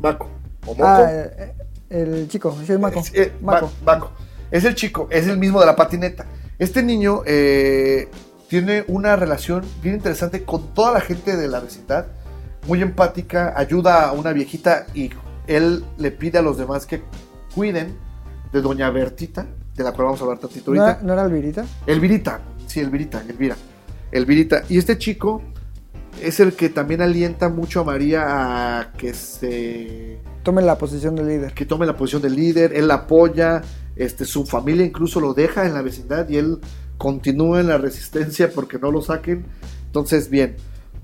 Maco. 0.00 0.28
O 0.66 0.74
Moco. 0.74 0.84
Ah, 0.86 1.08
eh, 1.10 1.54
el 1.90 2.28
chico. 2.28 2.56
Sí, 2.66 2.72
es 2.72 2.78
Maco. 2.78 3.00
Es, 3.00 3.12
eh, 3.14 3.32
Maco. 3.40 3.70
Ma- 3.84 3.92
Maco. 3.94 4.10
Es 4.50 4.64
el 4.64 4.74
chico, 4.74 5.08
es 5.10 5.26
el 5.28 5.38
mismo 5.38 5.60
de 5.60 5.66
la 5.66 5.76
patineta. 5.76 6.26
Este 6.58 6.82
niño 6.82 7.22
eh, 7.26 8.08
tiene 8.48 8.84
una 8.88 9.16
relación 9.16 9.64
bien 9.82 9.94
interesante 9.94 10.44
con 10.44 10.74
toda 10.74 10.92
la 10.92 11.00
gente 11.00 11.36
de 11.36 11.48
la 11.48 11.60
vecindad. 11.60 12.06
Muy 12.66 12.82
empática, 12.82 13.54
ayuda 13.56 14.08
a 14.08 14.12
una 14.12 14.32
viejita 14.32 14.86
y 14.94 15.10
él 15.46 15.84
le 15.98 16.10
pide 16.10 16.38
a 16.38 16.42
los 16.42 16.58
demás 16.58 16.86
que 16.86 17.02
cuiden 17.54 17.96
de 18.52 18.60
doña 18.60 18.90
Bertita, 18.90 19.46
de 19.74 19.82
la 19.82 19.92
cual 19.92 20.04
vamos 20.06 20.20
a 20.20 20.24
hablar 20.24 20.38
tantito 20.38 20.72
¿No 20.72 20.82
ahorita. 20.82 20.98
era, 20.98 21.06
¿No 21.06 21.12
era 21.14 21.22
Elvirita? 21.24 21.64
Elvirita, 21.86 22.40
sí, 22.72 22.80
Elvirita, 22.80 23.22
Elvira. 23.28 23.56
Elvirita. 24.10 24.64
Y 24.68 24.78
este 24.78 24.98
chico 24.98 25.42
es 26.22 26.40
el 26.40 26.52
que 26.54 26.68
también 26.68 27.00
alienta 27.02 27.48
mucho 27.48 27.80
a 27.80 27.84
María 27.84 28.24
a 28.80 28.92
que 28.92 29.14
se 29.14 30.18
Tome 30.42 30.62
la 30.62 30.76
posición 30.78 31.14
de 31.16 31.24
líder. 31.24 31.54
que 31.54 31.64
tome 31.66 31.86
la 31.86 31.96
posición 31.96 32.22
de 32.22 32.30
líder, 32.30 32.72
él 32.74 32.88
la 32.88 32.94
apoya, 32.94 33.62
este, 33.96 34.24
su 34.24 34.44
familia 34.44 34.84
incluso 34.84 35.20
lo 35.20 35.34
deja 35.34 35.66
en 35.66 35.74
la 35.74 35.82
vecindad 35.82 36.28
y 36.28 36.36
él 36.36 36.58
continúa 36.98 37.60
en 37.60 37.68
la 37.68 37.78
resistencia 37.78 38.50
porque 38.54 38.78
no 38.78 38.90
lo 38.90 39.00
saquen. 39.02 39.44
Entonces, 39.86 40.28
bien, 40.30 40.56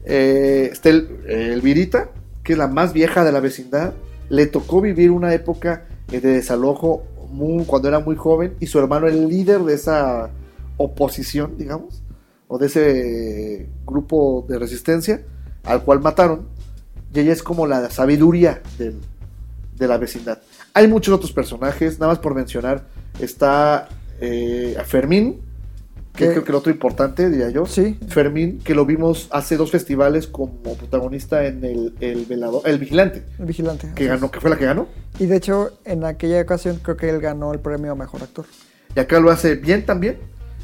eh, 0.05 0.69
está 0.73 0.89
el, 0.91 1.09
eh, 1.27 1.51
Elvirita, 1.53 2.11
que 2.43 2.53
es 2.55 2.59
la 2.59 2.69
más 2.69 2.93
vieja 2.93 3.25
de 3.25 3.33
la 3.33 3.41
vecindad, 3.41 3.95
le 4.29 4.47
tocó 4.47 4.81
vivir 4.81 5.11
una 5.11 5.33
época 5.35 5.85
eh, 6.13 6.21
de 6.21 6.33
desalojo 6.33 7.03
muy- 7.31 7.65
cuando 7.65 7.89
era 7.89 8.01
muy 8.01 8.17
joven 8.17 8.55
y 8.61 8.67
su 8.67 8.79
hermano 8.79 9.07
el 9.07 9.29
líder 9.29 9.61
de 9.61 9.75
esa 9.75 10.31
oposición, 10.79 11.57
digamos, 11.59 12.03
o 12.47 12.57
de 12.59 12.67
ese 12.67 13.69
grupo 13.87 14.47
de 14.49 14.59
resistencia 14.59 15.23
al 15.65 15.85
cual 15.85 16.01
mataron. 16.01 16.49
Y 17.13 17.21
ella 17.21 17.33
es 17.33 17.43
como 17.43 17.67
la 17.67 17.91
sabiduría 17.91 18.63
del, 18.79 18.99
de 19.77 19.87
la 19.89 19.99
vecindad. 19.99 20.41
Hay 20.75 20.89
muchos 20.89 21.15
otros 21.15 21.33
personajes, 21.33 21.99
nada 21.99 22.13
más 22.13 22.19
por 22.21 22.35
mencionar. 22.35 22.87
Está 23.21 23.89
eh, 24.21 24.77
Fermín, 24.87 25.41
que 26.15 26.25
es 26.25 26.29
Que- 26.31 26.35
creo 26.35 26.45
que 26.45 26.53
el 26.53 26.57
otro 26.57 26.73
importante, 26.73 27.29
diría 27.31 27.51
yo. 27.51 27.67
Sí. 27.67 27.99
Fermín, 28.09 28.59
que 28.63 28.75
lo 28.75 28.85
vimos 28.87 29.29
hace 29.31 29.57
dos 29.57 29.71
festivales 29.71 30.27
como 30.27 30.53
protagonista 30.75 31.47
en 31.47 31.65
el, 31.65 31.95
el 32.01 32.27
el 32.65 32.79
vigilante, 32.79 33.25
El 33.39 33.47
vigilante. 33.47 33.93
que 33.95 34.07
ganó, 34.07 34.31
que 34.31 34.41
fue 34.41 34.51
la 34.51 34.57
que 34.57 34.65
ganó. 34.67 34.87
Y 35.19 35.27
de 35.27 35.37
hecho, 35.37 35.71
en 35.85 36.05
aquella 36.05 36.41
ocasión 36.43 36.79
creo 36.83 36.97
que 36.97 37.09
él 37.11 37.21
ganó 37.21 37.53
el 37.53 37.61
premio 37.61 37.93
a 37.93 37.95
mejor 37.95 38.23
actor. 38.23 38.45
Y 38.95 39.01
acá 39.01 39.19
lo 39.21 39.31
hace 39.31 39.55
bien 39.57 39.85
también. 39.87 40.19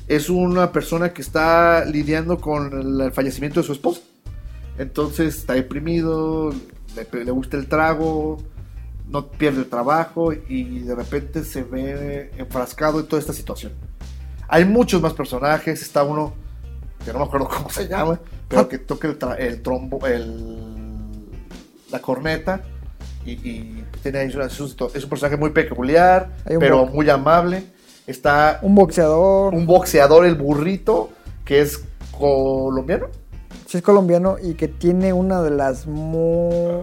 Es 0.06 0.28
una 0.28 0.72
persona 0.72 1.12
que 1.12 1.22
está 1.22 1.84
lidiando 1.84 2.38
con 2.38 3.00
el, 3.00 3.12
fallecimiento 3.12 3.60
de 3.60 3.66
su 3.66 3.72
esposa. 3.72 4.00
Entonces 4.78 5.36
está 5.36 5.54
deprimido, 5.54 6.52
le, 6.96 7.24
le 7.24 7.30
gusta 7.30 7.56
el 7.56 7.66
trago, 7.66 8.38
no 9.08 9.28
pierde 9.28 9.60
el 9.60 9.68
trabajo 9.68 10.32
y 10.32 10.80
de 10.80 10.94
repente 10.94 11.44
se 11.44 11.62
ve 11.62 12.32
enfrascado 12.36 13.00
en 13.00 13.06
toda 13.06 13.20
esta 13.20 13.32
situación. 13.32 13.72
Hay 14.48 14.64
muchos 14.64 15.00
más 15.00 15.12
personajes, 15.12 15.82
está 15.82 16.02
uno 16.02 16.34
que 17.04 17.12
no 17.12 17.20
me 17.20 17.24
acuerdo 17.24 17.48
cómo 17.52 17.70
se 17.70 17.88
llama, 17.88 18.20
pero 18.48 18.68
que 18.68 18.78
toca 18.78 19.08
el, 19.08 19.18
el 19.38 19.62
trombo, 19.62 20.06
el, 20.06 20.94
la 21.90 22.00
corneta 22.00 22.62
y, 23.24 23.32
y 23.32 23.84
tiene 24.02 24.24
es 24.24 24.34
un, 24.60 24.74
es 24.94 25.04
un 25.04 25.10
personaje 25.10 25.36
muy 25.36 25.50
peculiar, 25.50 26.30
pero 26.44 26.86
muy 26.86 27.08
amable. 27.08 27.73
Está 28.06 28.58
Un 28.62 28.74
boxeador, 28.74 29.54
un 29.54 29.66
boxeador, 29.66 30.26
el 30.26 30.34
burrito, 30.34 31.10
que 31.44 31.60
es 31.60 31.82
colombiano. 32.16 33.06
sí 33.66 33.78
es 33.78 33.82
colombiano 33.82 34.36
y 34.42 34.54
que 34.54 34.68
tiene 34.68 35.12
una 35.12 35.42
de 35.42 35.50
las 35.50 35.86
muy... 35.86 36.82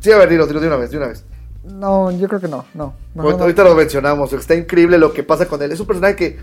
Sí, 0.00 0.12
a 0.12 0.18
ver, 0.18 0.28
dilo, 0.28 0.46
dilo 0.46 0.60
de 0.60 0.66
una 0.66 0.76
vez, 0.76 0.90
de 0.90 0.96
una 0.98 1.08
vez. 1.08 1.24
No, 1.64 2.10
yo 2.10 2.26
creo 2.28 2.40
que 2.40 2.48
no, 2.48 2.64
no. 2.74 2.94
Mejor 3.14 3.32
ahorita, 3.32 3.36
no. 3.38 3.42
ahorita 3.44 3.64
lo 3.64 3.74
mencionamos, 3.74 4.32
está 4.32 4.54
increíble 4.54 4.98
lo 4.98 5.12
que 5.12 5.22
pasa 5.22 5.46
con 5.46 5.62
él. 5.62 5.72
Es 5.72 5.80
un 5.80 5.86
personaje 5.86 6.16
que 6.16 6.38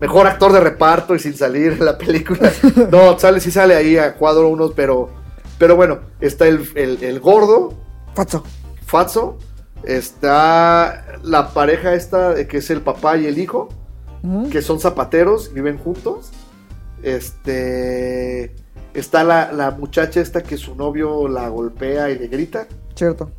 mejor 0.00 0.26
actor 0.26 0.52
de 0.52 0.60
reparto 0.60 1.14
y 1.14 1.18
sin 1.18 1.34
salir 1.34 1.72
en 1.72 1.84
la 1.84 1.96
película. 1.98 2.50
No, 2.90 3.18
sale, 3.18 3.40
sí 3.40 3.50
sale 3.50 3.74
ahí 3.76 3.96
a 3.98 4.14
cuadro 4.14 4.48
unos, 4.48 4.72
pero, 4.74 5.10
pero 5.58 5.74
bueno, 5.76 5.98
está 6.20 6.46
el, 6.48 6.66
el- 6.74 7.02
el 7.02 7.20
gordo, 7.20 7.74
Fatso. 8.14 8.42
Fatso, 8.86 9.36
está 9.84 11.18
la 11.22 11.52
pareja 11.52 11.94
esta, 11.94 12.46
que 12.46 12.58
es 12.58 12.70
el 12.70 12.80
papá 12.80 13.16
y 13.16 13.26
el 13.26 13.38
hijo, 13.38 13.68
que 14.50 14.62
son 14.62 14.80
zapateros, 14.80 15.52
viven 15.52 15.78
juntos. 15.78 16.30
Este 17.02 18.54
está 18.94 19.22
la, 19.22 19.52
la 19.52 19.70
muchacha 19.70 20.20
esta 20.20 20.42
que 20.42 20.56
su 20.56 20.74
novio 20.74 21.28
la 21.28 21.48
golpea 21.48 22.10
y 22.10 22.18
le 22.18 22.26
grita. 22.26 22.66
Cierto. 22.94 23.30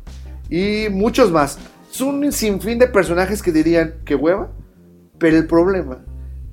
Y 0.48 0.88
muchos 0.90 1.30
más. 1.30 1.58
Es 1.92 2.00
un 2.00 2.32
sinfín 2.32 2.78
de 2.78 2.86
personajes 2.86 3.42
que 3.42 3.52
dirían 3.52 3.96
que 4.04 4.14
hueva. 4.14 4.48
Pero 5.18 5.36
el 5.36 5.46
problema 5.46 6.02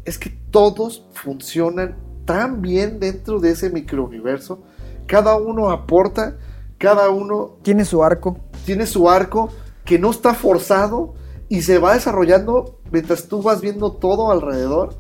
es 0.04 0.18
que 0.18 0.30
todos 0.52 1.08
funcionan 1.14 1.96
tan 2.26 2.62
bien 2.62 3.00
dentro 3.00 3.40
de 3.40 3.52
ese 3.52 3.70
microuniverso. 3.70 4.64
Cada 5.06 5.38
uno 5.38 5.70
aporta, 5.70 6.38
cada 6.78 7.10
uno 7.10 7.58
Tiene 7.62 7.86
su 7.86 8.04
arco. 8.04 8.38
tiene 8.66 8.86
su 8.86 9.10
arco 9.10 9.50
que 9.88 9.98
no 9.98 10.12
está 10.12 10.36
forzado 10.36 11.16
y 11.50 11.64
se 11.64 11.80
va 11.80 11.94
desarrollando 11.96 12.80
mientras 12.92 13.28
tú 13.28 13.42
vas 13.42 13.62
viendo 13.62 13.94
todo 13.94 14.32
alrededor 14.32 14.96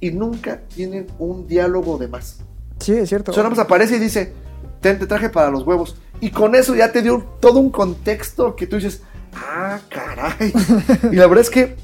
y 0.00 0.10
nunca 0.10 0.62
tienen 0.74 1.06
un 1.18 1.46
diálogo 1.46 1.98
de 1.98 2.08
más. 2.08 2.38
Sí, 2.80 2.92
es 2.94 3.08
cierto. 3.08 3.30
O 3.30 3.34
sea, 3.34 3.46
aparece 3.46 3.96
y 3.96 3.98
dice, 4.00 4.32
ten, 4.80 4.98
te 4.98 5.06
traje 5.06 5.28
para 5.28 5.50
los 5.50 5.64
huevos. 5.66 5.96
Y 6.20 6.30
con 6.30 6.54
eso 6.54 6.74
ya 6.74 6.92
te 6.92 7.02
dio 7.02 7.22
todo 7.40 7.60
un 7.60 7.70
contexto 7.70 8.56
que 8.56 8.66
tú 8.66 8.76
dices, 8.76 9.02
ah, 9.34 9.78
caray. 9.90 10.52
y 11.12 11.16
la 11.16 11.26
verdad 11.26 11.40
es 11.44 11.50
que 11.50 11.76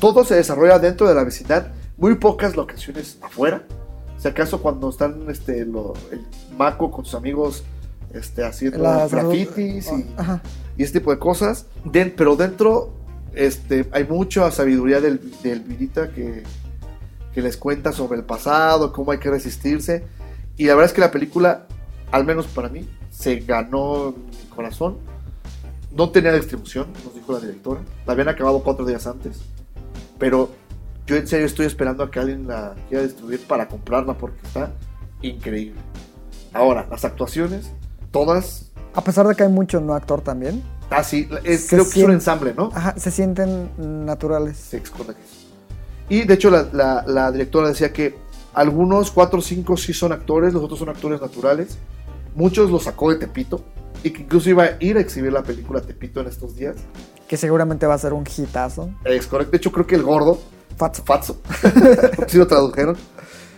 todo 0.00 0.24
se 0.24 0.34
desarrolla 0.34 0.78
dentro 0.78 1.08
de 1.08 1.14
la 1.14 1.24
vecindad, 1.24 1.68
muy 1.96 2.16
pocas 2.16 2.56
locaciones 2.56 3.18
afuera. 3.22 3.64
Si 4.18 4.26
acaso 4.26 4.60
cuando 4.60 4.90
están 4.90 5.24
este, 5.28 5.64
lo- 5.64 5.94
el 6.10 6.24
Mako 6.56 6.90
con 6.90 7.04
sus 7.04 7.14
amigos 7.14 7.62
este, 8.12 8.44
haciendo 8.44 8.78
Las- 8.78 9.12
grafitis 9.12 9.88
y, 9.92 10.06
Ajá. 10.16 10.42
Y 10.78 10.84
este 10.84 11.00
tipo 11.00 11.10
de 11.10 11.18
cosas. 11.18 11.66
Pero 11.92 12.36
dentro 12.36 12.94
este, 13.34 13.86
hay 13.92 14.04
mucha 14.04 14.50
sabiduría 14.50 15.00
del, 15.00 15.20
del 15.42 15.60
Virita 15.60 16.10
que, 16.10 16.44
que 17.34 17.42
les 17.42 17.56
cuenta 17.56 17.92
sobre 17.92 18.18
el 18.18 18.24
pasado, 18.24 18.92
cómo 18.92 19.12
hay 19.12 19.18
que 19.18 19.30
resistirse. 19.30 20.06
Y 20.56 20.64
la 20.66 20.74
verdad 20.74 20.86
es 20.86 20.92
que 20.94 21.00
la 21.00 21.10
película, 21.10 21.66
al 22.10 22.24
menos 22.24 22.46
para 22.46 22.68
mí, 22.68 22.88
se 23.10 23.40
ganó 23.40 24.14
mi 24.16 24.48
corazón. 24.48 24.98
No 25.92 26.10
tenía 26.10 26.32
distribución, 26.32 26.88
nos 27.04 27.14
dijo 27.14 27.32
la 27.32 27.40
directora. 27.40 27.80
La 28.06 28.12
habían 28.12 28.28
acabado 28.28 28.62
cuatro 28.62 28.84
días 28.86 29.06
antes. 29.06 29.40
Pero 30.18 30.50
yo 31.06 31.16
en 31.16 31.26
serio 31.26 31.46
estoy 31.46 31.66
esperando 31.66 32.04
a 32.04 32.10
que 32.10 32.20
alguien 32.20 32.46
la 32.46 32.74
quiera 32.88 33.04
distribuir 33.04 33.40
para 33.46 33.66
comprarla 33.66 34.14
porque 34.14 34.38
está 34.46 34.72
increíble. 35.22 35.80
Ahora, 36.52 36.86
las 36.90 37.04
actuaciones, 37.04 37.72
todas 38.10 38.67
A 38.98 39.00
pesar 39.04 39.28
de 39.28 39.36
que 39.36 39.44
hay 39.44 39.48
mucho 39.48 39.80
no 39.80 39.94
actor 39.94 40.22
también. 40.22 40.60
Ah, 40.90 41.04
sí, 41.04 41.28
es- 41.44 41.68
creo 41.70 41.84
que 41.88 42.00
es 42.00 42.04
un 42.04 42.10
ensamble, 42.10 42.52
¿no? 42.52 42.70
Ajá, 42.74 42.94
se 42.98 43.12
sienten 43.12 43.70
naturales. 44.04 44.56
Sí, 44.56 44.80
correcto. 44.80 45.22
Y 46.08 46.24
de 46.24 46.34
hecho, 46.34 46.50
la, 46.50 46.66
la- 46.72 47.04
la 47.06 47.30
directora 47.30 47.68
decía 47.68 47.92
que 47.92 48.18
algunos, 48.54 49.12
cuatro 49.12 49.38
o 49.38 49.42
cinco, 49.42 49.76
sí 49.76 49.92
son 49.94 50.10
actores, 50.10 50.52
los 50.52 50.64
otros 50.64 50.80
son 50.80 50.88
actores 50.88 51.20
naturales. 51.20 51.78
Muchos 52.34 52.72
los 52.72 52.82
sacó 52.82 53.10
de 53.10 53.16
Tepito. 53.20 53.62
Y 54.02 54.10
que 54.10 54.22
incluso 54.22 54.50
iba 54.50 54.64
a 54.64 54.70
ir 54.80 54.96
a 54.96 55.00
exhibir 55.00 55.32
la 55.32 55.44
película 55.44 55.80
Tepito 55.80 56.20
en 56.20 56.26
estos 56.26 56.56
días. 56.56 56.74
Que 57.28 57.36
seguramente 57.36 57.86
va 57.86 57.94
a 57.94 57.98
ser 57.98 58.12
un 58.14 58.24
hitazo. 58.36 58.90
Es 59.04 59.28
correcto. 59.28 59.52
De 59.52 59.58
hecho, 59.58 59.70
creo 59.70 59.86
que 59.86 59.94
el 59.94 60.02
gordo, 60.02 60.40
Fatso. 60.76 61.04
Fatso, 61.04 61.40
si 62.26 62.36
lo 62.36 62.48
tradujeron, 62.48 62.96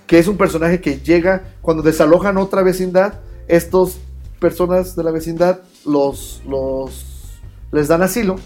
que 0.06 0.18
es 0.18 0.26
un 0.28 0.36
personaje 0.36 0.82
que 0.82 0.98
llega 1.00 1.44
cuando 1.62 1.82
desalojan 1.82 2.36
otra 2.36 2.62
vecindad. 2.62 3.14
Estos 3.48 3.98
personas 4.40 4.96
de 4.96 5.04
la 5.04 5.10
vecindad 5.10 5.60
los, 5.84 6.42
los 6.46 7.38
les 7.72 7.88
dan 7.88 8.02
asilo 8.02 8.36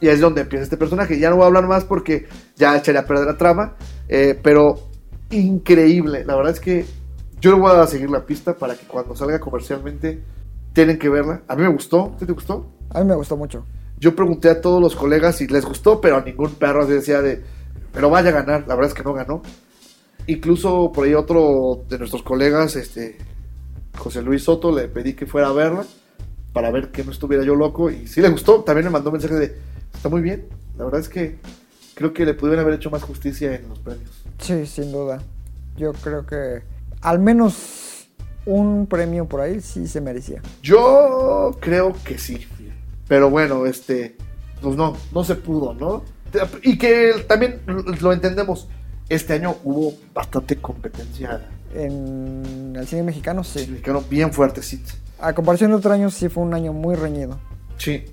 y 0.00 0.08
es 0.08 0.20
donde 0.20 0.42
empieza 0.42 0.64
este 0.64 0.76
personaje. 0.76 1.18
Ya 1.18 1.30
no 1.30 1.36
voy 1.36 1.44
a 1.44 1.46
hablar 1.46 1.66
más 1.66 1.84
porque 1.84 2.26
ya 2.56 2.76
echaría 2.76 3.02
a 3.02 3.06
perder 3.06 3.26
la 3.26 3.36
trama, 3.36 3.74
eh, 4.08 4.38
pero 4.42 4.78
increíble. 5.30 6.24
La 6.24 6.36
verdad 6.36 6.52
es 6.52 6.60
que 6.60 6.84
yo 7.40 7.52
le 7.52 7.60
voy 7.60 7.72
a 7.72 7.86
seguir 7.86 8.10
la 8.10 8.24
pista 8.24 8.56
para 8.56 8.74
que 8.74 8.86
cuando 8.86 9.14
salga 9.16 9.38
comercialmente 9.40 10.22
tienen 10.72 10.98
que 10.98 11.08
verla. 11.08 11.42
A 11.48 11.56
mí 11.56 11.62
me 11.62 11.68
gustó. 11.68 12.14
¿Sí 12.18 12.26
te 12.26 12.32
gustó? 12.32 12.66
A 12.90 13.00
mí 13.00 13.06
me 13.06 13.14
gustó 13.14 13.36
mucho. 13.36 13.64
Yo 13.98 14.14
pregunté 14.14 14.50
a 14.50 14.60
todos 14.60 14.80
los 14.80 14.96
colegas 14.96 15.36
si 15.36 15.46
les 15.46 15.64
gustó, 15.64 16.00
pero 16.00 16.16
a 16.16 16.20
ningún 16.20 16.50
perro 16.54 16.82
así 16.82 16.92
decía 16.92 17.22
de, 17.22 17.42
pero 17.92 18.10
vaya 18.10 18.30
a 18.30 18.32
ganar. 18.32 18.64
La 18.66 18.74
verdad 18.74 18.90
es 18.90 18.94
que 18.94 19.04
no 19.04 19.14
ganó. 19.14 19.42
Incluso 20.26 20.90
por 20.92 21.06
ahí 21.06 21.14
otro 21.14 21.84
de 21.88 21.98
nuestros 21.98 22.22
colegas, 22.22 22.76
este 22.76 23.18
José 23.96 24.22
Luis 24.22 24.44
Soto, 24.44 24.74
le 24.74 24.88
pedí 24.88 25.14
que 25.14 25.26
fuera 25.26 25.48
a 25.48 25.52
verla 25.52 25.84
para 26.52 26.70
ver 26.70 26.90
que 26.90 27.04
no 27.04 27.10
estuviera 27.10 27.44
yo 27.44 27.54
loco 27.54 27.90
y 27.90 28.06
sí 28.06 28.20
le 28.20 28.28
gustó. 28.28 28.62
También 28.62 28.86
me 28.86 28.90
mandó 28.90 29.10
un 29.10 29.14
mensaje 29.14 29.34
de, 29.34 29.56
está 29.92 30.08
muy 30.08 30.22
bien. 30.22 30.46
La 30.78 30.84
verdad 30.84 31.00
es 31.00 31.08
que 31.08 31.38
creo 31.94 32.12
que 32.12 32.24
le 32.24 32.34
pudieron 32.34 32.60
haber 32.60 32.74
hecho 32.74 32.90
más 32.90 33.02
justicia 33.02 33.54
en 33.54 33.68
los 33.68 33.78
premios. 33.80 34.10
Sí, 34.38 34.66
sin 34.66 34.92
duda. 34.92 35.20
Yo 35.76 35.92
creo 35.92 36.24
que 36.24 36.62
al 37.00 37.18
menos 37.18 38.08
un 38.46 38.86
premio 38.86 39.26
por 39.26 39.40
ahí 39.40 39.60
sí 39.60 39.86
se 39.88 40.00
merecía. 40.00 40.42
Yo 40.62 41.56
creo 41.60 41.94
que 42.04 42.18
sí. 42.18 42.46
Pero 43.08 43.30
bueno, 43.30 43.66
este, 43.66 44.16
pues 44.60 44.76
no, 44.76 44.96
no 45.12 45.24
se 45.24 45.34
pudo, 45.34 45.74
¿no? 45.74 46.04
Y 46.62 46.78
que 46.78 47.24
también 47.28 47.60
lo 48.00 48.12
entendemos. 48.12 48.68
Este 49.08 49.34
año 49.34 49.56
hubo 49.64 49.94
bastante 50.14 50.56
competencia 50.56 51.48
En 51.74 52.74
el 52.76 52.86
cine 52.86 53.02
mexicano 53.02 53.42
sí. 53.42 53.66
mexicano 53.68 54.02
bien 54.08 54.32
fuertecita. 54.32 54.92
A 55.18 55.32
comparación 55.32 55.70
de 55.70 55.76
otro 55.76 55.92
año 55.92 56.10
sí 56.10 56.28
fue 56.28 56.42
un 56.42 56.54
año 56.54 56.72
muy 56.72 56.94
reñido. 56.94 57.38
Sí. 57.78 58.04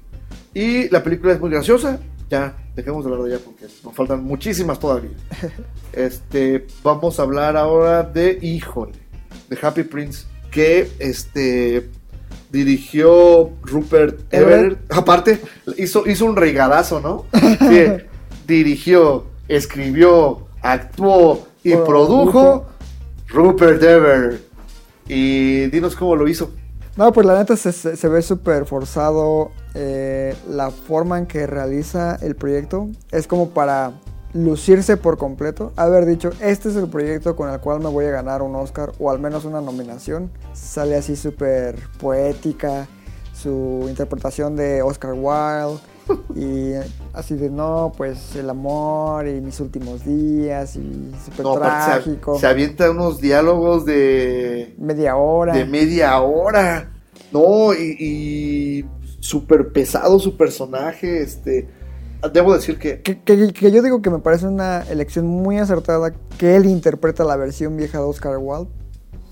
Y 0.53 0.89
la 0.89 1.03
película 1.03 1.33
es 1.33 1.39
muy 1.39 1.49
graciosa. 1.49 1.99
Ya, 2.29 2.55
dejemos 2.75 3.03
de 3.03 3.11
hablar 3.11 3.27
de 3.27 3.35
ella 3.35 3.43
porque 3.43 3.65
nos 3.83 3.93
faltan 3.93 4.23
muchísimas 4.23 4.79
todavía. 4.79 5.11
Este, 5.93 6.67
vamos 6.83 7.19
a 7.19 7.23
hablar 7.23 7.57
ahora 7.57 8.03
de 8.03 8.39
Híjole, 8.41 8.93
de 9.49 9.57
Happy 9.61 9.83
Prince, 9.83 10.25
que 10.49 10.89
este 10.99 11.89
dirigió 12.49 13.51
Rupert 13.63 14.21
Everett. 14.33 14.79
Aparte, 14.89 15.41
hizo, 15.77 16.07
hizo 16.07 16.25
un 16.25 16.38
regadazo, 16.38 17.01
¿no? 17.01 17.25
Sí, 17.67 18.05
dirigió, 18.47 19.25
escribió, 19.49 20.47
actuó 20.61 21.47
y 21.63 21.75
Produjo. 21.75 22.67
Rupert 23.33 23.81
Everett. 23.81 24.41
Y 25.07 25.67
dinos 25.67 25.95
cómo 25.95 26.15
lo 26.15 26.27
hizo. 26.27 26.51
No, 26.97 27.11
pues 27.13 27.25
la 27.25 27.37
neta 27.37 27.55
se 27.55 28.09
ve 28.09 28.21
súper 28.21 28.65
forzado 28.65 29.51
eh, 29.73 30.35
la 30.49 30.71
forma 30.71 31.17
en 31.17 31.25
que 31.25 31.47
realiza 31.47 32.17
el 32.21 32.35
proyecto. 32.35 32.89
Es 33.11 33.27
como 33.27 33.51
para 33.51 33.93
lucirse 34.33 34.97
por 34.97 35.17
completo. 35.17 35.71
Haber 35.75 36.05
dicho, 36.05 36.31
este 36.41 36.69
es 36.69 36.75
el 36.75 36.89
proyecto 36.89 37.35
con 37.35 37.49
el 37.49 37.59
cual 37.59 37.79
me 37.79 37.89
voy 37.89 38.05
a 38.05 38.11
ganar 38.11 38.41
un 38.41 38.55
Oscar 38.55 38.91
o 38.99 39.09
al 39.09 39.19
menos 39.19 39.45
una 39.45 39.61
nominación. 39.61 40.31
Sale 40.53 40.95
así 40.95 41.15
súper 41.15 41.75
poética. 41.99 42.87
Su 43.33 43.85
interpretación 43.87 44.55
de 44.55 44.81
Oscar 44.81 45.13
Wilde. 45.13 45.79
Y 46.35 46.73
así 47.13 47.35
de, 47.35 47.49
no, 47.49 47.91
pues 47.95 48.35
el 48.35 48.49
amor 48.49 49.27
y 49.27 49.41
mis 49.41 49.59
últimos 49.59 50.03
días 50.05 50.75
y 50.75 51.11
súper 51.25 51.45
No, 51.45 51.53
trágico. 51.55 52.38
Se, 52.39 52.47
avienta 52.47 52.89
unos 52.91 53.19
diálogos 53.19 53.85
de, 53.85 54.73
media 54.77 55.15
hora. 55.15 55.53
de 55.53 55.65
media 55.65 56.19
hora. 56.21 56.91
No, 57.31 57.73
y, 57.73 57.95
y 57.99 58.85
súper 59.19 59.71
pesado 59.71 60.19
su 60.19 60.35
personaje. 60.38 61.21
Este, 61.21 61.67
debo 62.33 62.53
decir 62.53 62.77
que 62.77 63.01
Que, 63.01 63.21
que- 63.21 63.53
que 63.53 63.71
yo 63.71 63.81
digo 63.81 64.01
que 64.01 64.09
me 64.09 64.19
parece 64.19 64.47
una 64.47 64.81
elección 64.89 65.27
muy 65.27 65.57
acertada 65.57 66.13
que 66.38 66.55
él 66.55 66.65
interpreta 66.65 67.23
la 67.23 67.35
versión 67.35 67.77
vieja 67.77 67.97
de 67.99 68.03
Oscar 68.05 68.38
Wilde. 68.39 68.69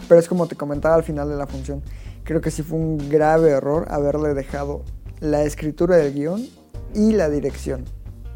Pero 0.08 0.20
es 0.20 0.28
como 0.28 0.48
te 0.48 0.56
comentaba 0.56 0.96
al 0.96 1.04
final 1.04 1.30
de 1.30 1.36
la 1.36 1.46
función. 1.48 1.82
Creo 2.24 2.42
que 2.42 2.52
sí 2.52 2.64
fue 2.64 2.78
un 2.80 3.10
grave 3.10 3.50
error 3.52 3.86
haberle 3.90 4.34
dejado 4.34 4.82
la 5.20 5.44
escritura 5.44 5.98
del 5.98 6.14
guion 6.14 6.46
y 6.94 7.12
la 7.14 7.30
dirección. 7.30 7.86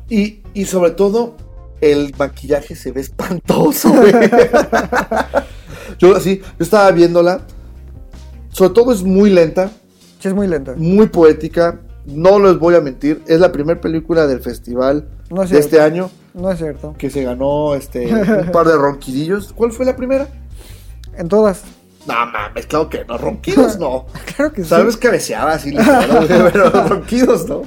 Y, 0.10 0.42
y 0.54 0.66
sobre 0.66 0.92
todo, 0.92 1.36
el 1.82 2.14
maquillaje 2.18 2.76
se 2.76 2.92
ve 2.92 3.02
espantoso, 3.02 3.90
güey. 3.92 4.12
yo 6.00 6.16
así, 6.16 6.40
yo 6.40 6.64
estaba 6.64 6.92
viéndola. 6.92 7.42
Sobre 8.50 8.74
todo 8.74 8.92
es 8.94 9.02
muy 9.04 9.30
lenta, 9.30 9.72
Sí, 10.20 10.28
es 10.30 10.34
muy 10.34 10.48
lento. 10.48 10.74
muy 10.78 11.08
poética. 11.08 11.80
No 12.06 12.38
les 12.40 12.60
voy 12.60 12.76
a 12.76 12.82
mentir, 12.82 13.24
es 13.28 13.40
la 13.40 13.52
primera 13.54 13.80
película 13.80 14.28
del 14.28 14.42
festival 14.42 15.08
No 15.30 15.42
es 15.44 15.52
de 15.52 15.60
este 15.60 15.80
año 15.80 16.12
No 16.34 16.52
es 16.52 16.58
cierto. 16.60 16.96
que 16.98 17.10
se 17.10 17.24
ganó 17.24 17.76
este 17.76 18.14
un 18.14 18.52
par 18.52 18.68
de 18.68 18.76
ronquidillos. 18.76 19.54
¿Cuál 19.54 19.72
fue 19.72 19.86
la 19.86 19.96
primera? 19.96 20.28
En 21.18 21.30
todas. 21.30 21.64
No 22.06 22.14
mames, 22.26 22.66
claro 22.68 22.90
que 22.90 23.06
no, 23.06 23.18
ronquidos 23.18 23.80
no. 23.80 24.06
Claro 24.36 24.52
que 24.52 24.64
sí. 24.64 24.70
Sabes 24.70 24.98
cabeceaba 24.98 25.54
así, 25.54 25.74
pero 26.28 26.70
ronquidos 26.90 27.48
no. 27.48 27.62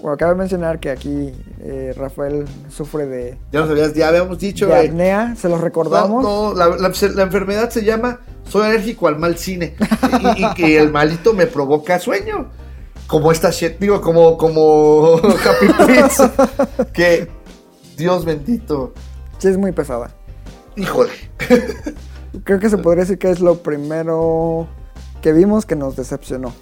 Bueno, 0.00 0.16
cabe 0.18 0.34
mencionar 0.34 0.78
que 0.78 0.90
aquí 0.90 1.32
eh, 1.60 1.94
Rafael 1.96 2.44
sufre 2.68 3.06
de, 3.06 3.38
Ya 3.50 3.60
nos 3.60 3.70
habías, 3.70 3.94
ya 3.94 4.08
habíamos 4.08 4.38
dicho, 4.38 4.66
de 4.66 4.88
apnea, 4.88 5.34
se 5.36 5.48
los 5.48 5.60
recordamos. 5.60 6.22
No, 6.22 6.48
no, 6.52 6.54
la, 6.54 6.68
la- 6.76 6.92
la 7.14 7.22
enfermedad 7.22 7.70
se 7.70 7.82
llama 7.84 8.20
soy 8.48 8.66
alérgico 8.68 9.08
al 9.08 9.18
mal 9.18 9.36
cine 9.38 9.74
y, 10.36 10.44
y 10.44 10.54
que 10.54 10.78
el 10.78 10.92
malito 10.92 11.32
me 11.34 11.46
provoca 11.46 11.98
sueño. 11.98 12.50
Como 13.08 13.30
esta 13.32 13.50
shit, 13.50 13.78
digo, 13.78 14.00
como, 14.00 14.36
como 14.36 15.14
Happy 15.22 15.84
Prince. 15.84 16.30
Que, 16.92 17.28
Dios 17.96 18.24
bendito, 18.24 18.92
Sí, 19.38 19.48
es 19.48 19.56
muy 19.58 19.72
pesada. 19.72 20.10
híjole. 20.76 21.10
Creo 22.44 22.58
que 22.60 22.68
se 22.68 22.78
podría 22.78 23.02
decir 23.04 23.18
que 23.18 23.30
es 23.30 23.40
lo 23.40 23.58
primero 23.62 24.66
que 25.22 25.32
vimos 25.32 25.64
que 25.66 25.74
nos 25.76 25.96
decepcionó. 25.96 26.52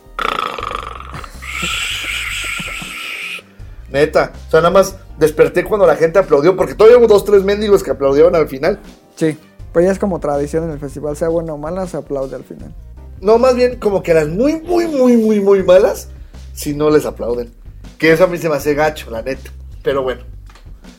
Neta, 3.94 4.32
o 4.48 4.50
sea, 4.50 4.60
nada 4.60 4.72
más 4.72 4.96
desperté 5.20 5.62
cuando 5.62 5.86
la 5.86 5.94
gente 5.94 6.18
aplaudió, 6.18 6.56
porque 6.56 6.74
todavía 6.74 6.98
hubo 6.98 7.06
dos, 7.06 7.24
tres 7.24 7.44
mendigos 7.44 7.84
que 7.84 7.92
aplaudieron 7.92 8.34
al 8.34 8.48
final. 8.48 8.80
Sí, 9.14 9.38
pero 9.72 9.86
ya 9.86 9.92
es 9.92 10.00
como 10.00 10.18
tradición 10.18 10.64
en 10.64 10.70
el 10.70 10.80
festival, 10.80 11.16
sea 11.16 11.28
bueno 11.28 11.54
o 11.54 11.58
mala, 11.58 11.86
se 11.86 11.96
aplaude 11.96 12.34
al 12.34 12.42
final. 12.42 12.74
No, 13.20 13.38
más 13.38 13.54
bien 13.54 13.78
como 13.78 14.02
que 14.02 14.10
eran 14.10 14.36
muy, 14.36 14.60
muy, 14.62 14.88
muy, 14.88 15.16
muy, 15.16 15.38
muy 15.38 15.62
malas 15.62 16.08
si 16.54 16.74
no 16.74 16.90
les 16.90 17.06
aplauden. 17.06 17.52
Que 17.96 18.10
eso 18.10 18.24
a 18.24 18.26
mí 18.26 18.36
se 18.36 18.48
me 18.48 18.56
hace 18.56 18.74
gacho, 18.74 19.12
la 19.12 19.22
neta. 19.22 19.52
Pero 19.84 20.02
bueno. 20.02 20.22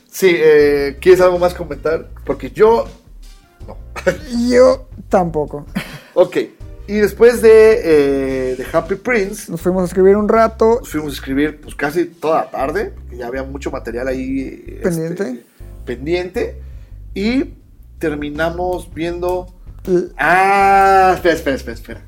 Sí, 0.09 0.33
eh, 0.33 0.97
¿quieres 1.01 1.19
algo 1.19 1.37
más 1.37 1.53
comentar? 1.53 2.07
Porque 2.25 2.49
yo... 2.51 2.85
No. 3.67 3.77
Yo 4.49 4.87
tampoco. 5.09 5.65
ok. 6.13 6.37
Y 6.87 6.93
después 6.97 7.41
de, 7.41 8.51
eh, 8.51 8.55
de 8.55 8.65
Happy 8.71 8.95
Prince, 8.95 9.51
Nos 9.51 9.59
fuimos 9.61 9.81
a 9.83 9.85
escribir 9.85 10.15
un 10.15 10.29
rato. 10.29 10.79
nos 10.81 10.89
fuimos 10.89 11.11
a 11.11 11.13
escribir 11.15 11.59
pues 11.59 11.73
casi 11.75 12.05
toda 12.05 12.45
la 12.45 12.51
tarde, 12.51 12.93
porque 12.95 13.17
ya 13.17 13.27
había 13.27 13.43
mucho 13.43 13.71
material 13.71 14.07
ahí 14.07 14.63
este, 14.67 14.81
Pendiente. 14.83 15.45
pendiente. 15.85 16.61
Y 17.15 17.53
terminamos 17.97 18.93
viendo... 18.93 19.47
l- 19.87 20.09
Ah, 20.17 21.13
espera, 21.15 21.33
espera, 21.35 21.55
espera, 21.55 21.73
espera. 21.75 22.01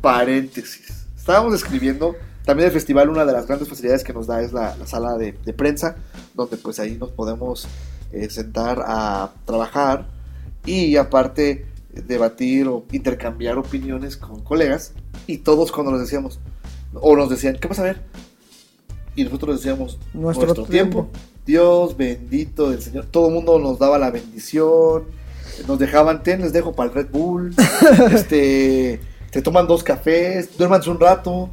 Paréntesis. 0.00 1.06
Estábamos 1.16 1.54
escribiendo. 1.54 2.14
También 2.44 2.66
el 2.68 2.72
festival, 2.72 3.08
una 3.08 3.24
de 3.24 3.32
las 3.32 3.46
grandes 3.46 3.68
facilidades 3.68 4.04
que 4.04 4.12
nos 4.12 4.26
da 4.26 4.42
es 4.42 4.52
la, 4.52 4.76
la 4.76 4.86
sala 4.86 5.16
de, 5.16 5.32
de 5.44 5.52
prensa, 5.54 5.96
donde 6.34 6.56
pues 6.58 6.78
ahí 6.78 6.96
nos 6.98 7.10
podemos 7.10 7.66
eh, 8.12 8.28
sentar 8.28 8.84
a 8.86 9.32
trabajar 9.46 10.06
y 10.66 10.96
aparte 10.96 11.66
debatir 12.06 12.66
o 12.68 12.84
intercambiar 12.92 13.58
opiniones 13.58 14.16
con 14.16 14.42
colegas. 14.42 14.92
Y 15.26 15.38
todos 15.38 15.72
cuando 15.72 15.92
nos 15.92 16.00
decíamos, 16.00 16.40
o 16.94 17.16
nos 17.16 17.30
decían, 17.30 17.56
¿qué 17.60 17.68
vas 17.68 17.78
a 17.78 17.84
ver? 17.84 18.00
Y 19.16 19.24
nosotros 19.24 19.56
decíamos, 19.58 19.98
Nuestro 20.12 20.46
nuestro, 20.46 20.64
tiempo. 20.66 21.02
tiempo. 21.10 21.18
Dios 21.46 21.96
bendito 21.96 22.70
del 22.70 22.82
Señor. 22.82 23.06
Todo 23.10 23.28
el 23.28 23.34
mundo 23.34 23.58
nos 23.58 23.78
daba 23.78 23.98
la 23.98 24.10
bendición. 24.10 25.04
Nos 25.68 25.78
dejaban, 25.78 26.22
ten, 26.22 26.40
les 26.40 26.52
dejo 26.52 26.72
para 26.74 26.88
el 26.88 26.94
Red 26.94 27.08
Bull. 27.12 27.54
este, 28.12 29.00
te 29.30 29.42
toman 29.42 29.66
dos 29.66 29.82
cafés, 29.84 30.56
duérmanse 30.56 30.90
un 30.90 30.98
rato. 30.98 31.50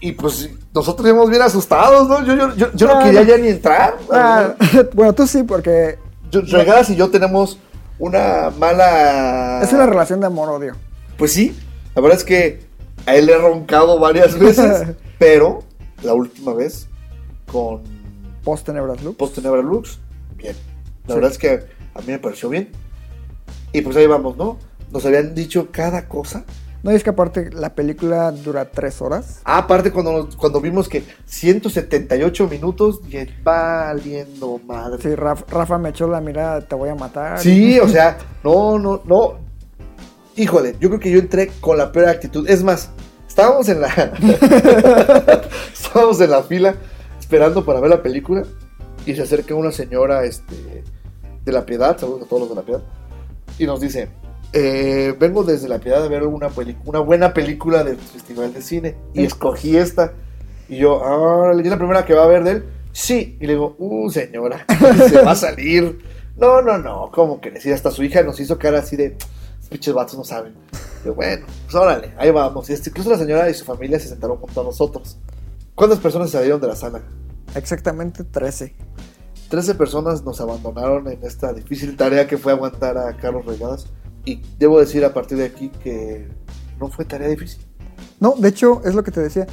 Y 0.00 0.12
pues 0.12 0.48
nosotros 0.74 1.06
íbamos 1.08 1.28
bien 1.30 1.42
asustados, 1.42 2.08
¿no? 2.08 2.24
Yo, 2.24 2.34
yo, 2.36 2.54
yo, 2.56 2.72
yo 2.72 2.86
no 2.86 2.98
Ah, 2.98 3.02
quería 3.04 3.20
no. 3.22 3.26
ya 3.28 3.36
ni 3.38 3.48
entrar. 3.48 3.96
Ah, 4.10 4.54
bueno, 4.94 5.12
tú 5.12 5.26
sí, 5.26 5.42
porque 5.42 5.98
Yo- 6.30 6.40
Regadas 6.42 6.90
y 6.90 6.96
yo 6.96 7.10
tenemos 7.10 7.58
una 7.98 8.50
mala. 8.58 9.60
es 9.62 9.72
una 9.72 9.86
relación 9.86 10.20
de 10.20 10.26
amor-odio. 10.26 10.74
Pues 11.16 11.32
sí, 11.32 11.56
la 11.94 12.02
verdad 12.02 12.18
es 12.18 12.24
que 12.24 12.60
a 13.06 13.14
él 13.16 13.26
le 13.26 13.32
he 13.32 13.38
roncado 13.38 13.98
varias 13.98 14.38
veces, 14.38 14.88
pero 15.18 15.60
la 16.02 16.14
última 16.14 16.54
vez 16.54 16.88
con 17.50 17.82
Post 18.44 18.66
Tenebras 18.66 19.02
Loop. 19.02 19.16
Post 19.16 19.34
Tenebra 19.36 19.62
Lux, 19.62 19.98
bien. 20.36 20.54
La 21.06 21.14
Sí. 21.14 21.20
verdad 21.20 21.30
es 21.32 21.38
que 21.38 21.50
a 21.94 22.00
mí 22.00 22.06
me 22.08 22.18
pareció 22.18 22.48
bien. 22.48 22.70
Y 23.72 23.80
pues 23.82 23.96
ahí 23.96 24.06
vamos, 24.06 24.36
¿no? 24.36 24.58
Nos 24.92 25.04
habían 25.04 25.34
dicho 25.34 25.68
cada 25.72 26.08
cosa. 26.08 26.44
No, 26.82 26.92
y 26.92 26.94
es 26.94 27.02
que 27.02 27.10
aparte 27.10 27.50
la 27.52 27.74
película 27.74 28.30
dura 28.30 28.70
tres 28.70 29.02
horas. 29.02 29.40
Ah, 29.44 29.58
aparte 29.58 29.90
cuando, 29.90 30.28
cuando 30.36 30.60
vimos 30.60 30.88
que 30.88 31.02
178 31.26 32.48
minutos, 32.48 33.02
dije, 33.02 33.34
valiendo 33.42 34.60
madre. 34.64 35.02
Sí, 35.02 35.14
Rafa, 35.14 35.44
Rafa 35.48 35.78
me 35.78 35.88
echó 35.88 36.06
la 36.06 36.20
mirada, 36.20 36.60
te 36.60 36.74
voy 36.76 36.88
a 36.90 36.94
matar. 36.94 37.40
Sí, 37.40 37.80
o 37.82 37.88
sea, 37.88 38.16
no, 38.44 38.78
no, 38.78 39.02
no. 39.04 39.38
Híjole, 40.36 40.76
yo 40.78 40.88
creo 40.88 41.00
que 41.00 41.10
yo 41.10 41.18
entré 41.18 41.48
con 41.60 41.76
la 41.76 41.90
peor 41.90 42.10
actitud. 42.10 42.48
Es 42.48 42.62
más, 42.62 42.90
estábamos 43.26 43.68
en 43.68 43.80
la. 43.80 43.88
estábamos 45.72 46.20
en 46.20 46.30
la 46.30 46.44
fila 46.44 46.76
esperando 47.18 47.64
para 47.64 47.80
ver 47.80 47.90
la 47.90 48.02
película. 48.02 48.44
Y 49.04 49.14
se 49.16 49.22
acerca 49.22 49.54
una 49.54 49.72
señora 49.72 50.24
este, 50.24 50.84
de 51.44 51.52
la 51.52 51.66
piedad, 51.66 51.98
saludos 51.98 52.22
a 52.22 52.26
todos 52.26 52.42
los 52.42 52.50
de 52.50 52.54
la 52.54 52.62
piedad. 52.62 52.82
Y 53.58 53.66
nos 53.66 53.80
dice: 53.80 54.10
eh, 54.52 55.14
Vengo 55.18 55.44
desde 55.44 55.68
la 55.68 55.78
piedad 55.78 56.04
a 56.04 56.08
ver 56.08 56.24
una, 56.24 56.48
una 56.84 56.98
buena 57.00 57.34
película 57.34 57.84
del 57.84 57.96
Festival 57.96 58.52
de 58.52 58.62
Cine. 58.62 58.96
Y 59.14 59.24
escogí 59.24 59.76
esta. 59.76 60.12
Y 60.68 60.78
yo, 60.78 61.02
ah, 61.04 61.52
¿es 61.58 61.66
la 61.66 61.76
primera 61.78 62.04
que 62.04 62.14
va 62.14 62.24
a 62.24 62.28
ver 62.28 62.44
de 62.44 62.50
él? 62.52 62.64
Sí. 62.92 63.36
Y 63.40 63.46
le 63.46 63.54
digo, 63.54 63.76
uh, 63.78 64.10
señora, 64.10 64.64
se 65.08 65.20
va 65.22 65.32
a 65.32 65.36
salir. 65.36 65.98
No, 66.38 66.62
no, 66.62 66.78
no, 66.78 67.10
¿cómo 67.12 67.40
crees? 67.40 67.66
Y 67.66 67.72
hasta 67.72 67.90
su 67.90 68.04
hija 68.04 68.22
nos 68.22 68.38
hizo 68.38 68.56
cara 68.60 68.78
así 68.78 68.94
de, 68.94 69.06
"Estos 69.06 69.68
pinches 69.70 69.92
vatos 69.92 70.16
no 70.16 70.22
saben. 70.22 70.54
Yo, 71.04 71.12
bueno, 71.12 71.44
pues 71.64 71.74
órale, 71.74 72.12
ahí 72.16 72.30
vamos. 72.30 72.70
Y 72.70 72.74
incluso 72.74 73.10
la 73.10 73.18
señora 73.18 73.50
y 73.50 73.54
su 73.54 73.64
familia 73.64 73.98
se 73.98 74.06
sentaron 74.06 74.36
junto 74.36 74.60
a 74.60 74.62
nosotros. 74.62 75.18
¿Cuántas 75.74 75.98
personas 75.98 76.30
salieron 76.30 76.60
de 76.60 76.68
la 76.68 76.76
sala? 76.76 77.02
Exactamente 77.56 78.22
13. 78.22 78.72
13 79.48 79.74
personas 79.74 80.22
nos 80.22 80.40
abandonaron 80.40 81.08
en 81.08 81.24
esta 81.24 81.52
difícil 81.52 81.96
tarea 81.96 82.28
que 82.28 82.38
fue 82.38 82.52
aguantar 82.52 82.96
a 82.98 83.16
Carlos 83.16 83.44
Regadas. 83.44 83.86
Y 84.24 84.42
debo 84.58 84.78
decir 84.80 85.04
a 85.04 85.12
partir 85.14 85.38
de 85.38 85.44
aquí 85.46 85.70
que 85.82 86.28
no 86.78 86.88
fue 86.88 87.04
tarea 87.04 87.28
difícil. 87.28 87.60
No, 88.20 88.34
de 88.36 88.48
hecho, 88.48 88.82
es 88.84 88.94
lo 88.94 89.02
que 89.04 89.10
te 89.10 89.20
decía. 89.20 89.46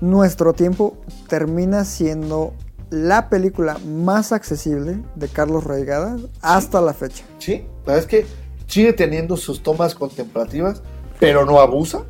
Nuestro 0.00 0.52
tiempo 0.52 0.96
termina 1.28 1.84
siendo 1.84 2.54
la 2.90 3.28
película 3.28 3.78
más 3.86 4.32
accesible 4.32 4.98
de 5.14 5.28
Carlos 5.28 5.64
Reigada 5.64 6.16
hasta 6.40 6.80
la 6.80 6.92
fecha. 6.92 7.24
Sí, 7.38 7.64
la 7.86 7.94
verdad 7.94 7.98
es 8.00 8.06
que 8.06 8.26
sigue 8.66 8.92
teniendo 8.92 9.36
sus 9.36 9.62
tomas 9.62 9.94
contemplativas, 9.94 10.82
pero 11.20 11.46
no 11.46 11.60
abusa. 11.60 12.02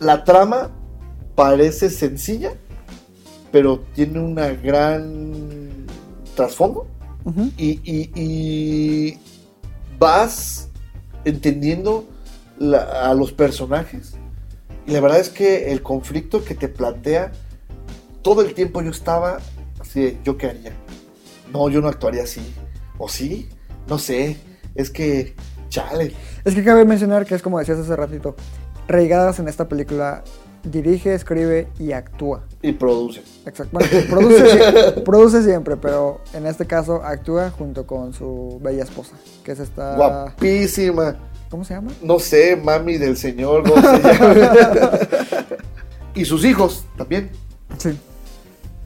La 0.00 0.22
trama 0.24 0.70
parece 1.34 1.90
sencilla, 1.90 2.52
pero 3.50 3.80
tiene 3.94 4.20
una 4.20 4.48
gran 4.48 5.86
trasfondo. 6.36 6.86
Ujú. 7.24 7.50
Y, 7.58 7.80
y- 7.84 8.10
y 8.14 9.18
vas 9.98 10.67
entendiendo 11.28 12.04
la- 12.58 13.08
a 13.10 13.14
los 13.14 13.32
personajes. 13.32 14.14
Y 14.86 14.92
la 14.92 15.00
verdad 15.00 15.20
es 15.20 15.28
que 15.28 15.70
el 15.72 15.82
conflicto 15.82 16.44
que 16.44 16.54
te 16.54 16.68
plantea, 16.68 17.32
todo 18.22 18.42
el 18.42 18.54
tiempo 18.54 18.82
yo 18.82 18.90
estaba 18.90 19.38
así, 19.80 20.18
¿yo 20.24 20.36
qué 20.38 20.48
haría? 20.48 20.72
No, 21.52 21.68
yo 21.68 21.80
no 21.80 21.88
actuaría 21.88 22.22
así. 22.24 22.40
¿O 22.98 23.08
sí? 23.08 23.48
No 23.86 23.98
sé. 23.98 24.36
Es 24.74 24.90
que, 24.90 25.34
chale. 25.68 26.14
Es 26.44 26.54
que 26.54 26.64
cabe 26.64 26.84
mencionar 26.84 27.26
que 27.26 27.34
es 27.34 27.42
como 27.42 27.58
decías 27.58 27.78
hace 27.78 27.94
ratito, 27.96 28.34
Reigadas 28.86 29.38
en 29.38 29.48
esta 29.48 29.68
película 29.68 30.24
dirige, 30.70 31.14
escribe 31.14 31.68
y 31.78 31.92
actúa. 31.92 32.44
Y 32.62 32.72
produce. 32.72 33.22
Exacto. 33.46 33.70
Bueno, 33.72 33.88
produce, 34.08 35.00
produce 35.04 35.42
siempre, 35.42 35.76
pero 35.76 36.20
en 36.32 36.46
este 36.46 36.66
caso 36.66 37.02
actúa 37.02 37.50
junto 37.50 37.86
con 37.86 38.12
su 38.12 38.58
bella 38.62 38.84
esposa, 38.84 39.14
que 39.44 39.52
es 39.52 39.60
esta... 39.60 39.96
Guapísima. 39.96 41.16
¿Cómo 41.50 41.64
se 41.64 41.74
llama? 41.74 41.92
No 42.02 42.18
sé, 42.18 42.56
mami 42.56 42.98
del 42.98 43.16
señor. 43.16 43.68
¿cómo 43.68 43.80
se 43.80 44.02
llama? 44.02 44.98
y 46.14 46.24
sus 46.24 46.44
hijos 46.44 46.84
también. 46.96 47.30
Sí. 47.78 47.98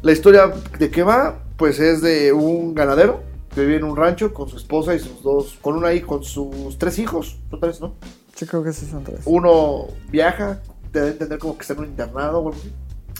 La 0.03 0.13
historia 0.13 0.53
de 0.79 0.91
qué 0.91 1.03
va, 1.03 1.43
pues 1.57 1.79
es 1.81 2.03
de 2.03 2.33
un 2.33 2.75
ganadero 2.75 3.21
que 3.55 3.61
vive 3.63 3.77
en 3.77 3.85
un 3.85 3.97
rancho 3.97 4.33
con 4.33 4.49
su 4.49 4.57
esposa 4.57 4.95
y 4.95 4.99
sus 4.99 5.23
dos, 5.23 5.59
con 5.61 5.77
una 5.77 5.93
hija, 5.93 6.07
con 6.07 6.25
sus 6.25 6.79
tres 6.79 6.99
hijos, 6.99 7.39
son 7.51 7.61
tres, 7.61 7.81
¿no? 7.81 7.95
Sí, 8.35 8.47
creo 8.47 8.65
que 8.65 8.73
sí 8.73 8.87
son 8.87 9.05
tres. 9.05 9.21
Uno 9.27 9.89
viaja, 10.11 10.63
debe 10.93 11.09
entender 11.09 11.39
como 11.39 11.57
que 11.57 11.63
está 11.63 11.75
en 11.75 11.81
un 11.81 11.87
internado 11.87 12.39
o 12.41 12.49
algo 12.49 12.59
así, 12.59 12.73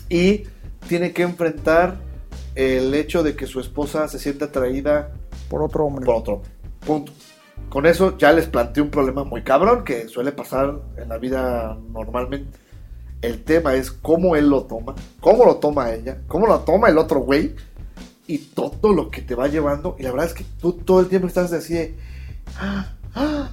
y 0.09 0.45
tiene 0.89 1.13
que 1.13 1.23
enfrentar 1.23 1.97
el 2.55 2.95
hecho 2.95 3.23
de 3.23 3.35
que 3.35 3.47
su 3.47 3.61
esposa 3.61 4.09
se 4.09 4.19
siente 4.19 4.45
atraída 4.45 5.11
Por 5.49 5.63
otro 5.63 5.85
hombre. 5.87 6.05
por 6.05 6.17
otro. 6.17 6.43
Punto. 6.87 7.13
Con 7.69 7.87
eso 7.87 8.19
ya 8.19 8.33
les 8.33 8.47
planteé 8.47 8.83
un 8.83 8.91
problema 8.91 9.25
muy 9.25 9.43
cabrón 9.43 9.85
que 9.85 10.09
suele 10.09 10.33
pasar 10.33 10.75
en 10.99 11.09
la 11.09 11.17
vida 11.19 11.79
normalmente. 11.93 12.59
El 13.23 13.43
tema 13.45 13.75
es 13.75 13.91
cómo 13.93 14.35
él 14.37 14.49
lo 14.51 14.65
toma, 14.65 14.95
cómo 15.21 15.45
lo 15.47 15.57
toma 15.57 15.93
ella, 15.93 16.19
cómo 16.27 16.47
lo 16.47 16.59
toma 16.61 16.89
el 16.89 16.99
otro 16.99 17.21
güey 17.21 17.55
y 18.27 18.39
todo 18.39 18.93
lo 18.93 19.11
que 19.11 19.23
te 19.23 19.35
va 19.35 19.47
llevando. 19.49 19.97
Y 19.99 20.03
la 20.03 20.11
verdad 20.11 20.27
es 20.27 20.35
que 20.35 20.45
tú 20.61 20.73
todo 20.73 21.01
el 21.01 21.07
tiempo 21.09 21.29
estás 21.29 21.53
así 21.53 21.75
de. 21.75 21.95
"Ah, 22.59 22.93
ah, 23.15 23.51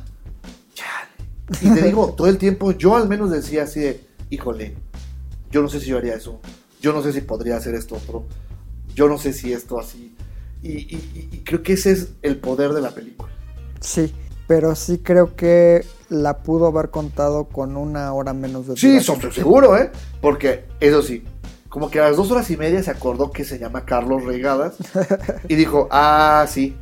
chale". 0.74 1.62
Y 1.62 1.70
te 1.74 1.84
digo, 1.86 2.14
todo 2.18 2.28
el 2.28 2.38
tiempo 2.40 2.72
yo 2.72 2.98
al 2.98 3.08
menos 3.08 3.30
decía 3.30 3.64
así 3.64 3.80
de, 3.80 4.04
híjole, 4.30 4.76
yo 5.52 5.62
no 5.62 5.70
sé 5.70 5.80
si 5.80 5.88
yo 5.88 5.98
haría 5.98 6.16
eso, 6.16 6.40
yo 6.82 6.94
no 6.94 7.02
sé 7.02 7.14
si 7.14 7.22
podría 7.22 7.58
hacer 7.58 7.76
esto 7.76 7.96
otro, 7.96 8.26
yo 8.96 9.08
no 9.08 9.18
sé 9.18 9.34
si 9.34 9.54
esto 9.54 9.80
así. 9.80 10.16
Y, 10.62 10.72
y- 10.72 11.10
y- 11.32 11.36
y 11.36 11.38
creo 11.44 11.64
que 11.64 11.74
ese 11.74 11.92
es 11.92 12.10
el 12.22 12.38
poder 12.38 12.74
de 12.74 12.82
la 12.82 12.92
película. 12.92 13.32
Sí, 13.80 14.14
pero 14.48 14.76
sí 14.76 14.98
creo 15.00 15.36
que 15.36 15.86
la 16.10 16.40
pudo 16.40 16.68
haber 16.68 16.90
contado 16.90 17.46
con 17.46 17.78
una 17.78 18.12
hora 18.14 18.34
menos 18.34 18.68
de 18.68 18.76
Sí, 18.76 18.90
duración. 18.92 19.22
so- 19.22 19.32
seguro, 19.32 19.78
¿eh? 19.78 19.92
Porque, 20.22 20.66
eso 20.82 21.02
sí, 21.02 21.24
como 21.70 21.90
que 21.90 22.00
a 22.00 22.08
las 22.10 22.18
dos 22.18 22.30
horas 22.32 22.50
y 22.52 22.58
media 22.58 22.82
se 22.84 22.92
acordó 22.92 23.32
que 23.32 23.46
se 23.46 23.58
llama 23.60 23.86
Carlos 23.86 24.26
Regadas 24.26 24.76
y 25.48 25.56
dijo, 25.56 25.88
ah, 25.92 26.46
sí, 26.50 26.76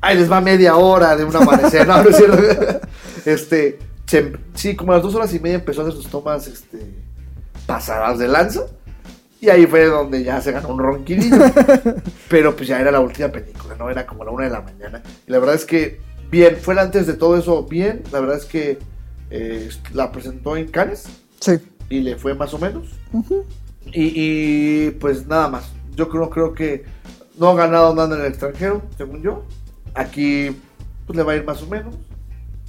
ahí 0.00 0.16
les 0.16 0.30
va 0.30 0.40
media 0.40 0.76
hora 0.76 1.14
de 1.16 1.24
un 1.24 1.34
amanecer, 1.36 1.86
no, 1.86 2.02
no 2.02 2.08
es 2.10 2.16
cierto. 2.16 2.80
Este, 3.26 3.78
se- 4.10 4.32
sí, 4.54 4.74
como 4.76 4.92
a 4.92 4.96
las 4.96 5.04
dos 5.04 5.14
horas 5.14 5.32
y 5.34 5.38
media 5.40 5.56
empezó 5.56 5.80
a 5.82 5.84
hacer 5.88 5.96
sus 5.96 6.10
tomas, 6.10 6.46
este, 6.48 6.78
pasadas 7.66 8.18
de 8.18 8.26
lanza 8.28 8.62
y 9.40 9.48
ahí 9.48 9.66
fue 9.66 9.86
donde 9.86 10.22
ya 10.24 10.40
se 10.40 10.52
ganó 10.52 10.68
un 10.70 10.78
ronquillo. 10.80 11.36
Pero 12.28 12.54
pues 12.56 12.68
ya 12.68 12.80
era 12.80 12.90
la 12.90 13.00
última 13.00 13.28
película, 13.28 13.74
¿no? 13.76 13.88
Era 13.88 14.06
como 14.06 14.24
la 14.24 14.30
una 14.32 14.44
de 14.44 14.50
la 14.50 14.60
mañana. 14.60 15.02
Y 15.26 15.30
la 15.32 15.38
verdad 15.38 15.54
es 15.54 15.64
que, 15.64 16.00
bien, 16.30 16.56
fue 16.60 16.78
antes 16.78 17.06
de 17.06 17.14
todo 17.14 17.36
eso, 17.38 17.62
bien. 17.64 18.02
La 18.12 18.20
verdad 18.20 18.36
es 18.36 18.44
que 18.44 18.78
eh, 19.30 19.68
la 19.94 20.10
presentó 20.12 20.56
en 20.56 20.66
Cannes 20.68 21.04
Sí, 21.40 21.52
y 21.88 22.00
le 22.00 22.16
fue 22.16 22.34
más 22.34 22.52
o 22.52 22.58
menos. 22.58 22.88
y, 23.92 24.12
y, 24.14 24.90
pues 24.92 25.26
nada 25.26 25.48
más. 25.48 25.70
Yo 25.96 26.08
creo, 26.08 26.28
creo 26.28 26.52
que 26.52 26.84
no 27.38 27.48
ha 27.50 27.54
ganado 27.54 27.94
nada 27.94 28.14
en 28.16 28.20
el 28.22 28.26
extranjero, 28.28 28.82
según 28.98 29.22
yo. 29.22 29.44
Aquí 29.94 30.54
pues 31.06 31.16
le 31.16 31.22
va 31.22 31.32
a 31.32 31.36
ir 31.36 31.44
más 31.44 31.62
o 31.62 31.66
menos. 31.66 31.94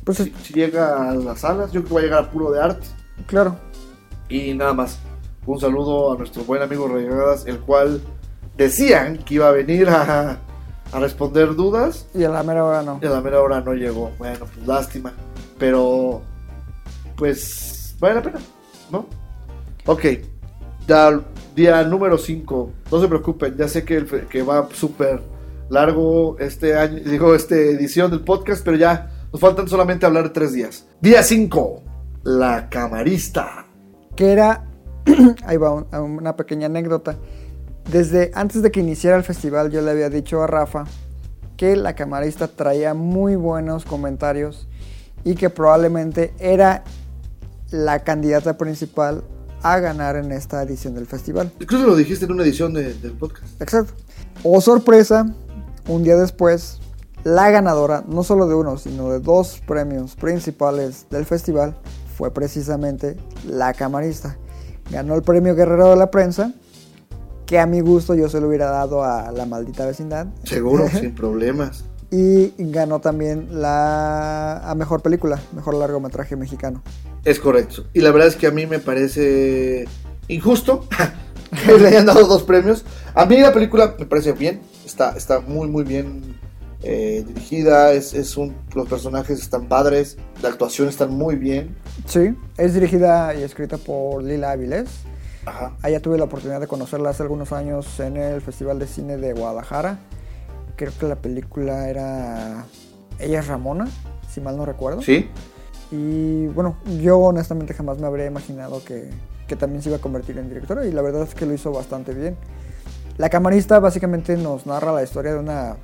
Pues 0.03 0.18
Si, 0.18 0.34
si 0.44 0.53
llega 0.53 1.10
a 1.10 1.15
las 1.15 1.40
salas, 1.41 1.72
yo 1.72 1.82
creo 1.82 1.88
que 1.88 1.94
va 1.94 1.99
a 1.99 2.03
llegar 2.03 2.23
a 2.23 2.32
puro 2.32 2.52
de 2.52 2.61
arte. 2.61 2.88
claro. 3.28 3.56
Y 4.30 4.53
nada 4.53 4.73
más. 4.73 4.98
Un 5.45 5.60
saludo 5.60 6.14
a 6.14 6.18
nuestro 6.18 6.44
buen 6.44 6.61
amigo 6.61 6.88
Regadas, 6.88 7.45
el 7.48 7.60
cual 7.60 8.02
decían 8.56 9.18
que 9.18 9.34
iba 9.36 9.48
a 9.49 9.52
venir 9.52 9.90
a, 9.90 10.40
a 10.91 10.99
responder 10.99 11.56
dudas. 11.56 12.07
Y 12.14 12.23
a 12.23 12.30
la 12.30 12.44
mera 12.44 12.64
hora 12.64 12.82
no. 12.84 12.99
Y 13.02 13.06
a 13.07 13.10
la 13.10 13.22
mera 13.22 13.41
hora 13.41 13.60
no 13.60 13.73
llegó. 13.73 14.11
Bueno, 14.18 14.45
pues 14.53 14.65
lástima. 14.68 15.11
Pero, 15.57 16.22
pues, 17.18 17.95
vale 17.99 18.15
la 18.15 18.22
pena, 18.22 18.40
¿no? 18.90 19.06
Ok. 19.86 20.06
Ya, 20.88 21.19
día 21.56 21.84
número 21.84 22.18
5. 22.18 22.72
No 22.91 23.02
se 23.02 23.07
preocupen, 23.07 23.57
ya 23.57 23.68
sé 23.68 23.84
que, 23.84 23.98
el 23.98 24.06
que 24.28 24.44
va 24.44 24.69
súper 24.73 25.22
largo 25.69 26.38
este 26.40 26.78
año, 26.78 26.99
digo, 27.03 27.36
esta 27.36 27.56
edición 27.56 28.11
del 28.11 28.22
podcast, 28.22 28.64
pero 28.64 28.78
ya 28.78 29.11
nos 29.32 29.40
faltan 29.41 29.68
solamente 29.68 30.06
hablar 30.06 30.30
tres 30.34 30.53
días. 30.53 30.86
Día 31.02 31.24
5. 31.24 31.82
La 32.24 32.70
camarista. 32.70 33.66
Que 34.16 34.32
era. 34.32 34.66
Ahí 35.45 35.58
va 35.58 35.72
un- 35.72 35.88
una 35.94 36.36
pequeña 36.36 36.68
anécdota. 36.68 37.18
Desde 37.91 38.32
antes 38.36 38.62
de 38.62 38.72
que 38.72 38.80
iniciara 38.80 39.18
el 39.18 39.24
festival, 39.24 39.72
yo 39.72 39.82
le 39.82 39.91
había 39.91 40.10
dicho 40.10 40.41
a 40.44 40.48
Rafa 40.48 40.84
que 41.58 41.76
la 41.76 41.95
camarista 41.95 42.48
traía 42.48 42.94
muy 42.94 43.36
buenos 43.36 43.86
comentarios 43.86 44.68
y 45.24 45.36
que 45.36 45.49
probablemente 45.49 46.34
era 46.40 46.84
la 47.72 48.03
candidata 48.03 48.58
principal 48.58 49.24
a 49.64 49.80
ganar 49.80 50.16
en 50.16 50.32
esta 50.32 50.62
edición 50.64 50.94
del 50.95 51.06
festival. 51.08 51.52
Incluso 51.60 51.86
lo 51.86 51.95
dijiste 51.95 52.26
en 52.26 52.32
una 52.34 52.44
edición 52.44 52.74
de- 52.74 52.94
del 52.95 53.14
podcast. 53.14 53.62
Exacto. 53.62 53.94
O 54.44 54.60
sorpresa, 54.62 55.26
un 55.88 56.03
día 56.03 56.18
después, 56.18 56.80
la 57.23 57.52
ganadora, 57.52 58.03
no 58.07 58.23
solo 58.23 58.48
de 58.48 58.56
uno, 58.56 58.77
sino 58.77 59.11
de 59.11 59.19
dos 59.19 59.61
premios 59.68 60.15
principales 60.15 61.06
del 61.10 61.26
festival, 61.26 61.76
fue 62.15 62.34
precisamente 62.34 63.18
la 63.48 63.73
camarista. 63.73 64.38
Ganó 64.91 65.15
el 65.15 65.22
premio 65.22 65.56
Guerrero 65.56 65.91
de 65.91 65.95
la 65.95 66.11
Prensa, 66.11 66.53
que 67.45 67.60
a 67.60 67.65
mi 67.65 67.81
gusto 67.81 68.15
yo 68.15 68.30
se 68.30 68.39
lo 68.41 68.48
hubiera 68.48 68.69
dado 68.69 69.03
a 69.03 69.31
La 69.31 69.45
Maldita 69.45 69.85
Vecindad. 69.85 70.27
Seguro, 70.43 70.88
sin 70.99 71.14
problemas. 71.14 71.85
Y 72.10 72.53
ganó 72.57 72.99
también 72.99 73.61
la 73.61 74.57
a 74.69 74.76
mejor 74.76 75.02
película, 75.02 75.39
mejor 75.53 75.76
largometraje 75.76 76.35
mexicano. 76.35 76.84
Es 77.23 77.39
correcto. 77.39 77.85
Y 77.93 78.02
la 78.02 78.11
verdad 78.11 78.27
es 78.27 78.35
que 78.35 78.48
a 78.48 78.52
mí 78.52 78.65
me 78.65 78.80
parece 78.80 79.85
injusto 80.27 80.88
que 81.65 81.77
le 81.77 81.88
hayan 81.88 82.06
dado 82.06 82.27
dos 82.27 82.43
premios. 82.43 82.84
A 83.14 83.26
mí 83.26 83.38
la 83.39 83.53
película 83.53 83.95
me 83.98 84.06
parece 84.06 84.34
bien. 84.34 84.61
Está, 84.85 85.11
está 85.15 85.39
muy, 85.39 85.69
muy 85.69 85.85
bien 85.85 86.35
eh, 86.84 87.24
dirigida. 87.26 87.94
Es, 87.94 88.14
es 88.14 88.38
un, 88.38 88.56
los 88.74 88.88
personajes 88.88 89.40
están 89.40 89.68
padres. 89.68 90.18
La 90.41 90.49
actuación 90.49 90.88
está 90.88 91.08
muy 91.08 91.36
bien. 91.36 91.76
Sí, 92.06 92.36
es 92.58 92.74
dirigida 92.74 93.34
y 93.36 93.44
escrita 93.44 93.78
por 93.78 94.24
Lila 94.24 94.52
Avilés. 94.52 94.90
Ajá. 95.45 95.76
Allá 95.82 95.99
tuve 96.02 96.18
la 96.18 96.26
oportunidad 96.26 96.60
de 96.60 96.68
conocerla 96.68 97.10
hace 97.10 97.24
algunos 97.24 97.52
años 97.52 97.99
en 97.99 98.18
el 98.18 98.41
Festival 98.41 98.80
de 98.80 98.88
Cine 98.88 99.18
de 99.18 99.34
Guadalajara. 99.34 99.99
Creo 100.76 100.91
que 100.99 101.08
la 101.08 101.16
película 101.16 101.90
era 101.90 102.66
Ella 103.20 103.40
es 103.40 103.48
Ramona, 103.48 103.88
si 104.30 104.41
mal 104.41 104.58
no 104.58 104.66
recuerdo. 104.66 105.02
¿Sí? 105.02 105.30
Y 105.91 106.48
bueno, 106.48 106.78
yo 107.02 107.18
honestamente 107.20 107.74
jamás 107.74 107.98
me 107.98 108.08
habría 108.08 108.26
imaginado 108.26 108.84
que, 108.84 109.10
que 109.48 109.56
también 109.56 109.82
se 109.82 109.90
iba 109.90 109.98
a 109.98 110.02
convertir 110.02 110.38
en 110.38 110.48
directora 110.48 110.86
y 110.86 110.91
la 110.91 111.02
verdad 111.02 111.24
es 111.24 111.36
que 111.36 111.45
lo 111.45 111.53
hizo 111.53 111.72
bastante 111.72 112.14
bien. 112.14 112.38
La 113.18 113.30
camarista 113.30 113.80
básicamente 113.80 114.38
nos 114.38 114.66
narra 114.66 114.94
la 114.94 115.03
historia 115.03 115.34
de 115.34 115.40
una 115.40 115.76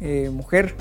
eh, 0.00 0.30
mujer 0.32 0.74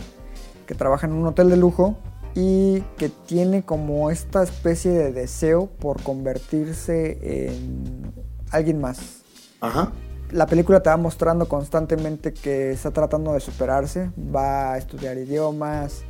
que 0.68 0.76
trabaja 0.76 1.08
en 1.08 1.14
un 1.14 1.26
hotel 1.28 1.50
de 1.50 1.58
lujo 1.58 1.98
y 2.36 2.82
que 2.98 3.10
tiene 3.10 3.64
como 3.64 4.10
esta 4.10 4.42
especie 4.44 4.92
de 4.92 5.12
deseo 5.12 5.68
por 5.68 6.02
convertirse 6.04 7.48
en 7.48 8.12
alguien 8.52 8.80
más. 8.82 9.22
Ajá. 9.62 9.92
La 10.32 10.48
película 10.48 10.82
te 10.82 10.90
va 10.90 10.98
mostrando 10.98 11.48
constantemente 11.48 12.34
que 12.34 12.72
está 12.72 12.92
tratando 12.92 13.34
de 13.34 13.40
superarse, 13.40 14.10
va 14.36 14.74
a 14.74 14.78
estudiar 14.80 15.18
idiomas, 15.18 16.02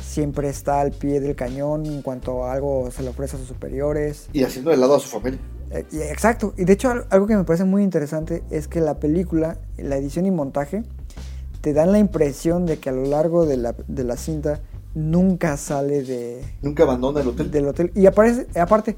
siempre 0.00 0.48
está 0.48 0.80
al 0.80 0.92
pie 0.92 1.20
del 1.20 1.34
cañón 1.34 1.84
en 1.86 2.02
cuanto 2.02 2.44
a 2.44 2.52
algo 2.52 2.90
se 2.92 3.02
le 3.02 3.08
ofrece 3.08 3.36
a 3.36 3.38
sus 3.40 3.48
superiores. 3.48 4.28
Y 4.32 4.44
haciendo 4.44 4.70
de 4.70 4.76
lado 4.76 4.94
a 4.96 5.00
su 5.00 5.08
familia. 5.08 5.40
Eh, 5.72 5.84
exacto, 6.10 6.52
y 6.56 6.64
de 6.64 6.74
hecho 6.74 6.90
al- 6.90 7.06
algo 7.10 7.26
que 7.26 7.34
me 7.34 7.44
parece 7.44 7.64
muy 7.64 7.82
interesante 7.82 8.44
es 8.50 8.68
que 8.68 8.80
la 8.80 9.00
película, 9.00 9.56
la 9.78 9.96
edición 9.96 10.26
y 10.26 10.30
montaje, 10.30 10.84
te 11.62 11.72
dan 11.72 11.92
la 11.92 11.98
impresión 11.98 12.66
de 12.66 12.78
que 12.78 12.90
a 12.90 12.92
lo 12.92 13.04
largo 13.06 13.46
de 13.46 13.56
la, 13.56 13.74
de 13.86 14.04
la 14.04 14.16
cinta 14.16 14.60
nunca 14.94 15.56
sale 15.56 16.02
de, 16.02 16.44
Nunca 16.60 16.82
abandona 16.82 17.20
el 17.20 17.28
hotel. 17.28 17.50
del 17.50 17.68
hotel. 17.68 17.92
Y 17.94 18.04
aparece, 18.06 18.46
aparte, 18.60 18.96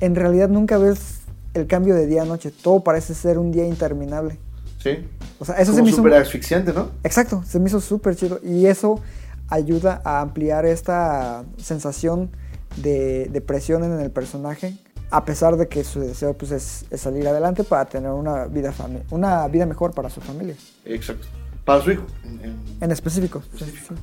en 0.00 0.14
realidad 0.16 0.48
nunca 0.48 0.78
ves 0.78 1.20
el 1.54 1.66
cambio 1.66 1.94
de 1.94 2.06
día 2.06 2.22
a 2.22 2.24
noche, 2.24 2.50
todo 2.50 2.80
parece 2.80 3.14
ser 3.14 3.38
un 3.38 3.52
día 3.52 3.66
interminable. 3.66 4.38
Sí. 4.82 5.06
O 5.38 5.44
sea, 5.44 5.56
eso 5.56 5.72
se 5.74 5.82
me 5.82 5.88
hizo... 5.88 5.98
súper 5.98 6.14
asfixiante, 6.14 6.72
¿no? 6.72 6.90
Exacto, 7.04 7.42
se 7.46 7.60
me 7.60 7.68
hizo 7.68 7.80
súper 7.80 8.16
chido. 8.16 8.40
Y 8.42 8.66
eso 8.66 9.00
ayuda 9.48 10.00
a 10.04 10.20
ampliar 10.22 10.64
esta 10.64 11.44
sensación 11.58 12.30
de, 12.78 13.28
de 13.30 13.40
presión 13.42 13.84
en 13.84 14.00
el 14.00 14.10
personaje, 14.10 14.78
a 15.10 15.24
pesar 15.24 15.56
de 15.56 15.68
que 15.68 15.84
su 15.84 16.00
deseo 16.00 16.34
pues, 16.34 16.50
es, 16.50 16.86
es 16.90 17.00
salir 17.00 17.28
adelante 17.28 17.62
para 17.62 17.84
tener 17.84 18.10
una 18.10 18.46
vida, 18.46 18.72
una 19.10 19.46
vida 19.48 19.66
mejor 19.66 19.92
para 19.92 20.08
su 20.08 20.20
familia. 20.20 20.56
Exacto. 20.84 21.26
Para 21.66 21.82
su 21.82 21.90
hijo. 21.92 22.06
En- 22.24 22.40
en- 22.42 22.60
En 22.80 22.90
específico. 22.90 23.42
sí, 23.58 23.64
sí. 23.66 23.94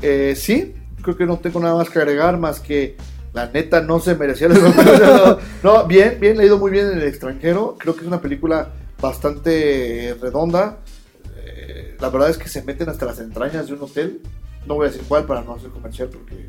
Eh, 0.00 0.34
sí, 0.36 0.74
creo 1.02 1.16
que 1.16 1.26
no 1.26 1.38
tengo 1.38 1.60
nada 1.60 1.74
más 1.76 1.90
que 1.90 1.98
agregar, 1.98 2.38
más 2.38 2.60
que 2.60 2.96
La 3.34 3.48
neta 3.50 3.80
no 3.80 3.98
se 4.00 4.14
merecía 4.14 4.46
el 4.46 4.52
no, 4.62 5.38
no, 5.64 5.86
bien, 5.88 6.18
bien, 6.20 6.36
le 6.36 6.44
ha 6.44 6.46
ido 6.46 6.56
muy 6.56 6.70
bien 6.70 6.86
en 6.92 6.98
el 6.98 7.02
extranjero. 7.02 7.76
Creo 7.80 7.94
que 7.96 8.02
es 8.02 8.06
una 8.06 8.20
película 8.20 8.70
bastante 9.00 10.16
redonda. 10.22 10.78
Eh, 11.36 11.96
la 12.00 12.10
verdad 12.10 12.30
es 12.30 12.38
que 12.38 12.48
se 12.48 12.62
meten 12.62 12.88
hasta 12.88 13.06
las 13.06 13.18
entrañas 13.18 13.66
de 13.66 13.72
un 13.74 13.82
hotel. 13.82 14.20
No 14.66 14.76
voy 14.76 14.86
a 14.86 14.90
decir 14.90 15.04
cuál 15.08 15.24
para 15.24 15.42
no 15.42 15.54
hacer 15.54 15.70
comercial 15.70 16.10
porque 16.10 16.46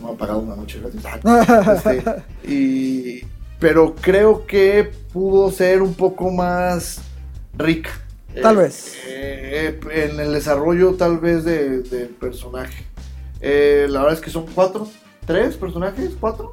no 0.00 0.08
han 0.10 0.16
pagado 0.16 0.38
una 0.38 0.56
noche 0.56 0.80
gratis. 0.80 1.02
Este, 1.76 2.02
y, 2.50 3.20
pero 3.60 3.94
creo 3.94 4.46
que 4.46 4.90
pudo 5.12 5.50
ser 5.50 5.82
un 5.82 5.92
poco 5.92 6.30
más 6.30 7.00
rica. 7.58 7.90
Tal 8.40 8.56
Eh, 8.56 8.58
vez. 8.58 8.94
eh, 9.06 9.80
en 9.92 10.20
el 10.20 10.32
desarrollo 10.32 10.94
tal 10.94 11.18
vez 11.18 11.44
de- 11.44 11.82
del 11.82 12.08
personaje. 12.08 12.84
Eh, 13.40 13.86
la 13.90 14.00
verdad 14.00 14.14
es 14.18 14.24
que 14.24 14.30
son 14.30 14.46
cuatro, 14.54 14.88
tres 15.26 15.56
personajes, 15.56 16.12
cuatro. 16.18 16.52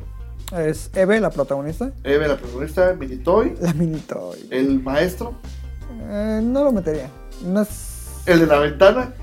Es 0.58 0.90
Eve, 0.96 1.20
la 1.20 1.30
protagonista. 1.30 1.92
Eve, 2.04 2.28
la 2.28 2.36
protagonista, 2.38 2.94
Minitoy, 3.00 3.56
La 3.62 3.74
Minitoy. 3.74 4.48
el 4.50 4.82
maestro, 4.82 5.36
Eh, 6.10 6.42
no 6.44 6.64
lo 6.64 6.72
metería. 6.72 7.10
No 7.46 7.62
es... 7.62 8.08
el 8.26 8.40
de 8.42 8.46
la 8.48 8.60
ventana, 8.60 9.14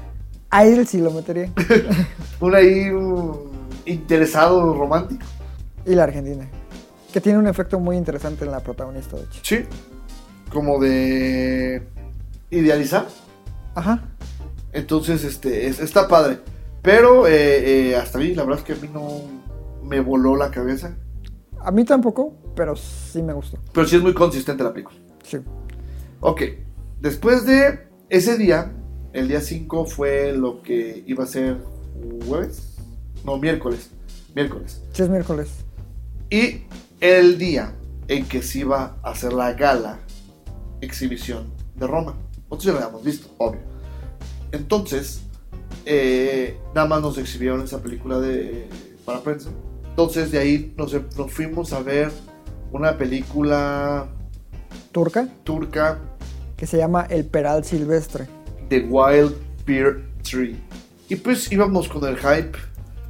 A 0.50 0.64
él 0.64 0.86
sí 0.86 0.98
lo 0.98 1.10
metería. 1.10 1.50
un 2.40 2.54
ahí 2.54 2.88
un 2.90 3.50
interesado 3.84 4.72
romántico. 4.74 5.24
y 5.84 5.94
la 5.94 6.04
Argentina. 6.04 6.48
Que 7.12 7.20
tiene 7.20 7.38
un 7.38 7.46
efecto 7.48 7.80
muy 7.80 7.96
interesante 7.96 8.44
en 8.44 8.50
la 8.52 8.60
protagonista, 8.60 9.16
de 9.16 9.24
hecho. 9.24 9.40
Sí, 9.42 9.64
como 10.52 10.78
de 10.80 11.82
idealizar. 12.50 13.06
Ajá. 13.74 14.08
Entonces, 14.72 15.24
este, 15.24 15.66
es- 15.68 15.80
está 15.80 16.08
padre. 16.08 16.38
Pero 16.82 17.26
eh, 17.26 17.90
eh, 17.90 17.96
hasta 17.96 18.18
ahí, 18.18 18.34
la 18.34 18.44
verdad 18.44 18.60
es 18.60 18.64
que 18.64 18.72
a 18.74 18.76
mí 18.76 18.88
no 18.92 19.22
me 19.82 20.00
voló 20.00 20.36
la 20.36 20.50
cabeza. 20.50 20.96
A 21.60 21.70
mí 21.70 21.84
tampoco, 21.84 22.34
pero 22.54 22.76
sí 22.76 23.22
me 23.22 23.32
gustó. 23.32 23.58
Pero 23.72 23.86
sí 23.86 23.96
es 23.96 24.02
muy 24.02 24.14
consistente 24.14 24.62
la 24.62 24.72
película. 24.72 24.96
Sí. 25.24 25.38
Ok, 26.20 26.42
después 27.00 27.44
de 27.46 27.88
ese 28.08 28.38
día, 28.38 28.72
el 29.12 29.26
día 29.28 29.40
5 29.40 29.84
fue 29.86 30.32
lo 30.32 30.62
que 30.62 31.02
iba 31.06 31.24
a 31.24 31.26
ser 31.26 31.58
jueves, 32.26 32.76
no, 33.24 33.36
miércoles, 33.38 33.90
miércoles. 34.34 34.82
Sí 34.92 35.02
es 35.02 35.08
miércoles. 35.08 35.48
Y 36.30 36.62
el 37.00 37.38
día 37.38 37.72
en 38.08 38.26
que 38.26 38.42
se 38.42 38.60
iba 38.60 38.96
a 39.02 39.10
hacer 39.10 39.32
la 39.32 39.52
gala 39.54 39.98
exhibición 40.80 41.52
de 41.74 41.86
Roma. 41.86 42.14
Nosotros 42.56 42.74
ya 42.74 42.80
la 42.80 42.86
habíamos 42.86 43.04
visto, 43.04 43.28
obvio. 43.36 43.60
Entonces, 44.50 45.20
eh, 45.84 46.58
nada 46.74 46.86
más 46.86 47.02
nos 47.02 47.18
exhibieron 47.18 47.60
esa 47.60 47.82
película 47.82 48.18
de, 48.18 48.66
para 49.04 49.20
prensa. 49.20 49.50
Entonces, 49.90 50.32
de 50.32 50.38
ahí 50.38 50.72
nos, 50.74 50.94
nos 51.16 51.30
fuimos 51.30 51.74
a 51.74 51.80
ver 51.80 52.10
una 52.72 52.96
película 52.96 54.06
Turca, 54.90 55.28
turca 55.44 56.00
que 56.56 56.66
se 56.66 56.78
llama 56.78 57.06
El 57.10 57.26
Peral 57.26 57.62
Silvestre. 57.62 58.26
The 58.70 58.86
Wild 58.88 59.34
Pear 59.66 60.00
Tree. 60.22 60.56
Y 61.10 61.16
pues 61.16 61.52
íbamos 61.52 61.88
con 61.88 62.08
el 62.08 62.16
hype 62.16 62.56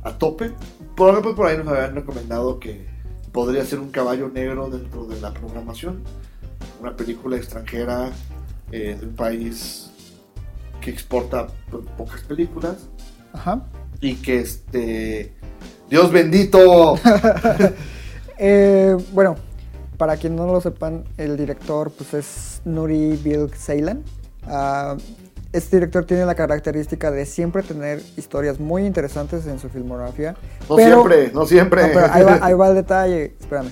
a 0.02 0.18
tope. 0.18 0.50
Por 0.96 1.10
ejemplo, 1.10 1.36
por 1.36 1.46
ahí 1.46 1.56
nos 1.56 1.68
habían 1.68 1.94
recomendado 1.94 2.58
que 2.58 2.84
podría 3.30 3.64
ser 3.64 3.78
un 3.78 3.92
caballo 3.92 4.28
negro 4.28 4.68
dentro 4.68 5.06
de 5.06 5.20
la 5.20 5.32
programación. 5.32 6.02
Una 6.80 6.96
película 6.96 7.36
extranjera 7.36 8.10
eh, 8.72 8.96
de 8.98 9.06
un 9.06 9.14
país 9.14 9.90
que 10.80 10.90
exporta 10.90 11.46
pocas 11.96 12.20
películas. 12.22 12.88
Ajá. 13.32 13.62
Y 14.00 14.14
que 14.16 14.40
este... 14.40 15.32
Dios 15.90 16.10
bendito. 16.12 16.96
Eh, 18.38 18.94
bueno, 19.12 19.36
para 19.96 20.16
quien 20.18 20.36
no 20.36 20.46
lo 20.46 20.60
sepan, 20.60 21.04
el 21.16 21.38
director 21.38 21.90
pues 21.90 22.12
es 22.12 22.60
Nuri 22.66 23.16
Bilge 23.16 23.56
Ceylan. 23.56 24.02
Ah, 24.46 24.96
este 25.54 25.76
director 25.76 26.04
tiene 26.04 26.26
la 26.26 26.34
característica 26.34 27.10
de 27.10 27.24
siempre 27.24 27.62
tener 27.62 28.02
historias 28.18 28.60
muy 28.60 28.84
interesantes 28.84 29.46
en 29.46 29.58
su 29.58 29.70
filmografía. 29.70 30.34
No 30.68 30.76
pero- 30.76 30.96
siempre, 30.96 31.30
no 31.32 31.46
siempre. 31.46 31.82
No, 31.86 31.88
pero 31.94 32.12
ahí, 32.12 32.22
va, 32.24 32.38
ahí 32.42 32.52
va 32.52 32.68
el 32.68 32.74
detalle, 32.74 33.34
espérame. 33.40 33.70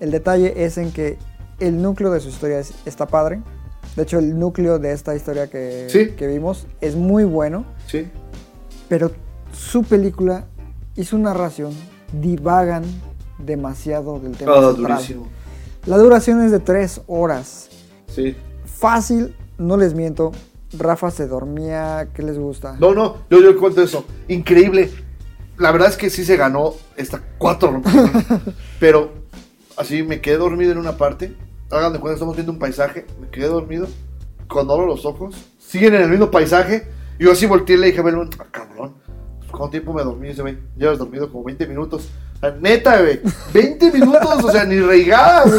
El 0.00 0.10
detalle 0.10 0.64
es 0.64 0.78
en 0.78 0.90
que 0.90 1.18
el 1.60 1.82
núcleo 1.82 2.10
de 2.10 2.20
su 2.20 2.28
historia 2.30 2.60
es- 2.60 2.72
está 2.86 3.06
padre. 3.06 3.42
De 3.98 4.04
hecho, 4.04 4.20
el 4.20 4.38
núcleo 4.38 4.78
de 4.78 4.92
esta 4.92 5.16
historia 5.16 5.50
que, 5.50 5.88
Sí. 5.90 6.10
que 6.16 6.28
vimos 6.28 6.68
es 6.80 6.94
muy 6.94 7.24
bueno, 7.24 7.64
Sí. 7.88 8.06
pero 8.88 9.10
su 9.52 9.82
película 9.82 10.44
y 10.94 11.02
su 11.02 11.18
narración 11.18 11.72
divagan 12.12 12.84
demasiado 13.40 14.20
del 14.20 14.36
tema 14.36 14.54
central. 14.54 14.76
durísimo. 14.76 15.26
La 15.86 15.98
duración 15.98 16.40
es 16.44 16.52
de 16.52 16.60
tres 16.60 17.00
horas. 17.08 17.70
Sí. 18.06 18.36
Fácil, 18.66 19.34
no 19.58 19.76
les 19.76 19.94
miento. 19.94 20.30
Rafa 20.78 21.10
se 21.10 21.26
dormía, 21.26 22.08
¿qué 22.14 22.22
les 22.22 22.38
gusta? 22.38 22.76
No, 22.78 22.94
no, 22.94 23.16
yo, 23.30 23.40
yo 23.40 23.58
cuento 23.58 23.82
eso. 23.82 24.04
Increíble. 24.28 24.92
La 25.56 25.72
verdad 25.72 25.88
es 25.88 25.96
que 25.96 26.08
sí 26.08 26.24
se 26.24 26.36
ganó 26.36 26.74
esta 26.96 27.20
cuatro. 27.38 27.82
pero 28.78 29.10
así 29.76 30.04
me 30.04 30.20
quedé 30.20 30.36
dormido 30.36 30.70
en 30.70 30.78
una 30.78 30.96
parte. 30.96 31.34
Hagan 31.70 31.92
de 31.92 32.00
cuenta, 32.00 32.14
estamos 32.14 32.34
viendo 32.34 32.52
un 32.52 32.58
paisaje. 32.58 33.06
Me 33.20 33.28
quedé 33.28 33.46
dormido. 33.48 33.86
Cuando 34.48 34.72
abro 34.72 34.86
los 34.86 35.04
ojos, 35.04 35.34
siguen 35.58 35.94
en 35.94 36.02
el 36.02 36.08
mismo 36.08 36.30
paisaje. 36.30 36.88
Y 37.18 37.24
yo 37.24 37.32
así 37.32 37.46
volteé 37.46 37.76
y 37.76 37.78
le 37.78 37.86
dije 37.88 38.00
a 38.00 38.02
Belmont, 38.02 38.34
ah, 38.38 38.46
cabrón, 38.50 38.94
pues, 39.38 39.50
¿cuánto 39.50 39.70
tiempo 39.70 39.92
me 39.92 40.02
dormí? 40.02 40.28
Dice, 40.28 40.42
güey, 40.42 40.58
llevas 40.76 40.98
dormido 40.98 41.30
como 41.30 41.44
20 41.44 41.66
minutos. 41.66 42.08
O 42.36 42.40
sea, 42.40 42.56
neta, 42.60 43.00
güey, 43.00 43.20
20 43.52 43.92
minutos, 43.92 44.44
o 44.44 44.50
sea, 44.50 44.64
ni 44.64 44.80
reigada. 44.80 45.44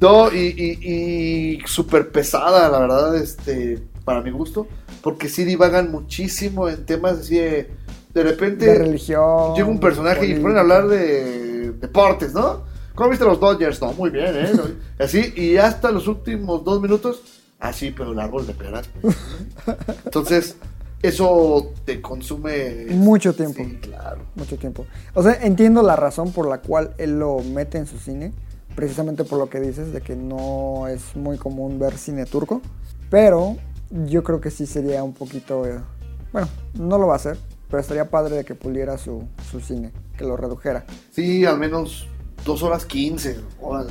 No, 0.00 0.32
y, 0.32 0.54
y, 0.56 1.58
y 1.58 1.66
súper 1.66 2.12
pesada, 2.12 2.68
la 2.68 2.78
verdad, 2.78 3.16
este, 3.16 3.82
para 4.04 4.20
mi 4.20 4.30
gusto, 4.30 4.68
porque 5.02 5.28
sí 5.28 5.44
divagan 5.44 5.90
muchísimo 5.90 6.68
en 6.68 6.86
temas 6.86 7.18
así 7.18 7.36
de, 7.36 7.70
de 8.14 8.22
repente 8.22 8.66
de 8.66 8.78
religión. 8.78 9.54
llega 9.56 9.66
un 9.66 9.80
personaje 9.80 10.24
y 10.26 10.34
ponen 10.38 10.56
a 10.56 10.60
hablar 10.60 10.86
de 10.86 11.72
deportes, 11.72 12.32
¿no? 12.32 12.62
¿Cómo 12.98 13.10
viste 13.10 13.24
los 13.24 13.38
Dodgers? 13.38 13.80
No, 13.80 13.92
muy 13.92 14.10
bien, 14.10 14.34
¿eh? 14.34 14.50
Así, 14.98 15.32
y 15.36 15.56
hasta 15.56 15.92
los 15.92 16.08
últimos 16.08 16.64
dos 16.64 16.82
minutos, 16.82 17.22
así, 17.60 17.92
pero 17.92 18.10
el 18.10 18.18
árbol 18.18 18.44
de 18.44 18.54
peras. 18.54 18.88
pues. 19.00 19.16
Entonces, 20.04 20.56
eso 21.00 21.74
te 21.84 22.02
consume... 22.02 22.86
Mucho 22.90 23.32
tiempo. 23.32 23.62
Sí, 23.62 23.78
claro. 23.80 24.22
mucho 24.34 24.56
tiempo. 24.56 24.84
O 25.14 25.22
sea, 25.22 25.34
entiendo 25.44 25.80
la 25.84 25.94
razón 25.94 26.32
por 26.32 26.48
la 26.48 26.58
cual 26.60 26.92
él 26.98 27.20
lo 27.20 27.38
mete 27.38 27.78
en 27.78 27.86
su 27.86 27.98
cine, 28.00 28.32
precisamente 28.74 29.22
por 29.22 29.38
lo 29.38 29.48
que 29.48 29.60
dices, 29.60 29.92
de 29.92 30.00
que 30.00 30.16
no 30.16 30.88
es 30.88 31.14
muy 31.14 31.38
común 31.38 31.78
ver 31.78 31.96
cine 31.98 32.26
turco, 32.26 32.62
pero 33.10 33.58
yo 34.08 34.24
creo 34.24 34.40
que 34.40 34.50
sí 34.50 34.66
sería 34.66 35.04
un 35.04 35.14
poquito, 35.14 35.64
eh, 35.66 35.78
bueno, 36.32 36.48
no 36.74 36.98
lo 36.98 37.06
va 37.06 37.12
a 37.12 37.16
hacer, 37.16 37.38
pero 37.70 37.80
estaría 37.80 38.10
padre 38.10 38.34
de 38.34 38.44
que 38.44 38.56
puliera 38.56 38.98
su, 38.98 39.22
su 39.52 39.60
cine, 39.60 39.92
que 40.16 40.24
lo 40.24 40.36
redujera. 40.36 40.84
Sí, 41.12 41.44
al 41.44 41.60
menos 41.60 42.08
dos 42.44 42.62
horas 42.62 42.84
quince, 42.84 43.38
órale. 43.60 43.90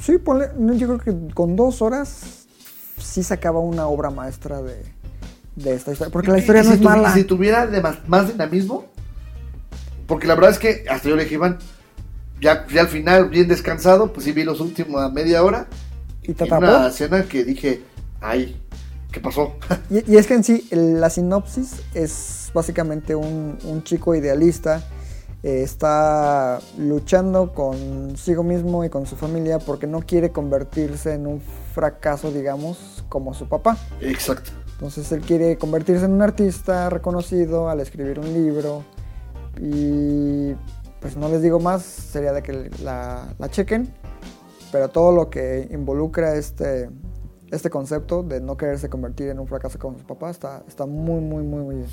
Sí, 0.00 0.18
ponle, 0.18 0.48
yo 0.76 0.96
creo 0.96 0.98
que 0.98 1.34
con 1.34 1.54
dos 1.56 1.80
horas 1.82 2.46
sí 2.98 3.22
sacaba 3.22 3.60
una 3.60 3.86
obra 3.86 4.10
maestra 4.10 4.60
de, 4.62 4.82
de 5.56 5.74
esta 5.74 5.92
historia, 5.92 6.12
porque 6.12 6.30
la 6.30 6.38
historia 6.38 6.62
no 6.62 6.70
si 6.70 6.74
es 6.76 6.80
mala. 6.80 7.14
Si 7.14 7.24
tuviera 7.24 7.66
de 7.66 7.80
más, 7.80 7.96
más 8.08 8.28
dinamismo, 8.28 8.86
porque 10.06 10.26
la 10.26 10.34
verdad 10.34 10.50
es 10.50 10.58
que 10.58 10.84
hasta 10.90 11.08
yo 11.08 11.16
le 11.16 11.24
dije, 11.24 11.36
Iván, 11.36 11.58
ya, 12.40 12.66
ya 12.68 12.80
al 12.82 12.88
final, 12.88 13.28
bien 13.28 13.48
descansado, 13.48 14.12
pues 14.12 14.24
sí 14.24 14.32
vi 14.32 14.44
los 14.44 14.60
últimos 14.60 15.00
a 15.00 15.08
media 15.08 15.42
hora. 15.42 15.68
¿Y 16.22 16.34
te 16.34 16.44
una 16.52 16.88
escena 16.88 17.24
que 17.24 17.44
dije, 17.44 17.82
ay, 18.20 18.60
¿qué 19.10 19.20
pasó? 19.20 19.56
Y, 19.90 20.12
y 20.12 20.16
es 20.16 20.26
que 20.26 20.34
en 20.34 20.44
sí, 20.44 20.66
el- 20.70 21.00
la 21.00 21.10
sinopsis 21.10 21.74
es 21.94 22.50
básicamente 22.54 23.14
un, 23.14 23.58
un 23.64 23.82
chico 23.84 24.14
idealista. 24.14 24.82
Eh, 25.42 25.62
está 25.62 26.60
luchando 26.78 27.52
consigo 27.52 28.42
mismo 28.42 28.84
y 28.84 28.90
con 28.90 29.06
su 29.06 29.16
familia 29.16 29.58
porque 29.58 29.86
no 29.86 30.00
quiere 30.00 30.30
convertirse 30.30 31.14
en 31.14 31.26
un 31.26 31.40
fracaso, 31.40 32.30
digamos, 32.30 33.04
como 33.08 33.34
su 33.34 33.48
papá. 33.48 33.76
Exacto. 34.00 34.52
Entonces 34.74 35.10
él 35.12 35.20
quiere 35.20 35.58
convertirse 35.58 36.04
en 36.04 36.12
un 36.12 36.22
artista 36.22 36.90
reconocido 36.90 37.68
al 37.68 37.80
escribir 37.80 38.18
un 38.18 38.32
libro. 38.32 38.84
Y 39.60 40.54
pues 41.00 41.16
no 41.16 41.28
les 41.28 41.42
digo 41.42 41.60
más, 41.60 41.82
sería 41.82 42.32
de 42.32 42.42
que 42.42 42.70
la, 42.82 43.34
la 43.38 43.48
chequen. 43.48 43.92
Pero 44.70 44.88
todo 44.88 45.12
lo 45.12 45.28
que 45.28 45.68
involucra 45.70 46.34
este, 46.34 46.88
este 47.50 47.68
concepto 47.68 48.22
de 48.22 48.40
no 48.40 48.56
quererse 48.56 48.88
convertir 48.88 49.28
en 49.28 49.38
un 49.38 49.46
fracaso 49.46 49.78
como 49.78 49.98
su 49.98 50.06
papá 50.06 50.30
está, 50.30 50.62
está 50.66 50.86
muy, 50.86 51.20
muy, 51.20 51.44
muy, 51.44 51.62
muy 51.62 51.74
bien. 51.76 51.88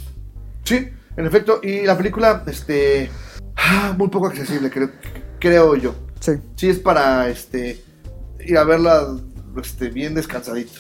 Sí, 0.64 0.90
en 1.18 1.26
efecto, 1.26 1.60
y 1.64 1.82
la 1.86 1.98
película, 1.98 2.44
este, 2.48 3.10
ah, 3.56 3.94
muy 3.98 4.08
poco 4.10 4.28
accesible, 4.28 4.70
creo, 4.70 4.92
creo 5.40 5.76
yo. 5.76 5.96
Sí, 6.20 6.34
Sí 6.56 6.70
es 6.70 6.80
para, 6.80 7.30
este, 7.30 7.84
ir 8.46 8.58
a 8.58 8.64
verla, 8.64 9.16
este, 9.62 9.90
bien 9.90 10.14
descansadito. 10.14 10.80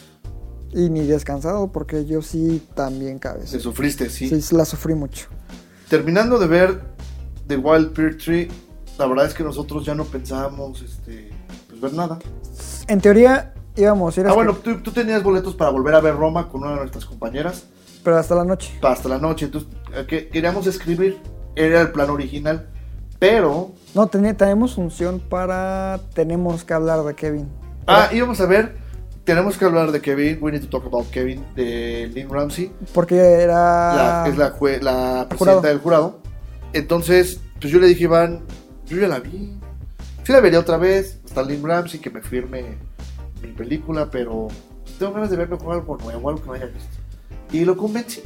y 0.71 0.87
ni 0.89 1.01
descansado 1.07 1.71
porque 1.71 2.05
yo 2.05 2.21
sí 2.21 2.61
también 2.75 3.17
cabeza. 3.17 3.47
Se 3.47 3.59
sufriste, 3.59 4.09
sí. 4.09 4.41
Sí, 4.41 4.55
la 4.55 4.65
sufrí 4.65 4.93
mucho. 4.93 5.27
Terminando 5.89 6.37
de 6.37 6.45
ver 6.45 6.81
de 7.47 7.57
Wild 7.57 7.93
Pear 7.93 8.15
Tree, 8.15 8.47
la 8.99 9.07
verdad 9.07 9.25
es 9.25 9.33
que 9.33 9.43
nosotros 9.43 9.83
ya 9.83 9.95
no 9.95 10.05
pensábamos 10.05 10.83
este, 10.83 11.31
pues, 11.67 11.81
ver 11.81 11.93
nada. 11.93 12.19
En 12.87 13.01
teoría 13.01 13.53
íbamos 13.75 14.15
a 14.15 14.21
ir 14.21 14.27
Ah, 14.27 14.29
hasta- 14.29 14.35
bueno, 14.43 14.53
tú, 14.59 14.79
tú 14.81 14.91
tenías 14.91 15.23
boletos 15.23 15.55
para 15.55 15.71
volver 15.71 15.95
a 15.95 16.01
ver 16.01 16.15
Roma 16.15 16.47
con 16.49 16.61
una 16.61 16.71
de 16.73 16.77
nuestras 16.81 17.05
compañeras 17.05 17.63
pero 18.09 18.17
hasta 18.19 18.33
la 18.33 18.43
noche. 18.43 18.71
hasta 18.81 19.07
la 19.07 19.19
noche. 19.19 19.45
Entonces, 19.45 19.69
eh, 19.93 20.05
que 20.07 20.29
queríamos 20.29 20.65
escribir, 20.65 21.19
era 21.55 21.81
el 21.81 21.91
plan 21.91 22.09
original, 22.09 22.67
pero. 23.19 23.71
No, 23.93 24.09
teni- 24.09 24.35
tenemos 24.35 24.73
función 24.75 25.19
para... 25.19 25.99
Tenemos 26.15 26.63
que 26.63 26.73
hablar 26.73 27.03
de 27.03 27.13
Kevin. 27.13 27.47
Ah, 27.85 28.09
íbamos 28.11 28.41
a 28.41 28.45
ver. 28.47 28.77
Tenemos 29.25 29.57
que 29.59 29.65
hablar 29.65 29.91
de 29.91 30.01
Kevin. 30.01 30.39
We 30.41 30.51
need 30.51 30.61
to 30.61 30.69
talk 30.69 30.85
about 30.87 31.07
Kevin 31.11 31.45
de 31.55 32.09
Lynn 32.13 32.29
Ramsey, 32.31 32.71
Porque 32.93 33.15
era... 33.17 33.93
la, 33.95 34.25
es 34.27 34.37
la, 34.37 34.57
jue- 34.57 34.81
la 34.81 35.27
presidenta 35.29 35.37
Jurado. 35.37 35.61
del 35.61 35.77
jurado. 35.79 36.19
Entonces, 36.73 37.39
pues 37.61 37.71
yo 37.71 37.79
le 37.79 37.87
dije, 37.87 38.05
Iván, 38.05 38.41
yo 38.87 38.97
ya 38.97 39.07
la 39.07 39.19
vi. 39.19 39.55
Sí 40.23 40.31
la 40.33 40.39
vería 40.39 40.59
otra 40.59 40.77
vez. 40.77 41.19
Hasta 41.25 41.43
Lynn 41.43 41.63
Ramsey 41.63 41.99
que 41.99 42.09
me 42.09 42.21
firme 42.23 42.77
mi 43.43 43.49
película, 43.49 44.09
pero 44.09 44.47
tengo 44.97 45.13
ganas 45.13 45.29
de 45.29 45.37
ver 45.37 45.47
mejor 45.49 45.75
algo 45.75 45.97
nuevo, 45.97 46.29
algo 46.29 46.41
que 46.41 46.47
no 46.47 46.53
haya 46.53 46.65
visto. 46.65 46.97
Y 47.51 47.65
lo 47.65 47.75
convencí. 47.77 48.21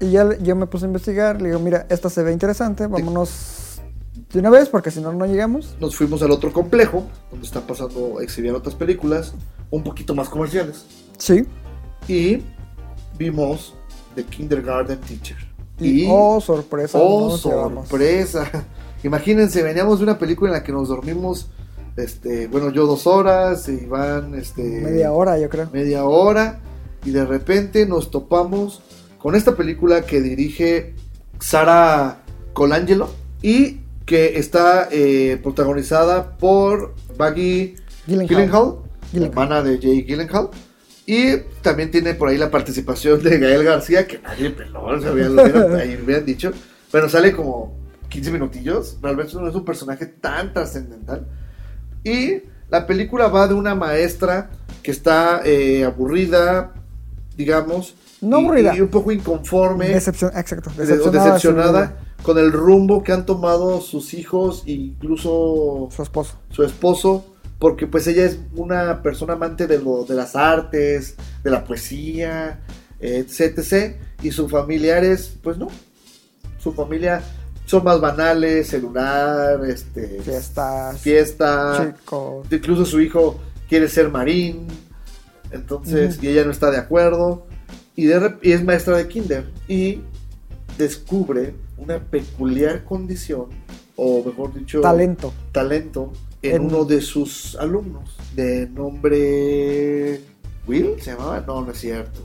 Y 0.00 0.10
ya 0.10 0.36
yo 0.38 0.56
me 0.56 0.66
puse 0.66 0.84
a 0.84 0.88
investigar, 0.88 1.40
le 1.40 1.48
digo, 1.48 1.60
mira, 1.60 1.86
esta 1.88 2.10
se 2.10 2.22
ve 2.22 2.32
interesante, 2.32 2.86
vámonos 2.86 3.80
de 4.32 4.38
una 4.40 4.50
vez 4.50 4.68
porque 4.68 4.90
si 4.90 5.00
no, 5.00 5.12
no 5.12 5.26
llegamos. 5.26 5.76
Nos 5.80 5.94
fuimos 5.94 6.22
al 6.22 6.30
otro 6.30 6.52
complejo, 6.52 7.04
donde 7.30 7.46
están 7.46 7.62
pasando, 7.62 8.20
exhibían 8.20 8.54
otras 8.54 8.74
películas, 8.74 9.34
un 9.70 9.82
poquito 9.84 10.14
más 10.14 10.28
comerciales. 10.28 10.84
Sí. 11.18 11.44
Y 12.08 12.42
vimos 13.18 13.74
The 14.14 14.24
Kindergarten 14.24 15.00
Teacher. 15.00 15.36
Y, 15.78 16.06
oh, 16.10 16.40
sorpresa. 16.40 16.98
oh, 17.00 17.36
llevamos. 17.36 17.88
sorpresa. 17.88 18.50
Imagínense, 19.04 19.62
veníamos 19.62 19.98
de 19.98 20.04
una 20.04 20.18
película 20.18 20.50
en 20.50 20.54
la 20.54 20.62
que 20.62 20.72
nos 20.72 20.88
dormimos, 20.88 21.48
este, 21.96 22.46
bueno, 22.46 22.70
yo 22.70 22.86
dos 22.86 23.06
horas, 23.06 23.68
y 23.68 23.84
Iván, 23.84 24.34
este, 24.34 24.62
Media 24.62 25.12
hora, 25.12 25.38
yo 25.38 25.48
creo. 25.48 25.68
media 25.72 26.04
hora, 26.04 26.60
y 27.04 27.10
de 27.10 27.24
repente 27.24 27.86
nos 27.86 28.10
topamos 28.10 28.82
con 29.18 29.34
esta 29.34 29.56
película 29.56 30.02
que 30.02 30.20
dirige 30.20 30.94
Sara 31.40 32.22
Colangelo 32.52 33.10
y 33.40 33.80
que 34.04 34.38
está 34.38 34.88
eh, 34.90 35.38
protagonizada 35.42 36.36
por 36.36 36.94
Maggie 37.18 37.76
Gyllenhaal. 38.06 38.28
Gyllenhaal, 38.28 38.78
Gyllenhaal. 39.12 39.30
hermana 39.30 39.62
de 39.62 39.78
Jay 39.80 40.02
Gyllenhaal. 40.02 40.50
Y 41.06 41.38
también 41.62 41.90
tiene 41.90 42.14
por 42.14 42.28
ahí 42.28 42.38
la 42.38 42.50
participación 42.50 43.22
de 43.22 43.38
Gael 43.38 43.64
García, 43.64 44.06
que 44.06 44.18
nadie 44.20 44.50
peló, 44.50 45.00
se 45.00 45.08
habían, 45.08 45.34
lo 45.34 45.42
hubieran 46.04 46.24
dicho. 46.24 46.52
Pero 46.90 47.08
sale 47.08 47.32
como 47.32 47.76
15 48.08 48.30
minutillos. 48.30 48.98
Realmente 49.02 49.34
no 49.34 49.48
es 49.48 49.54
un 49.54 49.64
personaje 49.64 50.06
tan 50.06 50.52
trascendental. 50.52 51.26
Y 52.04 52.42
la 52.70 52.86
película 52.86 53.28
va 53.28 53.48
de 53.48 53.54
una 53.54 53.74
maestra 53.74 54.50
que 54.82 54.90
está 54.90 55.42
eh, 55.44 55.84
aburrida, 55.84 56.72
digamos. 57.36 57.94
No 58.20 58.40
y- 58.40 58.44
aburrida. 58.44 58.76
Y, 58.76 58.80
un 58.80 58.88
poco 58.88 59.10
inconforme. 59.12 59.88
Decepción, 59.88 60.30
exacto. 60.36 60.70
o 60.70 60.78
Decepcionada, 60.80 61.24
decepcionada 61.26 61.82
de 61.86 62.22
con 62.22 62.38
el 62.38 62.52
rumbo 62.52 63.02
que 63.02 63.12
han 63.12 63.26
tomado 63.26 63.80
sus 63.80 64.14
hijos 64.14 64.62
e 64.66 64.72
incluso 64.72 65.88
Su 65.94 66.02
esposo. 66.02 66.36
su 66.50 66.62
esposo, 66.62 67.24
porque 67.58 67.86
pues 67.88 68.06
ella 68.06 68.24
es 68.26 68.38
una 68.54 69.02
persona 69.02 69.32
amante 69.32 69.66
de, 69.66 69.78
lo, 69.80 70.04
de 70.04 70.14
las 70.14 70.36
artes, 70.36 71.16
de 71.42 71.50
la 71.50 71.64
poesía, 71.64 72.60
etc, 73.00 73.58
etc. 73.58 73.96
Y 74.22 74.30
sus 74.30 74.50
familiares, 74.50 75.36
pues 75.42 75.58
no. 75.58 75.66
Su 76.58 76.72
familia 76.72 77.22
son 77.66 77.82
más 77.82 78.00
banales, 78.00 78.68
celular, 78.68 79.60
este, 79.68 80.20
Fiestas. 80.22 81.00
fiesta. 81.00 81.94
Chicos. 81.98 82.46
Incluso 82.52 82.84
su 82.84 83.00
hijo 83.00 83.40
quiere 83.68 83.88
ser 83.88 84.10
marín. 84.10 84.68
Entonces, 85.52 86.18
y 86.22 86.28
ella 86.28 86.44
no 86.44 86.50
está 86.50 86.70
de 86.70 86.78
acuerdo. 86.78 87.46
Y, 87.94 88.06
de 88.06 88.18
rep- 88.20 88.38
y 88.42 88.52
es 88.52 88.64
maestra 88.64 88.96
de 88.96 89.06
kinder. 89.08 89.50
Y 89.68 90.00
descubre 90.78 91.54
una 91.76 91.98
peculiar 91.98 92.84
condición, 92.84 93.46
o 93.96 94.24
mejor 94.24 94.54
dicho, 94.54 94.80
Talento. 94.80 95.32
talento 95.52 96.12
en, 96.42 96.56
En- 96.56 96.62
uno 96.62 96.84
de 96.84 97.00
sus 97.00 97.56
alumnos. 97.56 98.16
De 98.34 98.66
nombre. 98.68 100.20
¿Will? 100.66 101.00
¿Se 101.00 101.10
llamaba? 101.12 101.40
No, 101.46 101.60
no 101.62 101.72
es 101.72 101.78
cierto. 101.78 102.20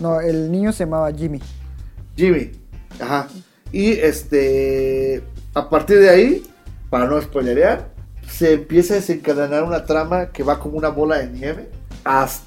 No, 0.00 0.20
el 0.20 0.50
niño 0.50 0.72
se 0.72 0.84
llamaba 0.84 1.12
Jimmy. 1.12 1.40
Jimmy. 2.16 2.50
Ajá. 3.00 3.28
Y 3.70 3.92
este. 3.92 5.22
A 5.54 5.68
partir 5.70 5.98
de 6.00 6.08
ahí, 6.08 6.42
para 6.90 7.06
no 7.06 7.20
spoilerear, 7.20 7.92
se 8.28 8.54
empieza 8.54 8.94
a 8.94 8.96
desencadenar 8.96 9.62
una 9.62 9.84
trama 9.84 10.30
que 10.30 10.42
va 10.42 10.58
como 10.58 10.76
una 10.78 10.88
bola 10.88 11.18
de 11.18 11.28
nieve 11.28 11.68
hasta 12.02 12.44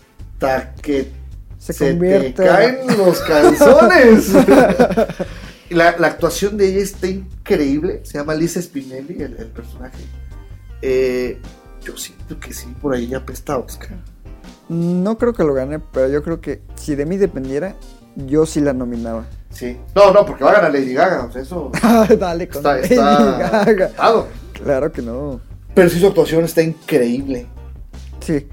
que 0.82 1.12
Se, 1.58 1.74
se, 1.74 1.94
te 1.94 2.34
caen 2.34 2.78
los 2.98 3.20
calzones. 3.22 4.32
La, 5.70 5.98
la 5.98 6.08
actuación 6.08 6.56
de 6.56 6.70
ella 6.70 6.80
está 6.82 7.08
increíble. 7.08 8.00
Se 8.04 8.18
llama 8.18 8.34
Lisa 8.36 8.62
Spinelli, 8.62 9.22
el, 9.22 9.36
el 9.38 9.48
personaje. 9.48 10.02
Eh, 10.82 11.42
yo 11.84 11.98
siento 11.98 12.40
que 12.40 12.54
sí, 12.54 12.68
por 12.82 12.94
ahí 12.94 13.08
ya 13.08 13.18
apesta 13.18 13.58
Oscar. 13.58 13.98
No 14.70 15.18
creo 15.18 15.34
que 15.34 15.44
lo 15.44 15.54
gane, 15.54 15.80
pero 15.80 16.08
yo 16.08 16.24
creo 16.24 16.40
que 16.40 16.62
si 16.76 16.96
de 16.96 17.06
mí 17.06 17.18
dependiera, 17.18 17.76
yo 18.16 18.46
sí 18.46 18.62
la 18.62 18.74
nominaba. 18.74 19.26
Sí. 19.50 19.78
No, 19.96 20.12
no, 20.14 20.26
porque 20.26 20.44
va 20.44 20.52
a 20.52 20.56
ganar 20.56 20.74
Lady 20.74 20.94
Gaga. 20.94 21.26
o 21.26 21.32
sea, 21.32 21.42
eso 21.42 21.72
Dale 22.20 22.48
con 22.48 22.58
está, 22.58 22.76
Lady 22.76 22.94
está 22.94 23.66
Gaga. 23.66 23.92
Claro 24.54 24.92
que 24.92 25.02
no. 25.02 25.40
Pero 25.74 25.90
sí, 25.90 26.00
su 26.00 26.08
actuación 26.08 26.44
está 26.46 26.62
increíble. 26.62 27.46
Sí. 28.20 28.48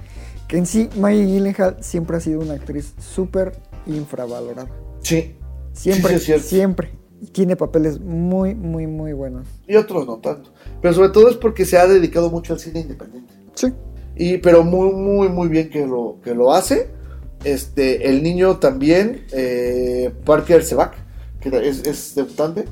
Que 0.55 0.59
en 0.59 0.67
sí, 0.67 0.89
Maggie 1.01 1.27
Gyllenhaal 1.27 1.79
siempre 1.81 2.17
ha 2.17 2.21
sido 2.21 2.39
una 2.39 2.55
actriz 2.55 2.95
súper 3.01 3.57
infravalorada. 3.89 4.69
Sí. 5.01 5.35
Siempre, 5.73 6.03
Sí, 6.03 6.09
sí, 6.11 6.15
es 6.15 6.25
cierto. 6.27 6.47
siempre. 6.47 6.91
Y 7.21 7.27
tiene 7.27 7.57
papeles 7.57 7.99
muy, 7.99 8.55
muy, 8.55 8.87
muy 8.87 9.13
buenos. 9.15 9.49
Y 9.67 9.75
otros 9.75 10.07
no 10.07 10.19
tanto. 10.19 10.53
Pero 10.81 10.95
sobre 10.95 11.09
todo 11.09 11.29
es 11.29 11.35
porque 11.39 11.65
se 11.65 11.77
ha 11.77 11.89
dedicado 11.89 12.31
mucho 12.31 12.53
al 12.53 12.61
cine 12.61 12.83
independiente. 12.83 13.35
Sí. 13.57 13.73
Y, 14.15 14.39
pero 14.39 14.63
muy, 14.63 14.93
muy, 14.93 15.29
muy 15.29 15.49
bien 15.49 15.71
que 15.71 15.85
lo, 15.85 16.21
que 16.23 16.37
lo 16.37 16.53
hace. 16.53 16.87
Este, 17.43 18.09
el 18.09 18.23
niño 18.23 18.59
también, 18.61 19.27
eh, 19.33 20.13
Parker 20.25 20.63
Sebak, 20.63 20.95
que 21.41 21.49
es, 21.69 21.85
es 21.85 22.15
debutante. 22.15 22.67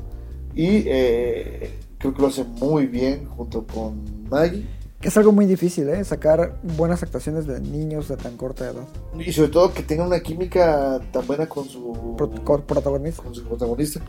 Y 0.55 0.85
eh, 0.87 1.71
creo 1.99 2.15
que 2.15 2.23
lo 2.23 2.29
hace 2.29 2.45
muy 2.45 2.87
bien 2.87 3.27
junto 3.27 3.67
con 3.67 4.05
Maggie. 4.31 4.69
Que 5.03 5.09
es 5.09 5.17
algo 5.17 5.33
muy 5.33 5.47
difícil, 5.47 5.89
¿eh? 5.89 6.05
Sacar 6.05 6.59
buenas 6.63 7.03
actuaciones 7.03 7.45
de 7.47 7.61
niños 7.61 8.07
de 8.09 8.17
tan 8.17 8.37
corta 8.37 8.67
edad. 8.71 8.85
Y 9.19 9.33
sobre 9.33 9.51
todo 9.51 9.75
que 9.75 9.83
tenga 9.83 10.07
una 10.07 10.21
química 10.21 11.01
tan 11.13 11.27
buena 11.27 11.49
con 11.49 11.69
su, 11.69 12.15
Pro- 12.17 12.31
protagonista. 12.65 13.21
con 13.23 13.35
su 13.35 13.43
protagonista. 13.45 14.01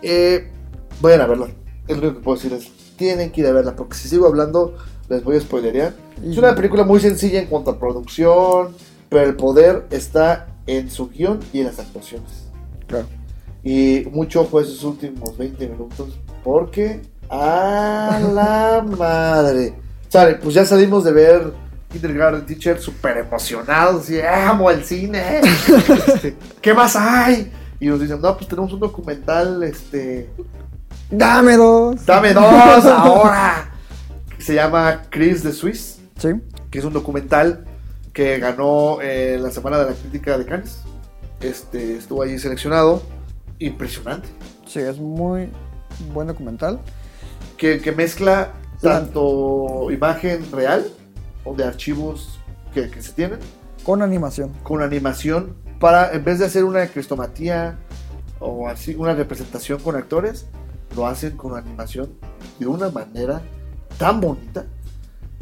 Eh, 0.00 0.48
vayan 1.02 1.20
a 1.20 1.26
verla. 1.26 1.48
Es 1.86 1.96
lo 1.98 2.02
único 2.04 2.18
que 2.20 2.24
puedo 2.24 2.36
decirles. 2.36 2.72
Tienen 2.96 3.30
que 3.32 3.42
ir 3.42 3.46
a 3.48 3.52
verla, 3.52 3.76
porque 3.76 3.96
si 3.96 4.08
sigo 4.08 4.26
hablando, 4.26 4.74
les 5.10 5.22
voy 5.22 5.36
a 5.36 5.40
spoilerear. 5.40 5.94
Es 6.24 6.38
una 6.38 6.54
película 6.54 6.84
muy 6.84 7.00
sencilla 7.00 7.38
en 7.40 7.46
cuanto 7.48 7.72
a 7.72 7.78
producción, 7.78 8.74
pero 9.10 9.26
el 9.28 9.36
poder 9.36 9.84
está 9.90 10.46
en 10.66 10.90
su 10.90 11.10
guion 11.10 11.40
y 11.52 11.60
en 11.60 11.66
las 11.66 11.78
actuaciones. 11.80 12.30
Claro. 12.86 13.06
Y 13.62 14.06
mucho 14.10 14.40
ojo 14.40 14.58
a 14.58 14.62
esos 14.62 14.82
últimos 14.84 15.36
20 15.36 15.68
minutos, 15.68 16.18
porque 16.42 17.02
a 17.28 18.20
la 18.32 18.82
madre. 18.96 19.83
Sale, 20.14 20.36
pues 20.36 20.54
ya 20.54 20.64
salimos 20.64 21.02
de 21.02 21.10
ver 21.10 21.52
Kindergarten 21.90 22.46
Teacher 22.46 22.80
súper 22.80 23.16
emocionados, 23.18 24.08
y 24.10 24.20
amo 24.20 24.70
el 24.70 24.84
cine. 24.84 25.40
Este, 26.06 26.36
¿Qué 26.60 26.72
más 26.72 26.94
hay? 26.94 27.50
Y 27.80 27.88
nos 27.88 27.98
dicen, 27.98 28.20
no, 28.20 28.36
pues 28.36 28.46
tenemos 28.46 28.72
un 28.72 28.78
documental, 28.78 29.64
este, 29.64 30.30
¡Dame 31.10 31.56
dos! 31.56 32.06
dame 32.06 32.32
dos 32.32 32.44
ahora. 32.84 33.72
Se 34.38 34.54
llama 34.54 35.02
Chris 35.10 35.42
de 35.42 35.52
Swiss, 35.52 35.98
Sí. 36.16 36.28
que 36.70 36.78
es 36.78 36.84
un 36.84 36.92
documental 36.92 37.64
que 38.12 38.38
ganó 38.38 38.98
eh, 39.02 39.36
la 39.40 39.50
Semana 39.50 39.78
de 39.80 39.86
la 39.86 39.96
Crítica 39.96 40.38
de 40.38 40.46
Cannes. 40.46 40.78
Este, 41.40 41.96
estuvo 41.96 42.22
allí 42.22 42.38
seleccionado. 42.38 43.02
Impresionante. 43.58 44.28
Sí, 44.64 44.78
es 44.78 44.96
muy 44.96 45.48
buen 46.12 46.28
documental. 46.28 46.78
Que, 47.56 47.80
que 47.80 47.90
mezcla 47.90 48.52
tanto 48.80 49.90
imagen 49.90 50.50
real 50.52 50.86
o 51.44 51.54
de 51.54 51.64
archivos 51.64 52.38
que, 52.72 52.90
que 52.90 53.02
se 53.02 53.12
tienen 53.12 53.38
Con 53.84 54.02
animación. 54.02 54.52
con 54.62 54.82
animación 54.82 55.54
para, 55.80 56.12
en 56.12 56.24
vez 56.24 56.38
de 56.38 56.46
hacer 56.46 56.64
una 56.64 56.86
cristomatía 56.86 57.78
o 58.40 58.68
así, 58.68 58.94
una 58.94 59.14
representación 59.14 59.80
con 59.80 59.96
actores, 59.96 60.46
lo 60.96 61.06
hacen 61.06 61.36
con 61.36 61.56
animación 61.56 62.10
de 62.58 62.66
una 62.66 62.88
manera 62.90 63.42
tan 63.98 64.20
bonita. 64.20 64.64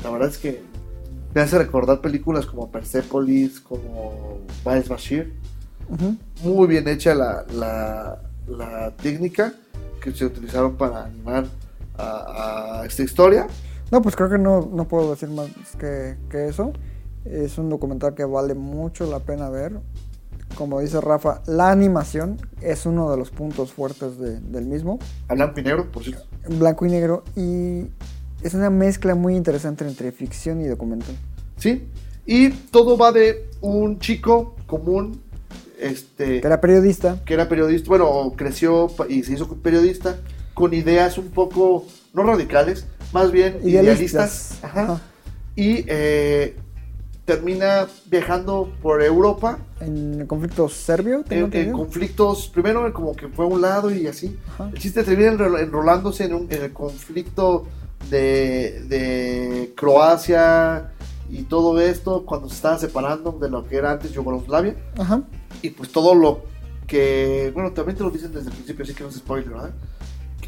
La 0.03 0.11
verdad 0.11 0.29
es 0.29 0.39
que 0.39 0.63
me 1.35 1.41
hace 1.41 1.59
recordar 1.59 2.01
películas 2.01 2.47
como 2.47 2.71
Persepolis, 2.71 3.61
como 3.61 4.41
Miles 4.67 4.89
Bashir. 4.89 5.33
Muy 6.43 6.67
bien 6.67 6.89
hecha 6.89 7.15
la, 7.15 7.45
la, 7.53 8.23
la 8.49 8.91
técnica 8.97 9.55
que 10.01 10.13
se 10.13 10.25
utilizaron 10.25 10.77
para 10.77 11.05
animar 11.05 11.47
a- 12.03 12.81
a 12.83 12.87
esta 12.87 13.03
historia. 13.03 13.47
No, 13.91 14.01
pues 14.03 14.17
creo 14.17 14.31
que 14.31 14.39
no, 14.39 14.69
no 14.73 14.89
puedo 14.89 15.11
decir 15.11 15.29
más 15.29 15.49
que, 15.79 16.17
que 16.31 16.49
eso. 16.49 16.73
Es 17.25 17.59
un 17.59 17.69
documental 17.69 18.15
que 18.15 18.25
vale 18.25 18.55
mucho 18.55 19.07
la 19.11 19.21
pena 19.21 19.49
ver. 19.51 19.79
Como 20.57 20.81
dice 20.81 21.01
Rafa, 21.01 21.41
la 21.47 21.71
animación 21.71 22.37
es 22.61 22.85
uno 22.85 23.11
de 23.11 23.17
los 23.17 23.31
puntos 23.31 23.73
fuertes 23.73 24.19
de- 24.19 24.41
del 24.41 24.67
mismo. 24.67 24.99
A 25.29 25.35
blanco 25.35 25.61
y 25.61 25.63
negro, 25.63 25.91
por 25.91 26.03
cierto. 26.05 26.25
Blanco 26.49 26.85
y 26.87 26.91
negro. 26.91 27.25
Y 27.37 27.87
es 28.43 28.55
una 28.55 28.69
mezcla 28.71 29.15
muy 29.15 29.37
interesante 29.37 29.87
entre 29.87 30.13
ficción 30.13 30.61
y 30.61 30.67
documental. 30.67 31.15
¿Sí? 31.57 31.87
Y 32.27 32.51
todo 32.51 32.97
va 32.99 33.13
de 33.13 33.49
un 33.61 33.99
chico 33.99 34.55
común, 34.67 35.21
este, 35.81 36.41
Que 36.41 36.47
era 36.47 36.61
periodista. 36.61 37.19
que 37.25 37.35
era 37.35 37.49
periodista, 37.49 37.89
bueno, 37.89 38.33
creció 38.37 38.89
y 39.09 39.23
se 39.23 39.33
hizo 39.35 39.49
periodista 39.57 40.17
con 40.55 40.75
ideas 40.75 41.19
un 41.19 41.29
poco, 41.31 41.87
no 42.15 42.23
radicales, 42.23 42.87
más 43.13 43.31
bien 43.33 43.59
idealistas. 43.65 44.53
Idealistas. 44.53 44.59
Ajá. 44.65 44.83
Ajá. 44.83 45.01
Y 45.57 45.85
eh, 45.87 46.57
termina 47.25 47.87
viajando 48.07 48.73
por 48.83 49.03
Europa 49.03 49.59
En 49.81 50.21
el 50.23 50.27
conflicto 50.27 50.69
serbio, 50.69 51.23
tengo 51.23 51.49
en, 51.53 51.73
conflictos, 51.73 52.49
primero 52.49 52.93
como 52.93 53.15
que 53.15 53.29
fue 53.29 53.45
a 53.45 53.49
un 53.49 53.61
lado 53.61 53.91
y 53.95 54.07
así. 54.07 54.37
Ajá. 54.55 54.71
El 54.73 54.79
chiste 54.79 55.03
termina 55.05 55.33
enrol- 55.33 55.61
enrolándose 55.61 56.25
en, 56.25 56.35
un- 56.35 56.47
en 56.51 56.63
el 56.63 56.73
conflicto 56.73 57.67
de, 58.11 58.83
de 58.89 59.73
Croacia 59.77 60.91
y 61.31 61.43
todo 61.45 61.81
esto 61.81 62.25
cuando 62.27 62.49
se 62.49 62.57
estaban 62.57 62.79
separando 62.81 63.33
de 63.33 63.49
lo 63.49 63.67
que 63.69 63.77
era 63.77 63.93
antes 63.93 64.13
Yugoslavia. 64.13 64.75
Ajá. 64.99 65.23
Y 65.63 65.71
pues 65.71 65.91
todo 65.93 66.15
lo 66.15 66.41
que, 66.87 67.51
bueno, 67.55 67.71
también 67.73 67.97
te 67.97 68.03
lo 68.03 68.11
dicen 68.11 68.33
desde 68.33 68.49
el 68.51 68.55
principio, 68.57 68.85
así 68.85 68.95
que 68.95 69.05
no 69.05 69.09
es 69.11 69.17
spoiler, 69.17 69.49
¿verdad? 69.51 69.71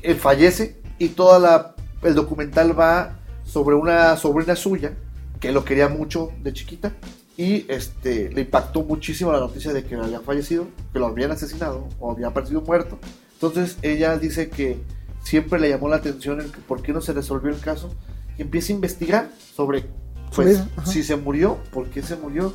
Él 0.05 0.17
fallece 0.17 0.81
y 0.99 1.09
toda 1.09 1.39
la, 1.39 1.75
el 2.03 2.15
documental 2.15 2.79
va 2.79 3.19
sobre 3.45 3.75
una 3.75 4.17
sobrina 4.17 4.55
suya 4.55 4.95
que 5.41 5.51
lo 5.51 5.65
quería 5.65 5.89
mucho 5.89 6.31
de 6.43 6.53
chiquita 6.53 6.93
y 7.37 7.67
este 7.69 8.31
le 8.31 8.43
impactó 8.43 8.83
muchísimo 8.83 9.33
la 9.33 9.41
noticia 9.41 9.73
de 9.73 9.85
que 9.85 9.97
había 9.97 10.21
fallecido, 10.21 10.69
que 10.93 10.99
lo 10.99 11.07
habían 11.07 11.33
asesinado 11.33 11.89
o 11.99 12.13
había 12.13 12.29
aparecido 12.29 12.61
muerto. 12.61 12.99
Entonces 13.33 13.77
ella 13.83 14.17
dice 14.19 14.49
que 14.49 14.79
siempre 15.23 15.59
le 15.59 15.71
llamó 15.71 15.89
la 15.89 15.97
atención 15.97 16.41
el 16.41 16.53
que 16.53 16.61
por 16.61 16.83
qué 16.83 16.93
no 16.93 17.01
se 17.01 17.13
resolvió 17.13 17.51
el 17.51 17.61
caso 17.61 17.93
y 18.39 18.43
empieza 18.43 18.73
a 18.73 18.77
investigar 18.77 19.31
sobre 19.55 19.87
pues 20.35 20.63
si 20.85 21.03
se 21.03 21.17
murió, 21.17 21.59
por 21.73 21.89
qué 21.91 22.03
se 22.03 22.17
murió, 22.17 22.53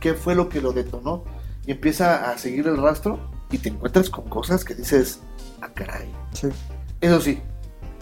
qué 0.00 0.14
fue 0.14 0.34
lo 0.34 0.48
que 0.48 0.60
lo 0.60 0.72
detonó 0.72 1.24
y 1.66 1.72
empieza 1.72 2.30
a 2.30 2.38
seguir 2.38 2.66
el 2.66 2.76
rastro 2.76 3.18
y 3.50 3.58
te 3.58 3.68
encuentras 3.68 4.10
con 4.10 4.28
cosas 4.28 4.64
que 4.64 4.74
dices, 4.74 5.20
ah 5.60 5.70
caray. 5.72 6.10
Sí. 6.32 6.48
Eso 7.02 7.20
sí, 7.20 7.38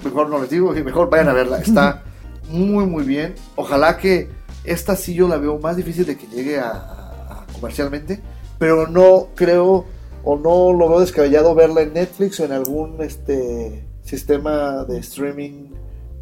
mejor 0.05 0.29
no 0.29 0.39
les 0.41 0.51
digo, 0.51 0.71
mejor 0.73 1.11
vayan 1.11 1.29
a 1.29 1.33
verla. 1.33 1.59
Está 1.59 2.05
muy, 2.49 2.87
muy 2.87 3.03
bien. 3.05 3.35
Ojalá 3.57 3.97
que 3.97 4.29
esta 4.63 4.95
sí 4.95 5.15
yo 5.15 5.27
la 5.27 5.39
veo 5.39 5.59
más 5.59 5.77
difícil 5.77 6.07
de 6.07 6.17
que 6.17 6.27
llegue 6.29 6.61
a, 6.61 6.71
a- 6.71 7.43
a 7.43 7.47
comercialmente, 7.53 8.21
pero 8.59 8.87
no 8.87 9.29
creo 9.35 9.87
o 10.23 10.37
no 10.37 10.73
lo 10.79 10.89
veo 10.89 11.01
descabellado 11.01 11.55
verla 11.55 11.81
en 11.81 11.95
Netflix 11.95 12.39
o 12.41 12.45
en 12.45 12.53
algún 12.53 13.01
este 13.03 13.85
sistema 14.03 14.85
de 14.85 14.99
streaming 14.99 15.71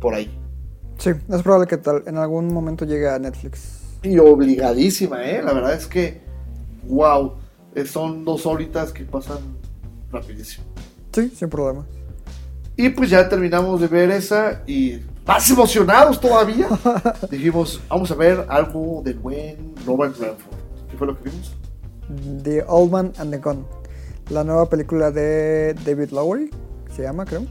por 0.01 0.15
ahí. 0.15 0.31
Sí, 0.99 1.11
es 1.11 1.43
probable 1.43 1.67
que 1.67 1.77
tal, 1.79 2.05
en 2.07 2.17
algún 2.17 2.53
momento 2.55 2.85
llegue 2.85 3.09
a 3.09 3.19
Netflix. 3.19 3.81
Y 4.03 4.19
obligadísima, 4.19 5.25
¿eh? 5.29 5.43
La 5.43 5.53
verdad 5.53 5.75
es 5.75 5.87
que, 5.87 6.21
wow, 6.87 7.35
son 7.87 8.25
dos 8.25 8.47
horitas 8.47 8.93
que 8.93 9.05
pasan 9.05 9.39
rapidísimo. 10.13 10.65
Sí, 11.13 11.29
sin 11.37 11.49
problema. 11.49 11.85
Y 12.81 12.91
pues 12.91 13.11
ya 13.11 13.29
terminamos 13.29 13.81
de 13.81 13.89
ver 13.89 14.09
esa 14.13 14.63
y 14.65 15.01
más 15.27 15.51
emocionados 15.51 16.21
todavía. 16.21 16.69
Dijimos, 17.29 17.81
vamos 17.89 18.09
a 18.13 18.15
ver 18.15 18.47
algo 18.49 19.03
del 19.05 19.19
buen 19.19 19.75
Robert 19.85 20.17
Redford. 20.17 20.55
¿Qué 20.89 20.97
fue 20.97 21.09
lo 21.09 21.19
que 21.19 21.29
vimos? 21.29 21.57
The 22.45 22.63
Old 22.69 22.93
Man 22.93 23.13
and 23.19 23.33
the 23.33 23.39
Gun. 23.39 23.67
La 24.31 24.45
nueva 24.45 24.69
película 24.69 25.11
de 25.11 25.75
David 25.85 26.11
Lowery, 26.13 26.51
se 26.95 27.03
llama, 27.03 27.25
creo. 27.25 27.47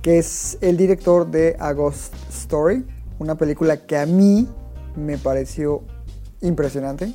Que 0.00 0.16
es 0.16 0.56
el 0.62 0.78
director 0.78 1.30
de 1.30 1.56
A 1.60 1.74
Ghost 1.74 2.14
Story. 2.30 2.86
Una 3.18 3.34
película 3.34 3.76
que 3.76 3.98
a 3.98 4.06
mí 4.06 4.48
me 4.96 5.18
pareció 5.18 5.82
impresionante. 6.40 7.12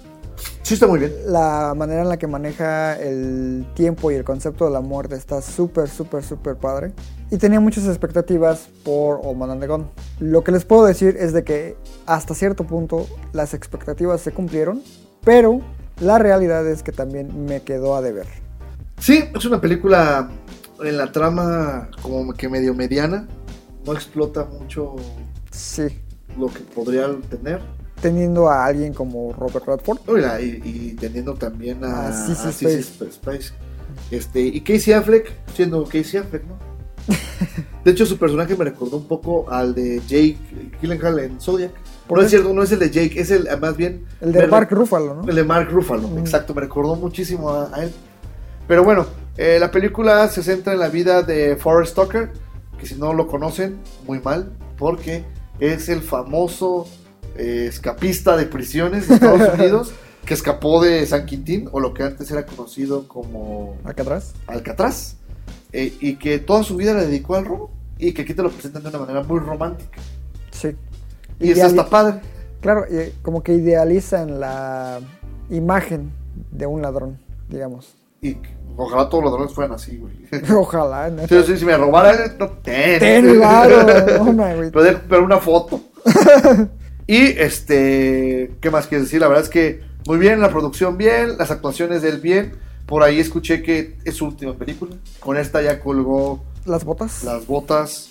Sí, 0.62 0.76
está 0.76 0.86
muy 0.86 1.00
bien. 1.00 1.14
La 1.26 1.74
manera 1.76 2.04
en 2.04 2.10
la 2.10 2.18
que 2.18 2.28
maneja 2.28 2.96
el 3.00 3.66
tiempo 3.74 4.12
y 4.12 4.14
el 4.14 4.24
concepto 4.24 4.66
de 4.66 4.72
la 4.72 4.82
muerte 4.82 5.16
está 5.16 5.42
súper, 5.42 5.90
súper, 5.90 6.24
súper 6.24 6.56
padre. 6.56 6.94
Y 7.32 7.38
tenía 7.38 7.60
muchas 7.60 7.86
expectativas 7.86 8.70
por 8.84 9.20
Old 9.24 9.38
Man 9.38 9.52
and 9.52 9.62
the 9.62 9.68
Gun. 9.68 9.88
Lo 10.20 10.44
que 10.44 10.52
les 10.52 10.66
puedo 10.66 10.86
decir 10.86 11.16
es 11.20 11.32
de 11.32 11.44
que 11.44 11.76
hasta 12.08 12.34
cierto 12.34 12.64
punto 12.66 13.08
las 13.34 13.54
expectativas 13.54 14.22
se 14.22 14.32
cumplieron, 14.32 14.82
pero 15.24 15.62
la 16.00 16.18
realidad 16.18 16.66
es 16.68 16.82
que 16.82 16.92
también 16.92 17.46
me 17.46 17.62
quedó 17.62 17.96
a 17.96 18.02
deber. 18.02 18.26
Sí, 19.00 19.24
es 19.36 19.46
una 19.46 19.62
película 19.62 20.30
en 20.84 20.98
la 20.98 21.12
trama 21.12 21.90
como 22.02 22.34
que 22.34 22.50
medio 22.50 22.74
mediana. 22.74 23.28
No 23.86 23.94
explota 23.94 24.46
mucho 24.46 24.96
Sí, 25.52 25.88
lo 26.38 26.48
que 26.48 26.60
podría 26.62 27.08
tener. 27.30 27.62
teniendo 28.02 28.50
a 28.50 28.66
alguien 28.66 28.94
como 28.94 29.34
Robert 29.34 29.66
Redford. 29.66 30.00
Oiga, 30.08 30.40
y, 30.42 30.62
y 30.64 30.96
teniendo 30.96 31.34
también 31.36 31.84
a, 31.84 32.08
A 32.08 32.12
Sissy 32.14 32.66
a. 32.66 33.12
Spacek. 33.12 33.54
Este, 34.10 34.42
y 34.42 34.62
Casey 34.62 34.94
Affleck, 34.94 35.32
siendo 35.54 35.84
Casey 35.84 36.20
Affleck, 36.20 36.44
¿no? 36.46 36.69
De 37.84 37.92
hecho, 37.92 38.06
su 38.06 38.18
personaje 38.18 38.56
me 38.56 38.66
recordó 38.66 38.98
un 38.98 39.08
poco 39.08 39.50
al 39.50 39.74
de 39.74 40.02
Jake 40.08 40.38
Gyllenhaal 40.82 41.20
en 41.20 41.40
Zodiac. 41.42 41.72
¿Por 42.08 42.18
no 42.18 42.22
qué? 42.22 42.26
es 42.26 42.32
cierto, 42.32 42.54
no 42.54 42.62
es 42.64 42.72
el 42.72 42.80
de 42.80 42.90
Jake, 42.90 43.20
es 43.20 43.32
el 43.32 43.48
más 43.60 43.78
bien 43.78 44.04
El 44.22 44.32
de 44.34 44.48
Mark 44.48 44.68
Ruffalo, 44.72 45.16
¿no? 45.16 45.30
el 45.30 45.36
de 45.36 45.44
Mark 45.44 45.70
Ruffalo, 45.72 46.08
Mm. 46.08 46.18
exacto, 46.20 46.54
me 46.54 46.62
recordó 46.62 46.96
muchísimo 46.96 47.50
a, 47.52 47.70
a 47.74 47.84
él. 47.84 47.92
Pero 48.68 48.84
bueno, 48.84 49.06
eh, 49.38 49.58
la 49.60 49.72
película 49.72 50.28
se 50.28 50.44
centra 50.44 50.74
en 50.74 50.80
la 50.80 50.90
vida 50.90 51.24
de 51.24 51.56
Forrest 51.56 51.96
Tucker, 51.96 52.32
que 52.80 52.86
si 52.86 52.96
no 52.96 53.14
lo 53.14 53.28
conocen, 53.28 53.78
muy 54.06 54.20
mal, 54.20 54.52
porque 54.78 55.24
es 55.60 55.88
el 55.90 56.02
famoso 56.02 56.88
eh, 57.36 57.68
escapista 57.70 58.36
de 58.36 58.46
prisiones 58.46 59.08
de 59.08 59.16
Estados 59.16 59.54
Unidos 59.60 59.92
que 60.26 60.34
escapó 60.34 60.84
de 60.84 61.06
San 61.06 61.26
Quintín, 61.26 61.70
o 61.72 61.80
lo 61.80 61.94
que 61.94 62.04
antes 62.04 62.30
era 62.30 62.46
conocido 62.46 63.08
como. 63.08 63.78
Alcatraz, 64.48 65.16
eh, 65.72 65.94
y 66.00 66.16
que 66.16 66.40
toda 66.40 66.64
su 66.64 66.76
vida 66.76 66.94
la 66.94 67.02
dedicó 67.04 67.36
al 67.36 67.46
robo, 67.46 67.72
y 67.98 68.14
que 68.14 68.22
aquí 68.24 68.34
te 68.34 68.42
lo 68.44 68.50
presentan 68.50 68.84
de 68.84 68.90
una 68.90 69.00
manera 69.00 69.24
muy 69.24 69.40
romántica. 69.40 70.00
Sí. 70.52 70.76
Y 71.40 71.52
eso 71.52 71.62
Ideali- 71.62 71.70
está 71.70 71.90
padre. 71.90 72.20
Claro, 72.62 72.86
y 72.90 73.12
como 73.22 73.42
que 73.44 73.54
idealizan 73.54 74.40
la 74.40 75.00
imagen 75.50 76.12
de 76.52 76.66
un 76.66 76.82
ladrón, 76.82 77.18
digamos. 77.50 77.94
Y 78.22 78.36
ojalá 78.76 79.08
todos 79.10 79.24
los 79.24 79.32
ladrones 79.32 79.54
fueran 79.56 79.74
así, 79.76 79.98
güey. 79.98 80.14
Ojalá, 80.54 81.10
neta. 81.12 81.28
Sí, 81.28 81.44
sí, 81.54 81.58
si 81.60 81.66
me 81.66 81.78
robaran, 81.78 82.38
no, 82.38 82.50
ten. 82.50 83.00
Ten 83.00 83.40
no, 83.40 84.34
me, 84.34 84.56
güey. 84.56 84.72
Poder 84.72 85.02
ver 85.10 85.22
una 85.22 85.38
foto. 85.38 85.80
y 87.08 87.18
este, 87.38 88.56
¿qué 88.62 88.70
más 88.70 88.88
quieres 88.88 89.08
decir? 89.08 89.22
La 89.22 89.28
verdad 89.28 89.44
es 89.44 89.50
que 89.50 89.82
muy 90.08 90.18
bien, 90.18 90.42
la 90.42 90.50
producción 90.50 90.98
bien, 90.98 91.38
las 91.38 91.52
actuaciones 91.52 92.02
del 92.02 92.20
bien. 92.20 92.54
Por 92.90 93.04
ahí 93.04 93.20
escuché 93.20 93.62
que 93.62 93.98
es 94.04 94.16
su 94.16 94.26
última 94.26 94.56
película. 94.56 94.96
Con 95.20 95.38
esta 95.38 95.62
ya 95.62 95.80
colgó 95.80 96.44
Las 96.66 96.84
botas. 96.84 97.24
las 97.24 97.46
botas. 97.46 98.10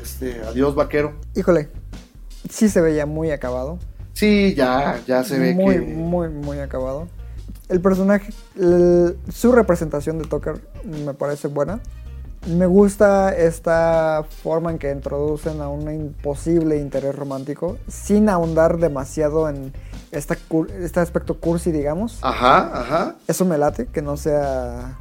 Este, 0.00 0.40
adiós 0.42 0.74
vaquero. 0.76 1.14
Híjole, 1.34 1.68
sí 2.48 2.68
se 2.68 2.80
veía 2.80 3.06
muy 3.06 3.32
acabado. 3.32 3.78
Sí, 4.12 4.54
ya, 4.56 5.00
ya 5.06 5.24
se 5.24 5.38
ve 5.38 5.54
muy, 5.54 5.74
que. 5.74 5.80
muy, 5.80 6.28
muy 6.28 6.60
acabado. 6.60 7.08
El 7.68 7.80
personaje, 7.80 8.32
el- 8.56 9.16
su 9.32 9.50
representación 9.50 10.18
de 10.18 10.24
Tucker 10.26 10.60
me 11.04 11.14
parece 11.14 11.48
buena. 11.48 11.80
Me 12.46 12.66
gusta 12.66 13.34
esta 13.34 14.24
forma 14.42 14.70
en 14.70 14.78
que 14.78 14.92
introducen 14.92 15.60
a 15.60 15.68
un 15.68 15.90
imposible 15.92 16.76
interés 16.78 17.16
romántico 17.16 17.78
sin 17.88 18.28
ahondar 18.28 18.78
demasiado 18.78 19.48
en 19.48 19.72
esta, 20.14 20.36
cur- 20.48 20.70
este 20.70 21.00
aspecto 21.00 21.38
cursi, 21.40 21.72
digamos. 21.72 22.18
Ajá, 22.22 22.80
ajá. 22.80 23.16
Eso 23.28 23.44
me 23.44 23.58
late, 23.58 23.86
que 23.86 24.02
no 24.02 24.16
sea 24.16 24.96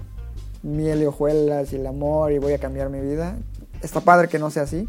miel 0.64 1.02
y 1.02 1.06
hojuelas 1.06 1.72
y 1.74 1.76
el 1.78 1.88
amor 1.88 2.32
y 2.32 2.40
voy 2.40 2.54
a 2.54 2.58
cambiar 2.60 2.90
mi 2.90 3.00
vida. 3.02 3.38
Está 3.82 4.00
padre 4.02 4.28
que 4.28 4.40
no 4.40 4.50
sea 4.50 4.64
así, 4.64 4.88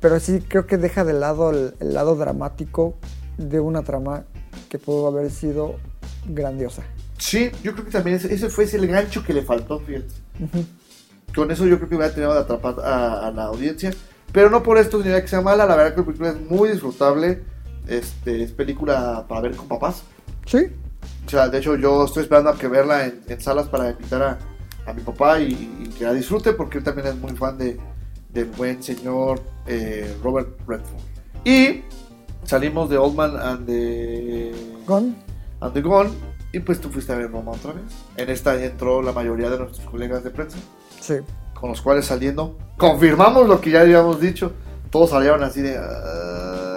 pero 0.00 0.20
sí 0.20 0.40
creo 0.46 0.66
que 0.66 0.76
deja 0.76 1.04
de 1.04 1.14
lado 1.14 1.50
el, 1.50 1.74
el 1.80 1.94
lado 1.94 2.14
dramático 2.16 2.94
de 3.38 3.58
una 3.60 3.82
trama 3.82 4.24
que 4.68 4.78
pudo 4.78 5.06
haber 5.08 5.30
sido 5.30 5.76
grandiosa. 6.28 6.82
Sí, 7.18 7.50
yo 7.62 7.72
creo 7.72 7.84
que 7.86 7.90
también 7.90 8.16
ese, 8.16 8.32
ese 8.34 8.50
fue 8.50 8.64
ese 8.64 8.76
el 8.76 8.86
gancho 8.86 9.22
que 9.24 9.32
le 9.32 9.42
faltó, 9.42 9.80
fíjate. 9.80 10.08
Con 11.34 11.50
eso 11.50 11.66
yo 11.66 11.76
creo 11.78 11.88
que 11.88 11.96
hubiera 11.96 12.12
tenido 12.14 12.32
de 12.34 12.40
atrapar 12.40 12.76
a, 12.84 13.26
a 13.28 13.30
la 13.30 13.44
audiencia. 13.44 13.92
Pero 14.32 14.50
no 14.50 14.62
por 14.62 14.78
esto 14.78 14.98
ni 14.98 15.04
que 15.04 15.28
sea 15.28 15.40
mala, 15.40 15.64
la 15.66 15.76
verdad 15.76 15.94
que 15.94 16.00
la 16.00 16.06
película 16.06 16.30
es 16.30 16.40
muy 16.50 16.68
disfrutable. 16.68 17.42
Este, 17.86 18.42
es 18.42 18.52
película 18.52 19.24
para 19.28 19.40
ver 19.42 19.56
con 19.56 19.68
papás. 19.68 20.02
Sí, 20.46 20.58
O 21.26 21.30
sea, 21.30 21.48
de 21.48 21.58
hecho 21.58 21.76
yo 21.76 22.04
estoy 22.04 22.22
esperando 22.22 22.50
a 22.50 22.58
que 22.58 22.68
verla 22.68 23.06
en, 23.06 23.20
en 23.28 23.40
salas 23.40 23.66
para 23.68 23.90
invitar 23.90 24.22
a, 24.22 24.38
a 24.86 24.92
mi 24.92 25.02
papá 25.02 25.40
y, 25.40 25.52
y 25.84 25.88
que 25.96 26.04
la 26.04 26.12
disfrute 26.12 26.52
porque 26.52 26.78
él 26.78 26.84
también 26.84 27.08
es 27.08 27.16
muy 27.16 27.32
fan 27.32 27.56
de, 27.58 27.78
del 28.30 28.46
buen 28.46 28.82
señor 28.82 29.40
eh, 29.66 30.14
Robert 30.22 30.48
Redford. 30.66 31.00
Y 31.44 31.82
salimos 32.44 32.90
de 32.90 32.98
Old 32.98 33.14
Man 33.14 33.36
and 33.36 33.66
the, 33.66 34.52
Gon, 34.86 35.16
and 35.60 35.72
the 35.72 35.80
Gone. 35.80 36.10
Y 36.52 36.60
pues 36.60 36.80
tú 36.80 36.88
fuiste 36.88 37.12
a 37.12 37.16
ver 37.16 37.30
Roma 37.32 37.52
otra 37.52 37.72
vez. 37.72 37.84
En 38.16 38.28
esta 38.30 38.62
entró 38.62 39.02
la 39.02 39.12
mayoría 39.12 39.50
de 39.50 39.58
nuestros 39.58 39.84
colegas 39.88 40.22
de 40.24 40.30
prensa. 40.30 40.58
sí. 41.00 41.14
con 41.54 41.70
los 41.70 41.80
cuales 41.80 42.04
saliendo 42.04 42.58
confirmamos 42.76 43.48
lo 43.48 43.60
que 43.60 43.70
ya 43.70 43.80
habíamos 43.80 44.20
dicho. 44.20 44.52
Todos 44.90 45.10
salieron 45.10 45.42
así 45.42 45.62
de 45.62 45.76
ah, 45.78 46.73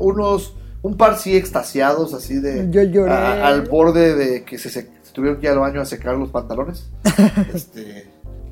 unos 0.00 0.54
un 0.82 0.96
par 0.96 1.18
sí 1.18 1.36
extasiados 1.36 2.14
así 2.14 2.40
de 2.40 2.68
Yo 2.70 2.82
lloré. 2.82 3.12
a- 3.12 3.46
al 3.48 3.62
borde 3.62 4.14
de 4.14 4.44
que 4.44 4.58
se, 4.58 4.70
se- 4.70 4.90
se 5.02 5.12
tuvieron 5.12 5.38
que 5.40 5.46
ir 5.46 5.52
al 5.52 5.58
baño 5.58 5.80
a 5.80 5.84
secar 5.84 6.16
los 6.16 6.30
pantalones. 6.30 6.88
Este, 7.54 8.08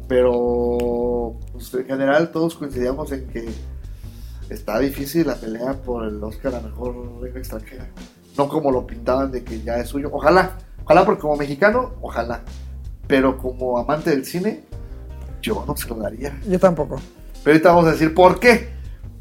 pero 0.09 1.35
pues, 1.53 1.73
en 1.75 1.87
general 1.87 2.31
todos 2.33 2.55
coincidíamos 2.57 3.13
en 3.13 3.27
que 3.29 3.49
está 4.51 4.79
difícil 4.79 5.27
la 5.27 5.35
pelea 5.37 5.75
por 5.75 6.05
el 6.07 6.23
Oscar 6.23 6.55
a 6.55 6.61
mejor 6.61 6.95
lengua 7.23 7.39
extranjera. 7.39 7.87
No 8.37 8.49
como 8.49 8.71
lo 8.71 8.87
pintaban 8.87 9.31
de 9.31 9.43
que 9.45 9.61
ya 9.63 9.77
es 9.79 9.89
suyo. 9.89 10.11
Ojalá, 10.13 10.57
ojalá 10.85 11.05
porque 11.05 11.21
como 11.23 11.37
mexicano, 11.37 11.95
ojalá. 12.01 12.43
Pero 13.07 13.37
como 13.39 13.79
amante 13.79 14.11
del 14.11 14.25
cine, 14.25 14.65
yo 15.43 15.65
no 15.67 15.77
se 15.77 15.89
lo 15.89 15.97
daría. 15.97 16.39
Yo 16.49 16.59
tampoco. 16.59 17.01
Pero 17.43 17.55
ahorita 17.55 17.71
vamos 17.71 17.87
a 17.89 17.93
decir 17.93 18.15
por 18.15 18.39
qué. 18.39 18.69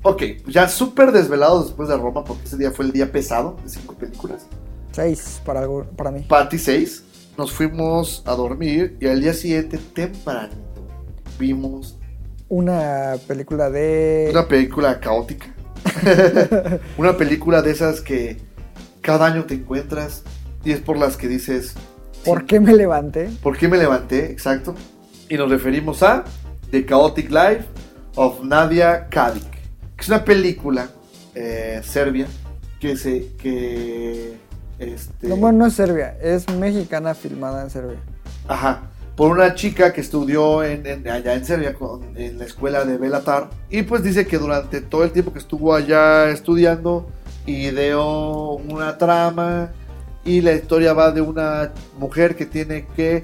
Ok, 0.03 0.23
ya 0.47 0.67
súper 0.67 1.11
desvelados 1.11 1.67
después 1.67 1.89
de 1.89 1.97
Roma, 1.97 2.23
porque 2.23 2.45
ese 2.45 2.57
día 2.57 2.71
fue 2.71 2.85
el 2.85 2.91
día 2.91 3.11
pesado 3.11 3.57
de 3.63 3.69
cinco 3.69 3.95
películas. 3.95 4.45
Seis 4.91 5.41
para, 5.45 5.61
algo, 5.61 5.85
para 5.95 6.11
mí. 6.11 6.25
Para 6.27 6.47
ti 6.49 6.57
seis, 6.57 7.03
nos 7.37 7.51
fuimos 7.51 8.23
a 8.25 8.35
dormir 8.35 8.97
y 8.99 9.07
al 9.07 9.21
día 9.21 9.33
siguiente, 9.33 9.77
tempranito, 9.93 10.57
vimos 11.37 11.97
Una 12.49 13.15
película 13.27 13.69
de... 13.69 14.29
una 14.31 14.47
película 14.47 14.99
caótica. 14.99 15.53
una 16.97 17.15
película 17.15 17.61
de 17.61 17.71
esas 17.71 18.01
que 18.01 18.37
cada 19.01 19.25
año 19.25 19.45
te 19.45 19.53
encuentras 19.55 20.23
y 20.63 20.71
es 20.71 20.79
por 20.79 20.97
las 20.97 21.15
que 21.15 21.27
dices, 21.27 21.75
¿Por 22.25 22.45
qué 22.45 22.59
me 22.59 22.73
levanté? 22.73 23.29
¿por 23.41 23.57
qué 23.57 23.67
me 23.67 23.77
levanté? 23.77 24.31
Exacto. 24.31 24.75
Y 25.29 25.35
nos 25.35 25.49
referimos 25.49 26.03
a 26.03 26.25
The 26.71 26.85
Chaotic 26.85 27.29
Life 27.29 27.65
of 28.15 28.43
Nadia 28.43 29.07
Kadic, 29.09 29.49
que 29.49 29.56
es 29.99 30.07
una 30.09 30.23
película 30.23 30.89
eh, 31.35 31.81
serbia 31.83 32.27
que 32.79 32.95
se 32.97 33.27
que 33.37 34.37
este 34.79 35.27
No, 35.27 35.37
bueno, 35.37 35.59
no 35.59 35.65
es 35.67 35.73
Serbia, 35.73 36.15
es 36.21 36.47
mexicana 36.53 37.13
filmada 37.15 37.63
en 37.63 37.69
Serbia. 37.69 37.97
Ajá. 38.47 38.83
Por 39.15 39.31
una 39.31 39.55
chica 39.55 39.93
que 39.93 40.01
estudió 40.01 40.63
en, 40.63 40.85
en- 40.85 41.07
allá 41.09 41.33
en 41.33 41.43
Serbia, 41.43 41.73
con- 41.73 42.15
en 42.15 42.37
la 42.37 42.45
escuela 42.45 42.85
de 42.85 42.97
Belatar. 42.97 43.49
Y 43.71 43.81
pues 43.81 44.03
dice 44.03 44.27
que 44.27 44.37
durante 44.37 44.79
todo 44.81 45.03
el 45.03 45.11
tiempo 45.11 45.33
que 45.33 45.39
estuvo 45.39 45.73
allá 45.73 46.29
estudiando, 46.29 47.07
ideó 47.47 48.51
una 48.57 48.97
trama. 48.99 49.71
Y 50.23 50.41
la 50.41 50.51
historia 50.53 50.93
va 50.93 51.11
de 51.11 51.21
una 51.21 51.71
mujer 51.97 52.35
que 52.35 52.45
tiene 52.45 52.85
que 52.95 53.23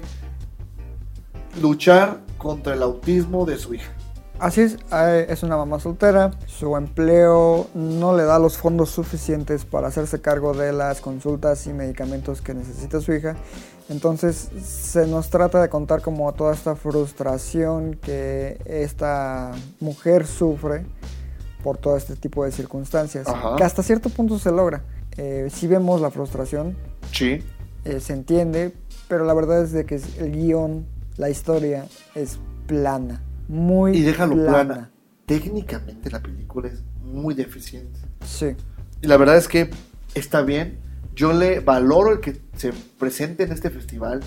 luchar 1.60 2.18
contra 2.38 2.74
el 2.74 2.82
autismo 2.82 3.44
de 3.46 3.56
su 3.58 3.74
hija. 3.74 3.92
Así 4.40 4.62
es, 4.62 4.76
es 5.28 5.42
una 5.44 5.56
mamá 5.56 5.78
soltera, 5.78 6.32
su 6.46 6.76
empleo 6.76 7.68
no 7.72 8.16
le 8.16 8.24
da 8.24 8.38
los 8.38 8.58
fondos 8.58 8.90
suficientes 8.90 9.64
para 9.64 9.88
hacerse 9.88 10.20
cargo 10.20 10.52
de 10.54 10.72
las 10.72 11.00
consultas 11.00 11.66
y 11.66 11.72
medicamentos 11.72 12.42
que 12.42 12.52
necesita 12.52 13.00
su 13.00 13.12
hija. 13.14 13.36
Entonces 13.88 14.48
se 14.62 15.06
nos 15.06 15.30
trata 15.30 15.62
de 15.62 15.68
contar 15.68 16.02
como 16.02 16.32
toda 16.32 16.52
esta 16.52 16.74
frustración 16.74 17.94
que 17.94 18.58
esta 18.64 19.52
mujer 19.80 20.26
sufre 20.26 20.84
por 21.62 21.78
todo 21.78 21.96
este 21.96 22.16
tipo 22.16 22.44
de 22.44 22.50
circunstancias, 22.50 23.28
Ajá. 23.28 23.54
que 23.56 23.62
hasta 23.64 23.82
cierto 23.82 24.08
punto 24.10 24.38
se 24.38 24.50
logra. 24.50 24.82
Eh, 25.16 25.48
si 25.52 25.68
vemos 25.68 26.00
la 26.00 26.10
frustración, 26.10 26.76
Sí. 27.12 27.42
eh, 27.84 28.00
se 28.00 28.12
entiende, 28.14 28.74
pero 29.06 29.24
la 29.24 29.32
verdad 29.32 29.62
es 29.62 29.70
de 29.72 29.86
que 29.86 30.00
el 30.18 30.32
guion, 30.32 30.86
la 31.16 31.30
historia 31.30 31.86
es 32.16 32.38
plana, 32.66 33.22
muy 33.48 33.96
Y 33.98 34.02
déjalo 34.02 34.34
plana. 34.34 34.50
plana. 34.64 34.90
Técnicamente 35.26 36.10
la 36.10 36.20
película 36.20 36.68
es 36.68 36.82
muy 37.02 37.34
deficiente. 37.34 37.98
Sí, 38.24 38.54
Y 39.00 39.06
la 39.06 39.16
verdad 39.16 39.36
es 39.36 39.48
que 39.48 39.70
está 40.14 40.42
bien. 40.42 40.78
Yo 41.14 41.32
le 41.32 41.60
valoro 41.60 42.12
el 42.12 42.20
que 42.20 42.40
se 42.56 42.72
presente 42.98 43.44
en 43.44 43.52
este 43.52 43.70
festival 43.70 44.20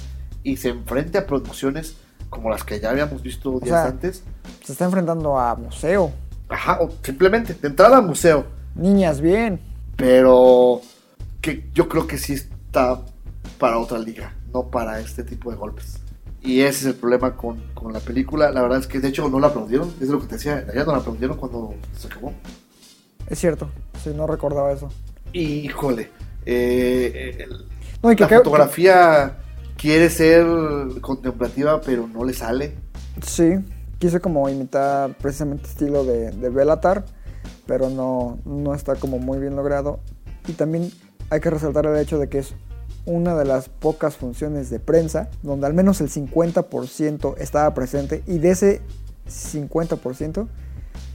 y 0.43 0.57
se 0.57 0.69
enfrente 0.69 1.17
a 1.17 1.27
producciones 1.27 1.97
como 2.29 2.49
las 2.49 2.63
que 2.63 2.79
ya 2.79 2.89
habíamos 2.89 3.21
visto 3.21 3.51
días 3.59 3.81
sea, 3.81 3.85
antes. 3.85 4.23
se 4.63 4.71
está 4.71 4.85
enfrentando 4.85 5.37
a 5.37 5.55
museo. 5.55 6.11
Ajá, 6.49 6.79
o 6.81 6.89
simplemente 7.03 7.53
de 7.53 7.67
entrada 7.67 7.97
al 7.97 8.05
museo. 8.05 8.45
Niñas, 8.75 9.21
bien. 9.21 9.59
Pero 9.95 10.81
que 11.41 11.69
yo 11.73 11.87
creo 11.89 12.07
que 12.07 12.17
sí 12.17 12.33
está 12.33 13.01
para 13.59 13.77
otra 13.79 13.97
liga, 13.97 14.33
no 14.53 14.69
para 14.69 14.99
este 14.99 15.23
tipo 15.23 15.51
de 15.51 15.57
golpes. 15.57 15.99
Y 16.47 16.61
ese 16.61 16.79
es 16.79 16.85
el 16.85 16.95
problema 16.95 17.35
con, 17.35 17.61
con 17.73 17.91
la 17.91 17.99
película. 17.99 18.51
La 18.51 18.61
verdad 18.61 18.79
es 18.79 18.87
que 18.87 18.99
de 19.01 19.09
hecho 19.09 19.27
no 19.29 19.39
la 19.39 19.47
aplaudieron. 19.47 19.93
Es 19.99 20.07
lo 20.07 20.19
que 20.21 20.27
te 20.27 20.35
decía. 20.35 20.65
Allá 20.71 20.85
no 20.85 20.93
la 20.93 20.99
aplaudieron 20.99 21.35
cuando 21.37 21.73
se 21.97 22.07
acabó. 22.07 22.31
Es 23.27 23.37
cierto, 23.39 23.69
sí, 24.01 24.11
no 24.15 24.25
recordaba 24.27 24.71
eso. 24.71 24.89
Híjole. 25.33 26.09
eh, 26.45 27.35
el- 27.39 27.65
No, 28.01 28.11
y 28.11 28.15
que 28.15 28.23
la 28.23 28.29
fotografía 28.29 29.37
quiere 29.75 30.09
ser 30.09 30.45
contemplativa, 31.01 31.81
pero 31.81 32.07
no 32.07 32.23
le 32.23 32.33
sale. 32.33 32.75
Sí, 33.21 33.55
quise 33.99 34.21
como 34.21 34.47
imitar 34.47 35.17
precisamente 35.17 35.67
estilo 35.67 36.05
de, 36.05 36.31
de 36.31 36.49
Bellatar, 36.49 37.03
pero 37.65 37.89
no, 37.89 38.39
no 38.45 38.73
está 38.73 38.95
como 38.95 39.19
muy 39.19 39.39
bien 39.39 39.57
logrado. 39.57 39.99
Y 40.47 40.53
también 40.53 40.89
hay 41.29 41.41
que 41.41 41.49
resaltar 41.49 41.85
el 41.85 41.97
hecho 41.97 42.17
de 42.17 42.29
que 42.29 42.39
es 42.39 42.53
una 43.07 43.35
de 43.35 43.45
las 43.45 43.69
pocas 43.69 44.17
funciones 44.17 44.69
de 44.69 44.79
prensa 44.79 45.29
donde 45.41 45.65
al 45.65 45.73
menos 45.73 46.01
el 46.01 46.09
50% 46.09 47.35
estaba 47.37 47.73
presente 47.73 48.21
y 48.27 48.37
de 48.37 48.51
ese 48.51 48.81
50% 49.27 50.47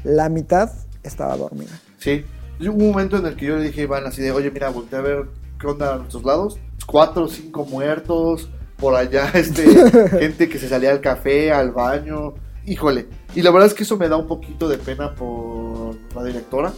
la 0.05 0.29
mitad 0.29 0.71
estaba 1.03 1.37
dormida. 1.37 1.81
Sí. 1.99 2.25
Hubo 2.61 2.73
un 2.73 2.91
momento 2.93 3.17
en 3.19 3.27
el 3.27 3.37
que 3.37 3.47
yo 3.47 3.57
le 3.57 3.65
dije 3.65 3.83
a 3.83 3.85
Iván 3.85 4.07
así 4.07 4.23
de, 4.23 4.31
oye, 4.31 4.51
mira, 4.51 4.71
volteé 4.71 4.99
a 4.99 5.03
ver 5.03 5.27
qué 5.61 5.67
onda 5.67 5.95
a 5.95 5.99
nuestros 5.99 6.25
lados. 6.25 6.59
Cuatro 6.87 7.25
o 7.25 7.29
cinco 7.29 7.65
muertos, 7.65 8.49
por 8.77 8.95
allá, 8.95 9.31
este, 9.35 9.65
gente 10.11 10.49
que 10.49 10.59
se 10.59 10.69
salía 10.69 10.91
al 10.91 11.01
café, 11.01 11.53
al 11.53 11.73
baño. 11.73 12.35
Híjole. 12.65 13.07
Y 13.35 13.43
la 13.43 13.51
verdad 13.51 13.69
es 13.69 13.75
que 13.75 13.83
eso 13.83 13.97
me 13.97 14.09
da 14.09 14.17
un 14.17 14.27
poquito 14.27 14.69
de 14.69 14.79
pena 14.79 15.15
por 15.15 15.97
la 16.15 16.25
directora. 16.25 16.73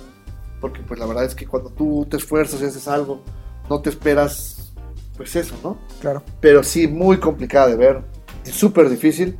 Porque 0.60 0.80
pues 0.80 0.98
la 0.98 1.06
verdad 1.06 1.24
es 1.24 1.34
que 1.34 1.46
cuando 1.46 1.70
tú 1.70 2.06
te 2.08 2.16
esfuerzas 2.16 2.60
y 2.62 2.64
haces 2.64 2.88
algo, 2.88 3.22
no 3.68 3.80
te 3.80 3.90
esperas, 3.90 4.63
pues 5.16 5.36
eso, 5.36 5.54
¿no? 5.62 5.76
Claro. 6.00 6.22
pero 6.40 6.62
sí 6.62 6.88
muy 6.88 7.18
complicada 7.18 7.68
de 7.68 7.76
ver, 7.76 8.02
súper 8.44 8.88
difícil. 8.88 9.38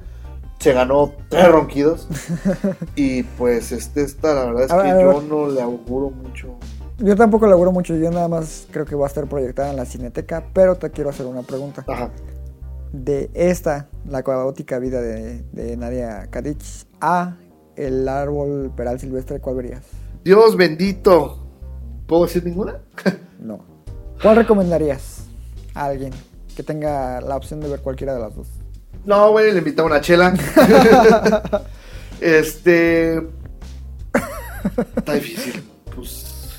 Se 0.61 0.73
ganó 0.73 1.13
tres 1.29 1.49
ronquidos 1.49 2.09
y 2.97 3.23
pues 3.25 3.71
este 3.73 4.03
esta 4.03 4.35
la 4.35 4.45
verdad 4.47 4.65
es 4.65 4.71
A 4.71 4.83
que 4.83 4.95
ver, 4.95 5.05
yo 5.05 5.21
no 5.23 5.49
le 5.49 5.61
auguro 5.61 6.11
mucho. 6.11 6.55
Yo 6.99 7.17
tampoco 7.17 7.47
laburo 7.47 7.73
mucho, 7.73 7.95
yo 7.97 8.11
nada 8.11 8.29
más 8.29 8.67
creo 8.71 8.87
que 8.87 8.95
va 8.95 9.05
a 9.05 9.09
estar 9.09 9.27
proyectada 9.29 9.71
en 9.71 9.77
la 9.77 9.85
cineteca, 9.85 10.45
pero 10.55 10.77
te 10.77 10.91
quiero 10.91 11.11
hacer 11.11 11.27
una 11.27 11.43
pregunta. 11.43 11.85
Ajá. 11.89 12.11
de 12.93 13.31
esta, 13.35 13.89
la 14.09 14.23
caótica 14.23 14.79
vida 14.79 15.03
de, 15.03 15.43
de 15.53 15.77
Nadia 15.77 16.29
Kadich, 16.31 16.87
a 17.01 17.37
el 17.77 18.09
árbol 18.09 18.73
peral 18.77 19.01
silvestre, 19.01 19.41
¿cuál 19.41 19.57
verías? 19.57 19.83
Dios 20.25 20.57
bendito. 20.57 21.45
¿Puedo 22.07 22.23
decir 22.25 22.45
ninguna? 22.45 22.81
No. 23.41 23.59
¿Cuál 24.23 24.37
recomendarías 24.37 25.24
a 25.75 25.85
alguien 25.87 26.13
que 26.57 26.63
tenga 26.63 27.21
la 27.21 27.37
opción 27.37 27.61
de 27.61 27.69
ver 27.69 27.81
cualquiera 27.81 28.15
de 28.15 28.21
las 28.21 28.35
dos? 28.35 28.47
No, 29.05 29.31
güey, 29.33 29.53
le 29.53 29.59
invitaba 29.59 29.87
una 29.89 30.01
chela. 30.01 30.33
este. 32.21 33.17
Está 34.97 35.15
difícil. 35.15 35.63
Pues. 35.95 36.51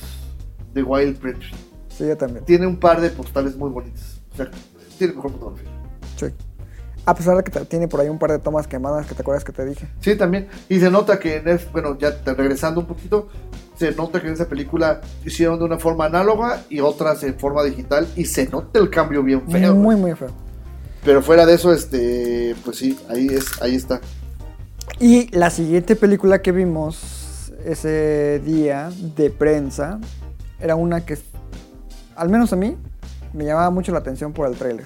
The 0.73 0.83
Wild 0.83 1.17
Prince. 1.17 1.47
Sí, 1.89 2.05
yo 2.07 2.17
también. 2.17 2.45
Tiene 2.45 2.67
un 2.67 2.77
par 2.77 2.99
de 3.01 3.09
postales 3.09 3.55
muy 3.55 3.69
bonitas. 3.69 4.19
O 4.33 4.35
sea, 4.37 4.51
tiene 4.97 5.13
mejor 5.13 5.31
fotografía. 5.31 5.69
Sí. 6.17 6.25
A 7.05 7.15
pesar 7.15 7.37
de 7.37 7.43
que 7.43 7.51
te- 7.51 7.65
tiene 7.65 7.87
por 7.87 8.01
ahí 8.01 8.09
un 8.09 8.19
par 8.19 8.31
de 8.31 8.39
tomas 8.39 8.67
quemadas 8.67 9.05
que 9.07 9.15
te 9.15 9.21
acuerdas 9.21 9.43
que 9.43 9.51
te 9.53 9.65
dije. 9.65 9.87
Sí, 10.01 10.15
también. 10.15 10.47
Y 10.69 10.79
se 10.79 10.89
nota 10.91 11.17
que, 11.19 11.37
en 11.37 11.47
es- 11.47 11.71
bueno, 11.71 11.97
ya 11.97 12.11
regresando 12.25 12.81
un 12.81 12.87
poquito, 12.87 13.29
se 13.75 13.91
nota 13.93 14.21
que 14.21 14.27
en 14.27 14.33
esa 14.33 14.47
película 14.47 15.01
hicieron 15.25 15.59
de 15.59 15.65
una 15.65 15.77
forma 15.77 16.05
análoga 16.05 16.63
y 16.69 16.79
otras 16.79 17.23
en 17.23 17.37
forma 17.37 17.63
digital 17.63 18.07
y 18.15 18.25
se 18.25 18.47
nota 18.47 18.79
el 18.79 18.89
cambio 18.89 19.23
bien 19.23 19.41
feo. 19.49 19.75
Muy, 19.75 19.95
muy 19.95 20.13
feo. 20.15 20.29
Pero 21.03 21.21
fuera 21.21 21.45
de 21.45 21.53
eso, 21.53 21.71
este, 21.71 22.55
pues 22.63 22.77
sí, 22.77 22.97
ahí 23.09 23.27
es, 23.27 23.61
ahí 23.61 23.75
está. 23.75 24.01
Y 24.99 25.27
la 25.35 25.49
siguiente 25.49 25.95
película 25.95 26.41
que 26.41 26.51
vimos 26.51 27.51
ese 27.65 28.41
día 28.43 28.91
de 29.15 29.29
prensa 29.29 29.99
era 30.59 30.75
una 30.75 31.05
que, 31.05 31.17
al 32.15 32.29
menos 32.29 32.53
a 32.53 32.55
mí, 32.55 32.77
me 33.33 33.43
llamaba 33.45 33.69
mucho 33.69 33.91
la 33.91 33.99
atención 33.99 34.33
por 34.33 34.49
el 34.49 34.55
tráiler. 34.55 34.85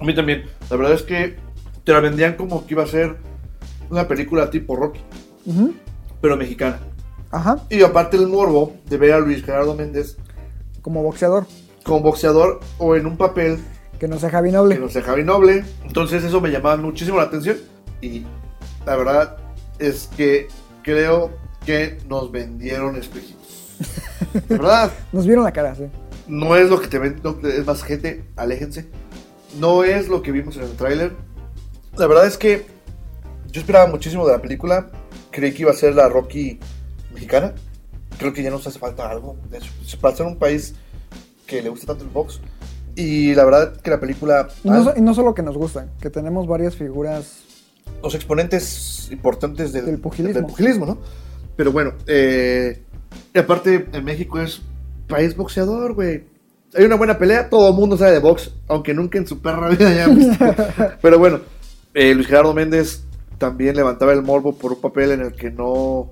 A 0.00 0.04
mí 0.04 0.14
también. 0.14 0.44
La 0.68 0.76
verdad 0.76 0.94
es 0.94 1.02
que 1.02 1.36
te 1.84 1.92
la 1.92 2.00
vendían 2.00 2.34
como 2.34 2.66
que 2.66 2.74
iba 2.74 2.82
a 2.82 2.86
ser 2.86 3.16
una 3.90 4.08
película 4.08 4.50
tipo 4.50 4.74
Rocky. 4.76 5.00
Ujú. 5.46 5.74
pero 6.22 6.38
mexicana. 6.38 6.78
Ajá, 7.34 7.58
Y 7.68 7.82
aparte 7.82 8.16
el 8.16 8.28
morbo 8.28 8.72
de 8.88 8.96
ver 8.96 9.12
a 9.12 9.18
Luis 9.18 9.44
Gerardo 9.44 9.74
Méndez 9.74 10.16
como 10.82 11.02
boxeador. 11.02 11.46
como 11.82 12.00
boxeador 12.00 12.60
o 12.78 12.94
en 12.94 13.06
un 13.06 13.16
papel 13.16 13.58
Que 13.98 14.06
no 14.06 14.18
sea 14.18 14.30
Javi 14.30 14.52
Noble. 14.52 14.74
que 14.76 14.80
no 14.80 14.88
sea 14.88 15.02
Javi 15.02 15.24
Noble. 15.24 15.64
Entonces 15.84 16.22
eso 16.22 16.40
me 16.40 16.50
llamaba 16.50 16.76
muchísimo 16.76 17.16
la 17.18 17.24
atención. 17.24 17.56
Y 18.00 18.24
la 18.86 18.96
verdad 18.96 19.36
es 19.78 20.08
que 20.16 20.46
creo 20.82 21.30
que 21.66 21.98
nos 22.08 22.30
vendieron 22.30 22.96
espejitos. 22.96 23.74
De 24.48 24.56
verdad. 24.58 24.92
Nos 25.12 25.26
vieron 25.26 25.42
la 25.44 25.52
cara, 25.52 25.74
sí. 25.74 25.84
No 26.28 26.54
es 26.56 26.70
lo 26.70 26.80
que 26.80 26.86
te 26.88 26.98
ven, 26.98 27.20
no, 27.24 27.36
es 27.48 27.66
más 27.66 27.82
gente, 27.82 28.24
aléjense. 28.36 28.86
No 29.58 29.84
es 29.84 30.08
lo 30.08 30.22
que 30.22 30.32
vimos 30.32 30.56
en 30.56 30.62
el 30.64 30.76
tráiler. 30.76 31.12
La 31.96 32.06
verdad 32.06 32.26
es 32.26 32.36
que 32.38 32.66
yo 33.50 33.60
esperaba 33.60 33.86
muchísimo 33.90 34.26
de 34.26 34.32
la 34.32 34.42
película. 34.42 34.90
Creí 35.30 35.52
que 35.52 35.62
iba 35.62 35.70
a 35.70 35.74
ser 35.74 35.94
la 35.94 36.08
Rocky 36.08 36.58
mexicana. 37.14 37.52
Creo 38.18 38.32
que 38.32 38.42
ya 38.42 38.50
nos 38.50 38.66
hace 38.66 38.78
falta 38.78 39.08
algo. 39.08 39.36
de 39.50 39.58
eso. 39.58 39.68
Para 40.00 40.14
ser 40.16 40.26
un 40.26 40.36
país 40.36 40.74
que 41.46 41.62
le 41.62 41.68
gusta 41.68 41.86
tanto 41.86 42.04
el 42.04 42.10
box. 42.10 42.40
Y 42.96 43.34
la 43.34 43.44
verdad 43.44 43.76
que 43.80 43.90
la 43.90 43.98
película... 43.98 44.48
Y 44.62 44.68
no, 44.70 44.84
so- 44.84 44.94
y 44.96 45.00
no 45.00 45.14
solo 45.14 45.34
que 45.34 45.42
nos 45.42 45.56
gustan, 45.56 45.90
que 46.00 46.10
tenemos 46.10 46.46
varias 46.46 46.76
figuras. 46.76 47.40
los 48.02 48.14
exponentes 48.14 49.08
importantes 49.10 49.72
del, 49.72 49.86
Del 49.86 49.98
pugilismo. 49.98 50.34
del 50.34 50.46
pugilismo, 50.46 50.86
¿no? 50.86 50.98
Pero 51.56 51.72
bueno, 51.72 51.94
eh, 52.06 52.82
y 53.34 53.38
aparte 53.38 53.86
en 53.92 54.04
México 54.04 54.38
es 54.40 54.62
país 55.08 55.36
boxeador, 55.36 55.94
güey. 55.94 56.24
Hay 56.76 56.84
una 56.84 56.96
buena 56.96 57.18
pelea, 57.18 57.48
todo 57.48 57.68
el 57.68 57.74
mundo 57.74 57.96
sabe 57.96 58.12
de 58.12 58.18
box, 58.20 58.50
aunque 58.68 58.94
nunca 58.94 59.18
en 59.18 59.26
su 59.26 59.40
perra 59.40 59.68
vida 59.70 59.88
hayan 59.88 60.16
visto. 60.16 60.44
Pero 61.02 61.18
bueno, 61.18 61.40
eh, 61.94 62.14
Luis 62.14 62.26
Gerardo 62.28 62.54
Méndez 62.54 63.02
también 63.38 63.74
levantaba 63.76 64.12
el 64.12 64.22
morbo 64.22 64.54
por 64.54 64.72
un 64.72 64.80
papel 64.80 65.10
en 65.12 65.20
el 65.20 65.32
que 65.34 65.50
no 65.50 66.08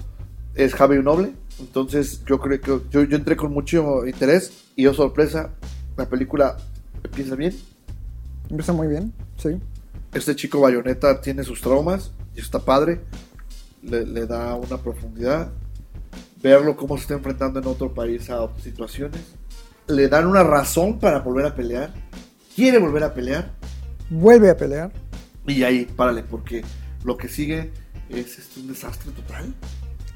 es 0.55 0.75
Javi 0.75 1.03
Noble. 1.03 1.33
Entonces 1.61 2.25
yo 2.25 2.39
creo 2.41 2.61
que 2.61 2.67
yo, 2.91 3.05
yo 3.05 3.17
entré 3.17 3.37
con 3.37 3.53
mucho 3.53 4.07
interés 4.07 4.65
y 4.77 4.85
yo 4.85 4.95
sorpresa, 4.95 5.51
la 5.97 6.09
película 6.09 6.57
empieza 7.05 7.35
bien. 7.35 7.55
Empieza 8.51 8.73
muy 8.73 8.89
bien, 8.89 9.13
sí. 9.37 9.61
Este 10.13 10.37
chico 10.37 10.61
bayoneta 10.61 11.21
tiene 11.21 11.45
sus 11.45 11.61
traumas 11.61 12.13
y 12.35 12.41
está 12.41 12.59
padre. 12.59 13.01
Le, 13.83 14.07
le 14.07 14.27
da 14.27 14.55
una 14.55 14.79
profundidad. 14.79 15.51
Verlo 16.43 16.77
cómo 16.77 16.97
se 16.97 17.03
está 17.03 17.15
enfrentando 17.15 17.61
en 17.61 17.67
otro 17.67 17.93
país 17.93 18.29
a 18.31 18.43
otras 18.43 18.63
situaciones. 18.63 19.21
Le 19.87 20.09
dan 20.09 20.27
una 20.27 20.43
razón 20.43 20.99
para 20.99 21.21
volver 21.21 21.47
a 21.47 21.55
pelear. 21.55 21.93
Quiere 22.55 22.79
volver 22.79 23.05
a 23.05 23.15
pelear. 23.15 23.53
Vuelve 24.11 24.51
a 24.51 24.57
pelear. 24.57 24.93
Y 25.47 25.63
ahí, 25.63 25.87
párale, 25.87 26.23
porque 26.23 26.63
lo 27.05 27.17
que 27.17 27.29
sigue 27.29 27.73
es 28.09 28.39
este, 28.39 28.61
un 28.61 28.69
desastre 28.69 29.11
total. 29.13 29.55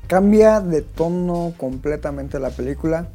Cambia 0.06 0.60
de 0.60 0.82
tono 0.82 1.54
completamente 1.56 2.38
la 2.38 2.50
película. 2.50 3.08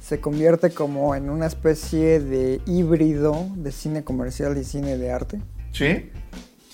Se 0.00 0.20
convierte 0.20 0.70
como 0.70 1.14
en 1.14 1.30
una 1.30 1.46
especie 1.46 2.18
de 2.18 2.60
híbrido 2.66 3.46
de 3.54 3.70
cine 3.70 4.02
comercial 4.02 4.58
y 4.58 4.64
cine 4.64 4.98
de 4.98 5.12
arte. 5.12 5.40
¿Sí? 5.72 6.10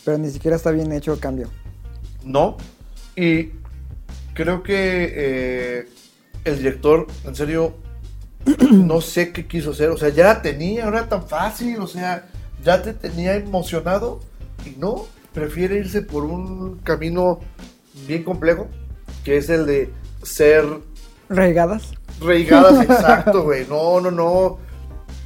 Pero 0.05 0.16
ni 0.16 0.31
siquiera 0.31 0.57
está 0.57 0.70
bien 0.70 0.90
hecho 0.93 1.12
el 1.12 1.20
cambio. 1.20 1.51
No. 2.24 2.57
Y 3.15 3.51
creo 4.32 4.62
que 4.62 5.12
eh, 5.15 5.89
el 6.45 6.57
director, 6.57 7.07
en 7.27 7.35
serio, 7.35 7.74
no 8.73 9.03
sé 9.03 9.32
qué 9.32 9.47
quiso 9.47 9.73
hacer. 9.73 9.90
O 9.90 9.99
sea, 9.99 10.09
ya 10.09 10.24
la 10.24 10.40
tenía, 10.40 10.85
no 10.86 10.97
era 10.97 11.11
tan 11.11 11.28
fácil. 11.28 11.78
O 11.81 11.86
sea, 11.86 12.27
ya 12.65 12.81
te 12.81 12.95
tenía 12.95 13.35
emocionado. 13.35 14.20
Y 14.65 14.78
no, 14.78 15.05
prefiere 15.35 15.77
irse 15.77 16.01
por 16.01 16.24
un 16.24 16.78
camino 16.78 17.40
bien 18.07 18.24
complejo, 18.24 18.69
que 19.24 19.36
es 19.36 19.49
el 19.51 19.66
de 19.66 19.93
ser 20.23 20.65
Regadas. 21.28 21.93
reigadas. 22.20 22.82
Exacto, 22.82 23.45
güey. 23.45 23.66
No, 23.69 24.01
no, 24.01 24.11
no. 24.11 24.59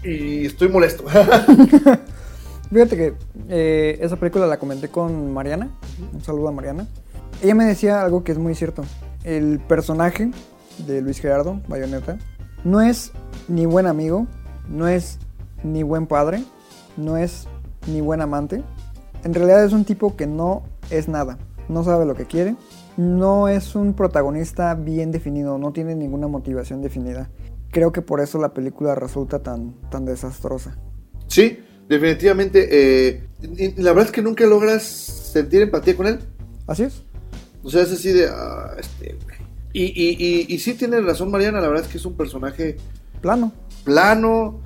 Y 0.02 0.46
estoy 0.46 0.68
molesto. 0.68 1.04
Fíjate 2.72 2.96
que 2.96 3.14
eh, 3.48 3.98
esa 4.00 4.16
película 4.16 4.46
la 4.46 4.58
comenté 4.58 4.88
con 4.88 5.32
Mariana. 5.32 5.70
Un 6.12 6.22
saludo 6.24 6.48
a 6.48 6.52
Mariana. 6.52 6.86
Ella 7.42 7.54
me 7.54 7.64
decía 7.64 8.02
algo 8.02 8.24
que 8.24 8.32
es 8.32 8.38
muy 8.38 8.54
cierto. 8.54 8.84
El 9.24 9.60
personaje 9.60 10.30
de 10.86 11.02
Luis 11.02 11.20
Gerardo 11.20 11.60
Bayonetta 11.68 12.18
no 12.64 12.80
es 12.80 13.12
ni 13.48 13.66
buen 13.66 13.86
amigo, 13.86 14.26
no 14.68 14.88
es 14.88 15.18
ni 15.62 15.82
buen 15.82 16.06
padre, 16.06 16.42
no 16.96 17.16
es 17.16 17.46
ni 17.86 18.00
buen 18.00 18.20
amante. 18.20 18.62
En 19.22 19.34
realidad 19.34 19.64
es 19.64 19.72
un 19.72 19.84
tipo 19.84 20.16
que 20.16 20.26
no 20.26 20.62
es 20.90 21.08
nada. 21.08 21.38
No 21.68 21.84
sabe 21.84 22.06
lo 22.06 22.14
que 22.14 22.24
quiere. 22.26 22.56
No 22.96 23.48
es 23.48 23.74
un 23.74 23.94
protagonista 23.94 24.74
bien 24.74 25.10
definido, 25.12 25.58
no 25.58 25.72
tiene 25.72 25.94
ninguna 25.94 26.28
motivación 26.28 26.82
definida. 26.82 27.30
Creo 27.70 27.90
que 27.92 28.02
por 28.02 28.20
eso 28.20 28.38
la 28.38 28.52
película 28.52 28.94
resulta 28.94 29.42
tan, 29.42 29.74
tan 29.90 30.04
desastrosa. 30.04 30.76
Sí, 31.26 31.58
definitivamente. 31.88 32.68
eh, 32.70 33.28
y- 33.42 33.80
la 33.82 33.92
verdad 33.92 34.06
es 34.06 34.12
que 34.12 34.22
nunca 34.22 34.44
logras 34.46 34.82
sentir 34.82 35.62
empatía 35.62 35.96
con 35.96 36.06
él. 36.06 36.18
Así 36.66 36.82
es. 36.84 37.02
O 37.62 37.70
sea, 37.70 37.82
es 37.82 37.92
así 37.92 38.12
de. 38.12 38.28
ah, 38.28 38.72
este, 38.78 39.16
y, 39.72 39.84
y, 39.84 40.16
y, 40.18 40.54
y 40.54 40.58
sí 40.58 40.74
tiene 40.74 41.00
razón 41.00 41.30
Mariana, 41.30 41.60
la 41.60 41.68
verdad 41.68 41.84
es 41.86 41.90
que 41.90 41.96
es 41.98 42.04
un 42.04 42.14
personaje 42.14 42.76
Plano. 43.22 43.52
plano. 43.84 44.60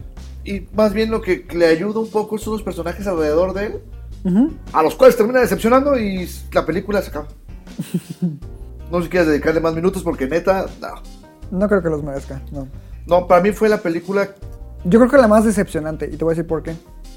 Y 0.45 0.67
más 0.75 0.93
bien 0.93 1.11
lo 1.11 1.21
que 1.21 1.47
le 1.55 1.67
ayuda 1.67 2.01
un 2.01 2.11
poco 2.11 2.39
son 2.39 2.55
los 2.55 2.63
personajes 2.63 3.07
alrededor 3.07 3.53
de 3.53 3.67
él, 3.67 3.81
a 4.73 4.83
los 4.83 4.95
cuales 4.97 5.17
termina 5.17 5.41
decepcionando 5.41 5.97
y 5.99 6.29
la 6.53 6.65
película 6.67 7.03
se 7.03 7.11
acaba. 7.11 7.29
No 8.91 8.99
sé 8.99 9.05
si 9.05 9.11
quieres 9.11 9.29
dedicarle 9.29 9.61
más 9.61 9.75
minutos 9.75 10.03
porque 10.05 10.29
neta, 10.29 10.67
no. 10.81 11.59
No 11.59 11.69
creo 11.69 11.83
que 11.83 11.89
los 11.91 12.05
merezca, 12.05 12.41
no. 12.53 12.69
No, 13.07 13.27
para 13.27 13.41
mí 13.43 13.51
fue 13.51 13.69
la 13.69 13.79
película. 13.79 14.29
Yo 14.85 15.01
creo 15.01 15.11
que 15.11 15.17
la 15.17 15.27
más 15.27 15.45
decepcionante, 15.45 16.07
y 16.07 16.17
te 16.17 16.25
voy 16.25 16.33
a 16.33 16.35
decir 16.37 16.47
por 16.47 16.63
qué. 16.63 16.75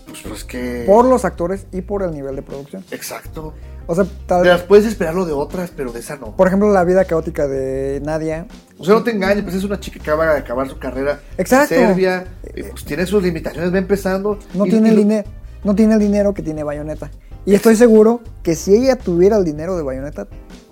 Pues, 0.08 0.22
pues 0.28 0.44
que. 0.44 0.84
Por 0.88 1.06
los 1.06 1.26
actores 1.26 1.68
y 1.72 1.82
por 1.82 2.02
el 2.02 2.12
nivel 2.12 2.36
de 2.36 2.42
producción. 2.42 2.84
Exacto. 2.90 3.54
O 3.86 3.94
sea, 3.94 4.06
tal 4.26 4.42
Te 4.44 4.50
las 4.50 4.62
puedes 4.64 4.86
esperarlo 4.88 5.26
de 5.26 5.34
otras, 5.34 5.72
pero 5.76 5.92
de 5.92 6.00
esa 6.00 6.16
no. 6.16 6.36
por 6.36 6.48
ejemplo, 6.48 6.72
la 6.72 6.84
vida 6.84 7.06
caótica 7.06 7.48
de 7.48 8.02
Nadia. 8.04 8.48
O 8.80 8.86
sea, 8.86 8.96
no 8.96 9.04
te 9.04 9.12
engañes, 9.12 9.44
pues 9.44 9.56
es 9.56 9.64
una 9.64 9.80
chica 9.80 10.00
que 10.00 10.10
acaba 10.10 10.34
de 10.34 10.40
acabar 10.40 10.68
su 10.70 10.78
carrera 10.80 11.20
Exacto. 11.38 11.76
en 11.76 11.88
Serbia, 11.88 12.26
y 12.56 12.64
pues 12.64 12.84
tiene 12.86 13.06
sus 13.06 13.22
limitaciones, 13.22 13.72
va 13.72 13.78
empezando. 13.78 14.40
No 14.56 14.66
y- 14.66 14.70
tiene 14.72 14.88
y 14.88 14.90
el 14.92 14.96
lo- 14.96 15.02
dinero. 15.04 15.30
No 15.64 15.76
tiene 15.76 15.94
el 15.96 16.00
dinero 16.00 16.34
que 16.34 16.42
tiene 16.42 16.64
Bayonetta. 16.64 17.12
Y 17.50 17.56
estoy 17.56 17.76
seguro 17.76 18.22
que 18.44 18.54
si 18.54 18.76
ella 18.76 18.96
tuviera 18.96 19.38
el 19.38 19.44
dinero 19.44 19.76
de 19.76 19.82
Bayonetta, 19.82 20.28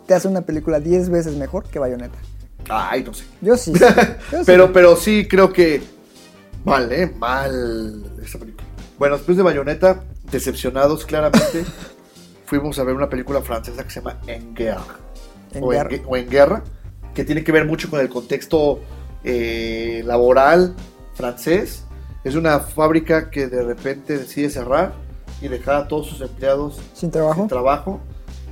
te 0.06 0.14
hace 0.14 0.28
una 0.28 0.42
película 0.42 0.80
10 0.80 1.10
veces 1.10 1.36
mejor 1.36 1.64
que 1.64 1.80
Bayonetta. 1.80 2.18
Ay, 2.70 3.04
no 3.04 3.16
sé. 3.16 3.24
Yo 3.42 3.58
sí. 3.58 3.74
Yo 4.32 4.38
sí. 4.40 4.44
pero, 4.46 4.72
pero 4.72 4.96
sí 4.96 5.28
creo 5.28 5.52
que 5.52 5.82
mal, 6.64 6.92
¿eh? 6.92 7.12
Mal 7.18 8.04
esta 8.24 8.38
película. 8.38 8.64
Bueno, 9.00 9.16
después 9.18 9.38
de 9.38 9.44
Bayonetta, 9.44 10.04
decepcionados 10.32 11.04
claramente, 11.04 11.66
fuimos 12.46 12.78
a 12.78 12.84
ver 12.84 12.94
una 12.96 13.10
película 13.10 13.42
francesa 13.42 13.84
que 13.84 13.90
se 13.90 14.00
llama 14.00 14.20
En 14.28 14.54
Guerre. 14.54 14.82
En 15.56 15.64
o, 15.64 15.74
en, 15.74 15.80
Guerre. 15.80 16.02
gue- 16.02 16.06
o 16.08 16.16
en 16.16 16.30
Guerra, 16.30 16.64
que 17.16 17.24
tiene 17.24 17.44
que 17.44 17.52
ver 17.52 17.66
mucho 17.66 17.90
con 17.90 18.00
el 18.02 18.10
contexto 18.10 18.82
eh, 19.24 20.04
laboral 20.06 20.76
francés. 21.16 21.86
Es 22.24 22.36
una 22.36 22.60
fábrica 22.60 23.32
que 23.32 23.48
de 23.48 23.64
repente 23.64 24.18
decide 24.20 24.52
cerrar 24.52 24.94
y 25.42 25.48
dejar 25.48 25.76
a 25.76 25.88
todos 25.88 26.08
sus 26.08 26.22
empleados 26.22 26.78
Sin 26.94 27.12
trabajo. 27.12 27.42
sin 27.42 27.48
trabajo, 27.48 28.00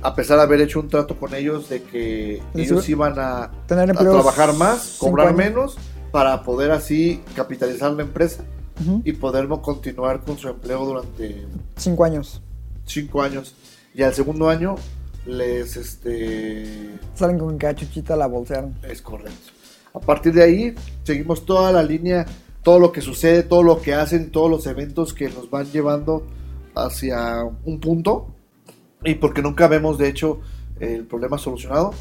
a 0.02 0.14
pesar 0.14 0.36
de 0.38 0.42
haber 0.44 0.60
hecho 0.60 0.80
un 0.80 0.88
trato 0.88 1.18
con 1.18 1.34
ellos 1.34 1.68
de 1.68 1.82
que 1.82 2.42
ellos 2.54 2.88
iba- 2.88 3.08
iban 3.08 3.18
a, 3.18 3.50
tener 3.66 3.90
a 3.90 3.94
trabajar 3.94 4.52
más, 4.54 4.96
cobrar 4.98 5.34
menos, 5.34 5.76
para 6.12 6.42
poder 6.44 6.70
así 6.70 7.22
capitalizar 7.34 7.90
la 7.92 8.02
empresa 8.02 8.42
Ujú. 8.80 9.02
y 9.04 9.12
poder 9.12 9.48
continuar 9.48 10.22
con 10.22 10.38
su 10.38 10.48
empleo 10.48 10.84
durante 10.84 11.46
Cinco 11.76 12.04
años. 12.04 12.40
cinco 12.84 13.22
años. 13.22 13.54
Y 13.94 14.02
al 14.02 14.14
segundo 14.14 14.48
año 14.48 14.76
les 15.26 15.76
este 15.76 16.98
Salen 17.14 17.38
con 17.38 17.58
cachuchita, 17.58 18.14
la 18.16 18.26
bolsearon. 18.26 18.74
es 18.82 19.02
correcto. 19.02 19.50
A 19.94 19.98
partir 20.00 20.32
de 20.34 20.42
ahí 20.42 20.74
seguimos 21.02 21.44
toda 21.46 21.72
la 21.72 21.82
línea, 21.82 22.26
todo 22.62 22.78
lo 22.78 22.92
que 22.92 23.00
sucede, 23.00 23.42
todo 23.42 23.62
lo 23.62 23.80
que 23.80 23.94
hacen, 23.94 24.30
todos 24.30 24.50
los 24.50 24.66
eventos 24.66 25.14
que 25.14 25.28
nos 25.30 25.48
van 25.50 25.66
llevando 25.72 26.26
hacia 26.76 27.42
un 27.64 27.80
punto. 27.80 28.28
Y 29.04 29.14
porque 29.16 29.42
nunca 29.42 29.68
vemos, 29.68 29.98
de 29.98 30.08
hecho, 30.08 30.40
el 30.80 31.04
problema 31.04 31.38
solucionado. 31.38 31.92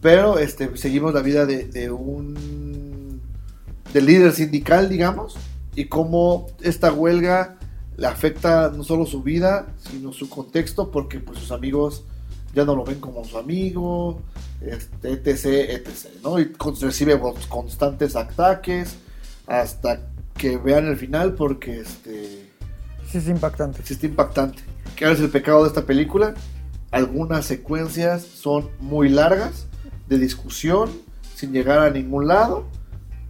Pero 0.00 0.38
este, 0.38 0.76
seguimos 0.76 1.12
la 1.14 1.22
vida 1.22 1.46
de, 1.46 1.90
un 1.90 3.20
del 3.92 4.06
líder 4.06 4.32
sindical, 4.32 4.88
digamos, 4.88 5.36
y 5.74 5.86
cómo 5.86 6.46
esta 6.62 6.92
huelga 6.92 7.58
le 7.96 8.06
afecta 8.06 8.70
no 8.74 8.82
solo 8.82 9.04
su 9.04 9.22
vida, 9.22 9.66
sino 9.78 10.12
su 10.12 10.28
contexto, 10.30 10.90
porque 10.90 11.20
pues 11.20 11.38
sus 11.38 11.52
amigos 11.52 12.04
ya 12.54 12.64
no 12.64 12.74
lo 12.74 12.84
ven 12.84 12.98
como 12.98 13.24
su 13.24 13.36
amigo, 13.36 14.22
este, 14.60 15.12
etc, 15.12 15.44
etc, 15.70 16.06
¿no? 16.22 16.38
Y 16.40 16.50
recibe 16.80 17.18
con- 17.20 17.34
constantes 17.48 18.16
ataques 18.16 18.96
hasta 19.46 20.08
que 20.36 20.56
vean 20.56 20.86
el 20.86 20.96
final, 20.96 21.34
porque 21.34 21.80
este, 21.80 22.49
Sí, 23.10 23.18
es 23.18 23.28
impactante. 23.28 23.80
existe 23.80 24.06
impactante. 24.06 24.62
¿Qué 24.96 25.10
es 25.10 25.20
el 25.20 25.30
pecado 25.30 25.62
de 25.62 25.68
esta 25.68 25.82
película? 25.86 26.34
Algunas 26.90 27.46
secuencias 27.46 28.22
son 28.22 28.68
muy 28.80 29.08
largas 29.08 29.66
de 30.08 30.18
discusión, 30.18 30.90
sin 31.34 31.52
llegar 31.52 31.78
a 31.78 31.90
ningún 31.90 32.26
lado. 32.28 32.64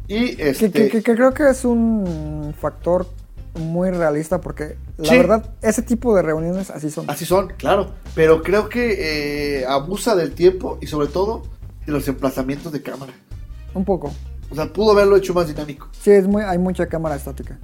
Y 0.08 0.40
este. 0.40 0.70
que- 0.70 0.88
que- 0.88 1.02
que 1.02 1.14
creo 1.14 1.32
que 1.32 1.48
es 1.48 1.64
un 1.64 2.54
factor 2.58 3.06
muy 3.54 3.90
realista 3.90 4.40
porque 4.40 4.76
la 4.96 5.08
Sí. 5.10 5.16
verdad, 5.18 5.50
ese 5.62 5.82
tipo 5.82 6.14
de 6.16 6.22
reuniones 6.22 6.70
así 6.70 6.90
son. 6.90 7.08
Así 7.10 7.24
son, 7.24 7.48
claro. 7.56 7.92
Pero 8.14 8.42
creo 8.42 8.68
que 8.68 9.60
eh, 9.60 9.66
abusa 9.66 10.14
del 10.16 10.32
tiempo 10.32 10.78
y 10.80 10.86
sobre 10.86 11.08
todo 11.08 11.42
de 11.86 11.92
los 11.92 12.06
emplazamientos 12.08 12.72
de 12.72 12.82
cámara. 12.82 13.12
Un 13.74 13.84
poco. 13.84 14.12
O 14.50 14.54
sea, 14.54 14.72
pudo 14.72 14.92
haberlo 14.92 15.16
hecho 15.16 15.32
más 15.34 15.46
dinámico. 15.46 15.88
Sí, 16.00 16.10
es 16.10 16.26
muy, 16.26 16.42
hay 16.42 16.58
mucha 16.58 16.86
cámara 16.86 17.14
estática. 17.16 17.58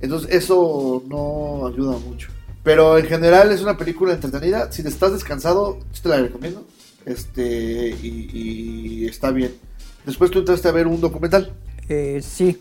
Entonces 0.00 0.32
eso 0.32 1.02
no 1.08 1.66
ayuda 1.66 1.98
mucho. 1.98 2.28
Pero 2.62 2.98
en 2.98 3.06
general 3.06 3.52
es 3.52 3.62
una 3.62 3.76
película 3.76 4.12
entretenida. 4.12 4.70
Si 4.72 4.82
te 4.82 4.88
estás 4.88 5.12
descansado, 5.12 5.78
sí 5.92 6.02
te 6.02 6.08
la 6.08 6.16
recomiendo. 6.18 6.66
Este, 7.04 7.90
y, 8.02 9.06
está 9.06 9.30
bien. 9.30 9.54
Después 10.04 10.30
tú 10.30 10.40
entraste 10.40 10.68
a 10.68 10.72
ver 10.72 10.86
un 10.86 11.00
documental. 11.00 11.52
Eh, 11.88 12.20
sí, 12.22 12.60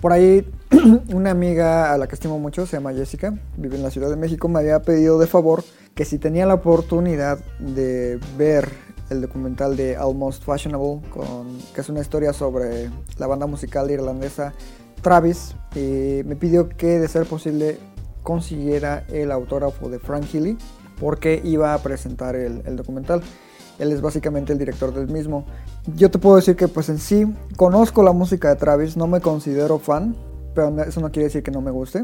por 0.00 0.12
ahí 0.12 0.44
una 1.14 1.30
amiga 1.30 1.92
a 1.92 1.98
la 1.98 2.08
que 2.08 2.16
estimo 2.16 2.38
mucho, 2.38 2.66
se 2.66 2.76
llama 2.76 2.92
Jessica, 2.92 3.38
vive 3.56 3.76
en 3.76 3.82
la 3.84 3.90
Ciudad 3.90 4.10
de 4.10 4.16
México, 4.16 4.48
me 4.48 4.58
había 4.58 4.82
pedido 4.82 5.18
de 5.18 5.28
favor 5.28 5.64
que 5.94 6.04
si 6.04 6.18
tenía 6.18 6.44
la 6.46 6.54
oportunidad 6.54 7.38
de 7.58 8.18
ver 8.36 8.68
el 9.08 9.22
documental 9.22 9.76
de 9.76 9.96
Almost 9.96 10.44
Fashionable, 10.44 11.00
que 11.74 11.80
es 11.80 11.88
una 11.88 12.00
historia 12.00 12.32
sobre 12.32 12.90
la 13.18 13.26
banda 13.26 13.46
musical 13.46 13.90
irlandesa 13.90 14.52
Travis, 15.06 15.54
eh, 15.76 16.24
me 16.26 16.34
pidió 16.34 16.68
que 16.68 16.98
de 16.98 17.06
ser 17.06 17.26
posible 17.26 17.78
consiguiera 18.24 19.04
el 19.06 19.30
autógrafo 19.30 19.88
de 19.88 20.00
Frank 20.00 20.24
Healy 20.24 20.58
porque 20.98 21.40
iba 21.44 21.74
a 21.74 21.78
presentar 21.78 22.34
el, 22.34 22.60
el 22.66 22.74
documental. 22.74 23.22
Él 23.78 23.92
es 23.92 24.00
básicamente 24.00 24.52
el 24.52 24.58
director 24.58 24.92
del 24.92 25.06
mismo. 25.06 25.46
Yo 25.94 26.10
te 26.10 26.18
puedo 26.18 26.34
decir 26.34 26.56
que 26.56 26.66
pues 26.66 26.88
en 26.88 26.98
sí 26.98 27.24
conozco 27.54 28.02
la 28.02 28.10
música 28.10 28.48
de 28.48 28.56
Travis, 28.56 28.96
no 28.96 29.06
me 29.06 29.20
considero 29.20 29.78
fan, 29.78 30.16
pero 30.56 30.76
eso 30.82 31.00
no 31.00 31.12
quiere 31.12 31.26
decir 31.26 31.44
que 31.44 31.52
no 31.52 31.60
me 31.60 31.70
guste. 31.70 32.02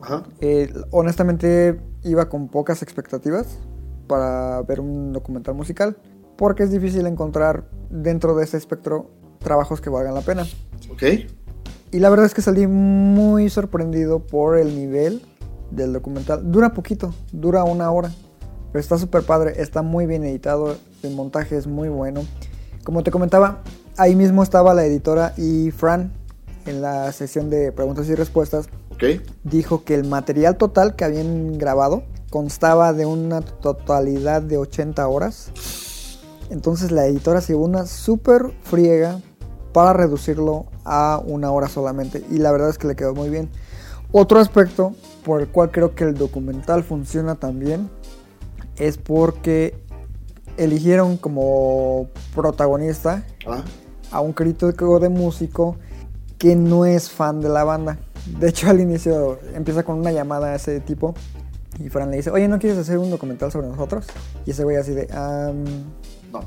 Ajá. 0.00 0.24
Eh, 0.40 0.74
honestamente 0.90 1.80
iba 2.02 2.28
con 2.28 2.48
pocas 2.48 2.82
expectativas 2.82 3.60
para 4.08 4.60
ver 4.62 4.80
un 4.80 5.12
documental 5.12 5.54
musical, 5.54 5.96
porque 6.36 6.64
es 6.64 6.72
difícil 6.72 7.06
encontrar 7.06 7.70
dentro 7.90 8.34
de 8.34 8.42
ese 8.42 8.56
espectro 8.56 9.08
trabajos 9.38 9.80
que 9.80 9.88
valgan 9.88 10.14
la 10.14 10.22
pena. 10.22 10.44
Ok. 10.90 11.02
Y 11.92 11.98
la 11.98 12.10
verdad 12.10 12.26
es 12.26 12.34
que 12.34 12.42
salí 12.42 12.66
muy 12.66 13.50
sorprendido 13.50 14.20
por 14.20 14.56
el 14.56 14.76
nivel 14.76 15.22
del 15.70 15.92
documental. 15.92 16.50
Dura 16.50 16.72
poquito, 16.72 17.12
dura 17.32 17.64
una 17.64 17.90
hora. 17.90 18.12
Pero 18.72 18.80
está 18.80 18.98
súper 18.98 19.22
padre, 19.24 19.60
está 19.60 19.82
muy 19.82 20.06
bien 20.06 20.24
editado, 20.24 20.76
el 21.02 21.14
montaje 21.16 21.56
es 21.56 21.66
muy 21.66 21.88
bueno. 21.88 22.22
Como 22.84 23.02
te 23.02 23.10
comentaba, 23.10 23.62
ahí 23.96 24.14
mismo 24.14 24.42
estaba 24.42 24.74
la 24.74 24.84
editora 24.84 25.34
y 25.36 25.72
Fran 25.72 26.12
en 26.66 26.80
la 26.80 27.10
sesión 27.10 27.50
de 27.50 27.72
preguntas 27.72 28.08
y 28.08 28.14
respuestas 28.14 28.68
Ok. 28.92 29.20
dijo 29.44 29.82
que 29.82 29.94
el 29.94 30.06
material 30.06 30.56
total 30.56 30.94
que 30.94 31.04
habían 31.04 31.58
grabado 31.58 32.04
constaba 32.30 32.92
de 32.92 33.06
una 33.06 33.40
totalidad 33.40 34.42
de 34.42 34.58
80 34.58 35.06
horas. 35.08 35.50
Entonces 36.50 36.92
la 36.92 37.06
editora 37.06 37.40
se 37.40 37.54
llevó 37.54 37.64
una 37.64 37.86
súper 37.86 38.52
friega 38.62 39.20
para 39.72 39.92
reducirlo 39.92 40.66
a 40.92 41.22
una 41.24 41.52
hora 41.52 41.68
solamente. 41.68 42.24
Y 42.30 42.38
la 42.38 42.50
verdad 42.50 42.68
es 42.68 42.76
que 42.78 42.88
le 42.88 42.96
quedó 42.96 43.14
muy 43.14 43.28
bien. 43.30 43.48
Otro 44.10 44.40
aspecto 44.40 44.92
por 45.24 45.40
el 45.40 45.48
cual 45.48 45.70
creo 45.70 45.94
que 45.94 46.02
el 46.02 46.14
documental 46.14 46.82
funciona 46.82 47.36
también 47.36 47.88
es 48.76 48.98
porque 48.98 49.78
eligieron 50.56 51.16
como 51.16 52.08
protagonista 52.34 53.24
Ah, 53.46 53.62
a 54.10 54.20
un 54.20 54.32
crítico 54.32 54.98
de 54.98 55.08
músico 55.08 55.76
que 56.38 56.56
no 56.56 56.84
es 56.86 57.08
fan 57.08 57.40
de 57.40 57.48
la 57.50 57.62
banda. 57.62 57.98
De 58.40 58.48
hecho, 58.48 58.68
al 58.68 58.80
inicio 58.80 59.38
empieza 59.54 59.84
con 59.84 59.96
una 59.98 60.10
llamada 60.10 60.48
a 60.48 60.54
ese 60.56 60.80
tipo 60.80 61.14
y 61.78 61.88
Fran 61.88 62.10
le 62.10 62.16
dice, 62.16 62.30
oye, 62.30 62.48
¿no 62.48 62.58
quieres 62.58 62.78
hacer 62.78 62.98
un 62.98 63.10
documental 63.10 63.52
sobre 63.52 63.68
nosotros? 63.68 64.06
Y 64.44 64.50
ese 64.50 64.64
güey 64.64 64.76
así 64.76 64.92
de, 64.92 65.06
"Am, 65.12 65.64
no. 66.32 66.40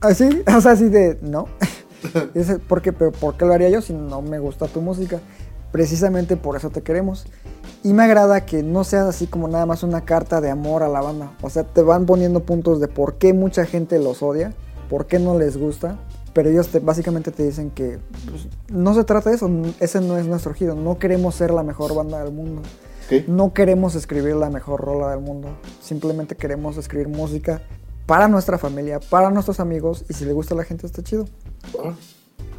así, 0.00 0.42
o 0.56 0.60
sea, 0.60 0.72
así 0.72 0.88
de, 0.90 1.18
no. 1.22 1.46
¿por 2.68 2.82
qué? 2.82 2.92
¿Pero 2.92 3.12
por 3.12 3.36
qué 3.36 3.44
lo 3.44 3.52
haría 3.52 3.68
yo 3.68 3.80
si 3.80 3.92
no 3.92 4.22
me 4.22 4.38
gusta 4.38 4.66
tu 4.66 4.80
música? 4.80 5.20
Precisamente 5.72 6.36
por 6.36 6.56
eso 6.56 6.70
te 6.70 6.82
queremos. 6.82 7.26
Y 7.84 7.92
me 7.92 8.04
agrada 8.04 8.44
que 8.44 8.62
no 8.62 8.84
seas 8.84 9.06
así 9.06 9.26
como 9.26 9.48
nada 9.48 9.66
más 9.66 9.82
una 9.82 10.04
carta 10.04 10.40
de 10.40 10.50
amor 10.50 10.82
a 10.82 10.88
la 10.88 11.00
banda. 11.00 11.32
O 11.42 11.50
sea, 11.50 11.64
te 11.64 11.82
van 11.82 12.06
poniendo 12.06 12.40
puntos 12.40 12.80
de 12.80 12.88
por 12.88 13.14
qué 13.14 13.32
mucha 13.32 13.66
gente 13.66 13.98
los 13.98 14.22
odia, 14.22 14.54
por 14.88 15.06
qué 15.06 15.18
no 15.18 15.38
les 15.38 15.56
gusta. 15.56 15.98
Pero 16.32 16.50
ellos 16.50 16.68
te, 16.68 16.78
básicamente 16.80 17.30
te 17.30 17.44
dicen 17.44 17.70
que 17.70 17.98
pues, 18.30 18.48
no 18.68 18.94
se 18.94 19.04
trata 19.04 19.30
de 19.30 19.36
eso, 19.36 19.50
ese 19.80 20.00
no 20.00 20.18
es 20.18 20.26
nuestro 20.26 20.54
giro. 20.54 20.74
No 20.74 20.98
queremos 20.98 21.34
ser 21.34 21.50
la 21.50 21.62
mejor 21.62 21.94
banda 21.94 22.22
del 22.22 22.32
mundo. 22.32 22.62
No 23.26 23.54
queremos 23.54 23.94
escribir 23.94 24.36
la 24.36 24.50
mejor 24.50 24.80
rola 24.80 25.10
del 25.10 25.20
mundo. 25.20 25.48
Simplemente 25.80 26.36
queremos 26.36 26.76
escribir 26.76 27.08
música 27.08 27.62
para 28.06 28.28
nuestra 28.28 28.58
familia, 28.58 29.00
para 29.00 29.30
nuestros 29.30 29.60
amigos. 29.60 30.04
Y 30.08 30.14
si 30.14 30.24
le 30.26 30.32
gusta 30.32 30.54
a 30.54 30.58
la 30.58 30.64
gente, 30.64 30.86
está 30.86 31.02
chido. 31.02 31.26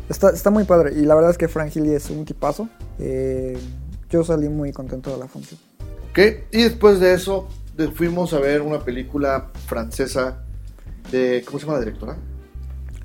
Está, 0.09 0.31
está 0.31 0.49
muy 0.49 0.63
padre. 0.63 0.93
Y 0.95 1.05
la 1.05 1.15
verdad 1.15 1.31
es 1.31 1.37
que 1.37 1.47
Frank 1.47 1.71
Healy 1.75 1.93
es 1.93 2.09
un 2.09 2.25
tipazo. 2.25 2.67
Eh, 2.97 3.57
yo 4.09 4.23
salí 4.23 4.49
muy 4.49 4.71
contento 4.71 5.11
de 5.11 5.17
la 5.17 5.27
función. 5.27 5.59
Ok. 6.11 6.19
Y 6.51 6.63
después 6.63 6.99
de 6.99 7.13
eso 7.13 7.47
fuimos 7.95 8.33
a 8.33 8.39
ver 8.39 8.61
una 8.61 8.79
película 8.79 9.51
francesa 9.67 10.43
de... 11.11 11.43
¿Cómo 11.45 11.59
se 11.59 11.65
llama 11.65 11.77
la 11.77 11.85
directora? 11.85 12.17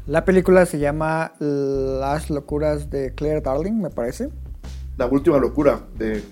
La 0.06 0.24
película 0.24 0.66
se 0.66 0.78
llama 0.78 1.32
Las 1.38 2.28
locuras 2.28 2.90
de 2.90 3.14
Claire 3.14 3.40
Darling, 3.40 3.80
me 3.80 3.90
parece. 3.90 4.28
La 4.96 5.06
última 5.06 5.38
locura 5.38 5.80
de 5.96 6.22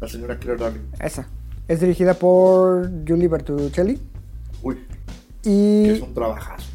la 0.00 0.08
señora 0.08 0.38
Claire 0.38 0.60
Darling. 0.62 0.82
Esa. 1.00 1.28
Es 1.68 1.80
dirigida 1.80 2.14
por 2.14 2.90
Julie 3.06 3.28
Bertuccelli. 3.28 4.00
Uy, 4.62 4.78
que 5.42 5.92
es 5.92 5.98
Y 5.98 6.02
un 6.02 6.14
trabajazo. 6.14 6.66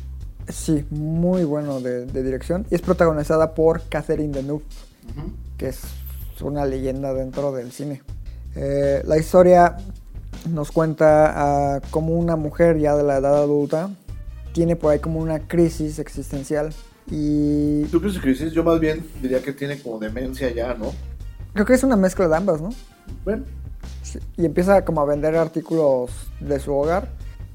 Sí, 0.47 0.85
muy 0.89 1.43
bueno 1.43 1.79
de, 1.81 2.05
de 2.05 2.23
dirección. 2.23 2.65
Y 2.69 2.75
es 2.75 2.81
protagonizada 2.81 3.53
por 3.53 3.81
Catherine 3.89 4.33
Deneuve, 4.33 4.63
que 5.57 5.69
es 5.69 5.81
una 6.41 6.65
leyenda 6.65 7.13
dentro 7.13 7.51
del 7.51 7.71
cine. 7.71 8.01
Eh, 8.55 9.01
la 9.05 9.17
historia 9.17 9.77
nos 10.49 10.71
cuenta 10.71 11.81
cómo 11.89 12.13
una 12.13 12.35
mujer 12.35 12.77
ya 12.77 12.95
de 12.95 13.03
la 13.03 13.17
edad 13.17 13.37
adulta 13.37 13.89
tiene 14.53 14.75
por 14.75 14.91
ahí 14.91 14.99
como 14.99 15.19
una 15.19 15.47
crisis 15.47 15.99
existencial. 15.99 16.73
Y 17.09 17.83
¿Tú 17.85 17.99
crees 17.99 18.19
crisis? 18.19 18.53
Yo 18.53 18.63
más 18.63 18.79
bien 18.79 19.05
diría 19.21 19.41
que 19.41 19.51
tiene 19.51 19.79
como 19.79 19.99
demencia 19.99 20.49
ya, 20.51 20.73
¿no? 20.73 20.93
creo 21.53 21.65
que 21.65 21.73
es 21.73 21.83
una 21.83 21.95
mezcla 21.95 22.27
de 22.27 22.35
ambas, 22.35 22.61
¿no? 22.61 22.69
Bueno, 23.23 23.43
Sí, 24.01 24.19
Y 24.37 24.45
empieza 24.45 24.83
como 24.85 25.01
a 25.01 25.05
vender 25.05 25.35
artículos 25.35 26.11
de 26.39 26.59
su 26.59 26.73
hogar. 26.73 27.09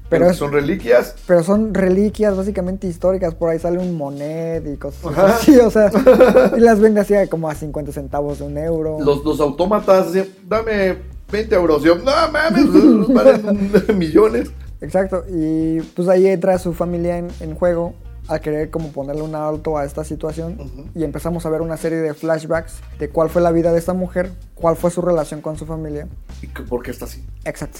Pero, 0.09 0.21
Pero, 0.25 0.31
es- 0.31 0.37
son 0.37 0.51
reliquias. 0.51 1.15
pero 1.27 1.43
son 1.43 1.73
reliquias 1.73 2.35
básicamente 2.35 2.87
históricas. 2.87 3.35
Por 3.35 3.49
ahí 3.49 3.59
sale 3.59 3.77
un 3.77 3.95
monet 3.95 4.65
y 4.67 4.77
cosas 4.77 5.05
Ajá. 5.05 5.35
así. 5.35 5.55
O 5.57 5.69
sea, 5.69 5.91
y 6.57 6.59
las 6.59 6.79
vende 6.79 7.01
así 7.01 7.13
como 7.29 7.49
a 7.49 7.55
50 7.55 7.91
centavos 7.91 8.39
de 8.39 8.45
un 8.45 8.57
euro. 8.57 8.97
Los, 9.03 9.23
los 9.23 9.39
autómatas, 9.39 10.07
dame 10.47 10.97
20 11.31 11.55
euros. 11.55 11.83
Yo, 11.83 11.95
no 11.95 12.11
mames, 12.31 13.13
valen 13.13 13.69
millones. 13.97 14.51
Exacto. 14.81 15.23
Y 15.29 15.81
pues 15.81 16.07
ahí 16.07 16.27
entra 16.27 16.57
su 16.57 16.73
familia 16.73 17.17
en, 17.17 17.27
en 17.39 17.53
juego 17.55 17.93
a 18.29 18.39
querer 18.39 18.69
como 18.69 18.89
ponerle 18.91 19.23
un 19.23 19.33
alto 19.35 19.77
a 19.77 19.85
esta 19.85 20.03
situación. 20.03 20.57
Y 20.95 21.03
empezamos 21.03 21.45
a 21.45 21.49
ver 21.49 21.61
una 21.61 21.77
serie 21.77 21.97
de 21.97 22.13
flashbacks 22.13 22.75
de 22.99 23.09
cuál 23.09 23.29
fue 23.29 23.41
la 23.41 23.51
vida 23.51 23.71
de 23.73 23.79
esta 23.79 23.93
mujer, 23.93 24.31
cuál 24.55 24.75
fue 24.75 24.91
su 24.91 25.01
relación 25.01 25.41
con 25.41 25.57
su 25.57 25.65
familia. 25.65 26.07
¿Y 26.41 26.47
por 26.47 26.81
qué 26.83 26.91
está 26.91 27.05
así? 27.05 27.23
Exacto. 27.45 27.79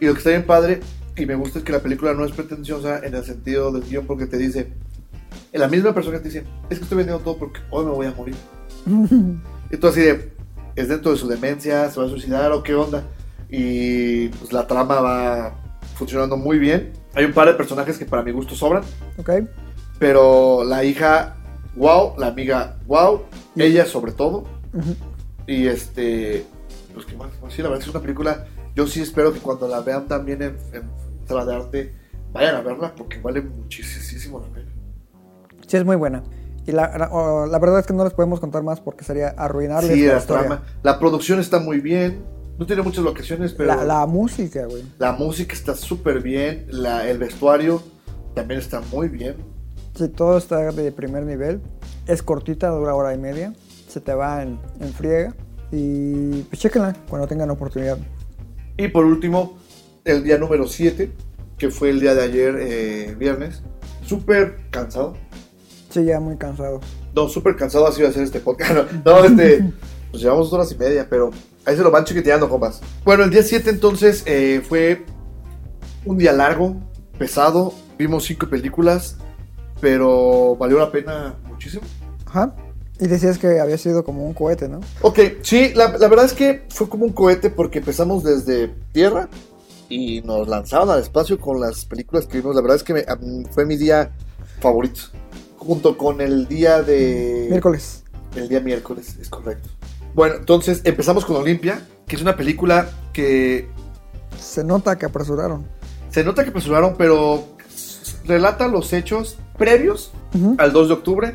Y 0.00 0.06
lo 0.06 0.12
que 0.14 0.18
está 0.18 0.30
bien 0.30 0.46
padre 0.46 0.80
y 1.16 1.26
me 1.26 1.34
gusta 1.34 1.58
es 1.58 1.64
que 1.64 1.72
la 1.72 1.80
película 1.80 2.14
no 2.14 2.24
es 2.24 2.32
pretenciosa 2.32 3.00
en 3.04 3.14
el 3.14 3.24
sentido 3.24 3.70
del 3.70 3.82
guion 3.82 4.06
porque 4.06 4.26
te 4.26 4.38
dice, 4.38 4.72
en 5.52 5.60
la 5.60 5.68
misma 5.68 5.94
persona 5.94 6.18
te 6.18 6.24
dice, 6.24 6.44
es 6.70 6.78
que 6.78 6.84
estoy 6.84 6.98
vendiendo 6.98 7.22
todo 7.22 7.36
porque 7.36 7.60
hoy 7.70 7.84
me 7.84 7.90
voy 7.90 8.06
a 8.06 8.12
morir. 8.12 8.34
y 9.70 9.76
tú 9.76 9.86
así 9.86 10.00
de, 10.00 10.32
es 10.74 10.88
dentro 10.88 11.12
de 11.12 11.18
su 11.18 11.28
demencia, 11.28 11.90
se 11.90 12.00
va 12.00 12.06
a 12.06 12.08
suicidar 12.08 12.52
o 12.52 12.62
qué 12.62 12.74
onda. 12.74 13.04
Y 13.50 14.28
pues 14.28 14.52
la 14.52 14.66
trama 14.66 15.00
va 15.00 15.54
funcionando 15.94 16.36
muy 16.36 16.58
bien. 16.58 16.92
Hay 17.14 17.26
un 17.26 17.32
par 17.32 17.46
de 17.48 17.54
personajes 17.54 17.98
que 17.98 18.06
para 18.06 18.22
mi 18.22 18.32
gusto 18.32 18.54
sobran, 18.54 18.82
¿Ok? 19.18 19.30
pero 19.98 20.64
la 20.64 20.82
hija, 20.84 21.36
wow, 21.76 22.14
la 22.18 22.28
amiga, 22.28 22.78
wow, 22.86 23.22
ella 23.56 23.84
sobre 23.84 24.12
todo. 24.12 24.44
Ujú. 24.72 24.96
Y 25.46 25.66
este, 25.66 26.46
pues 26.94 27.04
que 27.04 27.14
más, 27.14 27.28
sí, 27.50 27.60
la 27.60 27.68
verdad 27.68 27.86
es 27.86 27.90
una 27.90 28.00
película. 28.00 28.46
Yo 28.74 28.86
sí 28.86 29.02
espero 29.02 29.34
que 29.34 29.40
cuando 29.40 29.68
la 29.68 29.80
vean 29.80 30.08
también 30.08 30.40
en, 30.40 30.56
en 30.72 31.01
sala 31.32 31.44
de 31.44 31.54
arte, 31.56 31.94
vayan 32.32 32.56
a 32.56 32.60
verla 32.60 32.94
porque 32.94 33.20
vale 33.20 33.40
muchísimo 33.42 34.40
la 34.40 34.46
pena. 34.46 34.70
Sí, 35.66 35.76
es 35.76 35.84
muy 35.84 35.96
buena. 35.96 36.22
Y 36.66 36.72
la, 36.72 36.96
la- 36.96 37.46
la 37.46 37.58
verdad 37.58 37.80
es 37.80 37.86
que 37.86 37.92
no 37.92 38.04
les 38.04 38.12
podemos 38.12 38.38
contar 38.38 38.62
más 38.62 38.80
porque 38.80 39.04
sería 39.04 39.28
arruinarles 39.30 39.92
Sí, 39.94 40.06
la 40.06 40.12
la 40.14 40.18
historia. 40.18 40.46
trama. 40.46 40.62
La 40.82 40.98
producción 40.98 41.40
está 41.40 41.58
muy 41.58 41.80
bien. 41.80 42.22
No 42.58 42.66
tiene 42.66 42.82
muchas 42.82 43.02
locaciones, 43.02 43.52
pero 43.52 43.68
La, 43.70 43.76
la, 43.76 43.84
la 44.00 44.06
música, 44.06 44.66
güey. 44.66 44.84
música 45.18 45.54
está 45.54 45.74
súper 45.74 46.20
bien. 46.22 46.66
La, 46.70 47.08
el 47.08 47.18
vestuario 47.18 47.82
también 48.34 48.60
está 48.60 48.80
muy 48.92 49.08
bien. 49.08 49.36
Sí, 49.96 50.08
todo 50.08 50.38
está 50.38 50.58
de 50.70 50.92
primer 50.92 51.24
nivel. 51.24 51.60
Es 52.06 52.22
cortita, 52.22 52.68
dura 52.68 52.94
hora 52.94 53.14
y 53.14 53.18
media. 53.18 53.52
Se 53.88 54.00
te 54.00 54.14
va 54.14 54.42
en, 54.42 54.58
en 54.80 54.92
friega. 54.92 55.34
Y 55.72 56.42
pues 56.42 56.60
chéquenla 56.60 56.94
cuando 57.08 57.26
tengan 57.26 57.50
oportunidad. 57.50 57.98
Y 58.76 58.88
por 58.88 59.04
último, 59.06 59.56
el 60.04 60.24
día 60.24 60.38
número 60.38 60.66
7, 60.66 61.12
que 61.58 61.70
fue 61.70 61.90
el 61.90 62.00
día 62.00 62.14
de 62.14 62.22
ayer, 62.22 62.56
eh, 62.60 63.16
viernes. 63.18 63.62
Súper 64.04 64.58
cansado. 64.70 65.16
Sí, 65.90 66.04
ya 66.04 66.20
muy 66.20 66.36
cansado. 66.36 66.80
No, 67.14 67.28
súper 67.28 67.56
cansado 67.56 67.86
ha 67.86 67.92
sido 67.92 68.08
hacer 68.08 68.22
este 68.22 68.40
podcast. 68.40 68.92
No, 69.04 69.24
este, 69.24 69.72
pues 70.10 70.22
llevamos 70.22 70.50
dos 70.50 70.54
horas 70.54 70.72
y 70.72 70.76
media, 70.76 71.06
pero 71.08 71.30
ahí 71.64 71.76
se 71.76 71.82
lo 71.82 71.90
van 71.90 72.04
chiquiteando, 72.04 72.48
compas. 72.48 72.80
Bueno, 73.04 73.24
el 73.24 73.30
día 73.30 73.42
7 73.42 73.70
entonces 73.70 74.22
eh, 74.26 74.62
fue 74.66 75.04
un 76.04 76.18
día 76.18 76.32
largo, 76.32 76.76
pesado. 77.18 77.72
Vimos 77.98 78.24
cinco 78.24 78.48
películas, 78.48 79.16
pero 79.80 80.56
valió 80.56 80.78
la 80.78 80.90
pena 80.90 81.36
muchísimo. 81.46 81.82
Ajá. 82.26 82.56
Y 82.98 83.06
decías 83.06 83.38
que 83.38 83.60
había 83.60 83.78
sido 83.78 84.04
como 84.04 84.26
un 84.26 84.34
cohete, 84.34 84.68
¿no? 84.68 84.80
Ok, 85.02 85.18
sí, 85.42 85.72
la, 85.74 85.96
la 85.98 86.08
verdad 86.08 86.24
es 86.24 86.32
que 86.32 86.64
fue 86.68 86.88
como 86.88 87.04
un 87.04 87.12
cohete 87.12 87.50
porque 87.50 87.78
empezamos 87.78 88.24
desde 88.24 88.68
tierra 88.92 89.28
y 89.94 90.22
nos 90.22 90.48
lanzaron 90.48 90.90
al 90.90 91.00
espacio 91.00 91.38
con 91.38 91.60
las 91.60 91.84
películas 91.84 92.26
que 92.26 92.38
vimos. 92.38 92.54
La 92.54 92.62
verdad 92.62 92.76
es 92.76 92.82
que 92.82 92.94
me- 92.94 93.04
fue 93.50 93.66
mi 93.66 93.76
día 93.76 94.10
favorito, 94.60 95.00
junto 95.56 95.98
con 95.98 96.20
el 96.20 96.46
día 96.48 96.82
de... 96.82 97.46
Miércoles. 97.50 98.04
El 98.34 98.48
día 98.48 98.60
miércoles, 98.60 99.16
es 99.20 99.28
correcto. 99.28 99.68
Bueno, 100.14 100.36
entonces 100.36 100.80
empezamos 100.84 101.24
con 101.24 101.36
Olimpia, 101.36 101.86
que 102.06 102.16
es 102.16 102.22
una 102.22 102.36
película 102.36 102.88
que 103.12 103.68
Se 104.38 104.64
nota 104.64 104.96
que 104.96 105.06
apresuraron. 105.06 105.66
se 106.10 106.24
nota 106.24 106.42
que 106.44 106.50
apresuraron, 106.50 106.94
pero 106.96 107.44
relata 108.24 108.68
los 108.68 108.92
hechos 108.92 109.36
previos 109.58 110.12
al 110.58 110.72
2 110.72 110.88
de 110.88 110.94
octubre 110.94 111.34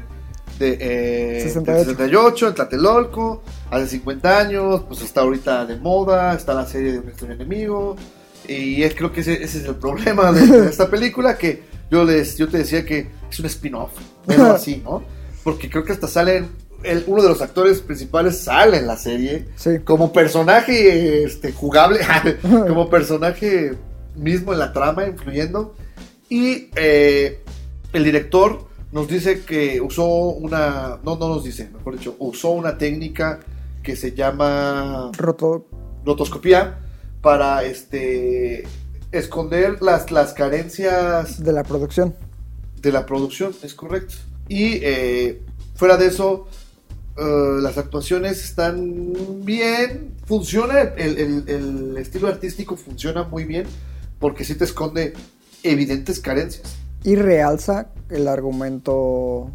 de 0.59 0.77
eh, 0.79 1.41
68. 1.43 1.71
del 1.77 1.85
68 1.85 2.47
en 2.47 2.55
Tlatelolco, 2.55 3.43
hace 3.69 3.88
50 3.88 4.38
años, 4.39 4.81
pues 4.88 5.01
está 5.01 5.21
ahorita 5.21 5.65
de 5.67 5.75
moda, 5.77 6.34
está 6.34 6.53
la 6.55 6.65
serie 6.65 6.93
de 6.93 6.99
un 6.99 7.07
extraño 7.09 7.34
enemigo, 7.34 7.95
y 8.47 8.83
es, 8.83 8.95
creo 8.95 9.11
que 9.11 9.21
ese, 9.21 9.43
ese 9.43 9.59
es 9.59 9.65
el 9.65 9.75
problema 9.75 10.31
de, 10.31 10.45
de 10.45 10.69
esta 10.69 10.89
película, 10.91 11.37
que 11.37 11.63
yo, 11.91 12.03
les, 12.03 12.37
yo 12.37 12.47
te 12.47 12.59
decía 12.59 12.85
que 12.85 13.07
es 13.29 13.39
un 13.39 13.45
spin-off, 13.45 13.91
algo 14.27 14.45
así, 14.45 14.81
¿no? 14.83 15.03
Porque 15.43 15.69
creo 15.69 15.83
que 15.83 15.93
hasta 15.93 16.07
salen, 16.07 16.49
el, 16.83 17.03
uno 17.07 17.23
de 17.23 17.29
los 17.29 17.41
actores 17.41 17.81
principales 17.81 18.37
sale 18.39 18.77
en 18.77 18.87
la 18.87 18.97
serie, 18.97 19.45
Sí. 19.55 19.79
como 19.83 20.11
personaje 20.13 21.23
este, 21.23 21.51
jugable, 21.51 21.99
como 22.41 22.89
personaje 22.89 23.73
mismo 24.15 24.53
en 24.53 24.59
la 24.59 24.73
trama, 24.73 25.05
influyendo. 25.07 25.75
Y 26.29 26.69
eh, 26.75 27.39
el 27.93 28.03
director 28.03 28.67
nos 28.91 29.07
dice 29.07 29.41
que 29.43 29.79
usó 29.81 30.05
una, 30.07 30.99
no, 31.03 31.15
no 31.17 31.29
nos 31.29 31.43
dice, 31.43 31.69
mejor 31.73 31.97
dicho, 31.97 32.15
usó 32.19 32.49
una 32.49 32.77
técnica 32.77 33.39
que 33.83 33.95
se 33.95 34.11
llama 34.13 35.11
Roto. 35.17 35.65
rotoscopía 36.05 36.79
para 37.22 37.64
este 37.64 38.64
esconder 39.11 39.81
las, 39.81 40.11
las 40.11 40.34
carencias 40.34 41.44
De 41.44 41.52
la 41.53 41.64
producción. 41.64 42.14
de 42.81 42.91
la 42.91 43.06
producción, 43.06 43.53
es 43.64 43.73
correcto. 43.73 44.15
Y 44.49 44.80
eh, 44.84 45.41
fuera 45.76 45.98
de 45.98 46.07
eso, 46.07 46.48
eh, 47.18 47.23
las 47.61 47.77
actuaciones 47.77 48.44
están 48.44 49.14
bien, 49.44 50.14
funciona, 50.26 50.81
el, 50.81 51.18
el- 51.18 51.44
el 51.49 51.98
estilo 51.98 52.27
artístico 52.27 52.76
funciona 52.76 53.23
muy 53.23 53.45
bien, 53.45 53.65
porque 54.19 54.44
sí 54.45 54.56
te 54.56 54.65
esconde 54.65 55.14
evidentes 55.64 56.19
carencias. 56.19 56.76
Y 57.03 57.15
realza 57.15 57.89
el 58.10 58.27
argumento 58.27 59.49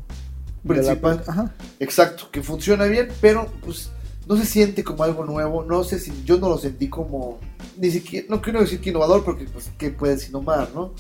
la 0.65 0.75
Principal. 0.75 1.23
Ajá. 1.27 1.55
Exacto, 1.81 2.29
que 2.31 2.43
funciona 2.43 2.85
bien, 2.87 3.09
pero 3.21 3.49
pues 3.65 3.91
no 4.29 4.37
se 4.37 4.47
siente 4.47 4.85
como 4.85 5.03
algo 5.03 5.25
nuevo, 5.25 5.65
no 5.65 5.83
sé 5.85 5.99
si 5.99 6.13
yo 6.25 6.39
no 6.39 6.49
lo 6.49 6.57
sentí 6.59 6.89
como, 6.89 7.39
ni 7.79 7.91
siquiera, 7.91 8.27
no 8.31 8.41
quiero 8.43 8.61
decir 8.61 8.81
que 8.81 8.91
innovador, 8.91 9.25
porque 9.25 9.45
pues 9.45 9.71
qué 9.79 9.91
puedes 9.91 10.29
innovar, 10.29 10.71
¿no? 10.75 10.93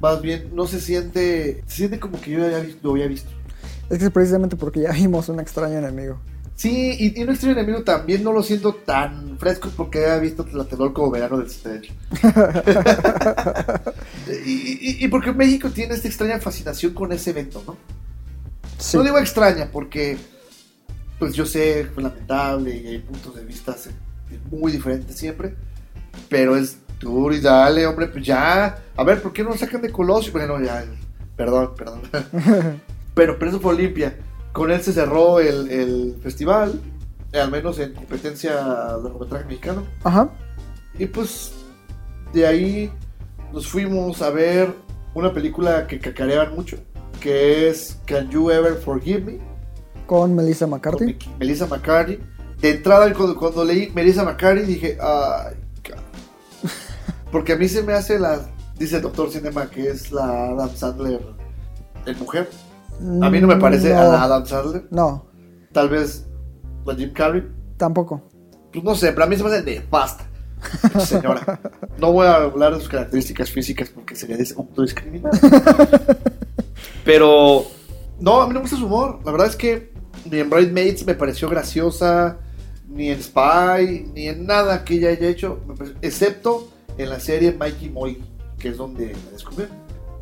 Más 0.00 0.20
bien, 0.20 0.50
no 0.54 0.66
se 0.66 0.80
siente, 0.80 1.62
se 1.66 1.76
siente 1.76 1.98
como 1.98 2.20
que 2.20 2.32
yo 2.32 2.38
ya 2.40 2.64
lo 2.82 2.90
había 2.92 3.06
visto. 3.06 3.30
Es 3.88 3.98
que 3.98 4.04
es 4.06 4.10
precisamente 4.10 4.56
porque 4.56 4.80
ya 4.80 4.92
vimos 4.92 5.28
un 5.28 5.40
extraño 5.40 5.78
enemigo. 5.78 6.18
Sí, 6.56 6.96
y, 6.98 7.20
y 7.20 7.22
un 7.22 7.30
extraño 7.30 7.52
enemigo 7.58 7.82
también 7.84 8.22
no 8.24 8.32
lo 8.32 8.42
siento 8.42 8.74
tan 8.74 9.38
fresco 9.38 9.70
porque 9.76 9.98
había 10.04 10.18
visto 10.18 10.44
Tlatelolco 10.44 11.02
como 11.02 11.10
verano 11.10 11.38
del 11.38 11.50
78. 11.50 11.92
y, 14.46 14.50
y- 14.50 15.04
y 15.04 15.08
porque 15.08 15.32
México 15.32 15.70
tiene 15.70 15.94
esta 15.94 16.08
extraña 16.08 16.38
fascinación 16.40 16.94
con 16.94 17.12
ese 17.12 17.30
evento, 17.30 17.62
¿no? 17.66 17.76
Sí. 18.78 18.96
No 18.96 19.02
digo 19.02 19.18
extraña 19.18 19.68
porque, 19.70 20.16
pues 21.18 21.34
yo 21.34 21.46
sé, 21.46 21.86
fue 21.94 22.02
lamentable 22.02 22.76
y 22.76 22.86
hay 22.88 22.98
puntos 22.98 23.34
de 23.34 23.44
vista 23.44 23.76
muy 24.50 24.72
diferentes 24.72 25.16
siempre, 25.16 25.54
pero 26.28 26.56
es 26.56 26.78
duro 27.00 27.34
y 27.34 27.40
dale, 27.40 27.86
hombre, 27.86 28.06
pues 28.08 28.24
ya. 28.24 28.78
A 28.96 29.04
ver, 29.04 29.22
¿por 29.22 29.32
qué 29.32 29.42
no 29.42 29.50
lo 29.50 29.56
sacan 29.56 29.82
de 29.82 29.90
Colosio? 29.92 30.32
Bueno, 30.32 30.60
ya, 30.60 30.84
perdón, 31.36 31.72
perdón. 31.76 32.02
pero, 33.14 33.38
pero 33.38 33.50
eso 33.50 33.60
fue 33.60 33.74
Olimpia. 33.74 34.16
Con 34.52 34.70
él 34.70 34.80
se 34.80 34.92
cerró 34.92 35.38
el, 35.40 35.70
el 35.70 36.16
festival, 36.22 36.80
al 37.32 37.50
menos 37.50 37.78
en 37.78 37.92
competencia 37.92 38.52
de 38.52 39.02
largometraje 39.02 39.44
mexicano. 39.44 39.86
Ajá. 40.02 40.30
Y 40.98 41.06
pues 41.06 41.52
de 42.32 42.46
ahí 42.46 42.92
nos 43.52 43.68
fuimos 43.68 44.22
a 44.22 44.30
ver 44.30 44.74
una 45.14 45.32
película 45.32 45.86
que 45.86 45.98
cacareaban 45.98 46.54
mucho, 46.54 46.78
que 47.20 47.68
es 47.68 47.98
Can 48.06 48.30
You 48.30 48.50
Ever 48.50 48.74
Forgive 48.74 49.20
Me? 49.20 49.38
Con 50.06 50.34
Melissa 50.34 50.66
McCarthy. 50.66 51.16
Melissa 51.38 51.66
McCarthy. 51.66 52.18
De 52.60 52.70
entrada, 52.70 53.12
cuando, 53.12 53.36
cuando 53.36 53.64
leí 53.64 53.90
Melissa 53.94 54.24
McCarthy, 54.24 54.62
dije, 54.62 54.98
ay, 55.00 55.54
ca-". 55.54 55.65
porque 57.32 57.52
a 57.52 57.56
mí 57.56 57.68
se 57.68 57.82
me 57.82 57.92
hace 57.92 58.18
la, 58.18 58.40
dice 58.78 58.96
el 58.96 59.02
Doctor 59.02 59.30
Cinema, 59.30 59.70
que 59.70 59.88
es 59.88 60.12
la 60.12 60.48
Adam 60.50 60.70
Sandler 60.74 61.20
en 62.06 62.18
mujer. 62.18 62.48
A 63.22 63.28
mí 63.30 63.40
no 63.40 63.46
me 63.46 63.56
parece 63.56 63.94
a 63.94 64.04
la 64.04 64.22
Adam 64.24 64.46
Sandler, 64.46 64.86
No, 64.90 65.26
tal 65.72 65.88
vez 65.88 66.26
la 66.84 66.94
Jim 66.94 67.12
Carrey. 67.12 67.46
tampoco. 67.76 68.22
Pues 68.72 68.84
no 68.84 68.94
sé, 68.94 69.12
pero 69.12 69.24
a 69.24 69.26
mí 69.26 69.36
se 69.36 69.42
me 69.44 69.50
hace 69.50 69.62
nefasta. 69.62 70.24
Señora, 71.00 71.60
no 71.98 72.12
voy 72.12 72.26
a 72.26 72.36
hablar 72.36 72.74
de 72.74 72.80
sus 72.80 72.88
características 72.88 73.50
físicas 73.50 73.88
porque 73.90 74.16
sería 74.16 74.36
des- 74.36 74.56
autodiscriminar. 74.56 75.30
Pero, 77.04 77.64
no, 78.20 78.40
a 78.42 78.46
mí 78.46 78.52
no 78.52 78.60
me 78.60 78.62
gusta 78.62 78.76
su 78.76 78.86
humor. 78.86 79.20
La 79.24 79.32
verdad 79.32 79.46
es 79.48 79.56
que 79.56 79.92
en 80.30 80.50
Bridesmaids 80.50 81.06
me 81.06 81.14
pareció 81.14 81.48
graciosa, 81.48 82.38
ni 82.96 83.10
en 83.10 83.22
Spy, 83.22 84.10
ni 84.14 84.28
en 84.28 84.46
nada 84.46 84.84
que 84.84 84.94
ella 84.94 85.10
haya 85.10 85.28
hecho, 85.28 85.60
excepto 86.00 86.70
en 86.96 87.10
la 87.10 87.20
serie 87.20 87.52
Mikey 87.52 87.90
Moy, 87.90 88.22
que 88.58 88.70
es 88.70 88.76
donde 88.76 89.12
la 89.12 89.30
descubrí. 89.32 89.66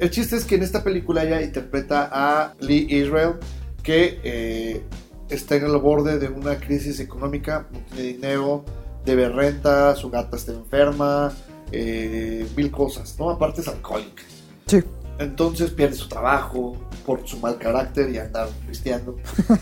El 0.00 0.10
chiste 0.10 0.36
es 0.36 0.44
que 0.44 0.56
en 0.56 0.62
esta 0.62 0.82
película 0.82 1.22
ella 1.22 1.40
interpreta 1.40 2.10
a 2.12 2.54
Lee 2.58 2.86
Israel, 2.90 3.34
que 3.82 4.20
eh, 4.24 4.82
está 5.28 5.56
en 5.56 5.66
el 5.66 5.76
borde 5.78 6.18
de 6.18 6.28
una 6.28 6.58
crisis 6.58 6.98
económica, 6.98 7.68
no 7.72 7.78
tiene 7.90 8.14
dinero, 8.14 8.64
debe 9.04 9.28
renta, 9.28 9.94
su 9.94 10.10
gata 10.10 10.36
está 10.36 10.52
enferma, 10.52 11.32
eh, 11.70 12.46
mil 12.56 12.70
cosas, 12.70 13.16
¿no? 13.18 13.30
Aparte 13.30 13.60
es 13.60 13.68
alcohólica. 13.68 14.24
Sí. 14.66 14.82
Entonces 15.18 15.70
pierde 15.70 15.94
su 15.94 16.08
trabajo 16.08 16.76
por 17.06 17.26
su 17.26 17.38
mal 17.38 17.56
carácter 17.58 18.10
y 18.10 18.18
andar 18.18 18.48
pisteando. 18.66 19.16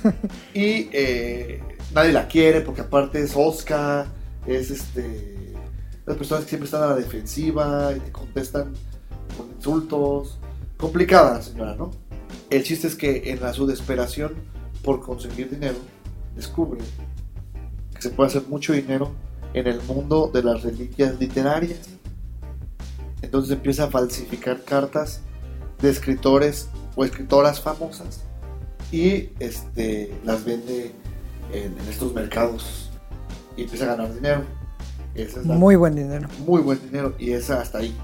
y 0.54 0.88
eh, 0.92 1.60
nadie 1.94 2.12
la 2.12 2.28
quiere 2.28 2.60
porque 2.60 2.82
aparte 2.82 3.22
es 3.22 3.32
Oscar, 3.34 4.06
es 4.46 4.70
este. 4.70 5.54
Las 6.04 6.16
personas 6.16 6.44
que 6.44 6.50
siempre 6.50 6.66
están 6.66 6.82
a 6.82 6.86
la 6.86 6.96
defensiva 6.96 7.92
y 7.96 8.00
te 8.00 8.10
contestan 8.10 8.72
con 9.36 9.50
insultos. 9.54 10.38
Complicada 10.76 11.34
la 11.34 11.42
señora, 11.42 11.76
¿no? 11.76 11.92
El 12.50 12.64
chiste 12.64 12.88
es 12.88 12.96
que 12.96 13.30
en 13.30 13.40
la 13.40 13.52
su 13.52 13.66
desesperación 13.66 14.34
por 14.82 15.00
conseguir 15.00 15.48
dinero, 15.48 15.76
descubre 16.34 16.80
que 17.94 18.02
se 18.02 18.10
puede 18.10 18.28
hacer 18.28 18.42
mucho 18.48 18.72
dinero 18.72 19.12
en 19.54 19.66
el 19.66 19.80
mundo 19.82 20.30
de 20.32 20.42
las 20.42 20.62
reliquias 20.62 21.18
literarias. 21.20 21.88
Entonces 23.20 23.52
empieza 23.52 23.84
a 23.84 23.90
falsificar 23.90 24.64
cartas 24.64 25.20
de 25.80 25.90
escritores 25.90 26.68
o 26.96 27.04
escritoras 27.04 27.60
famosas 27.60 28.22
y 28.90 29.30
este, 29.38 30.12
las 30.24 30.44
vende 30.44 30.92
en, 31.52 31.78
en 31.78 31.88
estos 31.88 32.12
mercados 32.14 32.90
y 33.56 33.62
empieza 33.62 33.84
a 33.84 33.96
ganar 33.96 34.14
dinero. 34.14 34.42
Esa 35.14 35.40
es 35.40 35.46
la- 35.46 35.54
Muy 35.54 35.76
buen 35.76 35.94
dinero. 35.94 36.28
muy 36.46 36.62
buen 36.62 36.80
dinero 36.82 37.14
y 37.18 37.32
esa 37.32 37.60
hasta 37.60 37.78
ahí 37.78 37.94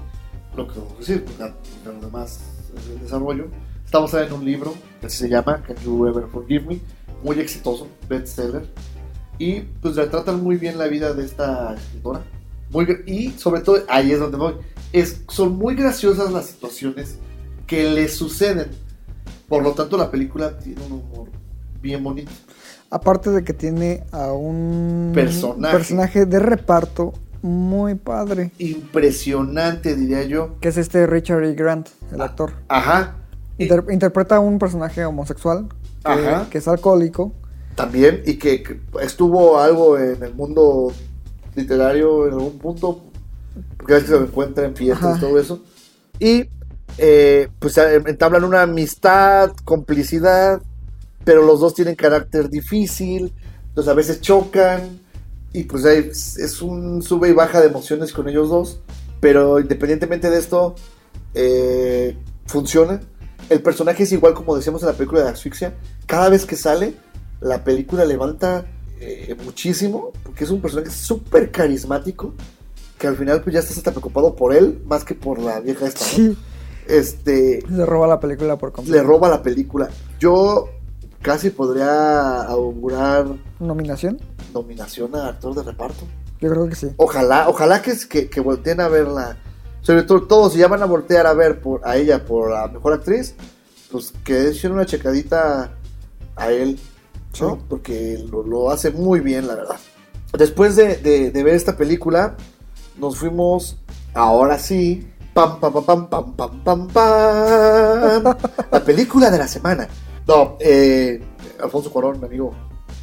lo 0.55 0.67
que 0.67 0.79
vamos 0.79 0.93
a 0.95 0.99
decir, 0.99 1.23
porque 1.25 1.43
porque 1.83 1.97
lo 1.99 2.05
demás 2.05 2.39
es 2.77 2.89
el 2.89 2.99
desarrollo. 2.99 3.47
Está 3.85 3.99
basada 3.99 4.27
en 4.27 4.33
un 4.33 4.45
libro 4.45 4.73
que 5.01 5.09
se 5.09 5.27
llama 5.27 5.63
Can 5.65 5.77
You 5.77 6.05
Ever 6.07 6.25
Forgive 6.27 6.65
Me, 6.65 6.79
muy 7.23 7.39
exitoso, 7.39 7.87
bestseller, 8.07 8.67
y 9.39 9.61
pues 9.61 9.95
retratan 9.95 10.43
muy 10.43 10.57
bien 10.57 10.77
la 10.77 10.85
vida 10.87 11.13
de 11.13 11.25
esta 11.25 11.73
escritora. 11.75 12.21
Muy, 12.69 12.85
y 13.07 13.31
sobre 13.31 13.61
todo, 13.61 13.77
ahí 13.89 14.11
es 14.11 14.19
donde 14.19 14.37
voy, 14.37 14.53
es, 14.93 15.23
son 15.29 15.57
muy 15.57 15.73
graciosas 15.73 16.31
las 16.31 16.45
situaciones 16.45 17.17
que 17.65 17.89
le 17.89 18.07
suceden 18.09 18.69
Por 19.47 19.63
lo 19.63 19.71
tanto, 19.73 19.97
la 19.97 20.11
película 20.11 20.59
tiene 20.59 20.81
un 20.85 20.91
humor 20.91 21.29
bien 21.81 22.03
bonito. 22.03 22.29
Aparte 22.91 23.29
de 23.29 23.43
que 23.43 23.53
tiene 23.53 24.03
a 24.11 24.31
un 24.33 25.11
Personaje. 25.13 25.77
personaje 25.77 26.25
de 26.25 26.39
reparto 26.39 27.13
muy 27.41 27.95
padre, 27.95 28.51
Impresionante, 28.57 29.95
diría 29.95 30.23
yo. 30.23 30.59
que 30.59 30.69
es 30.69 30.77
este 30.77 31.05
Richard 31.07 31.43
E. 31.45 31.53
Grant, 31.53 31.87
el 32.11 32.21
actor. 32.21 32.53
Ajá. 32.67 33.15
Y 33.57 33.69
interpreta 33.91 34.37
a 34.37 34.39
un 34.39 34.57
personaje 34.59 35.05
homosexual 35.05 35.67
que, 36.03 36.11
Ajá. 36.11 36.47
que 36.49 36.57
es 36.57 36.67
alcohólico. 36.67 37.33
también, 37.75 38.23
y 38.25 38.35
que, 38.37 38.61
que 38.63 38.79
estuvo 39.01 39.59
algo 39.59 39.97
en 39.97 40.21
el 40.23 40.33
mundo 40.33 40.91
literario 41.55 42.27
en 42.27 42.33
algún 42.33 42.57
punto, 42.57 43.03
porque 43.77 43.93
a 43.93 43.95
veces 43.97 44.09
se 44.11 44.17
lo 44.19 44.25
encuentra 44.25 44.65
en 44.65 44.75
fiestas 44.75 45.17
y 45.17 45.19
todo 45.21 45.39
eso. 45.39 45.63
Y 46.19 46.49
eh, 46.97 47.47
pues 47.59 47.77
entablan 47.77 48.43
una 48.43 48.63
amistad, 48.63 49.51
complicidad, 49.63 50.61
pero 51.29 51.43
los 51.45 51.59
dos 51.59 51.75
tienen 51.75 51.93
carácter 51.93 52.49
difícil, 52.49 53.31
entonces 53.67 53.91
a 53.91 53.93
veces 53.93 54.19
chocan, 54.19 54.99
y 55.53 55.65
pues 55.65 55.85
hay- 55.85 56.09
es 56.09 56.59
un 56.63 57.03
sube 57.03 57.29
y 57.29 57.33
baja 57.33 57.61
de 57.61 57.67
emociones 57.67 58.11
con 58.13 58.27
ellos 58.27 58.49
dos, 58.49 58.79
pero 59.19 59.59
independientemente 59.59 60.31
de 60.31 60.39
esto, 60.39 60.73
eh, 61.35 62.17
funciona. 62.47 62.99
El 63.47 63.61
personaje 63.61 64.01
es 64.01 64.11
igual 64.11 64.33
como 64.33 64.55
decíamos 64.55 64.81
en 64.81 64.87
la 64.87 64.93
película 64.95 65.21
de 65.21 65.29
Asfixia, 65.29 65.75
cada 66.07 66.29
vez 66.29 66.47
que 66.47 66.55
sale, 66.55 66.95
la 67.41 67.63
película 67.63 68.05
levanta 68.05 68.65
eh, 68.99 69.35
muchísimo, 69.45 70.11
porque 70.23 70.45
es 70.45 70.49
un 70.49 70.61
personaje 70.61 70.89
súper 70.89 71.51
carismático, 71.51 72.33
que 72.97 73.05
al 73.05 73.15
final 73.17 73.43
pues 73.43 73.53
ya 73.53 73.59
estás 73.59 73.77
hasta 73.77 73.91
preocupado 73.91 74.35
por 74.35 74.55
él, 74.55 74.81
más 74.87 75.03
que 75.03 75.13
por 75.13 75.37
la 75.37 75.59
vieja 75.59 75.85
esta, 75.85 75.99
¿no? 76.05 76.05
Sí, 76.07 76.37
Este, 76.87 77.61
se 77.61 77.85
roba 77.85 78.07
la 78.07 78.19
película 78.19 78.57
por 78.57 78.69
le 78.69 78.73
completo. 78.73 79.03
roba 79.03 79.29
la 79.29 79.43
película. 79.43 79.89
Yo 80.19 80.69
casi 81.21 81.49
podría 81.49 82.43
augurar. 82.43 83.25
¿Nominación? 83.59 84.19
¿Nominación 84.53 85.15
a 85.15 85.27
actor 85.29 85.55
de 85.55 85.63
reparto? 85.63 86.05
Yo 86.39 86.49
creo 86.49 86.67
que 86.67 86.75
sí. 86.75 86.87
Ojalá, 86.97 87.49
ojalá 87.49 87.81
que, 87.81 88.29
que, 88.29 88.41
volteen 88.41 88.79
a 88.79 88.87
verla. 88.87 89.37
Sobre 89.81 90.03
todo, 90.03 90.23
todos, 90.23 90.53
si 90.53 90.59
ya 90.59 90.67
van 90.67 90.81
a 90.81 90.85
voltear 90.85 91.27
a 91.27 91.33
ver 91.33 91.61
por, 91.61 91.81
a 91.85 91.97
ella 91.97 92.25
por 92.25 92.51
la 92.51 92.67
mejor 92.67 92.93
actriz, 92.93 93.35
pues 93.91 94.13
que 94.23 94.49
echen 94.49 94.71
una 94.71 94.85
checadita 94.85 95.71
a 96.35 96.51
él, 96.51 96.79
¿no? 97.39 97.55
Sí. 97.55 97.61
Porque 97.67 98.25
lo, 98.31 98.71
hace 98.71 98.91
muy 98.91 99.19
bien, 99.19 99.47
la 99.47 99.55
verdad. 99.55 99.77
Después 100.37 100.75
de, 100.75 100.97
de, 100.97 101.31
de 101.31 101.43
ver 101.43 101.55
esta 101.55 101.75
película, 101.75 102.35
nos 102.97 103.17
fuimos, 103.17 103.77
ahora 104.13 104.59
sí, 104.59 105.09
pam, 105.33 105.59
pam, 105.59 105.73
pam, 105.73 106.07
pam, 106.07 106.35
pam, 106.35 106.63
pam, 106.63 106.87
pam, 106.87 108.35
la 108.71 108.83
película 108.85 109.31
de 109.31 109.37
la 109.37 109.47
semana. 109.47 109.87
No, 110.29 110.57
eh, 110.59 111.19
Alfonso 111.59 111.91
Cuarón, 111.91 112.19
mi 112.19 112.27
amigo, 112.27 112.53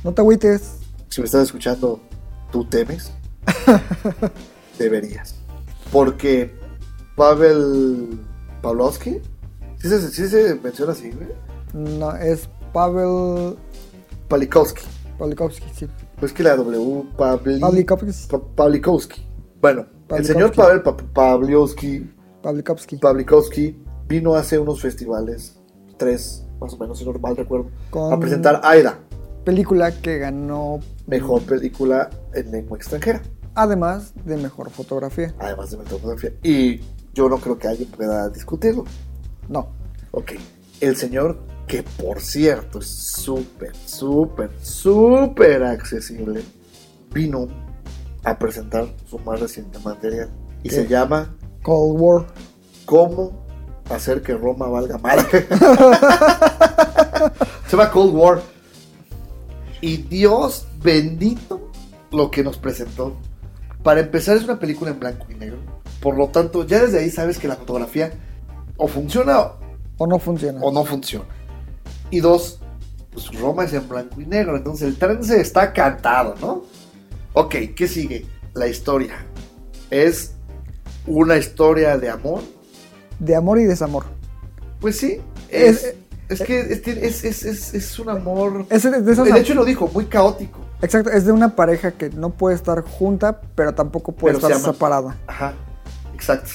No 0.05 0.15
te 0.15 0.20
agüites. 0.20 0.77
si 1.09 1.20
me 1.20 1.24
estás 1.24 1.43
escuchando, 1.43 1.98
¿tú 2.53 2.65
temes? 2.65 3.11
Deberías. 4.78 5.35
Porque 5.93 6.55
Pavel 7.16 8.20
Pavlovsky, 8.62 9.20
¿sí 9.81 9.89
se, 9.89 10.01
sí 10.11 10.28
se 10.28 10.55
menciona 10.55 10.93
así, 10.93 11.11
güey? 11.11 11.28
No, 11.74 12.15
es 12.15 12.48
Pavel 12.73 13.57
Pawlikowski. 14.28 14.82
Pawlikowski, 15.19 15.66
sí. 15.74 15.89
Pues 16.20 16.32
que 16.32 16.44
la 16.44 16.55
W, 16.57 17.05
Pavli, 17.19 17.59
Pawlikowski. 17.61 18.28
Pa- 18.31 18.40
Pawlikowski. 18.55 19.27
Bueno, 19.61 19.86
el 20.11 20.24
señor 20.24 20.55
Pavel 20.55 20.82
Pa- 20.82 20.97
Pawlikowski, 20.97 22.09
Pawlikowski. 22.43 22.97
Pawlikowski 22.98 23.82
vino 24.07 24.36
hace 24.36 24.59
unos 24.61 24.81
festivales, 24.81 25.59
tres 25.97 26.45
más 26.60 26.72
o 26.72 26.78
menos, 26.78 26.98
si 26.98 27.04
no 27.04 27.12
mal 27.14 27.36
recuerdo, 27.36 27.70
Con- 27.90 28.12
a 28.12 28.18
presentar 28.20 28.60
Aida, 28.64 28.98
Película 29.44 29.92
que 29.92 30.18
ganó 30.18 30.80
mejor 31.06 31.42
película 31.42 32.10
en 32.34 32.50
lengua 32.50 32.76
extranjera. 32.78 33.22
además 33.54 34.12
de 34.24 34.36
mejor 34.36 34.70
fotografía. 34.70 35.34
además 35.38 35.70
de 35.70 35.76
metodología. 35.78 36.32
Y 36.42 36.80
yo 37.14 37.28
no 37.28 37.38
creo 37.38 37.56
que 37.58 37.68
alguien 37.68 37.88
pueda 37.90 38.28
discutirlo. 38.28 38.84
No. 39.48 39.68
Ok, 40.10 40.32
el 40.80 40.96
señor, 40.96 41.38
que 41.68 41.82
por 41.84 42.20
cierto 42.20 42.80
es 42.80 42.86
súper, 42.88 43.74
súper, 43.76 44.50
súper 44.60 45.62
accesible, 45.62 46.42
vino 47.12 47.46
a 48.24 48.36
presentar 48.38 48.86
su 49.08 49.18
más 49.20 49.38
reciente 49.40 49.78
material. 49.78 50.28
Y 50.64 50.68
¿Qué? 50.68 50.74
se 50.74 50.86
llama 50.88 51.36
Cold 51.62 52.00
War. 52.00 52.26
¿Cómo 52.84 53.45
hacer 53.90 54.22
que 54.22 54.34
Roma 54.34 54.68
valga 54.68 54.98
madre? 54.98 55.46
se 57.66 57.76
llama 57.76 57.90
Cold 57.90 58.14
War. 58.14 58.40
Y 59.80 59.98
Dios 59.98 60.66
bendito 60.82 61.70
lo 62.10 62.30
que 62.30 62.42
nos 62.42 62.56
presentó. 62.58 63.16
Para 63.82 64.00
empezar, 64.00 64.36
es 64.36 64.44
una 64.44 64.58
película 64.58 64.90
en 64.90 64.98
blanco 64.98 65.26
y 65.30 65.34
negro. 65.34 65.58
Por 66.00 66.16
lo 66.16 66.28
tanto, 66.28 66.64
ya 66.66 66.82
desde 66.82 66.98
ahí 67.00 67.10
sabes 67.10 67.38
que 67.38 67.48
la 67.48 67.56
fotografía 67.56 68.12
o 68.76 68.88
funciona 68.88 69.52
O 69.98 70.06
no 70.06 70.18
funciona. 70.18 70.60
o 70.60 70.72
no 70.72 70.84
funciona. 70.84 71.26
Y 72.10 72.20
dos, 72.20 72.60
pues 73.12 73.32
Roma 73.38 73.64
es 73.64 73.72
en 73.72 73.88
blanco 73.88 74.20
y 74.20 74.26
negro, 74.26 74.56
entonces 74.56 74.88
el 74.88 74.96
trance 74.98 75.40
está 75.40 75.72
cantado, 75.72 76.34
¿no? 76.40 76.64
Ok, 77.32 77.54
¿qué 77.74 77.88
sigue? 77.88 78.26
La 78.54 78.66
historia. 78.68 79.26
Es 79.90 80.34
una 81.06 81.36
historia 81.36 81.96
de 81.98 82.10
amor. 82.10 82.42
De 83.18 83.34
amor 83.34 83.59
y 83.59 83.64
desamor. 83.64 84.05
Pues 84.80 84.98
sí, 84.98 85.20
Es- 85.48 85.84
es, 85.84 85.94
es 86.28 86.43
que 86.43 86.60
es, 86.60 87.24
es, 87.24 87.44
es, 87.44 87.74
es- 87.74 87.98
un 87.98 88.09
amor... 88.10 88.66
De, 88.68 88.78
de 89.02 89.12
esas- 89.12 89.24
De 89.24 89.40
hecho 89.40 89.55
lo 89.55 89.64
dijo, 89.64 89.88
muy 89.93 90.06
caótico. 90.06 90.60
Exacto, 90.82 91.10
es 91.10 91.24
de 91.24 91.32
una 91.32 91.56
pareja 91.56 91.93
que 91.93 92.10
no 92.10 92.30
puede 92.30 92.55
estar 92.55 92.82
junta, 92.82 93.40
pero 93.55 93.74
tampoco 93.74 94.12
puede 94.12 94.34
Pero 94.36 94.48
estar 94.48 94.72
separada. 94.74 95.16
Ajá, 95.26 95.55
exacto. 96.14 96.51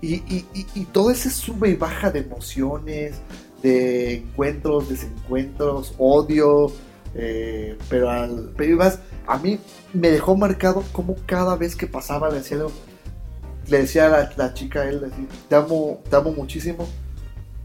Y, 0.00 0.14
y, 0.14 0.46
y, 0.54 0.66
y 0.74 0.84
todo 0.86 1.10
ese 1.10 1.30
sube 1.30 1.68
y 1.68 1.74
baja 1.76 2.10
de 2.10 2.20
emociones, 2.20 3.16
de 3.62 4.14
encuentros, 4.16 4.88
desencuentros, 4.88 5.94
odio, 5.98 6.72
eh, 7.14 7.76
pero, 7.88 8.10
al, 8.10 8.52
pero 8.56 8.70
además, 8.80 8.98
a 9.26 9.36
mí 9.38 9.60
me 9.92 10.10
dejó 10.10 10.36
marcado 10.36 10.82
como 10.92 11.14
cada 11.26 11.54
vez 11.56 11.76
que 11.76 11.86
pasaba 11.86 12.28
le 12.30 12.36
decía, 12.38 12.56
algo, 12.56 12.72
le 13.70 13.78
decía 13.78 14.06
a 14.06 14.08
la, 14.08 14.32
la 14.36 14.54
chica 14.54 14.80
a 14.80 14.88
él, 14.88 15.02
así, 15.10 15.26
te 15.48 15.54
amo, 15.54 16.02
te 16.10 16.16
amo 16.16 16.32
muchísimo, 16.32 16.88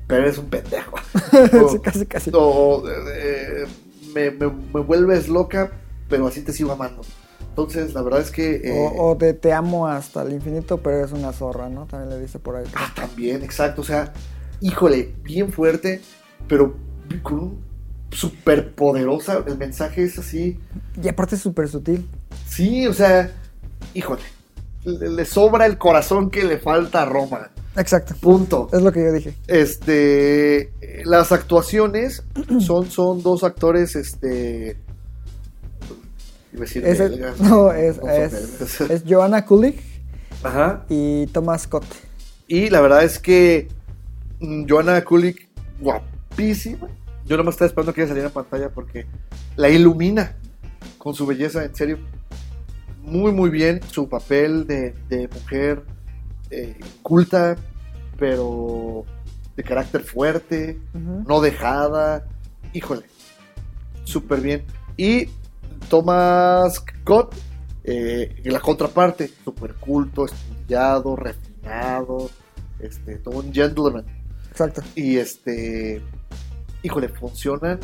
pero 0.08 0.24
eres 0.24 0.38
un 0.38 0.46
pendejo. 0.48 0.96
O- 1.64 1.70
Sí, 1.70 1.80
casi, 1.80 2.06
casi. 2.06 2.32
o, 2.34 2.84
eh, 3.14 3.66
me, 4.14 4.32
me- 4.32 4.52
me 4.74 4.80
vuelves 4.82 5.28
loca, 5.28 5.72
pero 6.10 6.28
así 6.28 6.42
te 6.42 6.54
sigo 6.54 6.72
amando. 6.72 7.02
Entonces, 7.50 7.94
la 7.94 8.02
verdad 8.02 8.20
es 8.22 8.32
que... 8.32 8.56
eh, 8.64 8.72
O, 8.98 9.12
o 9.12 9.16
de 9.16 9.34
te 9.34 9.54
amo 9.54 9.88
hasta 9.88 10.24
el 10.24 10.34
infinito, 10.34 10.78
pero 10.82 10.98
eres 11.00 11.12
una 11.14 11.32
zorra, 11.32 11.70
¿no? 11.70 11.86
También 11.86 12.10
le 12.10 12.20
dice 12.20 12.38
por 12.38 12.58
ahí. 12.58 12.66
Ah, 12.76 12.92
también, 12.96 13.44
exacto. 13.44 13.82
O 13.82 13.86
sea, 13.86 14.12
híjole, 14.60 15.14
bien 15.24 15.52
fuerte, 15.54 16.02
pero 16.50 16.76
con 17.24 17.40
un 17.40 17.60
súper 18.12 18.74
poderosa. 18.76 19.42
El 19.48 19.58
mensaje 19.58 20.04
es 20.04 20.20
así. 20.20 20.60
Y 21.02 21.08
aparte 21.08 21.36
es 21.36 21.42
súper 21.42 21.70
sutil. 21.70 22.06
Sí, 22.48 22.86
o 22.88 22.94
sea, 22.94 23.32
híjole. 23.94 24.22
Le, 24.86 25.26
sobra 25.26 25.66
el 25.66 25.78
corazón 25.78 26.30
que 26.30 26.44
le 26.44 26.58
falta 26.60 27.02
a 27.02 27.06
Roma. 27.06 27.50
Exacto. 27.76 28.16
Punto. 28.22 28.70
Es 28.72 28.82
lo 28.82 28.92
que 28.92 29.04
yo 29.04 29.12
dije. 29.12 29.34
Este, 29.48 30.72
las 31.06 31.32
actuaciones 31.32 32.24
son, 32.60 32.90
son 32.90 33.22
dos 33.24 33.44
actores, 33.44 33.96
este, 33.96 34.78
decir 36.52 36.86
Es 36.86 37.00
el- 37.00 37.20
no, 37.40 37.72
es, 37.72 37.98
es, 38.00 38.82
es 38.82 39.04
Joanna 39.08 39.46
Kulig 39.46 39.82
Ajá. 40.44 40.86
y 40.90 41.28
Thomas 41.28 41.64
Scott. 41.64 41.86
Y 42.48 42.70
la 42.70 42.80
verdad 42.82 43.04
es 43.04 43.20
que 43.20 43.68
mm, 44.40 44.66
Joanna 44.70 45.04
Kulik, 45.04 45.50
guapísima. 45.82 46.88
Yo 47.26 47.38
nomás 47.38 47.56
estaba 47.56 47.68
esperando 47.68 47.92
que 47.94 48.02
ella 48.02 48.10
saliera 48.10 48.28
en 48.28 48.34
pantalla 48.34 48.70
porque 48.70 49.08
la 49.56 49.68
ilumina 49.70 50.36
con 51.00 51.16
su 51.16 51.26
belleza, 51.26 51.64
en 51.66 51.76
serio. 51.76 51.98
Muy, 53.06 53.32
muy 53.32 53.50
bien 53.50 53.82
su 53.92 54.10
papel 54.10 54.66
de, 54.68 54.94
de 55.10 55.28
mujer 55.28 55.84
eh, 56.50 56.78
culta, 57.02 57.56
pero 58.18 59.06
de 59.56 59.64
carácter 59.64 60.02
fuerte, 60.02 60.80
no 60.94 61.42
dejada. 61.42 62.28
Híjole, 62.74 63.04
súper 64.04 64.42
bien. 64.42 64.66
Y 64.98 65.28
Thomas 65.90 66.76
Scott, 66.76 67.36
eh, 67.84 68.36
en 68.44 68.54
la 68.54 68.60
contraparte, 68.60 69.30
súper 69.44 69.76
culto, 69.76 70.26
estudiado, 70.26 71.16
refinado, 71.16 72.30
este, 72.80 73.16
todo 73.18 73.40
un 73.40 73.54
gentleman. 73.54 74.06
Exacto. 74.50 74.82
Y 74.96 75.18
este, 75.18 76.02
híjole, 76.84 77.10
funcionan 77.10 77.80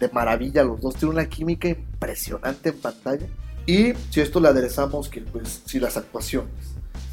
de 0.00 0.08
maravilla 0.10 0.62
los 0.62 0.80
dos. 0.80 0.94
Tienen 0.94 1.16
una 1.16 1.28
química 1.28 1.68
impresionante 1.68 2.70
en 2.70 2.80
pantalla. 2.80 3.26
Y 3.68 3.92
si 4.08 4.22
esto 4.22 4.40
le 4.40 4.48
aderezamos, 4.48 5.10
que 5.10 5.20
pues, 5.20 5.60
si 5.66 5.78
las 5.78 5.98
actuaciones, 5.98 6.48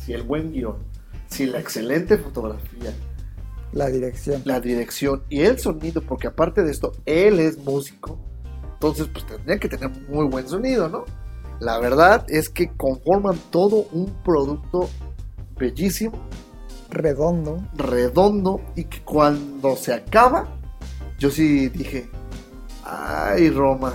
si 0.06 0.14
el 0.14 0.24
buen 0.24 0.54
guion, 0.54 0.78
si 1.28 1.48
la 1.48 1.60
excelente 1.60 2.18
fotografía, 2.18 2.94
La 3.74 3.88
dirección. 3.88 4.42
la 4.46 4.62
dirección 4.62 5.24
y 5.28 5.42
el 5.42 5.60
sonido, 5.60 6.02
porque 6.02 6.28
aparte 6.28 6.64
de 6.64 6.72
esto, 6.72 6.94
él 7.06 7.42
es 7.42 7.58
músico, 7.58 8.18
entonces 8.72 9.10
pues 9.12 9.26
tendría 9.28 9.60
que 9.60 9.68
tener 9.68 9.90
muy 10.08 10.28
buen 10.28 10.48
sonido, 10.48 10.88
¿no? 10.88 11.04
La 11.60 11.78
verdad 11.80 12.26
es 12.30 12.48
que 12.48 12.70
conforman 12.78 13.38
todo 13.52 13.88
un 13.92 14.06
producto 14.24 14.90
bellísimo, 15.58 16.14
Redondo. 16.90 17.62
redondo 17.76 18.62
y 18.78 18.86
que 18.86 19.02
cuando 19.04 19.76
se 19.76 19.94
acaba, 19.94 20.48
yo 21.20 21.30
sí 21.30 21.68
dije, 21.68 22.10
ay 22.86 23.50
Roma, 23.50 23.94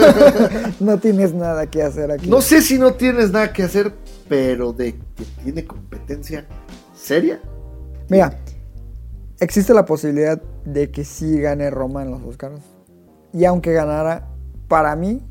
No 0.80 0.98
tienes 0.98 1.34
nada 1.34 1.66
que 1.66 1.82
hacer 1.82 2.10
aquí. 2.10 2.28
no 2.28 2.40
sé 2.40 2.62
si 2.62 2.78
no 2.78 2.94
tienes 2.94 3.32
nada 3.32 3.52
que 3.52 3.62
hacer, 3.64 3.92
pero 4.28 4.72
de 4.72 4.94
que 4.94 5.24
tiene 5.42 5.64
competencia 5.66 6.46
seria, 6.94 7.40
Mira, 8.08 8.38
existe 9.40 9.72
la 9.74 9.84
posibilidad 9.86 10.40
de 10.64 10.90
que 10.90 11.04
sí 11.04 11.40
gane 11.40 11.70
Roma 11.70 12.02
en 12.02 12.10
los 12.10 12.22
Oscars. 12.22 12.60
Y 13.32 13.44
aunque 13.46 13.72
ganara, 13.72 14.28
para 14.68 14.94
mí, 14.96 15.22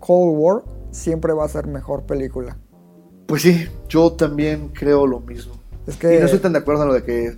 Cold 0.00 0.36
War 0.36 0.62
siempre 0.90 1.32
va 1.32 1.44
a 1.44 1.48
ser 1.48 1.66
mejor 1.66 2.04
película. 2.04 2.56
pues 3.26 3.42
sí, 3.42 3.68
yo 3.88 4.12
también 4.12 4.68
creo 4.68 5.06
lo 5.06 5.20
mismo. 5.20 5.54
Es 5.86 5.96
que. 5.96 6.16
Y 6.16 6.18
no 6.18 6.24
estoy 6.24 6.40
tan 6.40 6.52
de 6.52 6.58
acuerdo 6.58 6.82
en 6.82 6.88
lo 6.88 6.94
de 6.94 7.04
que 7.04 7.36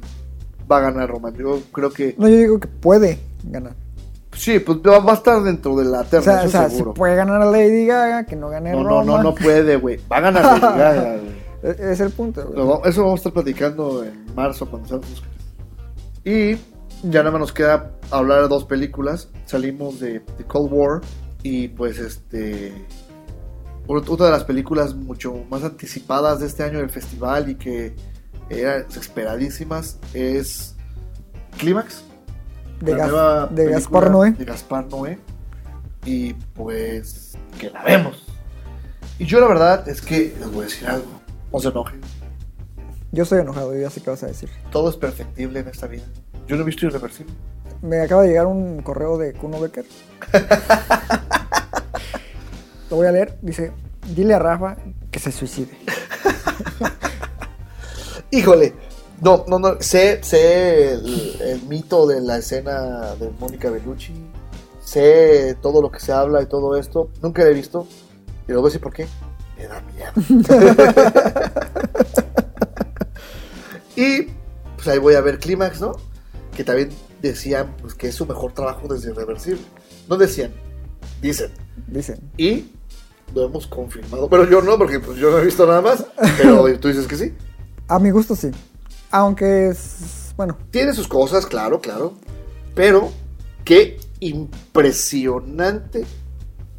va 0.71 0.79
a 0.79 0.81
ganar 0.81 1.11
Roma. 1.11 1.31
Yo 1.37 1.61
creo 1.73 1.91
que 1.93 2.15
No, 2.19 2.29
yo 2.29 2.37
digo 2.37 2.59
que 2.61 2.69
puede 2.69 3.19
ganar. 3.45 3.75
Sí, 4.37 4.59
pues 4.61 4.79
va 4.79 4.99
va 5.01 5.13
a 5.13 5.15
estar 5.17 5.43
dentro 5.43 5.75
de 5.77 5.85
la 5.87 6.01
O 6.01 6.05
terna, 6.05 6.43
o 6.45 6.49
sea, 6.49 6.69
si 6.69 6.77
seguro. 6.77 6.95
puede 6.95 7.17
ganar 7.17 7.43
a 7.43 7.47
Lady 7.51 7.87
Gaga, 7.87 8.25
que 8.25 8.37
no 8.37 8.49
gane 8.49 8.73
no, 8.73 8.83
no, 8.83 8.89
Roma. 8.89 9.05
no, 9.05 9.23
no 9.23 9.35
puede, 9.35 9.77
güey. 9.77 9.99
Va 10.11 10.19
a 10.19 10.21
ganar 10.21 10.45
Lady 10.61 10.61
Gaga, 10.61 11.17
güey. 11.17 11.37
E- 11.63 11.93
Es 11.93 12.01
el 12.01 12.11
punto. 12.11 12.47
güey. 12.47 12.81
Eso 12.91 13.03
vamos 13.03 13.19
a 13.19 13.21
estar 13.21 13.33
platicando 13.33 14.05
en 14.05 14.27
marzo 14.35 14.69
cuando 14.71 14.97
Oscars. 14.97 15.23
Y 16.25 16.55
ya 17.03 17.21
nada 17.21 17.31
más 17.33 17.41
nos 17.41 17.53
queda 17.53 17.93
hablar 18.11 18.43
de 18.43 18.49
dos 18.49 18.65
películas. 18.65 19.29
Salimos 19.47 20.01
de, 20.01 20.21
de 20.21 20.45
Cold 20.47 20.73
War 20.73 21.01
y 21.43 21.69
pues 21.69 21.99
este 21.99 22.73
ot- 23.87 24.09
otra 24.09 24.27
de 24.27 24.33
las 24.33 24.45
películas 24.45 24.95
mucho 24.95 25.35
más 25.51 25.63
anticipadas 25.65 26.41
de 26.41 26.47
este 26.47 26.63
año 26.65 26.79
del 26.79 26.91
festival 26.91 27.49
y 27.51 27.55
que 27.55 27.95
eran 28.51 28.87
esperadísimas 28.97 29.99
es 30.15 30.75
Clímax. 31.59 32.03
De 32.81 32.93
la 32.93 32.99
Gas- 32.99 33.09
nueva 33.11 33.41
de 33.47 33.49
película 33.49 33.75
Gaspar 33.79 34.11
Noé. 34.11 34.31
De 34.33 34.45
Gaspar 34.45 34.87
Noé. 34.87 35.19
Y 36.05 36.33
pues 36.55 37.37
que 37.59 37.71
la 37.71 37.83
vemos. 37.83 38.25
Y 39.19 39.25
yo 39.27 39.41
la 39.41 39.49
verdad 39.49 39.89
es 39.89 40.01
que 40.03 40.35
les 40.39 40.51
voy 40.51 40.61
a 40.61 40.65
decir 40.65 40.87
algo. 40.89 41.07
No 41.53 41.59
se 41.61 41.69
enojen. 41.69 42.01
Yo 43.13 43.23
estoy 43.23 43.41
enojado, 43.41 43.73
yo 43.75 43.81
ya 43.81 43.91
sé 43.91 44.01
qué 44.03 44.11
vas 44.11 44.23
a 44.23 44.27
decir. 44.27 44.51
Todo 44.71 44.91
es 44.91 44.97
perfectible 44.97 45.61
en 45.61 45.69
esta 45.69 45.87
vida. 45.87 46.05
Yo 46.47 46.57
no 46.57 46.63
he 46.63 46.67
visto 46.67 46.87
irreversible. 46.87 47.33
Me 47.83 48.01
acaba 48.01 48.23
de 48.23 48.29
llegar 48.29 48.47
un 48.47 48.83
correo 48.83 49.17
de 49.19 49.33
Kuno 49.33 49.59
Becker. 49.61 49.85
Lo 52.91 52.97
voy 52.97 53.07
a 53.07 53.13
leer. 53.13 53.39
Dice: 53.43 53.73
Dile 54.15 54.35
a 54.35 54.39
Rafa 54.39 54.77
que 55.11 55.19
se 55.19 55.33
suicide. 55.33 55.77
Híjole. 58.31 58.75
No, 59.21 59.45
no, 59.49 59.59
no. 59.59 59.81
Sé, 59.81 60.21
sé 60.23 60.93
el, 60.93 61.41
el 61.41 61.63
mito 61.63 62.07
de 62.07 62.21
la 62.21 62.39
escena 62.39 63.15
de 63.17 63.31
Mónica 63.39 63.71
Bellucci. 63.71 64.13
Sé 64.85 65.57
todo 65.63 65.83
lo 65.83 65.91
que 65.91 66.01
se 66.01 66.13
habla 66.13 66.43
y 66.43 66.47
todo 66.47 66.77
esto. 66.77 67.11
Nunca 67.23 67.43
la 67.43 67.51
he 67.51 67.55
visto. 67.55 67.87
Y 68.47 68.53
luego 68.53 68.63
voy 68.63 68.69
a 68.69 68.71
decir 68.71 68.81
por 68.81 68.93
qué. 68.93 69.09
Me 69.57 69.67
da 69.67 69.83
miedo. 69.83 70.13
y 73.97 74.29
pues 74.77 74.89
ahí 74.89 74.99
voy 74.99 75.15
a 75.15 75.21
ver 75.23 75.39
Clímax, 75.39 75.81
¿no? 75.81 75.97
Que 76.55 76.63
también 76.63 76.91
decían 77.23 77.75
pues, 77.81 77.95
que 77.95 78.09
es 78.09 78.15
su 78.15 78.27
mejor 78.27 78.53
trabajo 78.53 78.87
desde 78.87 79.11
Irreversible. 79.11 79.63
No 80.09 80.17
decían, 80.17 80.53
dicen. 81.23 81.51
Dicen. 81.87 82.21
Y 82.37 82.71
lo 83.35 83.47
hemos 83.47 83.67
confirmado. 83.67 84.29
Pero 84.29 84.49
yo 84.49 84.63
no, 84.63 84.79
porque 84.79 85.01
pues, 85.01 85.19
yo 85.19 85.31
no 85.31 85.39
he 85.39 85.45
visto 85.45 85.67
nada 85.67 85.81
más. 85.81 86.05
Pero 86.37 86.79
tú 86.79 86.89
dices 86.89 87.07
que 87.07 87.17
sí. 87.17 87.35
A 87.89 87.99
mi 87.99 88.11
gusto 88.11 88.37
sí. 88.37 88.51
Aunque 89.11 89.69
es. 89.69 90.33
Bueno, 90.37 90.59
Tiene 90.71 90.93
sus 90.93 91.09
cosas, 91.09 91.47
claro, 91.47 91.81
claro. 91.81 92.13
Pero 92.75 93.11
qué 93.65 93.99
impresionante 94.21 96.05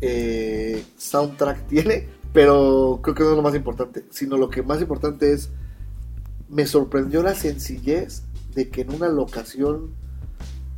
eh, 0.02 0.84
soundtrack 0.98 1.68
tiene. 1.68 2.08
Pero 2.34 3.00
creo 3.02 3.16
que 3.16 3.24
no 3.24 3.30
es 3.32 3.36
lo 3.38 3.42
más 3.42 3.56
importante. 3.56 4.06
Sino 4.12 4.38
lo 4.38 4.50
que 4.50 4.62
más 4.62 4.82
importante 4.82 5.34
es. 5.34 5.50
Me 6.50 6.66
sorprendió 6.66 7.24
la 7.24 7.36
sencillez 7.36 8.24
de 8.54 8.70
que 8.70 8.82
en 8.82 8.94
una 8.94 9.10
locación 9.10 9.94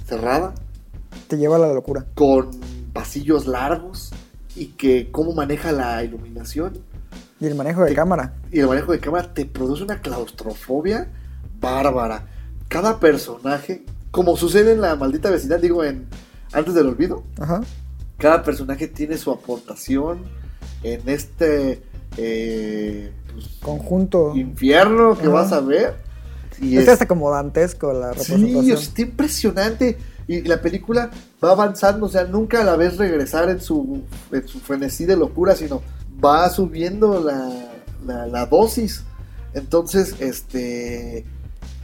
cerrada, 0.08 0.54
te 1.28 1.38
lleva 1.38 1.58
a 1.58 1.60
la 1.60 1.74
locura. 1.74 2.06
con 2.16 2.50
pasillos 2.94 3.46
largos, 3.46 4.12
y 4.56 4.68
que 4.68 5.12
cómo 5.12 5.34
maneja 5.34 5.72
la 5.72 6.04
iluminación 6.04 6.80
Y 7.40 7.46
el 7.46 7.56
manejo 7.56 7.84
de 7.84 7.94
cámara. 7.94 8.34
y 8.52 8.60
el 8.60 8.68
manejo 8.68 8.92
de 8.92 9.00
cámara 9.00 9.34
te 9.34 9.46
produce 9.46 9.84
una 9.84 10.02
claustrofobia 10.02 11.12
bárbara. 11.60 12.28
Cada 12.68 13.00
personaje, 13.00 13.84
como 14.12 14.38
sucede 14.38 14.74
en 14.74 14.82
la 14.82 14.96
maldita 14.96 15.30
vecindad, 15.30 15.60
digo, 15.60 15.84
en 15.84 16.06
antes 16.52 16.74
del 16.74 16.88
olvido, 16.88 17.24
Ajá. 17.40 17.62
cada 18.18 18.44
personaje 18.44 18.88
tiene 18.88 19.18
su 19.18 19.32
aportación 19.32 20.20
en 20.84 21.08
este 21.10 21.82
eh, 22.18 23.12
pues, 23.34 23.48
Conjunto. 23.62 24.36
infierno 24.36 25.16
que 25.16 25.24
Ajá. 25.28 25.30
vas 25.32 25.52
a 25.52 25.62
ver. 25.62 25.96
Y 26.62 26.72
Este 26.78 26.84
es- 26.84 26.90
hasta 26.94 27.08
como 27.08 27.32
dantesco 27.32 27.94
la 27.94 28.14
Sí, 28.14 28.32
representación. 28.34 28.78
está 28.78 29.02
impresionante. 29.02 29.98
Y 30.28 30.42
la 30.42 30.62
película 30.62 31.10
va 31.44 31.52
avanzando, 31.52 32.06
o 32.06 32.10
sea, 32.10 32.24
nunca 32.26 32.64
la 32.64 32.76
ves 32.76 32.98
regresar 32.98 33.50
en 33.50 33.60
su, 33.62 34.04
en 34.32 34.48
su 34.48 34.60
frenesí 34.60 35.06
de 35.06 35.16
locura, 35.18 35.56
sino 35.56 35.82
va 36.24 36.48
subiendo 36.50 37.20
la, 37.24 37.50
la, 38.06 38.28
la 38.28 38.46
dosis. 38.46 39.04
Entonces, 39.56 40.16
este. 40.20 41.26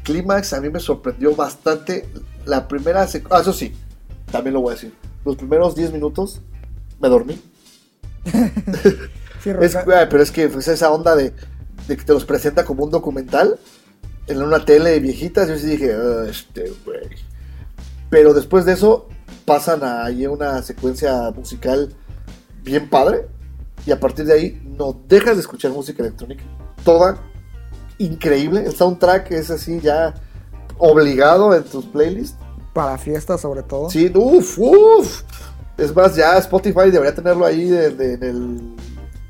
Clímax 0.06 0.54
a 0.54 0.62
mí 0.62 0.70
me 0.70 0.80
sorprendió 0.80 1.36
bastante. 1.36 2.08
La 2.46 2.68
primera. 2.68 3.06
sec- 3.08 3.28
Ah, 3.30 3.42
eso 3.42 3.52
sí, 3.52 3.74
también 4.32 4.54
lo 4.54 4.62
voy 4.62 4.72
a 4.72 4.76
decir. 4.76 4.94
Los 5.26 5.36
primeros 5.36 5.76
10 5.76 5.92
minutos 5.92 6.40
me 7.02 7.10
dormí. 7.10 7.42
Sí, 9.44 9.52
Es, 9.62 9.76
Roca- 9.76 10.08
pero 10.10 10.24
es 10.24 10.32
que 10.32 10.50
pues, 10.50 10.68
esa 10.68 10.90
onda 10.92 11.16
de, 11.16 11.32
de 11.88 11.98
que 11.98 12.04
te 12.04 12.14
los 12.14 12.26
presenta 12.26 12.66
como 12.66 12.84
un 12.84 12.90
documental 12.90 13.60
en 14.26 14.42
una 14.42 14.66
tele 14.66 14.90
de 14.90 15.00
viejitas, 15.00 15.48
yo 15.48 15.56
sí 15.60 15.68
dije, 15.68 15.94
"Ah, 15.94 16.26
este 16.28 16.72
güey. 16.84 17.02
Pero 18.10 18.34
después 18.34 18.66
de 18.66 18.74
eso 18.74 19.08
pasan 19.46 19.84
a 19.84 20.04
ahí 20.06 20.26
una 20.26 20.64
secuencia 20.64 21.30
musical 21.36 21.94
bien 22.64 22.90
padre 22.90 23.28
y 23.86 23.92
a 23.92 24.00
partir 24.00 24.26
de 24.26 24.34
ahí 24.34 24.62
no 24.66 25.00
dejas 25.08 25.36
de 25.36 25.42
escuchar 25.42 25.70
música 25.72 26.02
electrónica. 26.02 26.44
Toda 26.84 27.22
increíble. 27.98 28.66
El 28.66 28.76
soundtrack 28.76 29.32
es 29.32 29.50
así 29.52 29.80
ya 29.80 30.14
obligado 30.78 31.54
en 31.56 31.64
tus 31.64 31.86
playlists. 31.86 32.38
Para 32.74 32.98
fiestas, 32.98 33.40
sobre 33.42 33.64
todo. 33.64 33.90
Sí, 33.90 34.12
uff, 34.14 34.58
uff. 34.60 35.22
Es 35.78 35.96
más, 35.96 36.16
ya 36.16 36.38
Spotify 36.38 36.90
debería 36.92 37.14
tenerlo 37.16 37.46
ahí 37.46 37.66
de- 37.70 38.14
el 38.16 38.76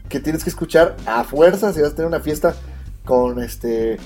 que 0.10 0.20
tienes 0.20 0.44
que 0.44 0.50
escuchar 0.50 0.96
a 1.06 1.24
fuerza 1.24 1.74
si 1.74 1.82
vas 1.82 1.92
a 1.92 1.96
tener 1.96 2.08
una 2.08 2.20
fiesta 2.20 2.56
con 3.04 3.42
este 3.42 3.98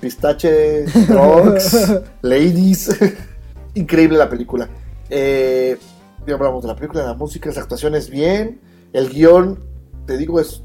pistache, 0.00 0.84
drugs, 1.08 1.76
ladies. 2.22 2.90
Increíble 3.74 4.18
la 4.18 4.28
película. 4.28 4.68
Eh, 5.08 5.76
ya 6.26 6.34
hablamos 6.34 6.62
de 6.62 6.68
la 6.68 6.76
película, 6.76 7.02
de 7.02 7.08
la 7.08 7.14
música, 7.14 7.48
las 7.48 7.58
actuaciones 7.58 8.10
bien. 8.10 8.60
El 8.92 9.08
guion, 9.10 9.62
te 10.06 10.16
digo, 10.16 10.40
es 10.40 10.62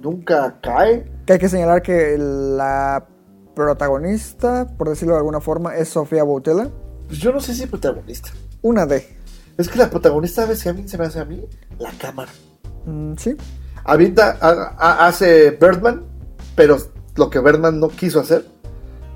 nunca 0.00 0.58
cae. 0.62 1.10
Que 1.26 1.34
hay 1.34 1.38
que 1.38 1.48
señalar 1.48 1.82
que 1.82 2.16
la 2.18 3.06
protagonista, 3.54 4.66
por 4.78 4.88
decirlo 4.88 5.14
de 5.14 5.18
alguna 5.18 5.40
forma, 5.40 5.76
es 5.76 5.88
Sofía 5.88 6.22
Boutella. 6.22 6.70
Pues 7.08 7.18
yo 7.18 7.32
no 7.32 7.40
sé 7.40 7.54
si 7.54 7.66
protagonista. 7.66 8.30
Una 8.62 8.86
de. 8.86 9.16
Es 9.58 9.68
que 9.68 9.78
la 9.78 9.90
protagonista, 9.90 10.42
¿sabes 10.42 10.62
que 10.62 10.68
a 10.68 10.72
mí 10.72 10.86
se 10.86 10.98
me 10.98 11.04
hace 11.06 11.18
a 11.20 11.24
mí? 11.24 11.44
La 11.78 11.90
cámara. 11.92 12.30
Mm, 12.84 13.14
sí. 13.16 13.36
Avienta, 13.84 14.36
ha- 14.40 15.06
hace 15.06 15.50
Birdman, 15.52 16.04
pero 16.54 16.76
lo 17.16 17.30
que 17.30 17.40
Birdman 17.40 17.80
no 17.80 17.88
quiso 17.88 18.20
hacer, 18.20 18.44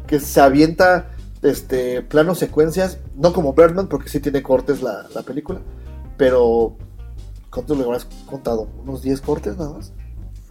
que 0.06 0.18
se 0.20 0.40
avienta 0.40 1.10
este 1.42 2.02
planos 2.02 2.38
secuencias, 2.38 2.98
no 3.16 3.32
como 3.32 3.52
Birdman, 3.52 3.88
porque 3.88 4.08
sí 4.08 4.20
tiene 4.20 4.42
cortes 4.42 4.82
la, 4.82 5.06
la 5.14 5.22
película, 5.22 5.60
pero 6.16 6.76
¿cuántos 7.50 7.76
le 7.78 7.84
habrás 7.84 8.06
contado? 8.26 8.68
¿Unos 8.82 9.02
10 9.02 9.20
cortes 9.20 9.56
nada 9.56 9.72
más? 9.74 9.92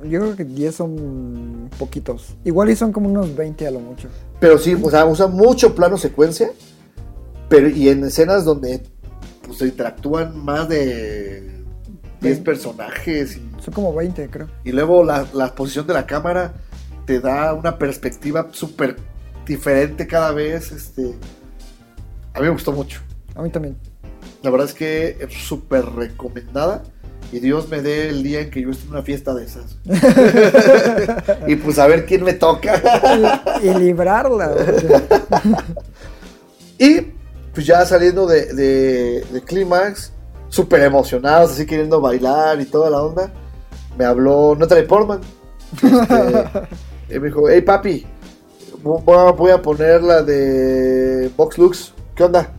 Yo 0.04 0.20
creo 0.22 0.36
que 0.36 0.46
10 0.46 0.76
son 0.76 1.70
poquitos. 1.78 2.36
Igual 2.46 2.70
y 2.70 2.76
son 2.76 2.92
como 2.92 3.10
unos 3.10 3.36
20 3.36 3.68
a 3.68 3.72
lo 3.72 3.80
mucho. 3.80 4.08
Pero 4.40 4.58
sí, 4.58 4.76
o 4.82 4.90
sea, 4.90 5.06
usa 5.06 5.28
mucho 5.28 5.76
plano 5.76 5.98
secuencia, 5.98 6.52
pero 7.50 7.68
y 7.70 7.90
en 7.90 8.04
escenas 8.06 8.46
donde 8.46 8.82
pues, 9.46 9.58
se 9.58 9.66
interactúan 9.66 10.38
más 10.44 10.70
de 10.70 11.64
10 12.22 12.38
Sí. 12.38 12.44
personajes 12.44 13.38
y 13.38 13.42
Son 13.62 13.74
como 13.74 13.94
20, 13.94 14.30
creo. 14.30 14.48
Y 14.64 14.72
luego 14.72 15.04
la, 15.04 15.26
la 15.34 15.54
posición 15.56 15.86
de 15.88 15.94
la 15.94 16.06
cámara 16.06 16.54
te 17.06 17.20
da 17.20 17.54
una 17.54 17.78
perspectiva 17.78 18.48
súper 18.52 18.96
diferente 19.46 20.08
cada 20.08 20.32
vez. 20.32 20.72
Este, 20.72 21.14
A 22.34 22.40
mí 22.40 22.46
me 22.46 22.52
gustó 22.52 22.72
mucho. 22.72 23.02
A 23.36 23.42
mí 23.42 23.50
también. 23.50 23.76
La 24.44 24.50
verdad 24.50 24.68
es 24.68 24.74
que 24.74 25.18
es 25.20 25.34
súper 25.34 25.86
recomendada. 25.86 26.84
Y 27.32 27.40
Dios 27.40 27.70
me 27.70 27.82
dé 27.82 28.10
el 28.10 28.24
día 28.24 28.42
en 28.42 28.50
que 28.50 28.62
yo 28.62 28.72
esté 28.72 28.86
en 28.86 28.92
una 28.92 29.04
fiesta 29.04 29.34
de 29.36 29.46
esas. 29.46 29.78
y 31.48 31.56
pues 31.58 31.78
a 31.78 31.86
ver 31.88 32.06
quién 32.06 32.24
me 32.24 32.34
toca. 32.34 32.82
Y, 33.62 33.68
y 33.68 33.74
librarla. 33.76 34.56
y 36.80 37.02
pues 37.54 37.66
ya 37.66 37.86
saliendo 37.86 38.26
de, 38.26 38.54
de, 38.54 39.26
de 39.32 39.42
Clímax, 39.44 40.12
súper 40.50 40.82
emocionados, 40.82 41.52
así 41.52 41.66
queriendo 41.66 42.02
bailar 42.02 42.60
y 42.60 42.66
toda 42.66 42.90
la 42.90 43.02
onda, 43.02 43.32
me 43.98 44.06
habló 44.06 44.56
Natalie 44.58 44.84
Portman. 44.84 45.22
Este, 45.74 46.66
y 47.16 47.20
me 47.20 47.28
dijo, 47.28 47.50
hey 47.50 47.62
papi, 47.62 48.06
voy 48.82 49.52
a 49.52 49.62
poner 49.62 50.02
la 50.04 50.24
de 50.24 51.30
Box 51.38 51.58
Lux. 51.58 51.94
¿Qué 52.16 52.24
onda? 52.24 52.52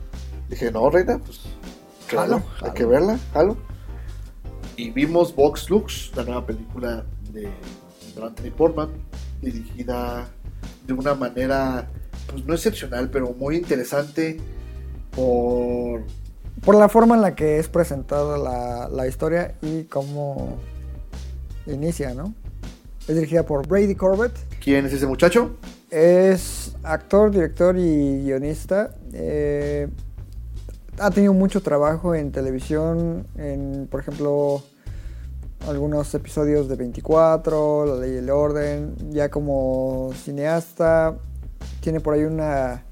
Dije, 0.48 0.70
no, 0.70 0.90
reina, 0.90 1.18
pues 1.18 1.40
claro, 2.06 2.42
hay 2.62 2.70
que 2.72 2.84
verla, 2.84 3.18
jalo. 3.32 3.56
Y 4.80 4.88
vimos 4.88 5.36
Box 5.36 5.68
Lux, 5.68 6.10
la 6.16 6.24
nueva 6.24 6.46
película 6.46 7.04
de, 7.34 7.42
de 7.42 8.22
Anthony 8.22 8.50
Portman, 8.56 8.88
dirigida 9.42 10.26
de 10.86 10.94
una 10.94 11.14
manera, 11.14 11.86
pues 12.26 12.46
no 12.46 12.54
excepcional, 12.54 13.10
pero 13.10 13.34
muy 13.34 13.56
interesante 13.56 14.40
por... 15.14 16.04
Por 16.64 16.76
la 16.76 16.88
forma 16.88 17.14
en 17.14 17.20
la 17.20 17.34
que 17.34 17.58
es 17.58 17.68
presentada 17.68 18.38
la, 18.38 18.88
la 18.88 19.06
historia 19.06 19.54
y 19.60 19.82
cómo 19.82 20.56
inicia, 21.66 22.14
¿no? 22.14 22.32
Es 23.06 23.14
dirigida 23.14 23.44
por 23.44 23.68
Brady 23.68 23.94
Corbett. 23.94 24.32
¿Quién 24.64 24.86
es 24.86 24.94
ese 24.94 25.06
muchacho? 25.06 25.56
Es 25.90 26.74
actor, 26.84 27.30
director 27.30 27.76
y 27.76 28.22
guionista. 28.22 28.94
Eh, 29.12 29.88
ha 30.98 31.10
tenido 31.10 31.34
mucho 31.34 31.62
trabajo 31.62 32.14
en 32.14 32.32
televisión, 32.32 33.26
en, 33.36 33.86
por 33.90 34.00
ejemplo, 34.00 34.62
algunos 35.66 36.14
episodios 36.14 36.68
de 36.68 36.76
24, 36.76 37.86
La 37.86 37.94
Ley 37.96 38.14
y 38.14 38.16
el 38.18 38.30
Orden. 38.30 38.94
Ya 39.10 39.30
como 39.30 40.10
cineasta, 40.14 41.16
tiene 41.80 42.00
por 42.00 42.14
ahí 42.14 42.24
una 42.24 42.84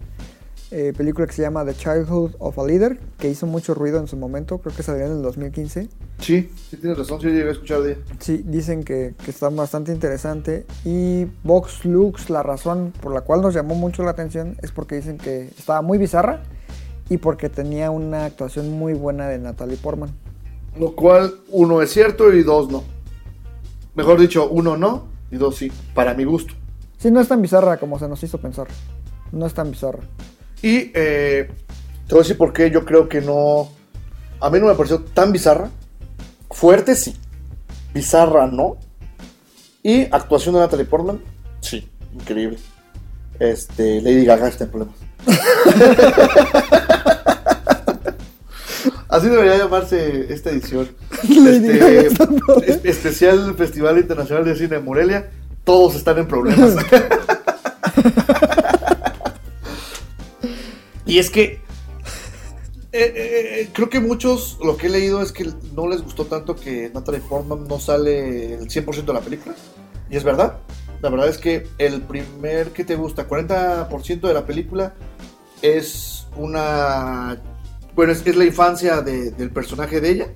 eh, 0.71 0.93
película 0.97 1.27
que 1.27 1.33
se 1.33 1.43
llama 1.43 1.65
The 1.65 1.75
Childhood 1.75 2.33
of 2.39 2.59
a 2.59 2.67
Leader, 2.67 2.99
que 3.19 3.31
hizo 3.31 3.47
mucho 3.47 3.75
ruido 3.75 3.99
en 3.99 4.07
su 4.07 4.17
momento, 4.17 4.59
creo 4.59 4.77
que 4.77 4.83
salió 4.83 5.07
en 5.07 5.13
el 5.13 5.23
2015. 5.23 5.89
Sí, 6.19 6.51
sí 6.69 6.77
tienes 6.77 6.99
razón, 6.99 7.21
sí 7.21 7.29
llegué 7.29 7.49
a 7.49 7.53
escuchar 7.53 7.81
de. 7.83 7.97
Sí, 8.19 8.43
dicen 8.45 8.83
que, 8.83 9.15
que 9.25 9.31
está 9.31 9.49
bastante 9.49 9.93
interesante. 9.93 10.67
Y 10.85 11.27
Vox 11.45 11.85
Lux, 11.85 12.29
la 12.29 12.43
razón 12.43 12.93
por 13.01 13.15
la 13.15 13.23
cual 13.23 13.41
nos 13.41 13.55
llamó 13.55 13.77
mucho 13.77 14.03
la 14.03 14.11
atención 14.11 14.57
es 14.63 14.73
porque 14.73 14.97
dicen 14.97 15.17
que 15.17 15.45
estaba 15.57 15.81
muy 15.81 15.97
bizarra 15.97 16.43
y 17.09 17.19
porque 17.19 17.49
tenía 17.49 17.91
una 17.91 18.27
actuación 18.27 18.71
muy 18.71 18.95
buena 18.95 19.29
de 19.29 19.39
Natalie 19.39 19.77
Portman. 19.77 20.11
Lo 20.79 20.95
cual, 20.95 21.35
uno 21.49 21.83
es 21.83 21.91
cierto 21.91 22.33
y 22.33 22.43
dos 22.43 22.71
no. 22.71 22.85
Mejor 23.95 24.21
dicho, 24.21 24.49
uno 24.49 24.77
no 24.77 25.09
y 25.31 25.37
dos 25.37 25.57
sí, 25.57 25.73
para 25.95 26.15
mi 26.15 26.25
gusto. 26.25 26.55
Sí, 26.99 27.11
no 27.11 27.21
es 27.21 27.29
tan 27.29 27.43
bizarra 27.43 27.79
como 27.79 27.99
se 27.99 28.09
nos 28.09 28.23
hizo 28.23 28.39
pensar. 28.39 28.69
No 29.33 29.47
es 29.47 29.55
tan 29.55 29.71
bizarra. 29.71 30.01
Y 30.63 30.91
eh, 30.95 31.51
te 32.07 32.15
voy 32.15 32.21
a 32.21 32.23
decir 32.23 32.37
por 32.37 32.53
qué 32.53 32.71
yo 32.71 32.85
creo 32.85 33.09
que 33.09 33.21
no. 33.21 33.69
A 34.41 34.51
mí 34.51 34.59
no 34.61 34.67
me 34.67 34.75
pareció 34.75 35.01
tan 35.01 35.33
bizarra. 35.33 35.71
Fuerte 36.51 36.95
sí. 36.95 37.15
Bizarra 37.93 38.47
no. 38.47 38.77
Y 39.83 40.03
actuación 40.13 40.55
de 40.55 40.61
Natalie 40.61 40.85
Portman, 40.85 41.21
sí, 41.61 41.89
increíble. 42.13 42.59
Este, 43.39 44.01
Lady 44.03 44.25
Gaga 44.25 44.49
está 44.49 44.65
en 44.65 44.71
problemas. 44.71 44.97
Así 49.09 49.29
debería 49.29 49.57
llamarse 49.57 50.33
esta 50.33 50.51
edición. 50.51 50.89
Este, 52.67 52.91
especial 52.91 53.55
Festival 53.57 53.99
Internacional 53.99 54.45
de 54.45 54.55
Cine 54.55 54.69
de 54.69 54.81
Morelia. 54.81 55.31
Todos 55.65 55.95
están 55.97 56.19
en 56.19 56.29
problemas. 56.29 56.77
y 61.07 61.19
es 61.19 61.31
que 61.31 61.61
eh, 62.91 63.13
eh, 63.15 63.61
eh, 63.61 63.69
creo 63.73 63.91
que 63.91 64.01
muchos 64.01 64.59
lo 64.65 64.77
que 64.77 64.87
he 64.87 64.91
leído 64.91 65.21
es 65.21 65.31
que 65.31 65.47
no 65.75 65.87
les 65.89 66.03
gustó 66.03 66.25
tanto 66.25 66.57
que 66.57 66.91
Natalie 66.93 67.21
Portman 67.21 67.69
no 67.69 67.79
sale 67.79 68.55
el 68.55 68.69
100% 68.69 69.05
de 69.05 69.13
la 69.13 69.21
película. 69.21 69.55
Y 70.11 70.17
es 70.17 70.25
verdad. 70.25 70.59
La 71.01 71.11
verdad 71.11 71.29
es 71.29 71.39
que 71.39 71.67
el 71.79 72.01
primer 72.03 72.71
que 72.71 72.85
te 72.85 72.97
gusta, 72.97 73.29
40% 73.29 74.21
de 74.21 74.35
la 74.35 74.47
película 74.47 74.95
es 75.63 76.27
una... 76.37 77.41
Bueno, 77.99 78.13
es, 78.13 78.25
es 78.25 78.37
la 78.37 78.45
infancia 78.45 79.03
de- 79.03 79.33
del 79.33 79.51
personaje 79.51 80.01
de 80.01 80.09
ella. 80.11 80.27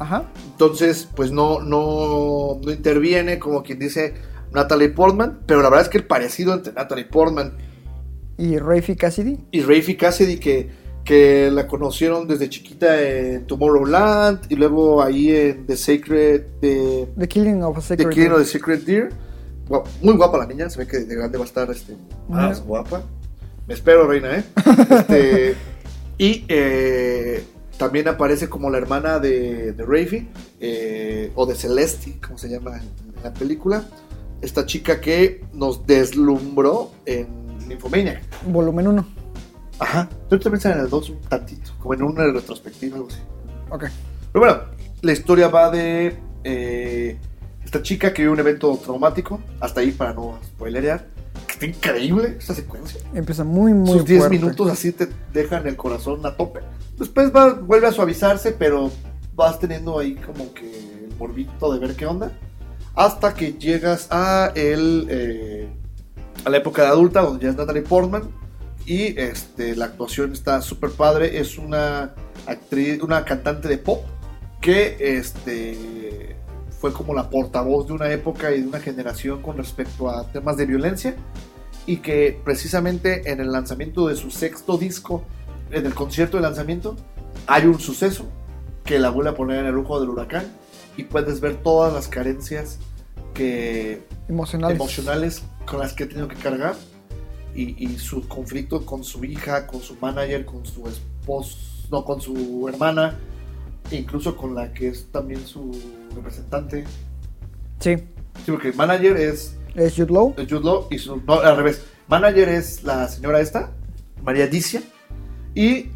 Ajá. 0.00 0.24
Entonces, 0.50 1.08
pues 1.14 1.30
no, 1.30 1.60
no, 1.60 2.58
no 2.60 2.72
interviene 2.72 3.38
como 3.38 3.62
quien 3.62 3.78
dice 3.78 4.14
Natalie 4.52 4.88
Portman. 4.88 5.38
Pero 5.46 5.62
la 5.62 5.68
verdad 5.70 5.84
es 5.84 5.88
que 5.90 5.98
el 5.98 6.08
parecido 6.08 6.52
entre 6.54 6.72
Natalie 6.72 7.04
Portman 7.04 7.52
Y 8.36 8.58
Rafi 8.58 8.96
Cassidy. 8.96 9.38
y 9.52 9.60
Rafi 9.60 9.96
Cassidy 9.96 10.38
que, 10.38 10.68
que 11.04 11.52
la 11.52 11.68
conocieron 11.68 12.26
desde 12.26 12.48
chiquita 12.48 13.00
en 13.00 13.46
Tomorrowland 13.46 14.46
y 14.48 14.56
luego 14.56 15.00
ahí 15.00 15.30
en 15.30 15.66
The 15.68 15.76
Sacred 15.76 16.42
de, 16.60 17.06
The 17.16 17.28
Killing 17.28 17.62
of 17.62 17.78
a 17.78 17.80
Sacred 17.80 18.08
Killing 18.08 18.32
of 18.32 18.38
the 18.38 18.44
Secret 18.44 18.80
Deer. 18.84 19.10
Muy 20.02 20.14
guapa 20.16 20.38
la 20.38 20.46
niña, 20.46 20.68
se 20.68 20.80
ve 20.80 20.88
que 20.88 20.98
de 20.98 21.14
grande 21.14 21.38
va 21.38 21.44
a 21.44 21.46
estar 21.46 21.70
este, 21.70 21.96
más 22.28 22.60
guapa. 22.60 23.04
Me 23.68 23.74
espero, 23.74 24.08
reina, 24.08 24.36
¿eh? 24.36 24.44
Este, 24.90 25.54
y 26.18 26.44
eh, 26.48 27.44
también 27.78 28.08
aparece 28.08 28.48
como 28.48 28.70
la 28.70 28.78
hermana 28.78 29.18
de, 29.18 29.72
de 29.72 29.84
Rafi, 29.84 30.28
eh, 30.60 31.32
o 31.34 31.46
de 31.46 31.54
Celeste, 31.54 32.18
como 32.24 32.38
se 32.38 32.48
llama 32.48 32.76
en, 32.76 33.16
en 33.16 33.22
la 33.22 33.32
película. 33.32 33.84
Esta 34.40 34.66
chica 34.66 35.00
que 35.00 35.44
nos 35.52 35.86
deslumbró 35.86 36.92
en 37.06 37.44
Nymphomaniac. 37.68 38.22
Volumen 38.46 38.88
1. 38.88 39.06
Ajá. 39.78 40.08
Tú 40.28 40.38
te 40.38 40.50
piensas 40.50 40.76
en 40.76 40.82
el 40.82 40.90
2 40.90 41.10
un 41.10 41.20
tantito, 41.22 41.72
como 41.78 41.94
en 41.94 42.02
una 42.02 42.26
retrospectiva, 42.26 42.96
algo 42.96 43.08
así. 43.08 43.20
Ok. 43.70 43.84
Pero 44.32 44.44
bueno, 44.44 44.60
la 45.02 45.12
historia 45.12 45.48
va 45.48 45.70
de 45.70 46.16
eh, 46.44 47.18
esta 47.64 47.82
chica 47.82 48.12
que 48.12 48.22
vive 48.22 48.32
un 48.32 48.40
evento 48.40 48.76
traumático, 48.76 49.40
hasta 49.60 49.80
ahí 49.80 49.90
para 49.90 50.12
no 50.12 50.38
spoilerear, 50.44 51.06
está 51.70 51.88
increíble 51.88 52.36
esta 52.38 52.54
secuencia. 52.54 53.00
Empieza 53.14 53.44
muy, 53.44 53.74
muy 53.74 53.98
Sus 53.98 54.04
10 54.04 54.18
fuerte. 54.20 54.38
minutos 54.38 54.70
así 54.70 54.92
te 54.92 55.08
dejan 55.32 55.66
el 55.66 55.76
corazón 55.76 56.24
a 56.26 56.36
tope. 56.36 56.60
Después 56.98 57.34
va, 57.34 57.54
vuelve 57.54 57.86
a 57.86 57.92
suavizarse, 57.92 58.52
pero 58.52 58.90
vas 59.34 59.58
teniendo 59.58 59.98
ahí 59.98 60.14
como 60.14 60.52
que 60.54 61.04
el 61.04 61.14
morbito 61.18 61.72
de 61.72 61.78
ver 61.78 61.96
qué 61.96 62.06
onda. 62.06 62.32
Hasta 62.94 63.34
que 63.34 63.54
llegas 63.54 64.08
a 64.10 64.52
el 64.54 65.06
eh, 65.10 65.68
a 66.44 66.50
la 66.50 66.56
época 66.58 66.82
de 66.82 66.88
adulta, 66.88 67.22
donde 67.22 67.44
ya 67.44 67.50
es 67.50 67.56
Natalie 67.56 67.82
Portman. 67.82 68.30
Y 68.86 69.18
este, 69.18 69.74
la 69.74 69.86
actuación 69.86 70.32
está 70.32 70.60
súper 70.60 70.90
padre. 70.90 71.38
Es 71.38 71.58
una 71.58 72.14
actriz, 72.46 73.02
una 73.02 73.24
cantante 73.24 73.66
de 73.66 73.78
pop 73.78 74.04
que 74.60 74.96
este, 75.00 76.36
fue 76.78 76.92
como 76.92 77.14
la 77.14 77.30
portavoz 77.30 77.86
de 77.86 77.94
una 77.94 78.10
época 78.10 78.52
y 78.52 78.60
de 78.60 78.68
una 78.68 78.80
generación 78.80 79.42
con 79.42 79.56
respecto 79.56 80.08
a 80.08 80.26
temas 80.30 80.56
de 80.56 80.66
violencia 80.66 81.16
y 81.86 81.98
que 81.98 82.40
precisamente 82.44 83.30
en 83.30 83.40
el 83.40 83.52
lanzamiento 83.52 84.08
de 84.08 84.16
su 84.16 84.30
sexto 84.30 84.78
disco, 84.78 85.24
en 85.70 85.86
el 85.86 85.94
concierto 85.94 86.36
de 86.36 86.42
lanzamiento, 86.42 86.96
hay 87.46 87.66
un 87.66 87.78
suceso 87.78 88.26
que 88.84 88.98
la 88.98 89.10
vuelve 89.10 89.30
a 89.30 89.34
poner 89.34 89.60
en 89.60 89.66
el 89.66 89.78
ojo 89.78 90.00
del 90.00 90.08
huracán 90.08 90.44
y 90.96 91.04
puedes 91.04 91.40
ver 91.40 91.56
todas 91.56 91.92
las 91.92 92.08
carencias 92.08 92.78
que 93.34 94.06
Emocionales. 94.28 94.76
emocionales 94.76 95.42
con 95.66 95.80
las 95.80 95.92
que 95.92 96.04
ha 96.04 96.08
tenido 96.08 96.28
que 96.28 96.36
cargar 96.36 96.74
y, 97.54 97.84
y 97.84 97.98
su 97.98 98.26
conflicto 98.28 98.84
con 98.86 99.04
su 99.04 99.24
hija, 99.24 99.66
con 99.66 99.80
su 99.80 99.96
manager, 99.96 100.44
con 100.44 100.64
su 100.64 100.86
esposo, 100.88 101.58
no, 101.90 102.04
con 102.04 102.20
su 102.20 102.68
hermana, 102.68 103.18
e 103.90 103.96
incluso 103.96 104.36
con 104.36 104.54
la 104.54 104.72
que 104.72 104.88
es 104.88 105.06
también 105.10 105.46
su 105.46 105.70
representante. 106.14 106.84
Sí. 107.80 107.96
Sí, 108.44 108.50
porque 108.50 108.68
el 108.68 108.74
manager 108.74 109.16
es 109.16 109.56
Es 109.74 109.94
Jude 109.94 110.12
Law. 110.12 110.34
es 110.36 110.48
Jude 110.48 110.60
Law 110.64 110.86
y 110.90 110.98
su, 110.98 111.16
no, 111.26 111.34
al 111.40 111.56
revés. 111.56 111.82
Manager 112.08 112.48
es 112.50 112.82
la 112.84 113.08
señora 113.08 113.40
esta, 113.40 113.70
María 114.22 114.46
Dicia, 114.46 114.82
y 115.54 115.86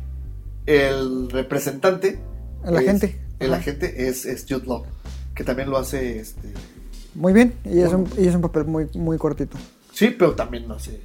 el 0.67 1.31
representante, 1.31 2.19
El 2.65 2.75
es- 2.75 2.81
agente. 2.81 3.19
el 3.39 3.53
Ajá. 3.53 3.61
agente 3.61 4.09
es, 4.09 4.25
es 4.27 4.45
Jude 4.49 4.67
Law, 4.67 4.85
que 5.35 5.45
también 5.45 5.71
lo 5.71 5.79
hace, 5.79 6.19
este, 6.19 6.53
Muy 7.15 7.33
bien. 7.33 7.55
Y 7.65 7.81
es 7.81 7.93
un, 7.93 8.09
y 8.19 8.27
es 8.27 8.35
un 8.35 8.41
papel 8.41 8.65
muy, 8.65 8.87
muy 8.95 9.19
cortito. 9.19 9.57
sí, 9.93 10.15
pero 10.19 10.35
también 10.35 10.67
lo 10.69 10.75
hace 10.75 11.01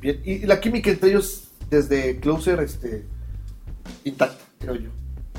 bien. 0.00 0.20
Y, 0.24 0.32
y 0.32 0.38
la 0.46 0.60
química 0.60 0.90
entre 0.90 1.10
ellos 1.10 1.44
desde 1.70 2.18
Closer, 2.20 2.60
este, 2.60 3.04
intacta, 4.04 4.42
creo 4.58 4.74
yo. 4.76 4.90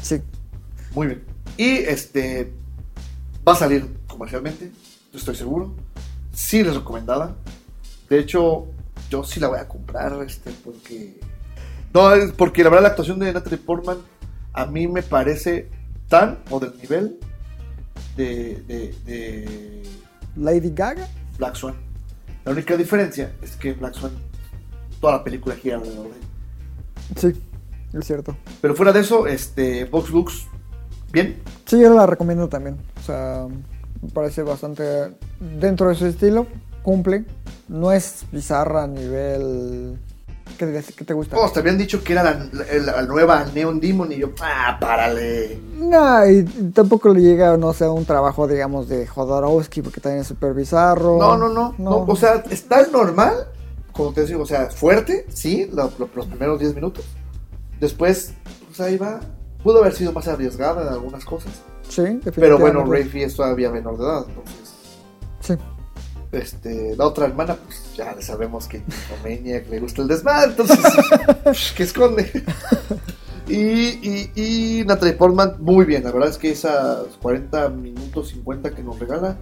Sí. 0.01 0.21
Muy 0.93 1.07
bien. 1.07 1.23
Y 1.57 1.69
este 1.77 2.51
va 3.47 3.53
a 3.53 3.55
salir 3.55 3.87
comercialmente, 4.07 4.71
estoy 5.13 5.35
seguro. 5.35 5.73
Sí 6.39 6.63
les 6.63 6.73
recomendada. 6.73 7.35
De 8.09 8.17
hecho, 8.17 8.67
yo 9.09 9.25
sí 9.25 9.41
la 9.41 9.49
voy 9.49 9.59
a 9.59 9.67
comprar, 9.67 10.13
este, 10.25 10.51
porque 10.63 11.19
No, 11.93 12.13
es 12.13 12.31
porque 12.31 12.63
la 12.63 12.69
verdad 12.69 12.83
la 12.83 12.89
actuación 12.89 13.19
de 13.19 13.33
Natalie 13.33 13.57
Portman 13.57 13.97
a 14.53 14.65
mí 14.65 14.87
me 14.87 15.03
parece 15.03 15.69
tan 16.07 16.39
o 16.49 16.61
del 16.61 16.77
nivel 16.77 17.19
de, 18.15 18.63
de, 18.67 18.95
de 19.05 19.83
Lady 20.37 20.71
Gaga. 20.73 21.09
Black 21.37 21.55
Swan. 21.55 21.75
La 22.45 22.53
única 22.53 22.77
diferencia 22.77 23.33
es 23.41 23.57
que 23.57 23.73
Black 23.73 23.95
Swan, 23.95 24.13
toda 25.01 25.17
la 25.17 25.23
película 25.25 25.55
gira 25.55 25.75
alrededor 25.75 26.05
de 26.05 26.11
él. 26.11 26.25
Sí, 27.17 27.41
es 27.93 28.05
cierto. 28.07 28.37
Pero 28.61 28.75
fuera 28.75 28.93
de 28.93 29.01
eso, 29.01 29.27
este, 29.27 29.83
Vox 29.83 30.09
Lux, 30.09 30.47
bien. 31.11 31.41
Sí, 31.65 31.81
yo 31.81 31.93
la 31.93 32.05
recomiendo 32.05 32.47
también. 32.47 32.77
O 32.97 33.05
sea, 33.05 33.45
parece 34.13 34.43
bastante 34.43 34.83
dentro 35.39 35.89
de 35.89 35.95
su 35.95 36.05
estilo. 36.05 36.47
Cumple. 36.83 37.25
No 37.67 37.91
es 37.91 38.25
bizarra 38.31 38.83
a 38.83 38.87
nivel. 38.87 39.97
¿Qué, 40.57 40.65
te- 40.65 40.93
qué 40.93 41.05
te 41.05 41.13
gusta? 41.13 41.35
Todos 41.35 41.53
te 41.53 41.59
habían 41.59 41.77
dicho 41.77 42.03
que 42.03 42.13
era 42.13 42.23
la, 42.23 42.49
la- 42.51 42.91
la 42.93 43.01
nueva 43.03 43.45
Neon 43.53 43.79
Demon 43.79 44.11
y 44.11 44.17
yo, 44.17 44.29
ah, 44.41 44.77
párale. 44.79 45.59
No, 45.77 46.25
y 46.27 46.43
tampoco 46.73 47.13
le 47.13 47.21
llega, 47.21 47.55
no 47.57 47.71
sé, 47.73 47.85
a 47.85 47.91
un 47.91 48.03
trabajo, 48.05 48.47
digamos, 48.47 48.89
de 48.89 49.05
Jodorowsky, 49.05 49.81
porque 49.83 50.01
también 50.01 50.21
es 50.21 50.27
súper 50.27 50.53
bizarro. 50.53 51.17
No, 51.19 51.37
no, 51.37 51.49
no, 51.49 51.75
no. 51.77 51.97
O 52.07 52.15
sea, 52.15 52.43
está 52.49 52.85
normal, 52.87 53.33
como 53.93 54.11
te 54.11 54.25
digo, 54.25 54.41
o 54.43 54.45
sea, 54.47 54.69
fuerte, 54.71 55.27
sí, 55.29 55.69
lo- 55.71 55.91
lo- 55.99 56.09
los 56.15 56.25
primeros 56.25 56.59
10 56.59 56.73
minutos. 56.75 57.05
Después, 57.79 58.33
pues 58.67 58.79
ahí 58.81 58.97
va. 58.97 59.19
Pudo 59.63 59.79
haber 59.79 59.93
sido 59.93 60.11
más 60.13 60.27
arriesgada 60.27 60.81
en 60.81 60.87
algunas 60.89 61.23
cosas. 61.25 61.51
Sí. 61.89 62.19
Pero 62.35 62.57
bueno, 62.57 62.85
Rafi 62.85 63.23
es 63.23 63.35
todavía 63.35 63.69
menor 63.71 63.97
de 63.97 64.03
edad, 64.05 64.25
entonces. 64.29 64.73
Sí. 65.41 65.53
Este, 66.31 66.95
la 66.95 67.07
otra 67.07 67.25
hermana, 67.25 67.55
pues 67.65 67.95
ya 67.95 68.15
sabemos 68.21 68.67
que 68.67 68.81
Maniac 69.23 69.67
le 69.69 69.79
gusta 69.79 70.01
el 70.03 70.07
desmadre, 70.07 70.51
entonces, 70.51 70.77
pues, 71.43 71.73
¿qué 71.75 71.83
esconde? 71.83 72.31
Y, 73.47 73.57
y, 73.57 74.31
y 74.35 74.85
Natalie 74.85 75.13
Portman, 75.13 75.55
muy 75.59 75.85
bien, 75.85 76.03
la 76.03 76.11
verdad 76.11 76.29
es 76.29 76.37
que 76.37 76.51
esas 76.51 77.07
40 77.21 77.69
minutos 77.69 78.29
50 78.29 78.71
que 78.75 78.83
nos 78.83 78.99
regala, 78.99 79.37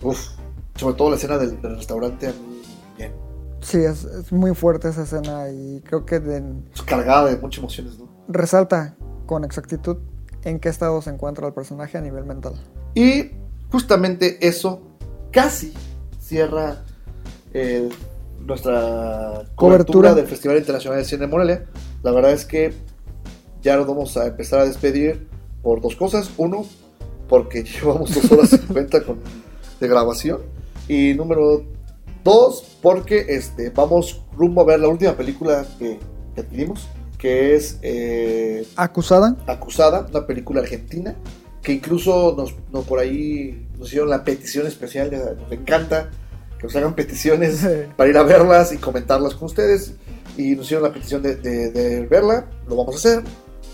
uff, 0.00 0.30
sobre 0.76 0.94
todo 0.96 1.10
la 1.10 1.16
escena 1.16 1.36
del, 1.36 1.60
del 1.60 1.76
restaurante, 1.76 2.28
a 2.28 2.30
mí, 2.32 2.62
bien, 2.96 3.12
Sí, 3.60 3.76
es, 3.78 4.04
es 4.04 4.32
muy 4.32 4.54
fuerte 4.54 4.88
esa 4.88 5.02
escena 5.02 5.50
y 5.50 5.82
creo 5.84 6.06
que 6.06 6.20
de- 6.20 6.42
es 6.74 6.80
cargada 6.82 7.26
de 7.26 7.36
muchas 7.36 7.58
emociones, 7.58 7.98
¿no? 7.98 8.08
resalta 8.28 8.96
con 9.26 9.44
exactitud 9.44 9.98
en 10.48 10.60
qué 10.60 10.68
estado 10.68 11.00
se 11.02 11.10
encuentra 11.10 11.46
el 11.46 11.52
personaje 11.54 11.98
a 11.98 12.00
nivel 12.00 12.24
mental. 12.24 12.54
Y 12.94 13.30
justamente 13.70 14.38
eso 14.46 14.80
casi 15.30 15.72
cierra 16.20 16.82
el- 17.52 17.92
nuestra 18.40 19.42
cobertura, 19.54 19.54
Cobertura. 19.56 20.14
del 20.14 20.26
Festival 20.26 20.56
Internacional 20.58 20.98
de 21.00 21.04
Cine 21.04 21.20
de 21.22 21.26
Morelia. 21.26 21.64
La 22.02 22.12
verdad 22.12 22.32
es 22.32 22.44
que 22.44 22.72
ya 23.62 23.76
nos 23.76 23.86
vamos 23.86 24.16
a 24.16 24.26
empezar 24.26 24.60
a 24.60 24.64
despedir 24.64 25.28
por 25.62 25.80
dos 25.80 25.96
cosas. 25.96 26.30
Uno, 26.38 26.64
porque 27.28 27.62
llevamos 27.64 28.14
dos 28.14 28.30
horas 28.32 28.50
50 28.50 29.04
con, 29.04 29.18
de 29.80 29.88
grabación. 29.88 30.40
Y 30.88 31.14
número 31.14 31.62
dos, 32.24 32.78
porque 32.80 33.26
este, 33.28 33.70
vamos 33.70 34.22
rumbo 34.36 34.62
a 34.62 34.64
ver 34.64 34.80
la 34.80 34.88
última 34.88 35.12
película 35.14 35.66
que, 35.78 35.98
que 36.34 36.40
adquirimos, 36.40 36.86
que 37.18 37.54
es 37.56 37.78
eh, 37.82 38.66
Acusada. 38.76 39.36
Acusada, 39.46 40.06
una 40.10 40.26
película 40.26 40.60
argentina, 40.60 41.14
que 41.62 41.72
incluso 41.72 42.34
nos, 42.36 42.54
nos 42.72 42.86
por 42.86 43.00
ahí 43.00 43.66
nos 43.78 43.88
hicieron 43.88 44.08
la 44.08 44.24
petición 44.24 44.66
especial, 44.66 45.10
nos 45.40 45.50
encanta 45.52 46.10
que 46.58 46.64
nos 46.66 46.74
hagan 46.76 46.94
peticiones 46.94 47.66
para 47.96 48.08
ir 48.10 48.16
a 48.16 48.22
verlas 48.22 48.72
y 48.72 48.78
comentarlas 48.78 49.34
con 49.34 49.46
ustedes, 49.46 49.94
y 50.36 50.54
nos 50.56 50.66
hicieron 50.66 50.84
la 50.88 50.92
petición 50.92 51.22
de, 51.22 51.36
de- 51.36 51.70
de 51.70 52.06
verla, 52.06 52.46
lo 52.68 52.76
vamos 52.76 52.94
a 52.94 52.98
hacer, 52.98 53.24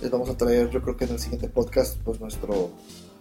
les 0.03 0.11
vamos 0.11 0.29
a 0.31 0.37
traer 0.37 0.69
yo 0.71 0.83
creo 0.83 0.97
que 0.97 1.05
en 1.05 1.13
el 1.13 1.19
siguiente 1.19 1.49
podcast 1.49 1.99
pues 2.05 2.21
nuestro, 2.21 2.71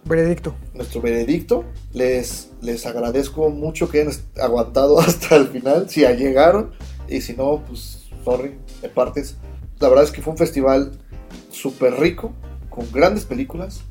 Veredicto. 0.06 0.54
nuestro 0.74 1.02
veredicto, 1.02 1.64
les, 1.94 2.50
les 2.62 2.86
agradezco 2.86 3.50
mucho 3.50 3.90
que 3.90 4.02
hayan 4.02 4.14
aguantado 4.42 5.00
hasta 5.02 5.36
el 5.38 5.48
final, 5.50 5.90
si 5.90 6.02
ya 6.02 6.12
llegaron, 6.12 6.72
y 7.08 7.22
si 7.22 7.34
no, 7.34 7.64
pues 7.68 8.06
sorry, 8.26 8.56
en 8.82 8.92
partes, 8.92 9.36
la 9.84 9.90
verdad 9.90 10.06
es 10.06 10.12
que 10.12 10.22
fue 10.22 10.32
un 10.32 10.38
festival 10.38 10.92
súper 11.52 12.00
rico, 12.00 12.32
con 12.70 12.90
grandes 12.92 13.26
películas, 13.26 13.82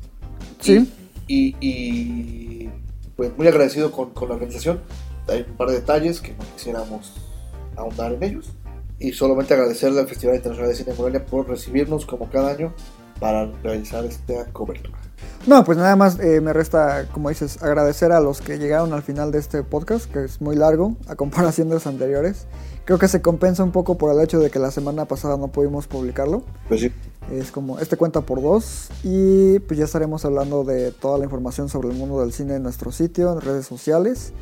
Sí. 0.59 0.91
y, 1.27 1.55
y, 1.61 2.69
pues 3.15 3.31
muy 3.37 3.47
agradecido 3.47 3.91
con, 3.91 4.09
con 4.11 4.27
la 4.29 4.35
organización. 4.35 4.81
Hay 5.27 5.45
un 5.47 5.55
par 5.55 5.69
de 5.69 5.75
detalles 5.75 6.19
que 6.19 6.31
no 6.33 6.43
quisiéramos 6.55 7.13
ahondar 7.77 8.13
en 8.13 8.23
ellos. 8.23 8.51
Y 8.99 9.11
solamente 9.13 9.53
agradecerle 9.53 9.99
al 9.99 10.07
Festival 10.07 10.35
Internacional 10.35 10.71
de 10.71 10.75
Cine 10.77 10.91
de 10.93 10.97
Morelia 10.97 11.25
por 11.25 11.47
recibirnos 11.47 12.05
como 12.05 12.29
cada 12.29 12.51
año 12.51 12.73
para 13.19 13.45
realizar 13.63 14.03
esta 14.05 14.45
cobertura. 14.51 14.97
No, 15.45 15.63
pues 15.63 15.77
nada 15.77 15.95
más 15.95 16.19
eh, 16.19 16.41
me 16.41 16.53
resta, 16.53 17.07
como 17.11 17.29
dices, 17.29 17.61
agradecer 17.61 18.11
a 18.11 18.19
los 18.19 18.41
que 18.41 18.57
llegaron 18.57 18.93
al 18.93 19.03
final 19.03 19.31
de 19.31 19.39
este 19.39 19.63
podcast, 19.63 20.11
que 20.11 20.23
es 20.25 20.41
muy 20.41 20.55
largo 20.55 20.95
a 21.07 21.15
comparación 21.15 21.69
de 21.69 21.75
los 21.75 21.85
anteriores. 21.87 22.47
Creo 22.85 22.99
que 22.99 23.07
se 23.07 23.21
compensa 23.21 23.63
un 23.63 23.71
poco 23.71 23.97
por 23.97 24.13
el 24.13 24.21
hecho 24.21 24.39
de 24.39 24.49
que 24.49 24.59
la 24.59 24.69
semana 24.71 25.05
pasada 25.05 25.37
no 25.37 25.47
pudimos 25.47 25.87
publicarlo. 25.87 26.43
Pues 26.67 26.81
sí. 26.81 26.91
Es 27.31 27.51
como, 27.51 27.79
este 27.79 27.95
cuenta 27.95 28.21
por 28.21 28.41
dos. 28.41 28.89
Y 29.03 29.59
pues 29.59 29.79
ya 29.79 29.85
estaremos 29.85 30.25
hablando 30.25 30.65
de 30.65 30.91
toda 30.91 31.17
la 31.17 31.23
información 31.23 31.69
sobre 31.69 31.89
el 31.89 31.95
mundo 31.95 32.19
del 32.19 32.33
cine 32.33 32.55
en 32.55 32.63
nuestro 32.63 32.91
sitio, 32.91 33.31
en 33.31 33.39
redes 33.39 33.65
sociales, 33.65 34.33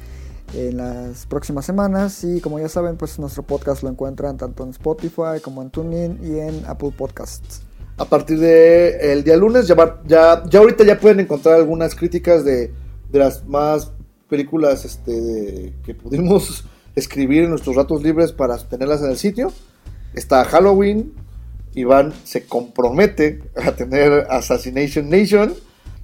en 0.56 0.78
las 0.78 1.28
próximas 1.28 1.66
semanas. 1.66 2.24
Y 2.24 2.42
como 2.42 2.58
ya 2.60 2.68
saben, 2.68 2.98
pues 2.98 3.20
nuestro 3.20 3.44
podcast 3.44 3.84
lo 3.84 3.90
encuentran 3.90 4.38
tanto 4.38 4.64
en 4.64 4.72
Spotify 4.72 5.40
como 5.44 5.62
en 5.62 5.70
TuneIn 5.70 6.20
y 6.24 6.40
en 6.40 6.64
Apple 6.66 6.94
Podcasts. 6.98 7.62
A 7.98 8.06
partir 8.06 8.40
de 8.40 9.14
el 9.14 9.24
día 9.24 9.38
lunes, 9.38 9.68
ya, 9.68 9.76
ya, 10.08 10.44
ya 10.50 10.60
ahorita 10.60 10.84
ya 10.84 11.00
pueden 11.00 11.20
encontrar 11.20 11.56
algunas 11.58 11.94
críticas 11.94 12.44
de, 12.44 12.74
de 13.12 13.20
las 13.20 13.46
más 13.46 13.92
películas 14.28 14.84
este, 14.86 15.22
de- 15.22 15.74
que 15.84 15.94
pudimos 15.94 16.66
escribir 16.96 17.44
en 17.44 17.50
nuestros 17.52 17.76
ratos 17.76 18.02
libres 18.04 18.32
para 18.32 18.58
tenerlas 18.58 19.02
en 19.02 19.12
el 19.12 19.18
sitio. 19.18 19.52
Está 20.14 20.44
Halloween, 20.46 21.14
Iván 21.74 22.14
se 22.26 22.46
compromete 22.46 23.42
a 23.56 23.72
tener 23.72 24.28
Assassination 24.30 25.10
Nation 25.10 25.54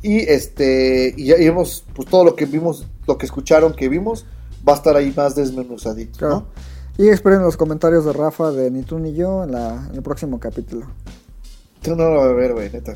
y 0.02 0.20
este 0.20 1.14
y 1.18 1.26
ya 1.26 1.36
vimos 1.36 1.84
pues 1.94 2.08
todo 2.08 2.24
lo 2.24 2.36
que 2.36 2.46
vimos, 2.46 2.86
lo 3.08 3.18
que 3.18 3.26
escucharon 3.26 3.74
que 3.74 3.90
vimos 3.90 4.26
va 4.68 4.74
a 4.74 4.76
estar 4.78 4.96
ahí 4.96 5.14
más 5.16 5.36
desmenuzadito, 5.36 6.20
Claro. 6.20 6.36
¿no? 6.36 6.48
Y 7.04 7.10
esperen 7.10 7.42
los 7.42 7.58
comentarios 7.58 8.06
de 8.06 8.14
Rafa 8.14 8.52
de 8.52 8.72
Ni 8.72 8.82
tú 8.82 8.98
ni 8.98 9.14
yo 9.14 9.44
en, 9.44 9.52
la, 9.52 9.88
en 9.90 9.96
el 9.96 10.02
próximo 10.02 10.40
capítulo. 10.40 10.88
Tú 11.82 11.96
no 11.96 12.10
lo 12.10 12.22
vas 12.22 12.30
a 12.30 12.34
ver, 12.34 12.54
güey, 12.54 12.72
neta. 12.72 12.96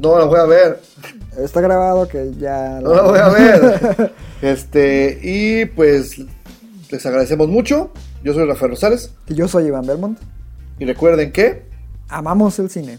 No 0.00 0.18
lo 0.18 0.26
voy 0.26 0.40
a 0.40 0.44
ver. 0.44 0.80
Está 1.36 1.60
grabado 1.60 2.08
que 2.08 2.32
ya... 2.40 2.80
No 2.80 2.94
lo 2.94 3.10
voy 3.10 3.18
a 3.18 3.28
ver. 3.28 4.14
Este, 4.42 5.18
y 5.22 5.66
pues 5.66 6.16
les 6.90 7.04
agradecemos 7.06 7.48
mucho. 7.48 7.90
Yo 8.22 8.34
soy 8.34 8.46
Rafael 8.46 8.70
Rosales. 8.72 9.12
Y 9.28 9.34
yo 9.34 9.48
soy 9.48 9.66
Iván 9.66 9.86
Belmont. 9.86 10.18
Y 10.78 10.84
recuerden 10.84 11.32
que 11.32 11.66
Amamos 12.08 12.58
el 12.60 12.70
cine. 12.70 12.98